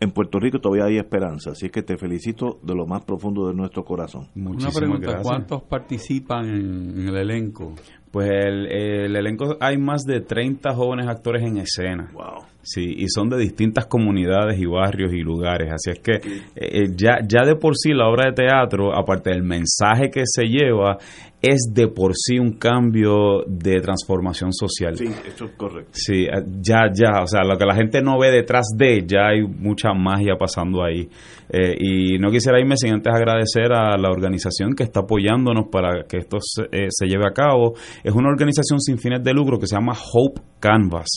en 0.00 0.12
Puerto 0.12 0.38
Rico 0.38 0.60
todavía 0.60 0.84
hay 0.84 0.98
esperanza, 0.98 1.50
así 1.50 1.70
que 1.70 1.82
te 1.82 1.96
felicito 1.96 2.60
de 2.62 2.74
lo 2.74 2.86
más 2.86 3.04
profundo 3.04 3.48
de 3.48 3.54
nuestro 3.54 3.84
corazón. 3.84 4.28
Una 4.36 4.70
pregunta, 4.70 5.20
¿cuántos 5.22 5.62
participan 5.62 6.46
en, 6.46 7.00
en 7.00 7.08
el 7.08 7.16
elenco? 7.16 7.74
Pues 8.10 8.28
el, 8.30 8.66
el 8.66 9.16
elenco 9.16 9.56
hay 9.60 9.76
más 9.76 10.04
de 10.04 10.20
30 10.20 10.74
jóvenes 10.74 11.08
actores 11.08 11.42
en 11.42 11.58
escena. 11.58 12.10
Wow. 12.14 12.44
Sí, 12.62 12.82
y 12.98 13.08
son 13.08 13.30
de 13.30 13.38
distintas 13.38 13.86
comunidades 13.86 14.58
y 14.60 14.66
barrios 14.66 15.12
y 15.14 15.20
lugares. 15.20 15.72
Así 15.72 15.90
es 15.90 16.00
que 16.00 16.20
eh, 16.54 16.88
ya, 16.94 17.18
ya 17.26 17.46
de 17.46 17.54
por 17.54 17.74
sí 17.76 17.92
la 17.92 18.08
obra 18.08 18.26
de 18.26 18.32
teatro, 18.32 18.94
aparte 18.94 19.30
del 19.30 19.42
mensaje 19.42 20.10
que 20.10 20.22
se 20.26 20.44
lleva, 20.44 20.98
es 21.40 21.70
de 21.72 21.86
por 21.88 22.12
sí 22.14 22.38
un 22.38 22.58
cambio 22.58 23.44
de 23.46 23.80
transformación 23.80 24.52
social. 24.52 24.96
Sí, 24.96 25.06
eso 25.26 25.44
es 25.44 25.52
correcto. 25.52 25.92
Sí, 25.92 26.24
eh, 26.24 26.44
ya, 26.60 26.90
ya, 26.92 27.22
o 27.22 27.26
sea, 27.26 27.44
lo 27.44 27.56
que 27.56 27.64
la 27.64 27.76
gente 27.76 28.02
no 28.02 28.18
ve 28.18 28.30
detrás 28.30 28.66
de, 28.76 29.04
ya 29.06 29.28
hay 29.28 29.42
mucha 29.42 29.94
magia 29.94 30.34
pasando 30.38 30.82
ahí. 30.82 31.08
Eh, 31.48 31.74
y 31.78 32.18
no 32.18 32.30
quisiera 32.30 32.60
irme 32.60 32.76
sin 32.76 32.92
antes 32.92 33.14
agradecer 33.14 33.72
a 33.72 33.96
la 33.96 34.10
organización 34.10 34.74
que 34.74 34.82
está 34.82 35.00
apoyándonos 35.00 35.68
para 35.70 36.04
que 36.08 36.18
esto 36.18 36.38
se, 36.40 36.64
eh, 36.64 36.88
se 36.90 37.06
lleve 37.06 37.26
a 37.26 37.32
cabo. 37.32 37.74
Es 38.02 38.12
una 38.12 38.28
organización 38.28 38.80
sin 38.80 38.98
fines 38.98 39.22
de 39.22 39.32
lucro 39.32 39.58
que 39.58 39.66
se 39.66 39.76
llama 39.76 39.92
Hope 40.12 40.42
Canvas 40.58 41.08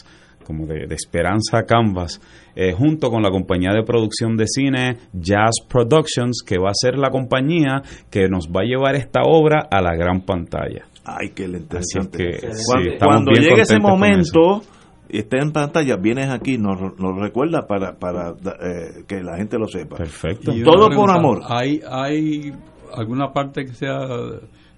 como 0.41 0.65
de, 0.65 0.88
de 0.88 0.95
Esperanza 0.95 1.63
Canvas, 1.63 2.22
eh, 2.55 2.73
junto 2.73 3.09
con 3.09 3.23
la 3.23 3.30
compañía 3.30 3.72
de 3.73 3.84
producción 3.84 4.35
de 4.35 4.45
cine 4.47 4.97
Jazz 5.13 5.55
Productions, 5.68 6.43
que 6.45 6.57
va 6.57 6.69
a 6.69 6.73
ser 6.73 6.97
la 6.97 7.09
compañía 7.09 7.81
que 8.09 8.27
nos 8.27 8.47
va 8.47 8.61
a 8.61 8.65
llevar 8.65 8.95
esta 8.95 9.22
obra 9.23 9.68
a 9.72 9.81
la 9.81 9.95
gran 9.95 10.22
pantalla. 10.22 10.85
Ay, 11.05 11.30
qué 11.30 11.45
Así 11.45 11.55
interesante. 11.55 12.18
que, 12.18 12.53
sí, 12.53 12.73
cuando 12.99 13.31
llegue 13.31 13.61
ese 13.61 13.80
momento 13.80 14.61
y 15.09 15.19
esté 15.19 15.39
en 15.39 15.51
pantalla, 15.51 15.97
vienes 15.97 16.30
aquí, 16.30 16.57
nos, 16.57 16.80
nos 16.99 17.19
recuerda 17.19 17.68
para, 17.68 17.95
para 17.97 18.30
eh, 18.30 19.03
que 19.07 19.22
la 19.22 19.38
gente 19.38 19.57
lo 19.57 19.68
sepa. 19.68 19.97
Perfecto. 19.97 20.53
Y 20.53 20.63
Todo 20.63 20.89
por 20.89 21.09
amor. 21.09 21.41
¿Hay, 21.49 21.81
¿Hay 21.89 22.51
alguna 22.93 23.31
parte 23.34 23.65
que 23.65 23.73
sea 23.73 23.97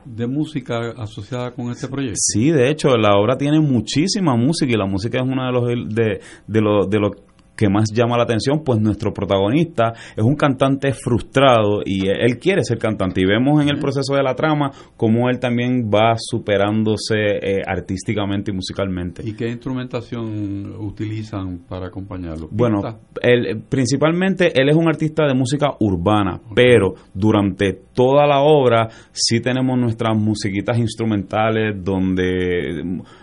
de 0.05 0.27
música 0.27 0.91
asociada 0.97 1.51
con 1.51 1.71
este 1.71 1.87
proyecto? 1.87 2.15
Sí, 2.17 2.51
de 2.51 2.69
hecho, 2.69 2.89
la 2.97 3.15
obra 3.15 3.37
tiene 3.37 3.59
muchísima 3.59 4.35
música 4.35 4.71
y 4.71 4.77
la 4.77 4.85
música 4.85 5.19
es 5.19 5.23
uno 5.23 5.45
de 5.45 5.51
los 5.51 5.95
de, 5.95 6.19
de 6.47 6.61
lo, 6.61 6.85
de 6.85 6.99
lo 6.99 7.11
que 7.55 7.69
más 7.69 7.85
llama 7.93 8.17
la 8.17 8.23
atención, 8.23 8.63
pues 8.63 8.79
nuestro 8.79 9.13
protagonista 9.13 9.93
es 10.15 10.23
un 10.23 10.35
cantante 10.35 10.91
frustrado 10.93 11.81
y 11.85 12.07
él 12.07 12.39
quiere 12.39 12.63
ser 12.63 12.79
cantante 12.79 13.21
y 13.21 13.25
vemos 13.25 13.61
en 13.61 13.69
el 13.69 13.79
proceso 13.79 14.15
de 14.15 14.23
la 14.23 14.33
trama 14.35 14.71
cómo 14.97 15.29
él 15.29 15.39
también 15.39 15.89
va 15.93 16.15
superándose 16.17 17.15
eh, 17.41 17.61
artísticamente 17.65 18.51
y 18.51 18.55
musicalmente. 18.55 19.21
¿Y 19.25 19.33
qué 19.33 19.49
instrumentación 19.49 20.73
utilizan 20.79 21.59
para 21.69 21.87
acompañarlo? 21.87 22.47
Bueno, 22.51 22.81
él, 23.21 23.61
principalmente 23.69 24.51
él 24.59 24.69
es 24.69 24.75
un 24.75 24.87
artista 24.87 25.25
de 25.27 25.33
música 25.33 25.67
urbana, 25.79 26.39
pero 26.55 26.95
durante 27.13 27.73
toda 27.93 28.25
la 28.27 28.41
obra 28.41 28.87
sí 29.11 29.39
tenemos 29.41 29.77
nuestras 29.77 30.17
musiquitas 30.17 30.77
instrumentales 30.77 31.75
donde 31.83 32.81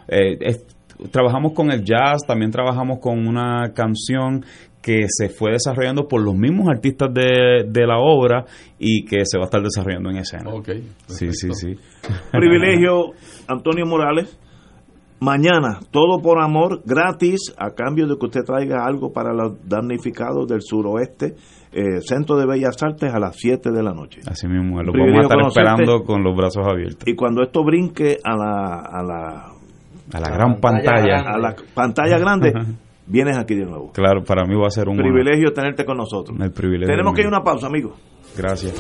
eh, 0.09 0.37
es- 0.41 0.77
trabajamos 1.11 1.53
con 1.53 1.71
el 1.71 1.85
jazz, 1.85 2.27
también 2.27 2.51
trabajamos 2.51 2.99
con 3.01 3.27
una 3.27 3.73
canción 3.75 4.45
que 4.83 5.05
se 5.09 5.29
fue 5.29 5.53
desarrollando 5.53 6.09
por 6.09 6.23
los 6.23 6.35
mismos 6.35 6.69
artistas 6.69 7.13
de, 7.13 7.65
de 7.69 7.87
la 7.87 7.99
obra 7.99 8.45
y 8.79 9.05
que 9.05 9.25
se 9.25 9.39
va 9.39 9.45
a 9.45 9.47
estar 9.47 9.63
desarrollando 9.63 10.11
en 10.11 10.17
escena. 10.17 10.51
Ok, 10.51 10.71
sí, 11.07 11.33
sí, 11.33 11.49
sí. 11.53 11.77
Privilegio, 12.33 13.13
Antonio 13.47 13.87
Morales. 13.87 14.39
Mañana, 15.23 15.81
todo 15.91 16.23
por 16.23 16.41
amor, 16.43 16.81
gratis, 16.87 17.55
a 17.59 17.75
cambio 17.75 18.07
de 18.07 18.17
que 18.19 18.25
usted 18.25 18.41
traiga 18.41 18.87
algo 18.87 19.13
para 19.13 19.35
los 19.35 19.69
damnificados 19.69 20.49
del 20.49 20.63
suroeste, 20.63 21.35
eh, 21.73 22.01
Centro 22.01 22.39
de 22.39 22.47
Bellas 22.47 22.83
Artes 22.83 23.13
a 23.13 23.21
las 23.21 23.37
7 23.37 23.71
de 23.71 23.83
la 23.83 23.93
noche. 23.93 24.23
Así 24.27 24.49
mismo, 24.49 24.83
lo 24.83 24.93
vamos 24.93 25.19
a 25.19 25.21
estar 25.21 25.37
conocerte. 25.37 25.61
esperando 25.61 26.05
con 26.05 26.25
los 26.25 26.35
brazos 26.35 26.67
abiertos. 26.67 27.07
Y 27.07 27.15
cuando 27.15 27.43
esto 27.43 27.63
brinque 27.63 28.17
a 28.25 28.35
la, 28.35 28.81
a 28.81 29.03
la, 29.03 29.60
A 30.13 30.21
la 30.21 30.31
gran 30.31 30.61
pantalla. 30.61 31.21
a 31.21 31.39
la 31.39 31.55
pantalla 31.75 32.19
grande, 32.19 32.53
vienes 33.07 33.39
aquí 33.39 33.55
de 33.55 33.65
nuevo. 33.65 33.93
Claro, 33.93 34.23
para 34.25 34.45
mí 34.45 34.55
va 34.55 34.67
a 34.67 34.71
ser 34.71 34.89
un 34.89 34.99
honor. 35.01 35.13
Privilegio 35.13 35.53
tenerte 35.53 35.85
con 35.85 35.97
nosotros. 35.97 36.39
El 36.41 36.53
privilegio 36.53 36.89
Tenemos 36.89 37.15
que 37.15 37.21
ir 37.23 37.27
a 37.27 37.31
una 37.31 37.43
pausa, 37.43 37.67
amigo. 37.67 37.95
Gracias. 38.37 38.73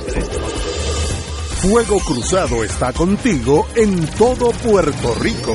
Fuego 1.62 1.98
Cruzado 1.98 2.64
está 2.64 2.92
contigo 2.92 3.66
en 3.76 4.06
todo 4.16 4.50
Puerto 4.64 5.14
Rico. 5.20 5.54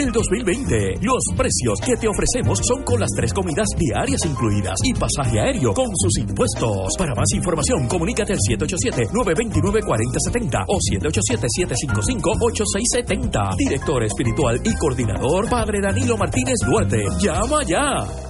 del 0.00 0.12
2020. 0.12 0.94
Los 1.02 1.22
precios 1.36 1.78
que 1.84 1.96
te 1.96 2.08
ofrecemos 2.08 2.58
son 2.66 2.82
con 2.84 3.00
las 3.00 3.10
tres 3.14 3.34
comidas 3.34 3.66
diarias 3.76 4.24
incluidas 4.24 4.76
y 4.82 4.94
pasaje 4.94 5.38
aéreo 5.38 5.74
con 5.74 5.94
sus 5.94 6.16
impuestos. 6.18 6.94
Para 6.96 7.14
más 7.14 7.30
información, 7.34 7.86
comunícate 7.86 8.32
al 8.32 8.38
787-929-4070 8.38 10.64
o 10.66 10.78
787-755-8670. 10.96 13.56
Director 13.56 14.02
espiritual 14.04 14.58
y 14.64 14.74
coordinador, 14.76 15.50
Padre 15.50 15.82
Danilo 15.82 16.16
Martínez 16.16 16.56
Duarte. 16.64 17.04
Llama 17.20 17.62
ya. 17.64 18.29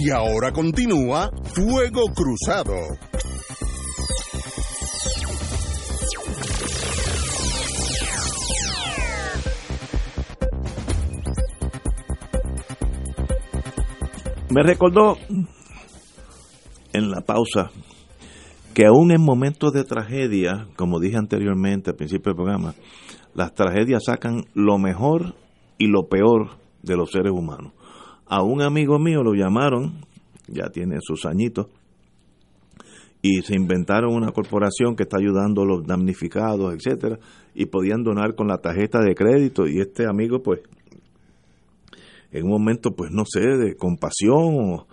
Y 0.00 0.10
ahora 0.10 0.52
continúa 0.52 1.28
Fuego 1.42 2.02
Cruzado. 2.14 2.72
Me 14.50 14.62
recordó 14.62 15.16
en 16.92 17.10
la 17.10 17.22
pausa 17.22 17.72
que 18.74 18.86
aún 18.86 19.10
en 19.10 19.20
momentos 19.20 19.72
de 19.72 19.82
tragedia, 19.82 20.68
como 20.76 21.00
dije 21.00 21.16
anteriormente 21.16 21.90
al 21.90 21.96
principio 21.96 22.30
del 22.30 22.36
programa, 22.36 22.74
las 23.34 23.52
tragedias 23.52 24.04
sacan 24.04 24.44
lo 24.54 24.78
mejor 24.78 25.34
y 25.76 25.88
lo 25.88 26.08
peor 26.08 26.50
de 26.84 26.96
los 26.96 27.10
seres 27.10 27.32
humanos. 27.32 27.72
A 28.28 28.42
un 28.42 28.60
amigo 28.60 28.98
mío 28.98 29.22
lo 29.22 29.32
llamaron, 29.32 30.04
ya 30.46 30.68
tiene 30.70 30.96
sus 31.00 31.24
añitos, 31.24 31.68
y 33.22 33.40
se 33.42 33.54
inventaron 33.56 34.14
una 34.14 34.32
corporación 34.32 34.94
que 34.94 35.04
está 35.04 35.16
ayudando 35.18 35.62
a 35.62 35.66
los 35.66 35.86
damnificados, 35.86 36.74
etcétera, 36.74 37.18
y 37.54 37.66
podían 37.66 38.02
donar 38.02 38.34
con 38.34 38.46
la 38.48 38.58
tarjeta 38.58 39.00
de 39.00 39.14
crédito 39.14 39.66
y 39.66 39.80
este 39.80 40.06
amigo 40.06 40.42
pues 40.42 40.60
en 42.30 42.44
un 42.44 42.50
momento 42.50 42.94
pues 42.94 43.10
no 43.10 43.24
sé 43.24 43.40
de 43.40 43.74
compasión 43.76 44.56
o, 44.56 44.86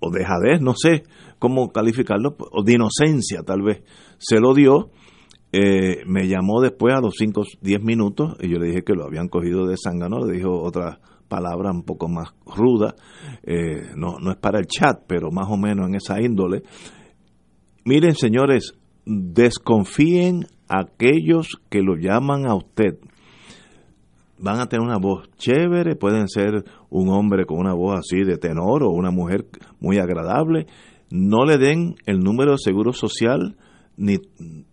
o 0.00 0.10
dejadez, 0.10 0.60
no 0.60 0.72
sé 0.74 1.04
cómo 1.38 1.70
calificarlo, 1.70 2.34
o 2.50 2.64
de 2.64 2.74
inocencia 2.74 3.42
tal 3.42 3.62
vez, 3.62 3.82
se 4.18 4.40
lo 4.40 4.54
dio, 4.54 4.90
eh, 5.52 6.02
me 6.06 6.28
llamó 6.28 6.60
después 6.60 6.94
a 6.94 7.00
los 7.00 7.14
5, 7.18 7.42
10 7.60 7.82
minutos 7.82 8.36
y 8.40 8.48
yo 8.48 8.58
le 8.58 8.68
dije 8.68 8.82
que 8.82 8.94
lo 8.94 9.04
habían 9.04 9.28
cogido 9.28 9.66
de 9.66 9.76
zángano, 9.76 10.24
le 10.24 10.38
dijo 10.38 10.60
otra 10.62 11.00
palabra 11.30 11.70
un 11.70 11.84
poco 11.84 12.08
más 12.08 12.34
ruda, 12.44 12.94
eh, 13.42 13.92
no, 13.96 14.18
no 14.20 14.32
es 14.32 14.36
para 14.36 14.58
el 14.58 14.66
chat, 14.66 15.04
pero 15.06 15.30
más 15.30 15.48
o 15.48 15.56
menos 15.56 15.88
en 15.88 15.94
esa 15.94 16.20
índole, 16.20 16.62
Miren, 17.84 18.14
señores, 18.14 18.74
desconfíen 19.06 20.46
aquellos 20.68 21.48
que 21.70 21.80
lo 21.80 21.96
llaman 21.96 22.46
a 22.46 22.54
usted. 22.54 22.98
Van 24.38 24.60
a 24.60 24.66
tener 24.66 24.86
una 24.86 24.98
voz 24.98 25.30
chévere, 25.36 25.96
pueden 25.96 26.28
ser 26.28 26.64
un 26.90 27.08
hombre 27.08 27.46
con 27.46 27.58
una 27.58 27.74
voz 27.74 27.98
así 27.98 28.22
de 28.22 28.36
tenor 28.36 28.82
o 28.82 28.90
una 28.90 29.10
mujer 29.10 29.46
muy 29.80 29.98
agradable. 29.98 30.66
No 31.10 31.44
le 31.44 31.58
den 31.58 31.96
el 32.06 32.20
número 32.20 32.52
de 32.52 32.58
seguro 32.58 32.92
social 32.92 33.56
ni, 33.96 34.18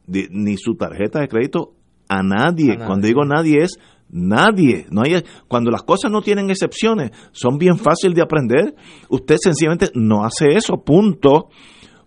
ni 0.05 0.57
su 0.57 0.75
tarjeta 0.75 1.19
de 1.19 1.27
crédito 1.27 1.73
a 2.09 2.23
nadie. 2.23 2.73
a 2.73 2.75
nadie. 2.75 2.85
Cuando 2.85 3.07
digo 3.07 3.25
nadie 3.25 3.63
es 3.63 3.77
Nadie, 4.09 4.85
no 4.89 5.01
hay, 5.01 5.23
cuando 5.47 5.69
las 5.69 5.84
cosas 5.84 6.11
no 6.11 6.21
tienen 6.21 6.49
excepciones, 6.49 7.11
son 7.31 7.57
bien 7.57 7.77
fáciles 7.77 8.15
de 8.15 8.21
aprender. 8.21 8.75
Usted 9.09 9.35
sencillamente 9.38 9.91
no 9.95 10.23
hace 10.23 10.55
eso, 10.55 10.84
punto. 10.84 11.49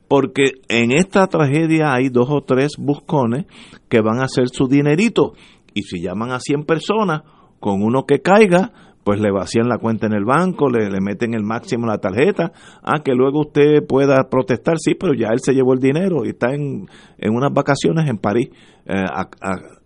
Porque 0.08 0.54
en 0.68 0.90
esta 0.90 1.28
tragedia 1.28 1.92
hay 1.92 2.08
dos 2.08 2.28
o 2.30 2.40
tres 2.40 2.72
buscones 2.78 3.46
que 3.88 4.00
van 4.00 4.18
a 4.20 4.24
hacer 4.24 4.48
su 4.48 4.66
dinerito. 4.66 5.34
Y 5.72 5.82
si 5.82 6.02
llaman 6.02 6.32
a 6.32 6.40
100 6.40 6.64
personas 6.64 7.22
con 7.60 7.82
uno 7.82 8.06
que 8.06 8.20
caiga, 8.20 8.72
pues 9.04 9.20
le 9.20 9.30
vacían 9.30 9.68
la 9.68 9.78
cuenta 9.78 10.06
en 10.06 10.12
el 10.12 10.24
banco, 10.24 10.68
le, 10.68 10.90
le 10.90 11.00
meten 11.00 11.34
el 11.34 11.42
máximo 11.42 11.86
la 11.86 11.98
tarjeta, 11.98 12.52
ah, 12.82 13.02
que 13.04 13.12
luego 13.12 13.40
usted 13.40 13.86
pueda 13.86 14.28
protestar, 14.28 14.76
sí, 14.78 14.94
pero 14.94 15.14
ya 15.14 15.28
él 15.28 15.40
se 15.40 15.54
llevó 15.54 15.72
el 15.72 15.80
dinero 15.80 16.24
y 16.24 16.30
está 16.30 16.52
en, 16.54 16.86
en 17.18 17.34
unas 17.34 17.52
vacaciones 17.52 18.08
en 18.08 18.18
París 18.18 18.50
eh, 18.86 18.94
a, 18.94 19.28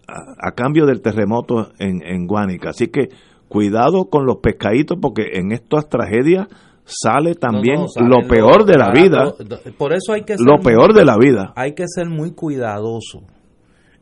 a, 0.06 0.52
cambio 0.52 0.86
del 0.86 1.00
terremoto 1.00 1.72
en, 1.78 2.02
en 2.04 2.26
Guánica. 2.26 2.70
Así 2.70 2.88
que 2.88 3.08
cuidado 3.48 4.08
con 4.10 4.26
los 4.26 4.38
pescaditos 4.38 4.98
porque 5.00 5.38
en 5.38 5.52
estas 5.52 5.88
tragedias 5.88 6.48
sale 6.84 7.34
también 7.34 7.76
no, 7.76 7.82
no, 7.82 7.88
sale 7.88 8.08
lo 8.08 8.28
peor 8.28 8.60
lo, 8.60 8.64
de 8.64 8.78
la 8.78 8.90
vida. 8.90 9.34
Por 9.78 9.94
eso 9.94 10.12
hay 10.12 10.22
que 10.22 10.36
ser 10.36 10.46
lo 10.46 10.60
peor 10.60 10.92
muy, 10.92 11.00
de 11.00 11.04
la 11.04 11.16
vida. 11.18 11.52
Hay 11.56 11.74
que 11.74 11.84
ser 11.86 12.08
muy 12.08 12.32
cuidadoso 12.32 13.22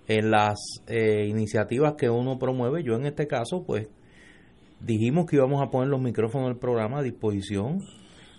en 0.06 0.30
las 0.30 0.58
eh, 0.86 1.26
iniciativas 1.28 1.94
que 1.94 2.10
uno 2.10 2.38
promueve. 2.38 2.82
Yo 2.82 2.94
en 2.94 3.06
este 3.06 3.26
caso, 3.26 3.64
pues, 3.66 3.88
dijimos 4.80 5.26
que 5.26 5.36
íbamos 5.36 5.62
a 5.62 5.70
poner 5.70 5.88
los 5.88 6.00
micrófonos 6.00 6.48
del 6.48 6.58
programa 6.58 6.98
a 6.98 7.02
disposición 7.02 7.80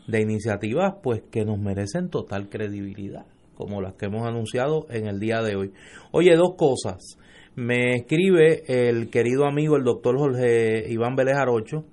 de 0.07 0.21
iniciativas, 0.21 0.95
pues, 1.01 1.23
que 1.31 1.45
nos 1.45 1.57
merecen 1.57 2.09
total 2.09 2.49
credibilidad, 2.49 3.25
como 3.55 3.81
las 3.81 3.93
que 3.93 4.07
hemos 4.07 4.27
anunciado 4.27 4.85
en 4.89 5.07
el 5.07 5.19
día 5.19 5.41
de 5.41 5.55
hoy. 5.55 5.73
Oye, 6.11 6.35
dos 6.35 6.55
cosas. 6.57 7.17
Me 7.55 7.97
escribe 7.97 8.63
el 8.67 9.11
querido 9.11 9.45
amigo, 9.45 9.75
el 9.77 9.83
doctor 9.83 10.17
Jorge 10.17 10.91
Iván 10.91 11.15
Vélez 11.15 11.35
Arocho, 11.35 11.85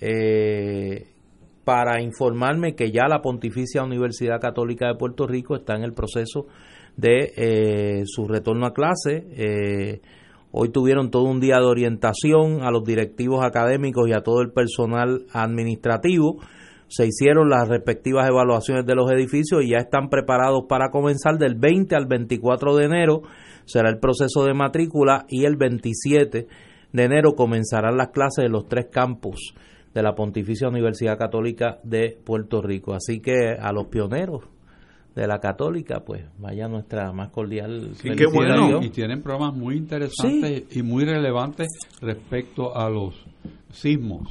eh, 0.00 1.06
para 1.64 2.02
informarme 2.02 2.74
que 2.74 2.90
ya 2.90 3.08
la 3.08 3.20
Pontificia 3.20 3.84
Universidad 3.84 4.40
Católica 4.40 4.88
de 4.88 4.94
Puerto 4.94 5.26
Rico 5.26 5.54
está 5.54 5.74
en 5.74 5.84
el 5.84 5.92
proceso 5.92 6.46
de 6.96 7.32
eh, 7.36 8.02
su 8.06 8.26
retorno 8.26 8.66
a 8.66 8.72
clase. 8.72 9.26
Eh, 9.36 10.00
hoy 10.50 10.70
tuvieron 10.70 11.10
todo 11.10 11.24
un 11.24 11.40
día 11.40 11.58
de 11.58 11.66
orientación 11.66 12.62
a 12.62 12.70
los 12.70 12.82
directivos 12.82 13.44
académicos 13.44 14.08
y 14.08 14.14
a 14.14 14.22
todo 14.22 14.40
el 14.40 14.50
personal 14.50 15.26
administrativo. 15.32 16.38
Se 16.88 17.06
hicieron 17.06 17.50
las 17.50 17.68
respectivas 17.68 18.28
evaluaciones 18.28 18.86
de 18.86 18.94
los 18.94 19.10
edificios 19.10 19.62
y 19.62 19.70
ya 19.70 19.78
están 19.78 20.08
preparados 20.08 20.64
para 20.68 20.90
comenzar 20.90 21.36
del 21.38 21.54
20 21.54 21.94
al 21.96 22.06
24 22.06 22.76
de 22.76 22.84
enero. 22.84 23.22
Será 23.64 23.88
el 23.88 23.98
proceso 23.98 24.44
de 24.44 24.54
matrícula 24.54 25.26
y 25.28 25.44
el 25.44 25.56
27 25.56 26.46
de 26.92 27.04
enero 27.04 27.34
comenzarán 27.34 27.96
las 27.96 28.08
clases 28.08 28.44
de 28.44 28.48
los 28.48 28.68
tres 28.68 28.86
campus 28.90 29.54
de 29.94 30.02
la 30.02 30.14
Pontificia 30.14 30.68
Universidad 30.68 31.18
Católica 31.18 31.78
de 31.82 32.18
Puerto 32.24 32.62
Rico. 32.62 32.94
Así 32.94 33.20
que 33.20 33.56
a 33.60 33.72
los 33.72 33.86
pioneros 33.86 34.44
de 35.14 35.26
la 35.26 35.40
católica, 35.40 36.00
pues 36.04 36.24
vaya 36.38 36.68
nuestra 36.68 37.12
más 37.12 37.30
cordial 37.30 37.90
sí, 37.94 38.10
qué 38.16 38.26
bueno. 38.26 38.82
Y 38.82 38.88
tienen 38.88 39.22
programas 39.22 39.54
muy 39.54 39.76
interesantes 39.76 40.64
sí. 40.68 40.78
y 40.78 40.82
muy 40.82 41.04
relevantes 41.04 41.68
respecto 42.00 42.76
a 42.76 42.88
los 42.88 43.14
sismos. 43.70 44.28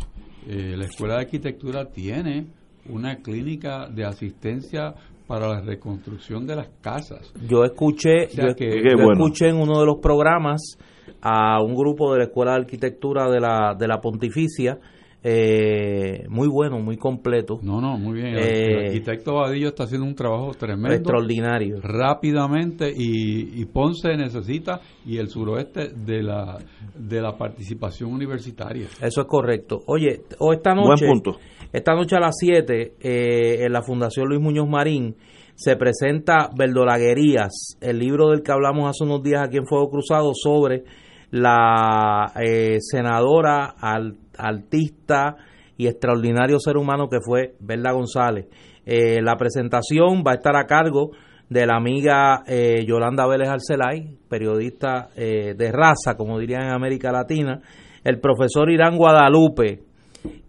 Eh, 0.47 0.75
la 0.75 0.85
Escuela 0.85 1.15
de 1.15 1.21
Arquitectura 1.21 1.85
tiene 1.85 2.47
una 2.89 3.17
clínica 3.17 3.87
de 3.87 4.05
asistencia 4.05 4.95
para 5.31 5.47
la 5.47 5.61
reconstrucción 5.61 6.45
de 6.45 6.57
las 6.57 6.67
casas. 6.81 7.31
Yo 7.47 7.63
escuché, 7.63 8.25
o 8.25 8.29
sea 8.31 8.47
yo, 8.49 8.53
que, 8.53 8.65
yo 8.65 8.97
bueno. 8.97 9.13
escuché 9.13 9.47
en 9.47 9.55
uno 9.55 9.79
de 9.79 9.85
los 9.85 9.99
programas 10.01 10.77
a 11.21 11.63
un 11.63 11.73
grupo 11.73 12.11
de 12.11 12.17
la 12.17 12.23
Escuela 12.25 12.51
de 12.51 12.57
Arquitectura 12.57 13.31
de 13.31 13.39
la, 13.39 13.73
de 13.79 13.87
la 13.87 14.01
Pontificia 14.01 14.77
eh, 15.23 16.25
muy 16.29 16.47
bueno, 16.47 16.79
muy 16.79 16.97
completo. 16.97 17.59
No, 17.61 17.79
no, 17.79 17.97
muy 17.97 18.21
bien. 18.21 18.35
El, 18.35 18.39
eh, 18.39 18.65
el, 18.65 18.85
arquitecto 18.87 19.35
Vadillo 19.35 19.67
está 19.67 19.83
haciendo 19.83 20.07
un 20.07 20.15
trabajo 20.15 20.51
tremendo. 20.55 20.95
Extraordinario. 20.95 21.79
Rápidamente 21.79 22.91
y, 22.91 23.61
y, 23.61 23.65
Ponce 23.65 24.17
necesita 24.17 24.81
y 25.05 25.17
el 25.17 25.29
suroeste 25.29 25.89
de 25.89 26.23
la 26.23 26.57
de 26.95 27.21
la 27.21 27.37
participación 27.37 28.11
universitaria. 28.11 28.87
Eso 28.99 29.21
es 29.21 29.27
correcto. 29.27 29.81
Oye, 29.85 30.21
o 30.39 30.53
esta 30.53 30.73
noche, 30.73 31.05
Buen 31.05 31.21
punto. 31.21 31.39
esta 31.71 31.93
noche 31.93 32.15
a 32.15 32.19
las 32.19 32.35
7 32.39 32.93
eh, 32.99 33.65
en 33.65 33.71
la 33.71 33.83
Fundación 33.83 34.27
Luis 34.27 34.41
Muñoz 34.41 34.67
Marín 34.67 35.15
se 35.53 35.75
presenta 35.75 36.49
Verdolaguerías, 36.57 37.77
el 37.79 37.99
libro 37.99 38.31
del 38.31 38.41
que 38.41 38.51
hablamos 38.51 38.89
hace 38.89 39.03
unos 39.03 39.21
días 39.21 39.43
aquí 39.45 39.57
en 39.57 39.67
Fuego 39.67 39.91
Cruzado 39.91 40.31
sobre 40.33 40.83
la 41.29 42.31
eh, 42.41 42.77
senadora 42.79 43.75
al, 43.79 44.15
artista 44.41 45.35
y 45.77 45.87
extraordinario 45.87 46.59
ser 46.59 46.77
humano 46.77 47.07
que 47.09 47.21
fue 47.21 47.55
Berla 47.59 47.91
González. 47.91 48.47
Eh, 48.85 49.21
la 49.21 49.35
presentación 49.35 50.23
va 50.25 50.31
a 50.31 50.35
estar 50.35 50.55
a 50.55 50.65
cargo 50.65 51.11
de 51.49 51.65
la 51.65 51.75
amiga 51.75 52.43
eh, 52.47 52.85
Yolanda 52.85 53.27
Vélez 53.27 53.49
Arcelay, 53.49 54.17
periodista 54.29 55.09
eh, 55.15 55.53
de 55.55 55.71
raza, 55.71 56.15
como 56.15 56.39
dirían 56.39 56.63
en 56.63 56.71
América 56.71 57.11
Latina, 57.11 57.61
el 58.03 58.19
profesor 58.19 58.71
Irán 58.71 58.97
Guadalupe, 58.97 59.83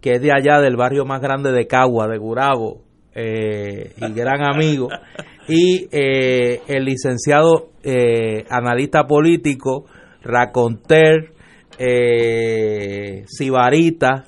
que 0.01 0.11
es 0.11 0.21
de 0.21 0.31
allá 0.31 0.61
del 0.61 0.75
barrio 0.75 1.05
más 1.05 1.21
grande 1.21 1.51
de 1.51 1.67
Cagua, 1.67 2.07
de 2.07 2.17
Gurabo, 2.17 2.83
y 3.15 4.13
gran 4.13 4.43
amigo, 4.43 4.89
y 5.47 5.87
el 5.91 6.83
licenciado 6.83 7.69
analista 8.49 9.05
político, 9.05 9.85
raconter, 10.23 11.32
eh, 11.85 13.23
Sibarita, 13.27 14.25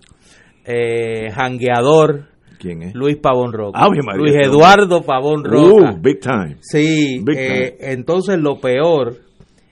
eh, 0.65 1.31
Jangueador. 1.31 2.27
¿Quién 2.59 2.83
es? 2.83 2.95
Luis 2.95 3.17
Pavón 3.17 3.53
Roca. 3.53 3.79
Ah, 3.81 3.87
Luis 4.15 4.35
Eduardo 4.35 5.03
Pavón 5.03 5.43
Roca. 5.43 5.91
Uh, 5.91 6.01
big 6.01 6.19
time. 6.19 6.57
Sí, 6.61 7.21
big 7.23 7.37
eh, 7.37 7.77
entonces 7.79 8.37
lo 8.39 8.59
peor 8.59 9.17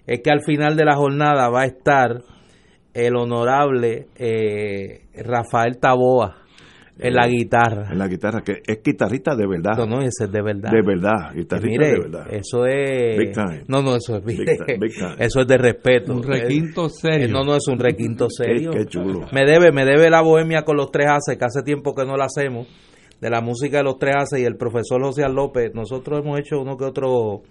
es 0.05 0.21
que 0.21 0.31
al 0.31 0.41
final 0.45 0.75
de 0.75 0.85
la 0.85 0.95
jornada 0.95 1.49
va 1.49 1.61
a 1.61 1.65
estar 1.65 2.21
el 2.93 3.15
honorable 3.15 4.07
eh, 4.15 5.07
Rafael 5.15 5.77
Taboa 5.79 6.42
en 6.99 7.13
la 7.13 7.27
guitarra. 7.27 7.91
En 7.91 7.97
la 7.97 8.07
guitarra, 8.07 8.41
que 8.41 8.61
es 8.65 8.81
guitarrista 8.83 9.35
de 9.35 9.47
verdad. 9.47 9.77
No, 9.77 9.85
no, 9.85 9.99
ese 10.01 10.25
es 10.25 10.31
de 10.31 10.41
verdad. 10.41 10.71
De 10.71 10.81
verdad, 10.81 11.33
guitarrista 11.33 11.67
mire, 11.67 11.91
de 11.91 11.99
verdad. 11.99 12.27
Eso 12.29 12.65
es. 12.65 13.17
Big 13.17 13.33
time. 13.33 13.63
No, 13.67 13.81
no, 13.81 13.95
eso 13.95 14.17
es. 14.17 14.23
Big 14.23 14.45
time, 14.45 14.77
big 14.79 14.93
time. 14.97 15.15
Eso 15.17 15.41
es 15.41 15.47
de 15.47 15.57
respeto. 15.57 16.13
Un 16.13 16.23
requinto 16.23 16.89
serio. 16.89 17.27
No, 17.29 17.43
no, 17.43 17.55
es 17.55 17.67
un 17.67 17.79
requinto 17.79 18.27
serio. 18.29 18.71
qué, 18.71 18.79
qué 18.79 18.85
chulo. 18.85 19.27
Me 19.31 19.45
debe, 19.45 19.71
me 19.71 19.85
debe 19.85 20.09
la 20.09 20.21
bohemia 20.21 20.63
con 20.63 20.77
los 20.77 20.91
tres 20.91 21.07
haces, 21.09 21.37
que 21.37 21.45
hace 21.45 21.63
tiempo 21.63 21.95
que 21.95 22.05
no 22.05 22.15
la 22.15 22.25
hacemos, 22.25 22.67
de 23.19 23.29
la 23.29 23.41
música 23.41 23.77
de 23.77 23.83
los 23.83 23.97
tres 23.97 24.15
haces 24.17 24.39
y 24.39 24.45
el 24.45 24.55
profesor 24.55 25.01
José 25.01 25.27
López. 25.29 25.71
Nosotros 25.73 26.21
hemos 26.23 26.39
hecho 26.39 26.61
uno 26.61 26.77
que 26.77 26.85
otro 26.85 27.41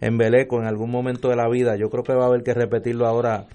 embeleco 0.00 0.60
en 0.60 0.66
algún 0.66 0.90
momento 0.90 1.28
de 1.28 1.36
la 1.36 1.48
vida. 1.48 1.76
Yo 1.76 1.88
creo 1.88 2.02
que 2.02 2.14
va 2.14 2.24
a 2.24 2.28
haber 2.28 2.42
que 2.42 2.54
repetirlo 2.54 3.06
ahora 3.06 3.46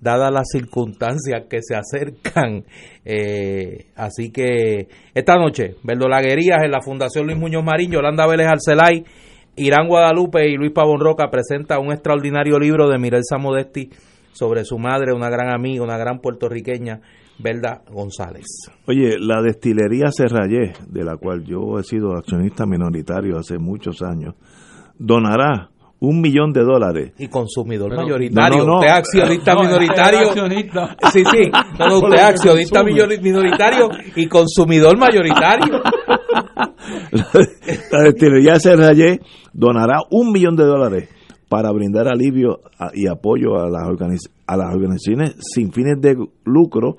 dadas 0.00 0.32
las 0.32 0.48
circunstancias 0.50 1.44
que 1.48 1.60
se 1.62 1.74
acercan. 1.74 2.64
Eh, 3.04 3.86
así 3.94 4.30
que 4.30 4.88
esta 5.14 5.36
noche, 5.36 5.76
verdolaguerías 5.84 6.64
en 6.64 6.72
la 6.72 6.80
Fundación 6.80 7.26
Luis 7.26 7.38
Muñoz 7.38 7.64
Marín, 7.64 7.92
Yolanda 7.92 8.26
Vélez 8.26 8.48
Arcelay, 8.48 9.04
Irán 9.56 9.88
Guadalupe 9.88 10.48
y 10.48 10.56
Luis 10.56 10.72
Pavón 10.72 11.00
Roca 11.00 11.30
presenta 11.30 11.78
un 11.78 11.92
extraordinario 11.92 12.58
libro 12.58 12.88
de 12.88 12.98
Mirelsa 12.98 13.38
Modesti 13.38 13.90
sobre 14.32 14.64
su 14.64 14.78
madre, 14.78 15.14
una 15.14 15.30
gran 15.30 15.54
amiga, 15.54 15.82
una 15.82 15.96
gran 15.96 16.18
puertorriqueña, 16.18 17.00
Belda 17.38 17.82
González. 17.90 18.44
Oye, 18.86 19.16
la 19.18 19.40
destilería 19.40 20.10
Serrayé, 20.10 20.72
de 20.88 21.04
la 21.04 21.16
cual 21.16 21.44
yo 21.44 21.78
he 21.78 21.84
sido 21.84 22.16
accionista 22.16 22.66
minoritario 22.66 23.38
hace 23.38 23.58
muchos 23.58 24.02
años, 24.02 24.34
donará 24.98 25.70
un 26.00 26.20
millón 26.20 26.52
de 26.52 26.62
dólares. 26.62 27.12
Y 27.18 27.28
consumidor 27.28 27.90
Pero- 27.90 28.02
mayoritario. 28.02 28.64
No. 28.66 28.74
Usted 28.76 28.86
es 28.88 28.92
accionista 28.94 29.54
No, 29.54 29.62
minoritario. 29.62 30.18
accionista. 30.28 30.96
Sí, 31.12 31.22
sí. 31.24 31.50
Usted 31.94 32.14
es 32.16 32.22
accionista 32.22 32.82
minoritario 32.84 33.88
y 34.14 34.26
consumidor 34.28 34.98
mayoritario. 34.98 35.80
La 37.92 38.02
destilería 38.04 38.58
Serrayé 38.60 39.20
donará 39.52 40.00
un 40.10 40.32
millón 40.32 40.56
de 40.56 40.64
dólares 40.64 41.08
para 41.48 41.70
brindar 41.72 42.08
alivio 42.08 42.60
a- 42.78 42.90
y 42.94 43.06
apoyo 43.08 43.56
a 43.56 43.68
las, 43.70 43.82
organiz- 43.84 44.30
a 44.46 44.56
las 44.56 44.74
organizaciones 44.74 45.34
sin 45.40 45.72
fines 45.72 46.00
de 46.00 46.16
lucro 46.44 46.96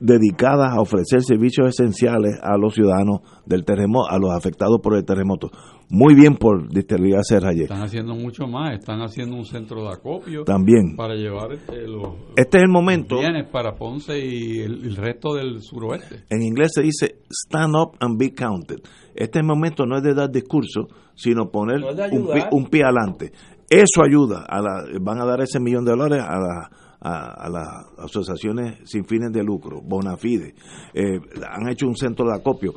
dedicadas 0.00 0.72
a 0.74 0.80
ofrecer 0.80 1.22
servicios 1.22 1.68
esenciales 1.68 2.38
a 2.42 2.56
los 2.56 2.74
ciudadanos 2.74 3.20
del 3.46 3.64
terremoto, 3.64 4.10
a 4.10 4.18
los 4.18 4.30
afectados 4.32 4.80
por 4.82 4.96
el 4.96 5.04
terremoto. 5.04 5.50
Muy 5.90 6.14
bien 6.14 6.36
por 6.36 6.68
Destilería 6.68 7.18
Serrayé. 7.22 7.64
Están 7.64 7.82
haciendo 7.82 8.14
mucho 8.14 8.46
más, 8.46 8.74
están 8.78 9.00
haciendo 9.02 9.36
un 9.36 9.44
centro 9.44 9.82
de 9.82 9.88
acopio 9.92 10.44
También. 10.44 10.94
para 10.96 11.14
llevar 11.14 11.52
eh, 11.52 11.86
los 11.86 12.14
Este 12.36 12.58
es 12.58 12.62
el 12.62 12.68
momento. 12.70 13.18
bienes 13.18 13.46
para 13.50 13.74
Ponce 13.74 14.18
y 14.18 14.60
el, 14.60 14.84
el 14.84 14.96
resto 14.96 15.34
del 15.34 15.60
suroeste. 15.60 16.24
En 16.30 16.42
inglés 16.42 16.70
se 16.74 16.82
dice 16.82 17.16
stand 17.28 17.74
up 17.74 17.96
and 18.00 18.18
be 18.18 18.32
counted. 18.32 18.78
Este 19.14 19.42
momento 19.42 19.84
no 19.84 19.96
es 19.98 20.02
de 20.04 20.14
dar 20.14 20.30
discurso, 20.30 20.86
sino 21.14 21.50
poner 21.50 21.80
No 21.80 21.88
un, 21.88 22.28
un 22.52 22.66
pie 22.66 22.84
adelante. 22.84 23.32
Eso 23.68 24.02
ayuda. 24.04 24.46
A 24.48 24.60
la, 24.62 24.84
van 25.00 25.20
a 25.20 25.24
dar 25.26 25.40
ese 25.42 25.60
millón 25.60 25.84
de 25.84 25.90
dólares 25.90 26.22
a, 26.26 26.38
la- 26.38 26.70
a, 27.00 27.46
a 27.46 27.48
las 27.48 27.68
asociaciones 27.98 28.78
sin 28.84 29.04
fines 29.04 29.32
de 29.32 29.42
lucro, 29.42 29.80
Bonafide. 29.82 30.54
Eh, 30.94 31.18
han 31.48 31.68
hecho 31.70 31.86
un 31.86 31.96
centro 31.96 32.26
de 32.26 32.34
acopio 32.36 32.74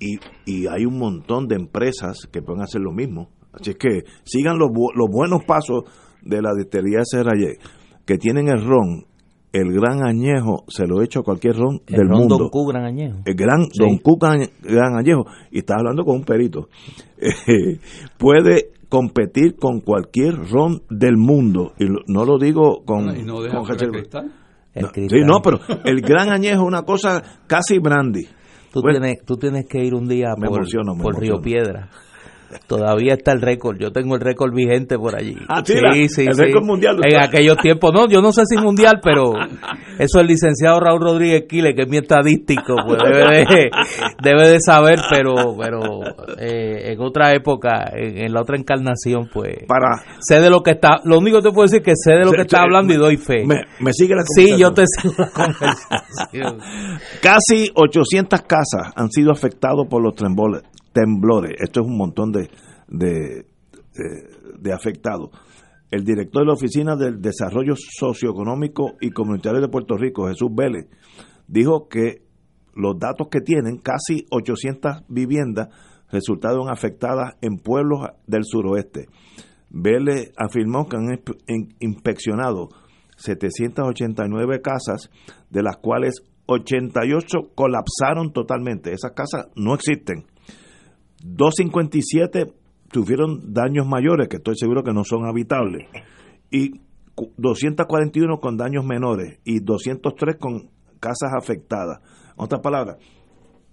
y, 0.00 0.16
y 0.46 0.66
hay 0.66 0.84
un 0.84 0.98
montón 0.98 1.46
de 1.46 1.56
empresas 1.56 2.26
que 2.32 2.42
pueden 2.42 2.62
hacer 2.62 2.80
lo 2.80 2.92
mismo. 2.92 3.28
Así 3.52 3.70
es 3.70 3.76
que 3.76 4.00
sigan 4.24 4.58
los, 4.58 4.70
los 4.94 5.08
buenos 5.10 5.44
pasos 5.44 5.84
de 6.22 6.40
la 6.40 6.50
distillería 6.56 7.00
Serrayé, 7.04 7.58
que 8.06 8.16
tienen 8.16 8.48
el 8.48 8.64
ron, 8.64 9.04
el 9.52 9.70
gran 9.72 10.02
añejo, 10.06 10.64
se 10.68 10.86
lo 10.86 11.00
he 11.00 11.04
hecho 11.04 11.20
a 11.20 11.22
cualquier 11.22 11.56
ron 11.56 11.82
El 11.86 11.96
del 11.96 12.08
ron 12.08 12.18
mundo. 12.20 12.38
Don 12.38 12.48
Q, 12.48 12.66
gran 12.68 12.84
añejo. 12.84 13.18
El 13.26 13.34
gran 13.34 13.64
Sí. 13.64 13.78
Don 13.78 13.98
Cuca 13.98 14.34
Gran 14.62 14.96
Añejo, 14.96 15.26
y 15.50 15.58
estás 15.58 15.76
hablando 15.78 16.04
con 16.04 16.16
un 16.16 16.24
perito, 16.24 16.68
Eh, 17.18 17.78
puede 18.18 18.72
competir 18.92 19.56
con 19.56 19.80
cualquier 19.80 20.34
ron 20.50 20.82
del 20.90 21.16
mundo. 21.16 21.72
Y 21.78 21.86
lo- 21.86 22.02
no 22.06 22.24
lo 22.26 22.38
digo 22.38 22.84
con. 22.84 23.16
y 23.16 23.22
no 23.22 23.40
deja 23.40 23.56
con 23.58 23.66
cristal. 23.66 24.30
El 24.74 24.82
No, 24.82 24.88
cristal. 24.90 25.18
sí, 25.18 25.24
no, 25.24 25.40
pero 25.42 25.58
el 25.84 26.00
Gran 26.02 26.30
Añejo 26.30 26.62
es 26.62 26.68
una 26.68 26.82
cosa 26.82 27.22
casi 27.46 27.78
brandy. 27.78 28.24
Tú, 28.72 28.80
Bueno, 28.82 29.00
tienes, 29.00 29.24
tú 29.24 29.36
tienes 29.36 29.66
que 29.68 29.84
ir 29.84 29.94
un 29.94 30.08
día 30.08 30.34
Me 30.38 30.48
por, 30.48 30.58
emociono, 30.58 30.94
me 30.94 31.02
por 31.02 31.18
Río. 31.18 31.40
Piedra. 31.40 31.90
Todavía 32.66 33.14
está 33.14 33.32
el 33.32 33.40
récord. 33.40 33.76
Yo 33.78 33.90
tengo 33.92 34.14
el 34.14 34.20
récord 34.20 34.52
vigente 34.54 34.96
por 34.98 35.16
allí. 35.16 35.36
Ah, 35.48 35.62
sí, 35.64 35.74
la- 35.80 35.92
el 35.94 36.36
récord 36.36 36.64
mundial 36.64 36.98
En 37.04 37.20
aquellos 37.20 37.56
tiempos. 37.58 37.92
No, 37.92 38.08
yo 38.08 38.20
no 38.20 38.32
sé 38.32 38.42
si 38.46 38.56
mundial, 38.56 39.00
pero 39.02 39.32
eso 39.98 40.20
el 40.20 40.26
licenciado 40.26 40.80
Raúl 40.80 41.00
Rodríguez 41.00 41.44
Quile, 41.48 41.74
que 41.74 41.82
es 41.82 41.88
mi 41.88 41.98
estadístico, 41.98 42.74
pues 42.86 42.98
debe 43.02 43.44
de, 43.44 43.70
debe 44.22 44.48
de 44.48 44.60
saber, 44.60 44.98
pero 45.10 45.34
pero 45.58 45.80
eh, 46.38 46.92
en 46.92 47.00
otra 47.00 47.32
época, 47.34 47.90
en, 47.94 48.18
en 48.26 48.32
la 48.32 48.42
otra 48.42 48.56
encarnación, 48.56 49.28
pues 49.32 49.56
Para, 49.66 50.02
sé 50.20 50.40
de 50.40 50.50
lo 50.50 50.62
que 50.62 50.72
está. 50.72 51.00
Lo 51.04 51.18
único 51.18 51.38
que 51.38 51.48
te 51.48 51.54
puedo 51.54 51.64
decir 51.66 51.80
es 51.80 51.84
que 51.84 51.92
sé 51.96 52.12
de 52.12 52.24
lo 52.24 52.30
Se- 52.30 52.36
que 52.36 52.42
está 52.42 52.58
se- 52.58 52.62
hablando 52.62 52.92
y 52.94 52.96
doy 52.96 53.16
fe. 53.16 53.44
me, 53.46 53.56
me 53.80 53.92
sigue 53.92 54.14
la 54.14 54.22
Sí, 54.24 54.56
yo 54.58 54.72
te 54.72 54.84
sigo 54.86 55.14
la 55.18 55.30
conversación. 55.30 56.58
Casi 57.22 57.70
800 57.74 58.40
casas 58.42 58.92
han 58.96 59.10
sido 59.10 59.30
afectadas 59.32 59.86
por 59.88 60.02
los 60.02 60.14
trembole- 60.14 60.62
temblores. 60.92 61.52
Esto 61.60 61.80
es 61.80 61.86
un 61.86 61.96
montón 61.96 62.32
de, 62.32 62.48
de, 62.88 64.72
afectados. 64.72 65.30
El 65.90 66.04
director 66.04 66.42
de 66.42 66.46
la 66.46 66.54
Oficina 66.54 66.96
del 66.96 67.20
Desarrollo 67.20 67.74
Socioeconómico 67.76 68.94
y 69.00 69.10
Comunitario 69.10 69.60
de 69.60 69.68
Puerto 69.68 69.96
Rico, 69.96 70.26
Jesús 70.28 70.48
Vélez, 70.54 70.86
dijo 71.46 71.88
que 71.88 72.22
los 72.74 72.98
datos 72.98 73.28
que 73.30 73.40
tienen, 73.40 73.76
casi 73.78 74.24
800 74.30 75.02
viviendas 75.08 75.68
resultaron 76.10 76.70
afectadas 76.70 77.34
en 77.42 77.56
pueblos 77.56 78.00
del 78.26 78.44
suroeste. 78.44 79.06
Vélez 79.68 80.32
afirmó 80.38 80.86
que 80.88 80.96
han 80.96 81.04
inspe- 81.08 81.36
in- 81.48 81.74
inspeccionado 81.80 82.68
789 83.16 84.60
casas, 84.62 85.10
de 85.50 85.62
las 85.62 85.76
cuales 85.76 86.22
88 86.46 87.38
colapsaron 87.54 88.32
totalmente. 88.32 88.92
Esas 88.92 89.12
casas 89.12 89.46
no 89.56 89.74
existen. 89.74 90.24
257 91.24 92.52
tuvieron 92.90 93.52
daños 93.52 93.86
mayores, 93.86 94.28
que 94.28 94.36
estoy 94.36 94.54
seguro 94.56 94.82
que 94.82 94.92
no 94.92 95.04
son 95.04 95.24
habitables, 95.26 95.88
y 96.50 96.80
cu- 97.14 97.32
241 97.38 98.38
con 98.40 98.56
daños 98.56 98.84
menores 98.84 99.38
y 99.44 99.60
203 99.60 100.36
con 100.36 100.70
casas 101.00 101.32
afectadas. 101.36 102.00
En 102.36 102.44
otras 102.44 102.60
palabras, 102.60 102.96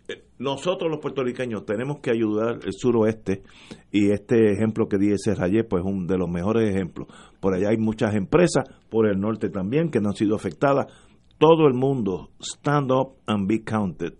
eh, 0.07 0.23
nosotros 0.39 0.89
los 0.89 0.99
puertorriqueños 0.99 1.65
tenemos 1.65 1.99
que 1.99 2.11
ayudar 2.11 2.59
el 2.65 2.73
suroeste 2.73 3.43
y 3.91 4.11
este 4.11 4.51
ejemplo 4.53 4.87
que 4.87 4.97
di 4.97 5.11
ese 5.11 5.35
Rayé 5.35 5.63
pues 5.63 5.83
es 5.83 5.91
un 5.91 6.07
de 6.07 6.17
los 6.17 6.29
mejores 6.29 6.69
ejemplos. 6.73 7.07
Por 7.39 7.53
allá 7.53 7.69
hay 7.69 7.77
muchas 7.77 8.15
empresas, 8.15 8.63
por 8.89 9.07
el 9.07 9.19
norte 9.19 9.49
también 9.49 9.89
que 9.91 9.99
no 9.99 10.09
han 10.09 10.15
sido 10.15 10.35
afectadas. 10.35 10.87
Todo 11.37 11.67
el 11.67 11.73
mundo, 11.73 12.31
stand 12.41 12.91
up 12.91 13.15
and 13.27 13.47
be 13.47 13.63
counted. 13.63 14.13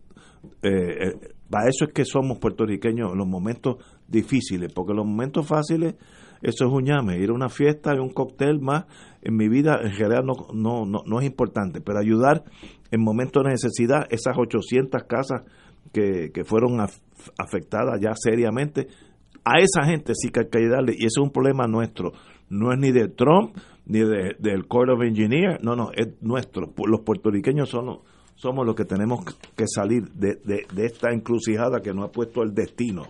Eh, 0.61 0.70
eh, 0.72 1.14
para 1.49 1.68
eso 1.68 1.86
es 1.86 1.94
que 1.94 2.06
somos 2.06 2.38
puertorriqueños 2.40 3.11
en 3.11 3.18
los 3.18 3.28
momentos 3.28 3.78
difíciles, 4.07 4.72
porque 4.74 4.94
los 4.94 5.06
momentos 5.06 5.48
fáciles 5.48 5.95
eso 6.41 6.66
es 6.68 6.72
un 6.72 6.86
llame, 6.86 7.18
ir 7.18 7.32
a 7.32 7.34
una 7.34 7.49
fiesta 7.49 7.94
y 7.94 7.99
un 7.99 8.10
cóctel 8.14 8.60
más 8.61 8.86
en 9.22 9.36
mi 9.36 9.49
vida 9.49 9.80
en 9.84 9.91
realidad 9.98 10.24
no, 10.24 10.34
no, 10.53 10.86
no, 10.86 10.99
no 11.06 11.20
es 11.20 11.26
importante, 11.26 11.82
pero 11.82 11.99
ayudar 11.99 12.44
en 12.91 13.02
momentos 13.03 13.44
de 13.44 13.49
necesidad, 13.49 14.06
esas 14.10 14.38
800 14.38 15.03
casas 15.03 15.41
que, 15.91 16.30
que 16.34 16.45
fueron 16.45 16.78
af- 16.80 17.02
afectadas 17.38 17.99
ya 18.02 18.11
seriamente, 18.16 18.88
a 19.44 19.60
esa 19.60 19.84
gente 19.86 20.14
sí 20.16 20.30
que 20.30 20.41
hay 20.41 20.49
que 20.49 20.60
ayudarle 20.60 20.94
y 20.98 21.06
eso 21.06 21.22
es 21.22 21.26
un 21.26 21.32
problema 21.32 21.68
nuestro, 21.68 22.14
no 22.49 22.72
es 22.72 22.80
ni 22.80 22.91
de 22.91 23.10
Trump 23.10 23.57
ni 23.86 23.99
de- 23.99 24.36
del 24.40 24.66
Court 24.68 24.91
of 24.91 25.02
Engineers, 25.02 25.61
no, 25.64 25.76
no, 25.76 25.90
es 25.94 26.22
nuestro, 26.22 26.74
los 26.88 27.02
puertorriqueños 27.02 27.70
son 27.70 27.86
los- 27.88 27.99
somos 28.41 28.66
los 28.66 28.74
que 28.74 28.86
tenemos 28.86 29.20
que 29.56 29.66
salir 29.68 30.03
de, 30.14 30.36
de- 30.45 30.86
esta 30.86 31.11
encrucijada 31.11 31.82
que 31.82 31.94
nos 31.94 32.07
ha 32.07 32.11
puesto 32.11 32.41
el 32.41 32.53
destino. 32.53 33.03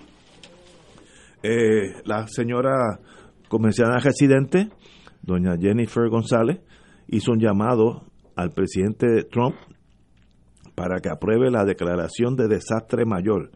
Eh, 1.44 1.94
la 2.06 2.28
señora 2.28 3.00
comisionada 3.48 4.00
residente, 4.00 4.70
doña 5.22 5.56
Jennifer 5.56 6.10
González, 6.10 6.60
hizo 7.08 7.32
un 7.32 7.40
llamado 7.40 8.06
al 8.36 8.50
presidente 8.52 9.24
Trump 9.32 9.56
para 10.76 11.00
que 11.00 11.10
apruebe 11.10 11.52
la 11.52 11.64
declaración 11.64 12.36
de 12.36 12.48
desastre 12.48 13.06
mayor 13.06 13.52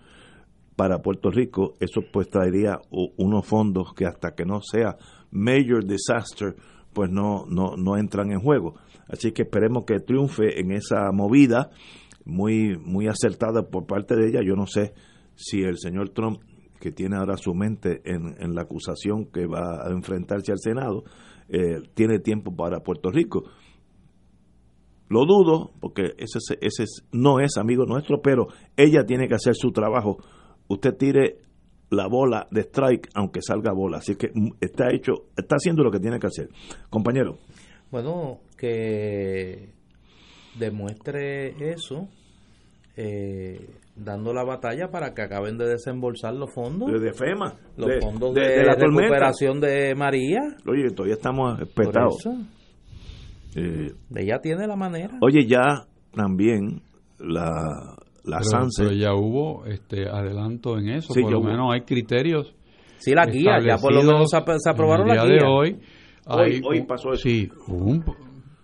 para 0.76 1.00
Puerto 1.00 1.32
Rico. 1.32 1.74
Eso 1.80 2.02
pues 2.12 2.30
traería 2.30 2.78
unos 3.18 3.46
fondos 3.48 3.94
que 3.96 4.06
hasta 4.06 4.36
que 4.36 4.46
no 4.46 4.62
sea 4.62 4.96
major 5.32 5.84
disaster, 5.86 6.56
pues 6.94 7.10
no, 7.12 7.46
no, 7.48 7.76
no 7.78 7.98
entran 7.98 8.32
en 8.32 8.40
juego. 8.40 8.76
Así 9.08 9.32
que 9.32 9.44
esperemos 9.44 9.86
que 9.86 10.00
triunfe 10.00 10.60
en 10.60 10.72
esa 10.72 11.12
movida 11.12 11.70
muy, 12.26 12.78
muy 12.78 13.08
acertada 13.08 13.64
por 13.70 13.86
parte 13.86 14.16
de 14.16 14.28
ella. 14.30 14.42
Yo 14.46 14.56
no 14.56 14.66
sé 14.68 14.94
si 15.36 15.62
el 15.64 15.78
señor 15.78 16.10
Trump, 16.10 16.40
que 16.80 16.92
tiene 16.92 17.16
ahora 17.18 17.38
su 17.38 17.54
mente 17.54 18.02
en, 18.06 18.36
en 18.40 18.56
la 18.56 18.62
acusación 18.64 19.26
que 19.26 19.46
va 19.48 19.86
a 19.88 19.92
enfrentarse 19.92 20.52
al 20.52 20.60
Senado, 20.60 21.04
eh, 21.50 21.82
tiene 21.94 22.20
tiempo 22.20 22.56
para 22.56 22.80
Puerto 22.82 23.10
Rico. 23.12 23.44
Lo 25.10 25.26
dudo, 25.26 25.72
porque 25.80 26.14
ese, 26.18 26.40
es- 26.40 26.58
ese 26.62 26.84
es- 26.84 27.04
no 27.12 27.40
es 27.40 27.58
amigo 27.58 27.86
nuestro, 27.86 28.22
pero 28.22 28.48
ella 28.76 29.06
tiene 29.06 29.28
que 29.28 29.36
hacer 29.36 29.56
su 29.56 29.72
trabajo. 29.72 30.18
Usted 30.68 30.96
tire 30.98 31.38
la 31.92 32.08
bola 32.08 32.48
de 32.52 32.62
strike, 32.62 33.10
aunque 33.14 33.42
salga 33.42 33.72
bola. 33.74 33.98
Así 33.98 34.16
que 34.16 34.30
mm, 34.34 34.54
está 34.62 34.92
hecho, 34.92 35.26
está 35.38 35.56
haciendo 35.58 35.84
lo 35.84 35.92
que 35.92 36.00
tiene 36.00 36.20
que 36.20 36.28
hacer. 36.28 36.50
Compañero, 36.90 37.38
Bueno, 37.94 38.40
que 38.58 39.70
demuestre 40.58 41.50
eso, 41.74 42.08
eh, 42.98 43.70
dando 43.96 44.34
la 44.34 44.44
batalla 44.44 44.90
para 44.90 45.14
que 45.14 45.22
acaben 45.22 45.60
de 45.60 45.68
desembolsar 45.68 46.34
los 46.34 46.52
fondos. 46.52 46.92
de, 46.92 47.00
de 47.00 47.14
FEMA, 47.14 47.54
Los 47.78 47.90
de, 47.90 48.02
fondos 48.02 48.34
de- 48.34 48.42
de, 48.42 48.48
de 48.58 48.66
la 48.66 48.76
tormenta. 48.76 49.02
recuperación 49.04 49.62
de 49.62 49.94
María. 49.96 50.42
Oye, 50.68 50.90
todavía 50.90 51.14
estamos 51.14 51.60
Por 51.60 51.86
petados. 51.86 52.16
eso. 52.20 52.34
Eh, 53.56 53.92
Ella 54.16 54.40
tiene 54.42 54.66
la 54.66 54.76
manera. 54.76 55.16
Oye, 55.22 55.46
ya 55.46 55.86
también 56.16 56.82
la, 57.20 57.44
la 58.24 58.38
pero, 58.40 58.44
SANSE... 58.44 58.84
pero 58.86 58.96
ya 58.96 59.14
hubo 59.14 59.66
este 59.68 60.10
adelanto 60.10 60.80
en 60.80 60.90
eso, 60.90 61.14
Sí, 61.14 61.22
por 61.22 61.32
lo 61.32 61.40
hubo. 61.42 61.48
menos 61.50 61.74
hay 61.74 61.82
criterios. 61.82 62.56
Sí, 62.98 63.12
la 63.14 63.26
guía, 63.28 63.60
ya 63.64 63.78
por 63.78 63.94
lo 63.94 64.02
menos 64.02 64.32
se, 64.32 64.38
ap- 64.38 64.58
se 64.58 64.70
aprobaron 64.70 65.08
la 65.08 65.14
el 65.16 65.20
día 65.28 65.30
guía. 65.38 65.44
de 65.46 65.48
hoy. 65.48 65.80
Hoy- 66.28 66.82
pasó 66.88 67.14
eso. 67.14 67.24
Sí, 67.24 67.50
un 67.68 68.02
po- 68.04 68.16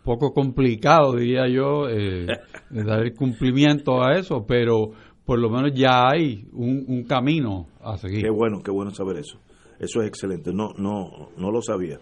poco 0.04 0.34
complicado, 0.34 1.16
diría 1.16 1.48
yo, 1.48 1.88
eh, 1.90 2.26
dar 2.70 3.02
el 3.06 3.14
cumplimiento 3.14 4.02
a 4.04 4.16
eso, 4.18 4.46
pero 4.48 4.92
por 5.26 5.40
lo 5.40 5.50
menos 5.50 5.72
ya 5.76 6.10
hay 6.10 6.48
un, 6.54 6.86
un 6.88 7.04
camino 7.04 7.68
a 7.82 7.98
seguir. 7.98 8.24
Qué 8.24 8.30
bueno, 8.30 8.62
qué 8.64 8.72
bueno 8.72 8.92
saber 8.92 9.18
eso. 9.18 9.40
Eso 9.80 10.02
es 10.02 10.08
excelente. 10.08 10.52
No, 10.54 10.70
no, 10.78 11.30
no 11.38 11.52
lo 11.52 11.62
sabía. 11.62 12.00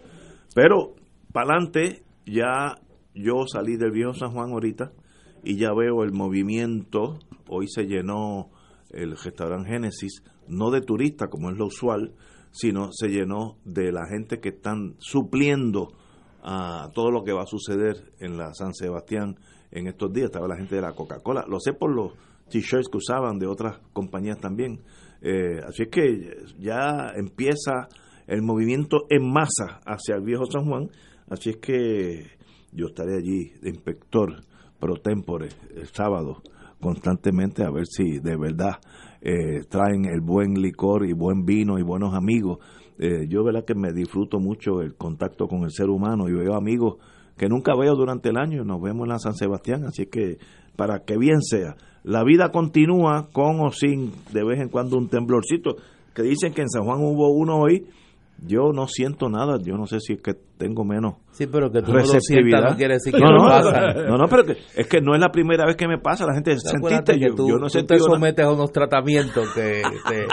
Pero, 0.54 0.94
para 1.32 1.52
adelante, 1.54 2.02
ya 2.26 2.74
yo 3.14 3.46
salí 3.46 3.76
del 3.76 3.90
viejo 3.90 4.14
San 4.14 4.32
Juan 4.32 4.50
ahorita 4.52 4.92
y 5.44 5.56
ya 5.56 5.72
veo 5.74 6.02
el 6.02 6.12
movimiento. 6.12 7.18
Hoy 7.48 7.66
se 7.68 7.84
llenó 7.84 8.50
el 8.90 9.16
restaurante 9.16 9.68
Génesis, 9.68 10.22
no 10.48 10.70
de 10.70 10.80
turistas 10.80 11.28
como 11.30 11.50
es 11.50 11.56
lo 11.58 11.66
usual, 11.66 12.12
sino 12.50 12.90
se 12.92 13.08
llenó 13.08 13.56
de 13.64 13.92
la 13.92 14.06
gente 14.06 14.40
que 14.40 14.50
están 14.50 14.96
supliendo 14.98 15.88
a 16.42 16.88
todo 16.94 17.10
lo 17.10 17.24
que 17.24 17.32
va 17.32 17.42
a 17.42 17.46
suceder 17.46 18.12
en 18.20 18.36
la 18.36 18.54
San 18.54 18.74
Sebastián 18.74 19.36
en 19.70 19.86
estos 19.86 20.12
días. 20.12 20.26
Estaba 20.26 20.48
la 20.48 20.56
gente 20.56 20.76
de 20.76 20.82
la 20.82 20.92
Coca-Cola. 20.92 21.44
Lo 21.48 21.60
sé 21.60 21.72
por 21.72 21.94
los 21.94 22.12
t-shirts 22.48 22.88
que 22.90 22.98
usaban 22.98 23.38
de 23.38 23.46
otras 23.46 23.78
compañías 23.92 24.38
también. 24.38 24.80
Eh, 25.20 25.60
así 25.66 25.82
es 25.82 25.88
que 25.88 26.36
ya 26.58 27.12
empieza 27.16 27.88
el 28.26 28.42
movimiento 28.42 29.06
en 29.08 29.30
masa 29.30 29.80
hacia 29.84 30.16
el 30.16 30.22
viejo 30.22 30.44
San 30.46 30.64
Juan. 30.64 30.90
Así 31.28 31.50
es 31.50 31.56
que 31.56 32.26
yo 32.72 32.86
estaré 32.86 33.16
allí 33.16 33.52
de 33.60 33.70
inspector 33.70 34.42
pro 34.78 34.96
tempore 34.96 35.48
el 35.74 35.88
sábado 35.88 36.42
constantemente 36.80 37.64
a 37.64 37.70
ver 37.70 37.86
si 37.86 38.18
de 38.18 38.36
verdad 38.36 38.78
eh, 39.20 39.64
traen 39.68 40.04
el 40.04 40.20
buen 40.20 40.54
licor 40.54 41.06
y 41.06 41.12
buen 41.12 41.44
vino 41.44 41.78
y 41.78 41.82
buenos 41.82 42.14
amigos. 42.14 42.58
Eh, 42.98 43.26
yo 43.28 43.44
verdad 43.44 43.64
que 43.64 43.74
me 43.74 43.92
disfruto 43.92 44.40
mucho 44.40 44.80
el 44.80 44.94
contacto 44.96 45.46
con 45.46 45.62
el 45.62 45.70
ser 45.70 45.88
humano. 45.88 46.28
Y 46.28 46.32
veo 46.32 46.54
amigos 46.54 46.96
que 47.36 47.48
nunca 47.48 47.74
veo 47.76 47.94
durante 47.94 48.30
el 48.30 48.36
año, 48.36 48.64
nos 48.64 48.82
vemos 48.82 49.04
en 49.04 49.10
la 49.10 49.18
San 49.18 49.34
Sebastián, 49.34 49.84
así 49.84 50.06
que 50.06 50.38
para 50.76 51.04
que 51.04 51.16
bien 51.16 51.40
sea, 51.40 51.76
la 52.02 52.24
vida 52.24 52.50
continúa 52.50 53.28
con 53.32 53.60
o 53.60 53.70
sin 53.70 54.12
de 54.32 54.44
vez 54.44 54.60
en 54.60 54.68
cuando 54.68 54.96
un 54.96 55.08
temblorcito, 55.08 55.76
que 56.14 56.22
dicen 56.22 56.52
que 56.52 56.62
en 56.62 56.68
San 56.68 56.84
Juan 56.84 57.00
hubo 57.00 57.30
uno 57.30 57.58
hoy, 57.58 57.86
yo 58.40 58.72
no 58.72 58.86
siento 58.86 59.28
nada, 59.28 59.58
yo 59.62 59.76
no 59.76 59.86
sé 59.86 59.98
si 60.00 60.12
es 60.14 60.22
que 60.22 60.32
tengo 60.56 60.84
menos 60.84 61.14
Sí, 61.32 61.46
pero 61.46 61.70
que 61.70 61.82
tú 61.82 61.92
no 61.92 61.98
lo 61.98 62.04
receptividad. 62.04 62.76
sientas 62.76 63.02
no 63.06 63.18
que 63.18 63.24
no, 63.24 63.30
no 63.30 63.44
no, 63.44 63.48
pasa. 63.48 63.92
no, 64.08 64.16
no, 64.16 64.28
pero 64.28 64.44
que, 64.44 64.56
es 64.76 64.86
que 64.86 65.00
no 65.00 65.14
es 65.14 65.20
la 65.20 65.30
primera 65.30 65.66
vez 65.66 65.76
que 65.76 65.86
me 65.88 65.98
pasa, 65.98 66.24
la 66.26 66.34
gente 66.34 66.56
sentiste, 66.58 67.14
que 67.14 67.20
yo, 67.28 67.34
tú, 67.34 67.48
yo 67.48 67.56
no 67.58 67.68
tú 67.68 67.84
te 67.84 67.96
nada. 67.96 68.06
sometes 68.06 68.44
a 68.44 68.50
unos 68.52 68.72
tratamientos 68.72 69.48
que 69.54 69.82
te, 70.08 70.26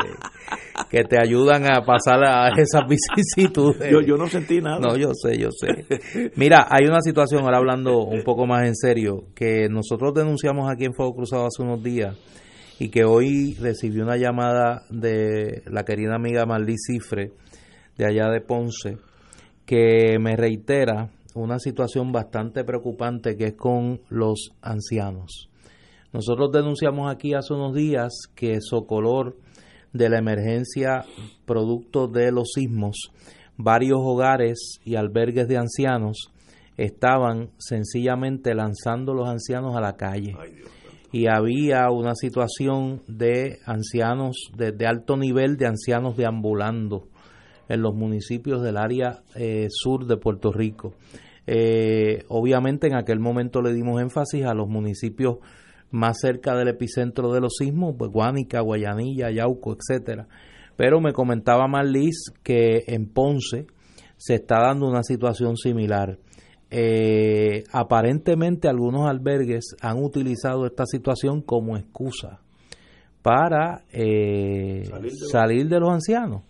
que 0.89 1.03
te 1.03 1.17
ayudan 1.19 1.65
a 1.71 1.81
pasar 1.85 2.23
a 2.23 2.49
esas 2.57 2.83
vicisitudes. 2.87 3.91
Yo, 3.91 4.01
yo 4.01 4.17
no 4.17 4.27
sentí 4.27 4.61
nada. 4.61 4.79
No, 4.79 4.95
yo 4.97 5.09
sé, 5.13 5.37
yo 5.37 5.49
sé. 5.51 6.31
Mira, 6.35 6.67
hay 6.69 6.87
una 6.87 7.01
situación, 7.01 7.43
ahora 7.43 7.57
hablando 7.57 7.99
un 8.03 8.23
poco 8.23 8.45
más 8.45 8.65
en 8.67 8.75
serio, 8.75 9.25
que 9.35 9.67
nosotros 9.69 10.13
denunciamos 10.13 10.69
aquí 10.71 10.85
en 10.85 10.93
Fuego 10.93 11.15
Cruzado 11.15 11.45
hace 11.47 11.61
unos 11.63 11.83
días 11.83 12.15
y 12.79 12.89
que 12.89 13.05
hoy 13.05 13.55
recibí 13.61 13.99
una 14.01 14.17
llamada 14.17 14.83
de 14.89 15.63
la 15.67 15.83
querida 15.85 16.15
amiga 16.15 16.45
Marlí 16.45 16.75
Cifre, 16.77 17.31
de 17.97 18.05
allá 18.05 18.29
de 18.29 18.41
Ponce, 18.41 18.97
que 19.65 20.17
me 20.19 20.35
reitera 20.35 21.09
una 21.33 21.59
situación 21.59 22.11
bastante 22.11 22.63
preocupante 22.63 23.35
que 23.35 23.47
es 23.47 23.55
con 23.55 24.01
los 24.09 24.51
ancianos. 24.61 25.49
Nosotros 26.13 26.51
denunciamos 26.51 27.11
aquí 27.11 27.33
hace 27.33 27.53
unos 27.53 27.75
días 27.75 28.13
que 28.35 28.59
Socolor, 28.61 29.35
de 29.91 30.09
la 30.09 30.17
emergencia 30.17 31.05
producto 31.45 32.07
de 32.07 32.31
los 32.31 32.51
sismos, 32.53 33.11
varios 33.57 33.99
hogares 34.01 34.79
y 34.83 34.95
albergues 34.95 35.47
de 35.47 35.57
ancianos 35.57 36.31
estaban 36.77 37.51
sencillamente 37.57 38.53
lanzando 38.53 39.13
los 39.13 39.29
ancianos 39.29 39.75
a 39.75 39.81
la 39.81 39.95
calle. 39.95 40.35
Y 41.13 41.27
había 41.27 41.89
una 41.91 42.13
situación 42.13 43.01
de 43.07 43.59
ancianos 43.65 44.35
de, 44.57 44.73
de 44.73 44.85
alto 44.85 45.15
nivel, 45.15 45.55
de 45.55 45.67
ancianos 45.67 46.17
deambulando 46.17 47.07
en 47.69 47.81
los 47.81 47.93
municipios 47.95 48.61
del 48.63 48.77
área 48.77 49.21
eh, 49.35 49.67
sur 49.69 50.05
de 50.05 50.17
Puerto 50.17 50.51
Rico. 50.51 50.93
Eh, 51.47 52.23
obviamente 52.27 52.87
en 52.87 52.95
aquel 52.95 53.19
momento 53.19 53.61
le 53.61 53.73
dimos 53.73 54.01
énfasis 54.01 54.45
a 54.45 54.53
los 54.53 54.67
municipios 54.67 55.37
más 55.91 56.17
cerca 56.19 56.55
del 56.55 56.67
epicentro 56.69 57.31
de 57.31 57.39
los 57.41 57.53
sismos, 57.57 57.95
pues 57.97 58.11
Guánica, 58.11 58.61
Guayanilla, 58.61 59.29
Yauco, 59.31 59.75
etcétera. 59.75 60.27
Pero 60.75 60.99
me 60.99 61.13
comentaba 61.13 61.67
Marlis 61.67 62.31
que 62.43 62.83
en 62.87 63.07
Ponce 63.07 63.67
se 64.17 64.35
está 64.35 64.59
dando 64.61 64.87
una 64.87 65.03
situación 65.03 65.55
similar. 65.55 66.17
Eh, 66.71 67.63
aparentemente 67.71 68.67
algunos 68.67 69.07
albergues 69.07 69.75
han 69.81 70.03
utilizado 70.03 70.65
esta 70.65 70.85
situación 70.85 71.41
como 71.41 71.77
excusa 71.77 72.39
para 73.21 73.83
eh, 73.93 74.83
Salir 74.85 75.11
de 75.11 75.19
los- 75.19 75.29
salir 75.31 75.69
de 75.69 75.79
los 75.79 75.89
ancianos, 75.91 76.41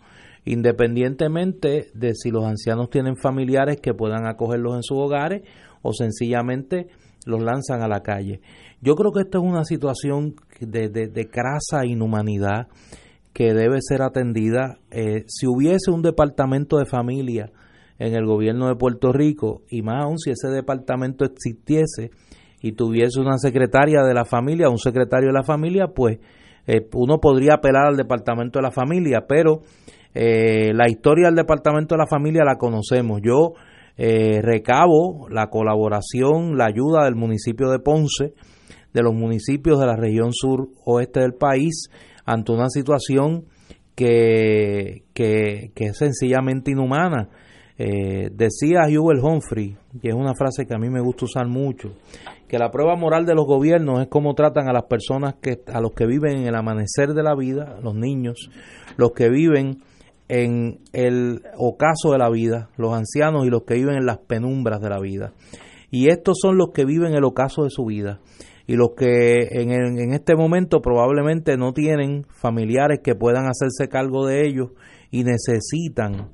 independientemente 0.45 1.87
de 1.93 2.13
si 2.15 2.31
los 2.31 2.45
ancianos 2.45 2.89
tienen 2.89 3.17
familiares 3.17 3.79
que 3.81 3.93
puedan 3.93 4.27
acogerlos 4.27 4.75
en 4.75 4.83
sus 4.83 4.97
hogares 4.97 5.43
o 5.81 5.91
sencillamente 5.93 6.87
los 7.25 7.41
lanzan 7.41 7.81
a 7.81 7.87
la 7.87 8.01
calle. 8.01 8.41
Yo 8.81 8.95
creo 8.95 9.11
que 9.11 9.21
esto 9.21 9.39
es 9.39 9.43
una 9.43 9.65
situación 9.65 10.35
de, 10.59 10.89
de, 10.89 11.07
de 11.07 11.29
crasa 11.29 11.85
inhumanidad 11.85 12.67
que 13.33 13.53
debe 13.53 13.79
ser 13.81 14.01
atendida. 14.01 14.79
Eh, 14.91 15.25
si 15.27 15.45
hubiese 15.45 15.91
un 15.91 16.01
departamento 16.01 16.77
de 16.77 16.85
familia 16.85 17.51
en 17.99 18.13
el 18.13 18.25
gobierno 18.25 18.67
de 18.67 18.75
Puerto 18.75 19.11
Rico, 19.11 19.63
y 19.69 19.81
más 19.81 20.03
aún 20.03 20.19
si 20.19 20.31
ese 20.31 20.47
departamento 20.49 21.25
existiese 21.25 22.11
y 22.61 22.71
tuviese 22.73 23.19
una 23.19 23.37
secretaria 23.37 24.03
de 24.03 24.13
la 24.13 24.25
familia, 24.25 24.69
un 24.69 24.77
secretario 24.77 25.27
de 25.27 25.33
la 25.33 25.43
familia, 25.43 25.87
pues 25.87 26.19
eh, 26.65 26.87
uno 26.93 27.19
podría 27.19 27.55
apelar 27.55 27.87
al 27.87 27.97
departamento 27.97 28.59
de 28.59 28.63
la 28.63 28.71
familia, 28.71 29.25
pero 29.27 29.61
eh, 30.15 30.73
la 30.73 30.89
historia 30.89 31.25
del 31.25 31.35
departamento 31.35 31.93
de 31.93 31.99
la 31.99 32.07
familia 32.07 32.45
la 32.45 32.55
conocemos. 32.55 33.19
Yo 33.21 33.51
eh, 33.97 34.41
recabo 34.41 35.27
la 35.29 35.47
colaboración, 35.47 36.57
la 36.57 36.67
ayuda 36.67 37.03
del 37.03 37.15
municipio 37.15 37.69
de 37.69 37.79
Ponce, 37.79 38.33
de 38.93 39.03
los 39.03 39.13
municipios 39.13 39.77
de 39.77 39.85
la 39.85 39.97
región 39.97 40.31
sur 40.31 40.69
oeste 40.85 41.19
del 41.19 41.33
país, 41.33 41.89
ante 42.25 42.53
una 42.53 42.69
situación 42.69 43.43
que, 43.93 45.03
que, 45.13 45.71
es 45.75 45.97
sencillamente 45.97 46.71
inhumana. 46.71 47.29
Eh, 47.77 48.29
decía 48.31 48.87
Hubert 48.87 49.21
Humphrey, 49.21 49.75
que 50.01 50.07
es 50.07 50.15
una 50.15 50.33
frase 50.33 50.65
que 50.65 50.73
a 50.73 50.79
mí 50.79 50.89
me 50.89 51.01
gusta 51.01 51.25
usar 51.25 51.47
mucho, 51.49 51.89
que 52.47 52.57
la 52.57 52.71
prueba 52.71 52.95
moral 52.95 53.25
de 53.25 53.35
los 53.35 53.45
gobiernos 53.45 53.99
es 54.01 54.07
cómo 54.07 54.33
tratan 54.33 54.69
a 54.69 54.73
las 54.73 54.83
personas 54.83 55.35
que 55.41 55.59
a 55.67 55.81
los 55.81 55.91
que 55.91 56.05
viven 56.05 56.37
en 56.37 56.47
el 56.47 56.55
amanecer 56.55 57.13
de 57.13 57.23
la 57.23 57.35
vida, 57.35 57.77
los 57.83 57.95
niños, 57.95 58.49
los 58.95 59.11
que 59.11 59.29
viven 59.29 59.79
en 60.27 60.79
el 60.93 61.41
ocaso 61.57 62.11
de 62.11 62.17
la 62.17 62.29
vida, 62.29 62.69
los 62.77 62.93
ancianos 62.93 63.45
y 63.45 63.49
los 63.49 63.63
que 63.63 63.75
viven 63.75 63.95
en 63.95 64.05
las 64.05 64.17
penumbras 64.19 64.81
de 64.81 64.89
la 64.89 64.99
vida. 64.99 65.33
Y 65.91 66.09
estos 66.09 66.37
son 66.41 66.57
los 66.57 66.71
que 66.73 66.85
viven 66.85 67.13
el 67.13 67.23
ocaso 67.23 67.63
de 67.63 67.69
su 67.69 67.85
vida 67.85 68.19
y 68.67 68.75
los 68.75 68.89
que 68.97 69.47
en, 69.51 69.71
en 69.71 70.13
este 70.13 70.35
momento 70.35 70.81
probablemente 70.81 71.57
no 71.57 71.73
tienen 71.73 72.25
familiares 72.29 72.99
que 73.03 73.15
puedan 73.15 73.45
hacerse 73.45 73.87
cargo 73.89 74.25
de 74.25 74.47
ellos 74.47 74.71
y 75.11 75.23
necesitan 75.23 76.31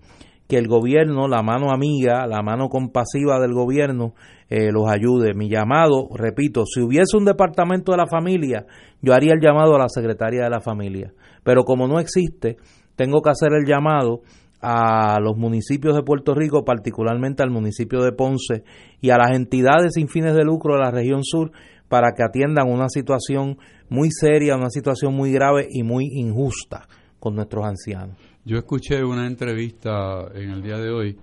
que 0.47 0.57
el 0.57 0.67
gobierno, 0.67 1.29
la 1.29 1.43
mano 1.43 1.71
amiga, 1.71 2.27
la 2.27 2.41
mano 2.41 2.67
compasiva 2.67 3.39
del 3.39 3.53
gobierno, 3.53 4.15
eh, 4.49 4.69
los 4.69 4.89
ayude. 4.89 5.33
Mi 5.33 5.49
llamado, 5.49 6.09
repito, 6.13 6.65
si 6.65 6.81
hubiese 6.81 7.15
un 7.15 7.23
departamento 7.23 7.93
de 7.93 7.97
la 7.97 8.05
familia, 8.05 8.65
yo 9.01 9.13
haría 9.13 9.31
el 9.31 9.39
llamado 9.39 9.75
a 9.75 9.79
la 9.79 9.87
secretaria 9.87 10.43
de 10.43 10.49
la 10.49 10.59
familia. 10.59 11.13
Pero 11.43 11.63
como 11.63 11.87
no 11.87 12.01
existe, 12.01 12.57
tengo 12.95 13.21
que 13.21 13.29
hacer 13.29 13.53
el 13.53 13.65
llamado 13.65 14.21
a 14.61 15.19
los 15.19 15.37
municipios 15.37 15.95
de 15.95 16.03
Puerto 16.03 16.35
Rico, 16.35 16.63
particularmente 16.63 17.41
al 17.41 17.49
municipio 17.49 18.01
de 18.03 18.11
Ponce 18.11 18.63
y 19.01 19.09
a 19.09 19.17
las 19.17 19.35
entidades 19.35 19.93
sin 19.95 20.07
fines 20.07 20.35
de 20.35 20.43
lucro 20.43 20.75
de 20.75 20.81
la 20.81 20.91
región 20.91 21.23
sur 21.23 21.51
para 21.89 22.13
que 22.15 22.23
atiendan 22.23 22.69
una 22.69 22.87
situación 22.87 23.57
muy 23.89 24.09
seria, 24.11 24.55
una 24.55 24.69
situación 24.69 25.15
muy 25.15 25.31
grave 25.31 25.67
y 25.69 25.83
muy 25.83 26.07
injusta 26.13 26.87
con 27.19 27.35
nuestros 27.35 27.65
ancianos. 27.65 28.17
Yo 28.45 28.57
escuché 28.57 29.03
una 29.03 29.27
entrevista 29.27 30.27
en 30.33 30.51
el 30.51 30.61
día 30.61 30.77
de 30.77 30.89
hoy 30.89 31.17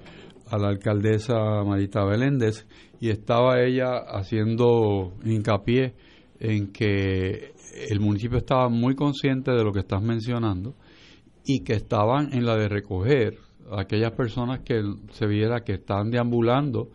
a 0.50 0.58
la 0.58 0.68
alcaldesa 0.68 1.34
Marita 1.64 2.04
Beléndez 2.04 2.66
y 3.00 3.10
estaba 3.10 3.60
ella 3.60 3.98
haciendo 3.98 5.14
hincapié 5.24 5.94
en 6.40 6.72
que 6.72 7.52
el 7.88 8.00
municipio 8.00 8.38
estaba 8.38 8.68
muy 8.68 8.94
consciente 8.94 9.52
de 9.52 9.64
lo 9.64 9.72
que 9.72 9.80
estás 9.80 10.02
mencionando 10.02 10.74
y 11.48 11.60
que 11.60 11.72
estaban 11.72 12.34
en 12.34 12.44
la 12.44 12.56
de 12.56 12.68
recoger 12.68 13.38
a 13.72 13.80
aquellas 13.80 14.12
personas 14.12 14.60
que 14.60 14.82
se 15.12 15.26
viera 15.26 15.64
que 15.64 15.72
están 15.72 16.10
deambulando 16.10 16.90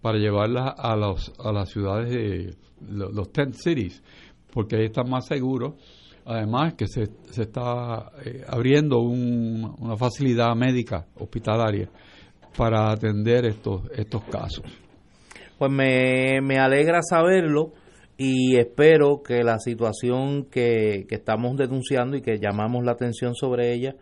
para 0.00 0.16
llevarlas 0.16 0.72
a, 0.78 0.96
los, 0.96 1.30
a 1.38 1.52
las 1.52 1.68
ciudades 1.68 2.08
de 2.08 2.56
los, 2.90 3.30
tent 3.30 3.54
cities, 3.54 4.02
porque 4.50 4.76
ahí 4.76 4.86
están 4.86 5.10
más 5.10 5.26
seguros. 5.26 5.74
Además 6.24 6.72
que 6.72 6.86
se, 6.86 7.10
se 7.30 7.42
está 7.42 8.12
eh, 8.24 8.44
abriendo 8.48 9.00
una 9.00 9.96
facilidad 9.96 10.54
médica 10.56 11.06
hospitalaria 11.16 11.90
para 12.56 12.90
atender 12.90 13.44
estos, 13.44 13.82
estos 13.94 14.24
casos. 14.24 14.64
Pues 15.58 15.70
me, 15.70 16.40
me 16.40 16.58
alegra 16.58 17.00
saberlo 17.02 17.72
y 18.18 18.56
espero 18.56 19.22
que 19.22 19.42
la 19.42 19.58
situación 19.58 20.44
que, 20.44 21.06
que, 21.08 21.14
estamos 21.14 21.56
denunciando 21.56 22.18
y 22.18 22.20
que 22.20 22.38
llamamos 22.38 22.84
la 22.84 22.92
atención 22.92 23.34
sobre 23.34 23.72
ella 23.72 23.96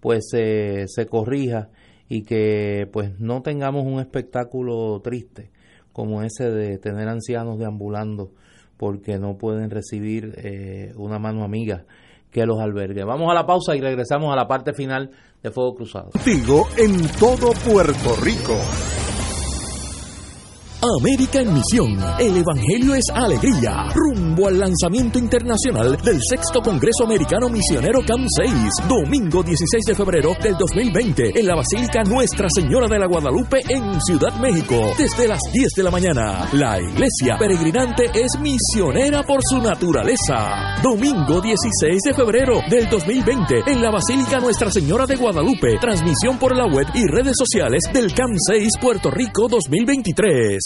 pues 0.00 0.28
se 0.30 1.06
corrija 1.08 1.68
y 2.08 2.22
que 2.22 2.88
pues 2.92 3.18
no 3.18 3.42
tengamos 3.42 3.84
un 3.84 4.00
espectáculo 4.00 5.00
triste 5.00 5.50
como 5.92 6.22
ese 6.22 6.50
de 6.50 6.78
tener 6.78 7.08
ancianos 7.08 7.58
deambulando 7.58 8.30
porque 8.76 9.18
no 9.18 9.36
pueden 9.38 9.70
recibir 9.70 10.34
eh, 10.36 10.92
una 10.96 11.18
mano 11.18 11.42
amiga 11.42 11.84
que 12.30 12.44
los 12.44 12.60
albergue. 12.60 13.04
Vamos 13.04 13.30
a 13.30 13.34
la 13.34 13.46
pausa 13.46 13.74
y 13.74 13.80
regresamos 13.80 14.32
a 14.32 14.36
la 14.36 14.46
parte 14.46 14.74
final 14.74 15.10
de 15.42 15.50
Fuego 15.50 15.74
Cruzado. 15.74 16.10
Sigo 16.20 16.66
en 16.76 17.08
todo 17.18 17.52
Puerto 17.64 18.14
Rico. 18.22 18.56
América 20.82 21.40
en 21.40 21.54
Misión. 21.54 21.98
El 22.18 22.36
Evangelio 22.36 22.94
es 22.94 23.04
alegría. 23.12 23.88
Rumbo 23.94 24.48
al 24.48 24.58
lanzamiento 24.58 25.18
internacional 25.18 25.96
del 26.04 26.20
sexto 26.22 26.60
Congreso 26.60 27.04
Americano 27.04 27.48
Misionero 27.48 28.00
CAM 28.06 28.26
6. 28.28 28.52
Domingo 28.88 29.42
16 29.42 29.84
de 29.86 29.94
febrero 29.94 30.34
del 30.42 30.56
2020 30.58 31.38
en 31.38 31.46
la 31.46 31.56
Basílica 31.56 32.02
Nuestra 32.04 32.48
Señora 32.50 32.86
de 32.88 32.98
la 32.98 33.06
Guadalupe 33.06 33.60
en 33.68 34.00
Ciudad 34.02 34.38
México. 34.40 34.92
Desde 34.98 35.28
las 35.28 35.40
10 35.52 35.68
de 35.76 35.82
la 35.82 35.90
mañana. 35.90 36.48
La 36.52 36.80
iglesia 36.80 37.36
peregrinante 37.38 38.10
es 38.14 38.38
misionera 38.40 39.22
por 39.22 39.40
su 39.42 39.58
naturaleza. 39.58 40.76
Domingo 40.82 41.40
16 41.40 42.02
de 42.02 42.14
febrero 42.14 42.60
del 42.68 42.88
2020 42.88 43.62
en 43.66 43.82
la 43.82 43.90
Basílica 43.90 44.40
Nuestra 44.40 44.70
Señora 44.70 45.06
de 45.06 45.16
Guadalupe. 45.16 45.78
Transmisión 45.80 46.38
por 46.38 46.54
la 46.54 46.66
web 46.66 46.86
y 46.94 47.06
redes 47.06 47.34
sociales 47.38 47.82
del 47.92 48.12
CAM 48.12 48.36
6 48.36 48.72
Puerto 48.80 49.10
Rico 49.10 49.48
2023. 49.48 50.65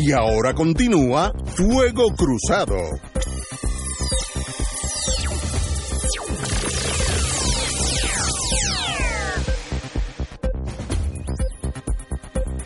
Y 0.00 0.12
ahora 0.12 0.54
continúa 0.54 1.32
Fuego 1.56 2.14
Cruzado. 2.16 2.76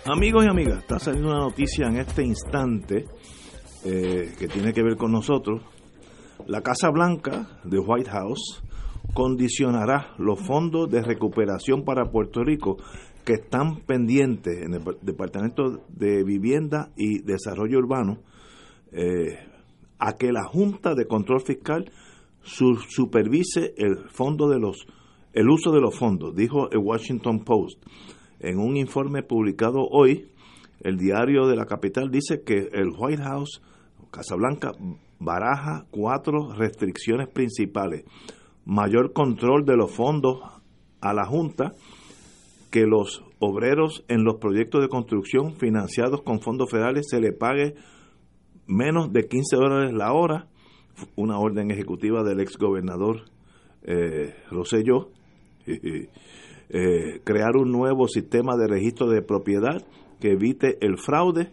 Amigos 0.05 0.45
y 0.45 0.49
amigas, 0.49 0.81
está 0.81 0.99
saliendo 0.99 1.31
una 1.31 1.39
noticia 1.39 1.87
en 1.87 1.97
este 1.97 2.23
instante 2.23 3.07
eh, 3.87 4.35
que 4.39 4.49
tiene 4.49 4.75
que 4.75 4.83
ver 4.83 4.97
con 4.97 5.11
nosotros. 5.11 5.63
La 6.47 6.61
Casa 6.61 6.91
Blanca 6.91 7.61
de 7.65 7.79
White 7.79 8.11
House 8.11 8.63
condicionará 9.15 10.15
los 10.19 10.39
fondos 10.39 10.91
de 10.91 11.01
recuperación 11.01 11.83
para 11.83 12.11
Puerto 12.11 12.45
Rico 12.45 12.77
que 13.24 13.35
están 13.35 13.81
pendientes 13.86 14.62
en 14.62 14.74
el 14.74 14.82
Departamento 15.03 15.82
de 15.89 16.24
Vivienda 16.24 16.90
y 16.97 17.23
Desarrollo 17.23 17.78
Urbano 17.78 18.19
eh, 18.90 19.39
a 19.99 20.15
que 20.15 20.32
la 20.32 20.44
Junta 20.44 20.94
de 20.94 21.07
Control 21.07 21.40
Fiscal 21.40 21.90
supervise 22.43 23.74
el 23.77 24.09
fondo 24.11 24.49
de 24.49 24.59
los 24.59 24.86
el 25.32 25.49
uso 25.49 25.73
de 25.73 25.81
los 25.81 25.99
fondos, 25.99 26.35
dijo 26.35 26.70
el 26.70 26.78
Washington 26.78 27.43
Post. 27.44 27.82
En 28.39 28.59
un 28.59 28.77
informe 28.77 29.23
publicado 29.23 29.78
hoy, 29.90 30.28
el 30.81 30.99
diario 30.99 31.47
de 31.47 31.57
la 31.57 31.65
capital 31.65 32.11
dice 32.11 32.43
que 32.43 32.69
el 32.73 32.90
White 32.99 33.23
House, 33.23 33.62
Casablanca, 34.11 34.73
baraja 35.19 35.86
cuatro 35.90 36.53
restricciones 36.53 37.28
principales. 37.28 38.05
Mayor 38.66 39.12
control 39.12 39.65
de 39.65 39.77
los 39.77 39.90
fondos 39.90 40.40
a 41.01 41.15
la 41.15 41.24
Junta, 41.24 41.73
que 42.73 42.86
los 42.86 43.23
obreros 43.39 44.03
en 44.09 44.24
los 44.24 44.36
proyectos 44.40 44.81
de 44.81 44.89
construcción 44.89 45.57
financiados 45.57 46.23
con 46.23 46.40
fondos 46.40 46.70
federales 46.70 47.07
se 47.09 47.20
le 47.20 47.32
pague 47.32 47.74
menos 48.66 49.12
de 49.12 49.28
15 49.28 49.57
dólares 49.57 49.93
la 49.93 50.15
hora, 50.15 50.49
una 51.15 51.39
orden 51.39 51.70
ejecutiva 51.70 52.24
del 52.24 52.40
ex 52.40 52.57
gobernador 52.57 53.24
eh, 53.82 54.35
Rosselló, 54.51 55.11
eh, 55.66 57.20
crear 57.24 57.57
un 57.57 57.70
nuevo 57.70 58.09
sistema 58.09 58.57
de 58.57 58.69
registro 58.69 59.11
de 59.11 59.20
propiedad 59.20 59.86
que 60.19 60.32
evite 60.32 60.78
el 60.81 60.97
fraude 60.97 61.51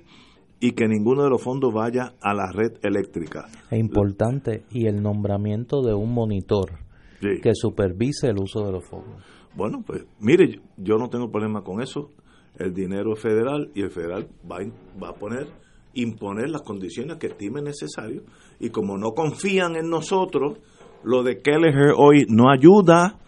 y 0.62 0.72
que 0.72 0.88
ninguno 0.88 1.24
de 1.24 1.30
los 1.32 1.44
fondos 1.44 1.74
vaya 1.74 2.14
a 2.22 2.34
la 2.34 2.50
red 2.54 2.78
eléctrica. 2.82 3.48
Es 3.70 3.80
importante, 3.80 4.64
y 4.72 4.88
el 4.88 5.04
nombramiento 5.04 5.82
de 5.82 5.94
un 5.94 6.14
monitor 6.14 6.80
que 7.20 7.54
supervise 7.54 8.28
el 8.28 8.40
uso 8.40 8.66
de 8.66 8.72
los 8.72 8.86
fondos. 8.86 9.22
Bueno, 9.56 9.84
pues 9.86 10.06
mire, 10.20 10.62
yo 10.78 10.98
no 10.98 11.10
tengo 11.10 11.30
problema 11.30 11.64
con 11.64 11.82
eso. 11.82 12.10
El 12.58 12.74
dinero 12.74 13.14
es 13.14 13.22
federal 13.22 13.72
y 13.74 13.82
el 13.82 13.92
federal 13.92 14.28
va, 14.50 14.58
va 15.02 15.10
a 15.10 15.14
poner, 15.14 15.48
imponer 15.94 16.50
las 16.50 16.62
condiciones 16.62 17.18
que 17.18 17.28
estime 17.28 17.62
necesario. 17.62 18.24
Y 18.60 18.70
como 18.70 18.98
no 18.98 19.12
confían 19.12 19.76
en 19.76 19.90
nosotros, 19.90 20.60
lo 21.04 21.24
de 21.24 21.42
Kelleher 21.42 21.94
hoy 21.96 22.26
no 22.30 22.52
ayuda. 22.52 23.20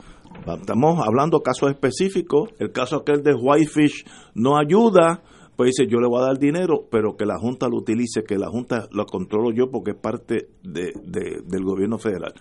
Estamos 0.45 0.99
hablando 1.05 1.41
casos 1.41 1.71
específicos. 1.71 2.49
El 2.59 2.71
caso 2.71 2.97
aquel 2.97 3.23
de 3.23 3.33
Whitefish 3.33 4.05
no 4.35 4.57
ayuda. 4.57 5.23
Pues 5.55 5.75
dice, 5.75 5.89
yo 5.89 5.99
le 5.99 6.07
voy 6.07 6.21
a 6.21 6.27
dar 6.27 6.39
dinero, 6.39 6.87
pero 6.89 7.15
que 7.15 7.25
la 7.25 7.37
Junta 7.37 7.67
lo 7.67 7.77
utilice, 7.77 8.23
que 8.23 8.37
la 8.37 8.47
Junta 8.47 8.87
lo 8.91 9.05
controlo 9.05 9.51
yo 9.51 9.69
porque 9.69 9.91
es 9.91 9.97
parte 9.97 10.47
de, 10.63 10.91
del 11.45 11.63
gobierno 11.63 11.97
federal. 11.97 12.33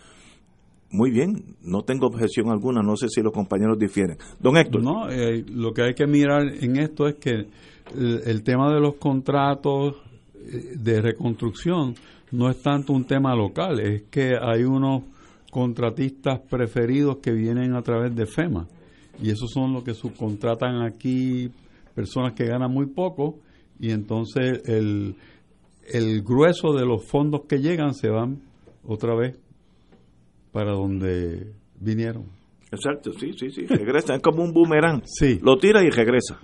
Muy 0.93 1.13
bien, 1.13 1.57
no 1.63 1.83
tengo 1.83 2.09
objeción 2.09 2.51
alguna, 2.51 2.83
no 2.83 2.97
sé 2.97 3.09
si 3.09 3.23
los 3.23 3.33
compañeros 3.33 3.79
difieren. 3.79 4.17
Don 4.41 4.57
Héctor. 4.57 4.83
No, 4.83 5.09
eh, 5.09 5.45
lo 5.49 5.73
que 5.73 5.83
hay 5.83 5.95
que 5.95 6.07
mirar 6.07 6.43
en 6.61 6.79
esto 6.79 7.07
es 7.07 7.15
que 7.15 7.47
el, 7.95 8.43
tema 8.43 8.73
de 8.75 8.81
los 8.81 8.97
contratos 8.97 9.95
eh, 10.35 10.75
de 10.77 11.01
reconstrucción 11.01 11.95
no 12.33 12.51
es 12.51 12.61
tanto 12.61 12.93
un 12.93 13.05
tema 13.05 13.37
local, 13.37 13.79
es 13.79 14.03
que 14.11 14.33
hay 14.41 14.65
unos 14.65 15.05
contratistas 15.53 16.41
preferidos 16.41 17.19
que 17.19 17.33
vienen 17.33 17.75
a 17.75 17.83
través 17.83 18.15
de 18.15 18.27
FEMA 18.27 18.67
y 19.23 19.31
esos 19.31 19.51
son 19.51 19.73
los 19.73 19.85
que 19.85 19.95
subcontratan 19.95 20.83
aquí 20.83 21.51
personas 21.95 22.33
que 22.33 22.47
ganan 22.47 22.73
muy 22.73 22.87
poco 22.87 23.39
y 23.79 23.91
entonces 23.91 24.63
el, 24.67 25.17
el 25.93 26.23
grueso 26.23 26.73
de 26.73 26.85
los 26.85 27.05
fondos 27.05 27.43
que 27.49 27.59
llegan 27.59 27.95
se 27.95 28.09
van 28.09 28.41
otra 28.85 29.15
vez 29.15 29.37
para 30.53 30.73
donde 30.73 31.53
vinieron. 31.79 32.27
Exacto, 32.73 33.13
sí, 33.13 33.33
sí, 33.37 33.51
sí, 33.51 33.67
regresa, 33.67 34.15
es 34.15 34.23
como 34.23 34.43
un 34.43 34.53
boomerang. 34.53 35.03
Sí. 35.05 35.39
Lo 35.43 35.59
tira 35.59 35.83
y 35.83 35.91
regresa. 35.91 36.39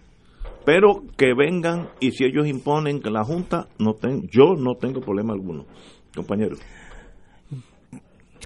Pero 0.65 1.05
que 1.17 1.33
vengan 1.35 1.91
y 2.01 2.11
si 2.11 2.25
ellos 2.25 2.49
imponen 2.49 3.01
que 3.01 3.11
la 3.11 3.23
Junta, 3.23 3.69
no 3.79 3.95
ten, 3.95 4.27
yo 4.29 4.55
no 4.57 4.75
tengo 4.75 5.01
problema 5.01 5.33
alguno, 5.33 5.67
compañero. 6.15 6.57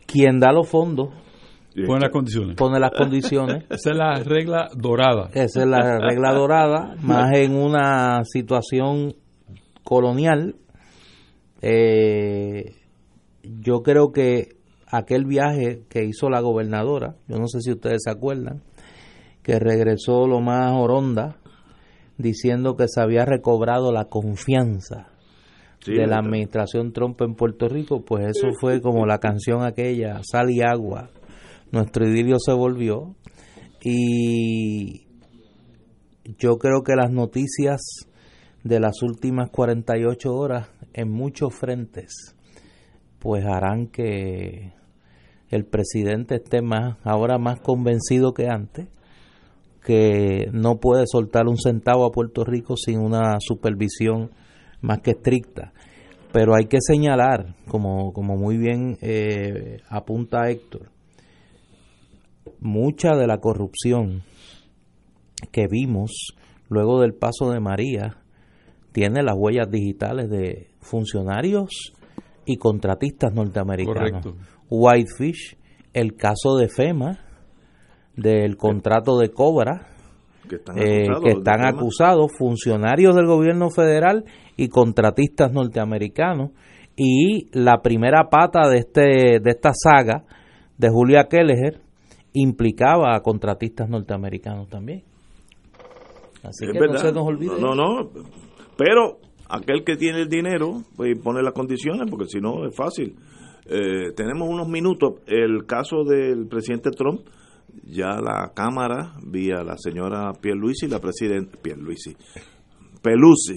Quien 0.06 0.38
da 0.38 0.52
los 0.52 0.68
fondos 0.68 1.14
Pone 1.86 2.00
las 2.00 2.10
condiciones. 2.10 2.56
pone 2.56 2.80
las 2.80 2.90
condiciones. 2.90 3.64
Esa 3.70 3.90
es 3.90 3.96
la 3.96 4.14
regla 4.24 4.68
dorada. 4.76 5.30
Esa 5.32 5.60
es 5.60 5.66
la 5.66 5.98
regla 5.98 6.32
dorada, 6.32 6.96
más 7.00 7.30
en 7.36 7.54
una 7.54 8.24
situación 8.24 9.14
colonial. 9.84 10.56
Eh, 11.62 12.74
yo 13.42 13.82
creo 13.82 14.10
que 14.12 14.56
aquel 14.90 15.24
viaje 15.24 15.84
que 15.88 16.04
hizo 16.04 16.30
la 16.30 16.40
gobernadora, 16.40 17.16
yo 17.28 17.38
no 17.38 17.46
sé 17.48 17.60
si 17.60 17.72
ustedes 17.72 18.02
se 18.04 18.10
acuerdan, 18.10 18.62
que 19.42 19.58
regresó 19.58 20.26
lo 20.26 20.40
más 20.40 20.72
oronda, 20.72 21.36
diciendo 22.18 22.76
que 22.76 22.86
se 22.88 23.00
había 23.00 23.24
recobrado 23.24 23.92
la 23.92 24.06
confianza 24.06 25.08
Sí, 25.82 25.94
de 25.94 26.06
la 26.06 26.18
administración 26.18 26.92
Trump 26.92 27.18
en 27.22 27.34
Puerto 27.34 27.66
Rico, 27.66 28.04
pues 28.04 28.36
eso 28.36 28.48
fue 28.60 28.82
como 28.82 29.06
la 29.06 29.18
canción 29.18 29.64
aquella, 29.64 30.20
sal 30.22 30.50
y 30.50 30.60
agua, 30.60 31.08
nuestro 31.72 32.06
idilio 32.06 32.36
se 32.38 32.52
volvió 32.52 33.14
y 33.82 35.06
yo 36.36 36.58
creo 36.58 36.82
que 36.82 36.96
las 36.96 37.10
noticias 37.10 37.80
de 38.62 38.78
las 38.78 39.02
últimas 39.02 39.48
48 39.48 40.30
horas 40.34 40.68
en 40.92 41.10
muchos 41.10 41.54
frentes 41.54 42.36
pues 43.18 43.46
harán 43.46 43.86
que 43.86 44.72
el 45.50 45.64
presidente 45.64 46.36
esté 46.36 46.62
más 46.62 46.96
ahora 47.04 47.38
más 47.38 47.60
convencido 47.60 48.32
que 48.32 48.48
antes 48.48 48.88
que 49.84 50.48
no 50.52 50.76
puede 50.76 51.04
soltar 51.06 51.48
un 51.48 51.56
centavo 51.56 52.04
a 52.06 52.10
Puerto 52.10 52.44
Rico 52.44 52.76
sin 52.76 53.00
una 53.00 53.38
supervisión 53.40 54.30
más 54.80 55.00
que 55.00 55.12
estricta. 55.12 55.72
Pero 56.32 56.54
hay 56.54 56.66
que 56.66 56.78
señalar, 56.80 57.56
como, 57.66 58.12
como 58.12 58.36
muy 58.36 58.56
bien 58.56 58.98
eh, 59.00 59.78
apunta 59.88 60.48
Héctor, 60.48 60.90
mucha 62.60 63.16
de 63.16 63.26
la 63.26 63.38
corrupción 63.38 64.22
que 65.50 65.66
vimos 65.66 66.36
luego 66.68 67.00
del 67.00 67.14
paso 67.14 67.50
de 67.50 67.60
María 67.60 68.18
tiene 68.92 69.22
las 69.22 69.34
huellas 69.36 69.70
digitales 69.70 70.28
de 70.30 70.68
funcionarios 70.80 71.94
y 72.44 72.56
contratistas 72.56 73.32
norteamericanos. 73.32 74.22
Correcto. 74.22 74.34
Whitefish, 74.70 75.56
el 75.92 76.14
caso 76.16 76.56
de 76.56 76.68
FEMA, 76.68 77.18
del 78.16 78.56
contrato 78.56 79.18
de 79.18 79.30
Cobra, 79.30 79.88
Que 80.48 80.56
están 80.56 80.78
eh, 80.78 81.02
acusados 81.08 81.22
que 81.22 81.30
de 81.30 81.38
están 81.38 81.58
FEMA. 81.60 81.68
acusados 81.68 82.30
funcionarios 82.38 83.14
del 83.16 83.26
gobierno 83.26 83.70
federal 83.70 84.24
y 84.56 84.68
contratistas 84.68 85.52
norteamericanos. 85.52 86.50
Y 86.96 87.46
la 87.58 87.80
primera 87.82 88.28
pata 88.30 88.68
de 88.68 88.78
este 88.78 89.40
de 89.40 89.50
esta 89.50 89.70
saga 89.72 90.24
de 90.76 90.88
Julia 90.90 91.28
Kelleher 91.30 91.80
implicaba 92.32 93.14
a 93.16 93.20
contratistas 93.20 93.88
norteamericanos 93.88 94.68
también. 94.68 95.02
Así 96.42 96.64
Es 96.66 96.72
que 96.72 96.78
no 96.78 96.98
se 96.98 97.12
nos 97.12 97.26
olvide 97.26 97.60
No, 97.60 97.74
no, 97.74 98.10
pero 98.76 99.18
aquel 99.48 99.84
que 99.84 99.96
tiene 99.96 100.22
el 100.22 100.28
dinero, 100.28 100.82
pues 100.96 101.18
pone 101.22 101.42
las 101.42 101.52
condiciones, 101.52 102.08
porque 102.10 102.26
si 102.26 102.40
no 102.40 102.66
es 102.66 102.74
fácil. 102.74 103.16
Eh, 103.72 104.12
tenemos 104.16 104.48
unos 104.48 104.68
minutos. 104.68 105.14
El 105.26 105.64
caso 105.66 106.02
del 106.04 106.46
presidente 106.48 106.90
Trump, 106.90 107.20
ya 107.84 108.20
la 108.20 108.50
Cámara, 108.54 109.14
vía 109.24 109.62
la 109.62 109.76
señora 109.78 110.32
Pierluisi, 110.40 110.88
la 110.88 110.98
presidenta, 110.98 111.56
Pierluisi, 111.62 112.16
Pelusi. 113.00 113.54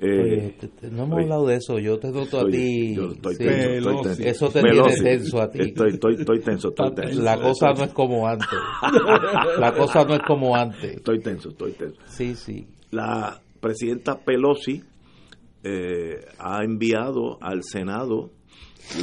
eh, 0.00 0.20
Oye, 0.22 0.54
te- 0.58 0.68
te- 0.68 0.90
no 0.90 1.04
hemos 1.04 1.14
oye, 1.16 1.24
hablado 1.24 1.46
de 1.46 1.56
eso 1.56 1.78
yo 1.78 1.98
te 1.98 2.10
noto 2.10 2.40
a 2.40 2.46
ti 2.48 2.94
yo 2.96 3.12
estoy 3.12 3.36
sí. 3.36 3.44
tenso, 3.44 3.70
estoy 3.90 4.02
tenso. 4.02 4.22
eso 4.24 4.48
te 4.50 4.62
Pelosi. 4.62 4.94
tiene 5.02 5.10
tenso 5.18 5.40
a 5.42 5.50
ti 5.50 5.58
Estoy, 5.60 5.90
estoy, 5.90 6.14
estoy 6.14 6.40
tenso, 6.40 6.68
estoy 6.70 6.94
tenso. 6.94 7.22
la 7.22 7.38
cosa 7.38 7.72
no 7.74 7.84
es 7.84 7.92
como 7.92 8.26
antes 8.26 8.58
la 9.58 9.74
cosa 9.74 10.04
no 10.04 10.14
es 10.14 10.22
como 10.26 10.56
antes 10.56 10.96
Estoy 10.96 11.20
tenso, 11.20 11.50
estoy 11.50 11.72
tenso. 11.72 12.00
sí 12.06 12.34
sí 12.34 12.66
La 12.90 13.40
presidenta 13.60 14.18
Pelosi 14.18 14.82
eh, 15.62 16.24
ha 16.38 16.62
enviado 16.64 17.38
al 17.40 17.62
Senado 17.62 18.30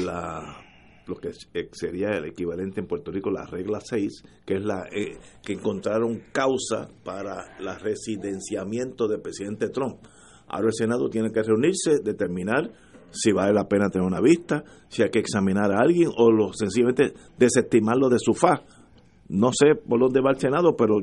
la 0.03 0.63
lo 1.07 1.15
que 1.15 1.31
sería 1.71 2.09
el 2.09 2.25
equivalente 2.25 2.81
en 2.81 2.87
Puerto 2.87 3.11
Rico 3.11 3.31
la 3.31 3.45
regla 3.45 3.79
6, 3.79 4.23
que 4.45 4.55
es 4.55 4.65
la 4.65 4.87
eh, 4.91 5.17
que 5.41 5.53
encontraron 5.53 6.23
causa 6.33 6.89
para 7.03 7.57
el 7.59 7.79
residenciamiento 7.79 9.07
del 9.07 9.21
presidente 9.21 9.69
Trump. 9.69 9.99
Ahora 10.47 10.67
el 10.67 10.73
Senado 10.73 11.09
tiene 11.09 11.31
que 11.31 11.43
reunirse, 11.43 11.99
determinar 12.03 12.71
si 13.11 13.31
vale 13.31 13.53
la 13.53 13.67
pena 13.67 13.89
tener 13.89 14.05
una 14.05 14.21
vista, 14.21 14.63
si 14.89 15.01
hay 15.01 15.09
que 15.09 15.19
examinar 15.19 15.71
a 15.71 15.79
alguien 15.79 16.09
o 16.17 16.31
lo, 16.31 16.51
sencillamente 16.53 17.13
desestimarlo 17.37 18.09
de 18.09 18.19
su 18.19 18.33
faz. 18.33 18.61
No 19.29 19.51
sé 19.51 19.75
por 19.75 19.99
dónde 19.99 20.21
va 20.21 20.31
el 20.31 20.39
Senado, 20.39 20.75
pero 20.75 20.99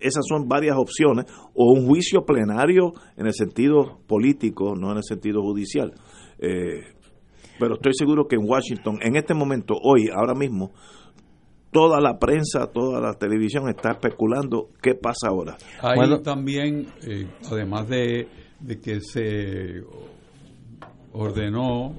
esas 0.00 0.24
son 0.28 0.48
varias 0.48 0.76
opciones, 0.76 1.26
o 1.54 1.72
un 1.72 1.86
juicio 1.86 2.24
plenario 2.24 2.92
en 3.16 3.26
el 3.26 3.34
sentido 3.34 3.98
político, 4.06 4.74
no 4.76 4.92
en 4.92 4.98
el 4.98 5.04
sentido 5.04 5.42
judicial. 5.42 5.94
Eh, 6.38 6.82
pero 7.58 7.74
estoy 7.74 7.92
seguro 7.94 8.26
que 8.26 8.36
en 8.36 8.48
Washington, 8.48 8.98
en 9.00 9.16
este 9.16 9.34
momento, 9.34 9.74
hoy, 9.82 10.08
ahora 10.14 10.34
mismo, 10.34 10.72
toda 11.70 12.00
la 12.00 12.18
prensa, 12.18 12.66
toda 12.66 13.00
la 13.00 13.14
televisión 13.14 13.68
está 13.68 13.92
especulando 13.92 14.68
qué 14.82 14.94
pasa 14.94 15.28
ahora. 15.28 15.56
Hay 15.80 15.98
también, 16.22 16.86
eh, 17.06 17.26
además 17.50 17.88
de, 17.88 18.28
de 18.60 18.80
que 18.80 19.00
se 19.00 19.82
ordenó 21.12 21.94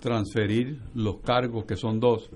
transferir 0.00 0.80
los 0.94 1.20
cargos, 1.20 1.64
que 1.64 1.76
son 1.76 2.00
dos, 2.00 2.30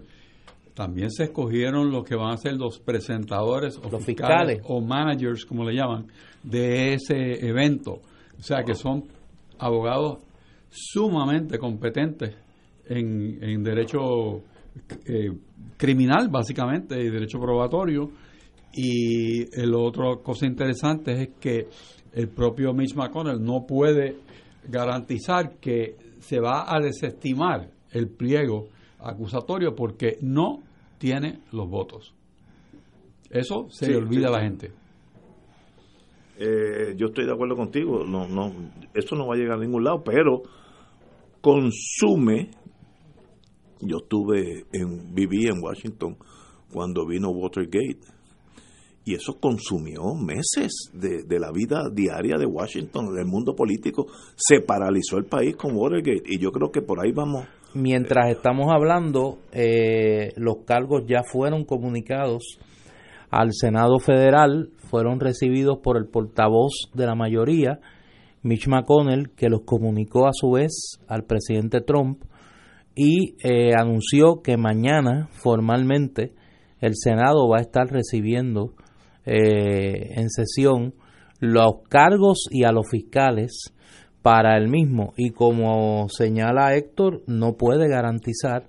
también 0.75 1.11
se 1.11 1.25
escogieron 1.25 1.91
los 1.91 2.05
que 2.05 2.17
van 2.17 2.33
a 2.33 2.37
ser 2.37 2.55
los 2.55 2.81
presentadores 2.81 3.79
o 3.79 3.91
Los 3.91 4.05
fiscales, 4.05 4.59
fiscales. 4.59 4.63
o 4.69 4.81
managers, 4.81 5.45
como 5.47 5.65
le 5.65 5.75
llaman, 5.75 6.07
de 6.43 6.95
ese 6.95 7.47
evento. 7.47 8.01
O 8.39 8.43
sea, 8.43 8.65
que 8.65 8.75
son 8.75 9.05
abogados 9.59 10.19
sumamente 10.69 11.59
competentes 11.59 12.35
en, 12.87 13.39
en 13.43 13.63
derecho 13.63 14.43
eh, 15.07 15.31
criminal, 15.77 16.29
básicamente, 16.29 17.01
y 17.01 17.09
derecho 17.09 17.39
probatorio. 17.39 18.11
Y 18.73 19.45
el 19.59 19.73
otro 19.75 20.21
cosa 20.23 20.47
interesante 20.47 21.13
es 21.23 21.29
que 21.41 21.69
el 22.13 22.29
propio 22.29 22.75
Mitch 22.75 22.95
McConnell 22.97 23.41
no 23.43 23.65
puede 23.67 24.17
garantizar 24.69 25.57
que 25.61 25.97
se 26.19 26.41
va 26.41 26.65
a 26.67 26.81
desestimar 26.81 27.71
el 27.93 28.09
pliego 28.09 28.69
acusatorio 29.05 29.75
porque 29.75 30.19
no 30.21 30.63
tiene 30.99 31.41
los 31.53 31.69
votos. 31.69 32.15
Eso 33.31 33.69
se 33.71 33.87
Sí, 33.87 33.93
le 33.93 33.99
olvida 33.99 34.29
sí. 34.29 34.35
a 34.35 34.37
la 34.39 34.41
gente. 34.43 34.73
Eh, 36.39 36.95
yo 36.97 37.07
estoy 37.07 37.27
de 37.27 37.33
acuerdo 37.33 37.57
contigo, 37.57 38.05
no, 38.05 38.27
no, 38.27 38.53
esto 38.93 39.15
no 39.15 39.27
va 39.29 39.35
a 39.35 39.39
llegar 39.39 39.59
a 39.59 39.61
ningún 39.61 39.85
lado, 39.85 40.03
pero 40.03 40.43
consume. 41.41 42.51
Yo 43.81 43.99
estuve 43.99 44.65
en, 44.73 45.15
viví 45.15 45.47
en 45.47 45.63
Washington 45.63 46.17
cuando 46.73 47.07
vino 47.07 47.29
Watergate 47.31 48.01
y 49.05 49.15
eso 49.15 49.39
consumió 49.39 50.15
meses 50.15 50.91
de, 50.95 51.25
de 51.25 51.39
la 51.39 51.53
vida 51.53 51.91
diaria 51.93 52.37
de 52.39 52.47
Washington, 52.47 53.15
del 53.15 53.27
mundo 53.27 53.55
político. 53.55 54.07
Se 54.37 54.61
paralizó 54.61 55.19
el 55.19 55.27
país 55.27 55.57
con 55.57 55.77
Watergate 55.77 56.23
y 56.27 56.39
yo 56.39 56.51
creo 56.51 56.71
que 56.71 56.81
por 56.81 57.05
ahí 57.05 57.13
vamos. 57.13 57.47
Mientras 57.75 58.31
estamos 58.31 58.67
hablando, 58.73 59.39
eh, 59.51 60.33
los 60.37 60.59
cargos 60.65 61.03
ya 61.09 61.23
fueron 61.25 61.65
comunicados 61.65 62.59
al 63.31 63.53
Senado 63.53 63.99
Federal, 63.99 64.71
fueron 64.89 65.19
recibidos 65.19 65.79
por 65.83 65.97
el 65.97 66.07
portavoz 66.07 66.91
de 66.95 67.07
la 67.07 67.17
mayoría, 67.17 67.81
Mitch 68.43 68.69
McConnell, 68.69 69.31
que 69.35 69.49
los 69.49 69.63
comunicó 69.65 70.29
a 70.29 70.33
su 70.33 70.53
vez 70.53 71.01
al 71.09 71.25
presidente 71.25 71.81
Trump 71.81 72.23
y 72.95 73.35
eh, 73.43 73.73
anunció 73.77 74.41
que 74.41 74.57
mañana 74.57 75.29
formalmente 75.33 76.33
el 76.81 76.93
Senado 76.95 77.49
va 77.49 77.59
a 77.59 77.63
estar 77.63 77.89
recibiendo 77.89 78.75
eh, 79.27 80.13
en 80.15 80.31
sesión 80.31 80.95
los 81.41 81.83
cargos 81.89 82.47
y 82.53 82.63
a 82.63 82.71
los 82.71 82.89
fiscales 82.89 83.74
para 84.25 84.57
el 84.57 84.69
mismo. 84.69 85.13
Y 85.19 85.31
como 85.33 86.09
señala 86.09 86.75
Héctor, 86.75 87.21
no 87.27 87.53
puede 87.59 87.89
garantizar 87.91 88.69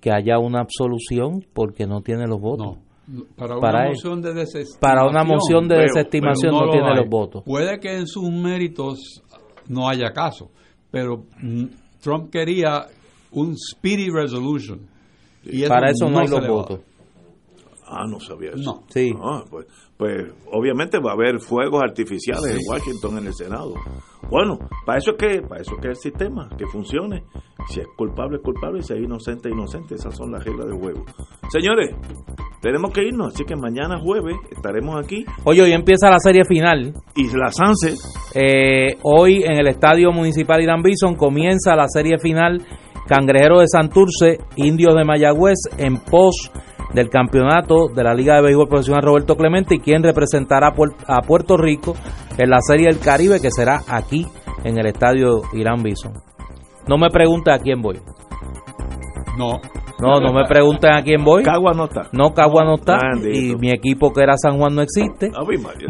que 0.00 0.10
haya 0.10 0.38
una 0.38 0.60
absolución 0.60 1.44
porque 1.52 1.86
no 1.86 2.00
tiene 2.00 2.26
los 2.26 2.40
votos. 2.40 2.78
Para 3.36 3.52
una 3.52 3.60
Para 3.60 3.82
él. 3.84 3.90
moción 3.90 4.22
de 4.22 4.32
desestimación. 4.32 4.80
Para 4.80 5.06
una 5.06 5.22
moción 5.22 5.68
de 5.68 5.74
Pero- 5.76 5.82
desestimación 5.94 6.50
pero 6.52 6.60
no 6.60 6.66
lo 6.66 6.72
tiene 6.72 6.88
hay. 6.88 6.96
los 6.96 7.08
votos. 7.10 7.42
Puede 7.44 7.78
que 7.78 7.94
en 7.98 8.06
sus 8.06 8.30
méritos 8.30 9.22
no 9.68 9.86
haya 9.88 10.12
caso, 10.14 10.50
pero 10.90 11.24
mm, 11.42 11.64
Trump 12.00 12.30
quería 12.32 12.86
un 13.32 13.54
speedy 13.54 14.08
resolution. 14.10 14.80
Y 15.44 15.66
Para 15.68 15.90
eso 15.90 16.08
no 16.08 16.20
hay 16.20 16.26
se 16.28 16.38
los 16.40 16.48
votos. 16.48 16.80
Ah, 17.86 18.04
no 18.08 18.18
sabía 18.18 18.50
eso. 18.52 18.62
No. 18.62 18.82
Sí. 18.88 19.12
Ah, 19.22 19.44
pues, 19.50 19.66
pues 19.96 20.32
obviamente 20.52 20.98
va 20.98 21.10
a 21.12 21.14
haber 21.14 21.40
fuegos 21.40 21.82
artificiales 21.82 22.54
en 22.54 22.60
Washington 22.68 23.18
en 23.18 23.26
el 23.26 23.34
Senado. 23.34 23.74
Bueno, 24.30 24.58
para 24.84 24.98
eso 24.98 25.12
es 25.12 25.16
que 25.16 25.42
para 25.42 25.62
eso 25.62 25.74
es 25.76 25.80
que 25.80 25.88
el 25.88 25.96
sistema 25.96 26.48
que 26.58 26.66
funcione. 26.66 27.22
Si 27.68 27.80
es 27.80 27.86
culpable 27.96 28.36
es 28.36 28.42
culpable 28.42 28.78
y 28.80 28.82
si 28.82 28.92
es 28.92 29.00
inocente 29.00 29.48
es 29.48 29.54
inocente. 29.54 29.94
Esas 29.94 30.16
son 30.16 30.32
las 30.32 30.44
reglas 30.44 30.66
del 30.66 30.78
juego. 30.78 31.04
Señores, 31.50 31.94
tenemos 32.60 32.92
que 32.92 33.02
irnos, 33.04 33.34
así 33.34 33.44
que 33.44 33.56
mañana 33.56 33.98
jueves 34.00 34.36
estaremos 34.50 35.02
aquí 35.02 35.24
Oye, 35.44 35.62
hoy 35.62 35.72
empieza 35.72 36.10
la 36.10 36.18
serie 36.18 36.44
final. 36.44 36.92
y 37.14 37.24
la 37.36 37.50
Sanse 37.50 37.94
Eh, 38.34 38.98
hoy 39.02 39.42
en 39.44 39.58
el 39.58 39.68
Estadio 39.68 40.12
Municipal 40.12 40.60
Irán 40.60 40.82
Bison 40.82 41.14
comienza 41.14 41.74
la 41.76 41.88
serie 41.88 42.18
final 42.18 42.60
Cangrejero 43.08 43.60
de 43.60 43.66
Santurce, 43.68 44.38
Indios 44.56 44.94
de 44.94 45.04
Mayagüez 45.04 45.58
en 45.78 45.98
pos 45.98 46.50
del 46.92 47.08
campeonato 47.10 47.88
de 47.94 48.02
la 48.04 48.14
Liga 48.14 48.36
de 48.36 48.42
Béisbol 48.42 48.68
Profesional 48.68 49.02
Roberto 49.02 49.36
Clemente 49.36 49.74
y 49.76 49.80
quien 49.80 50.02
representará 50.02 50.68
a 50.68 50.74
Puer- 50.74 50.94
a 51.06 51.20
Puerto 51.22 51.56
Rico 51.56 51.94
en 52.38 52.50
la 52.50 52.58
Serie 52.60 52.86
del 52.86 52.98
Caribe 53.00 53.40
que 53.40 53.50
será 53.50 53.80
aquí 53.88 54.26
en 54.64 54.78
el 54.78 54.86
Estadio 54.86 55.42
Irán 55.52 55.82
Bison. 55.82 56.12
No 56.88 56.96
me 56.98 57.10
pregunten 57.10 57.52
a 57.54 57.58
quién 57.58 57.82
voy. 57.82 58.00
No. 59.38 59.60
No, 59.98 60.20
no 60.20 60.32
me 60.32 60.44
pregunten 60.46 60.92
a 60.94 61.02
quién 61.02 61.24
voy. 61.24 61.42
Cagua 61.42 61.72
no 61.74 61.84
está. 61.84 62.02
No, 62.12 62.32
Cagua 62.34 62.64
no 62.64 62.74
está. 62.76 62.98
Y 63.32 63.54
mi 63.56 63.70
equipo 63.70 64.12
que 64.12 64.22
era 64.22 64.34
San 64.36 64.58
Juan 64.58 64.74
no 64.74 64.82
existe. 64.82 65.30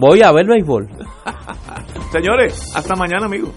Voy 0.01 0.23
a 0.23 0.33
ver 0.33 0.47
béisbol. 0.47 0.89
Señores, 2.13 2.73
hasta 2.77 2.95
mañana, 2.95 3.27
amigos. 3.27 3.51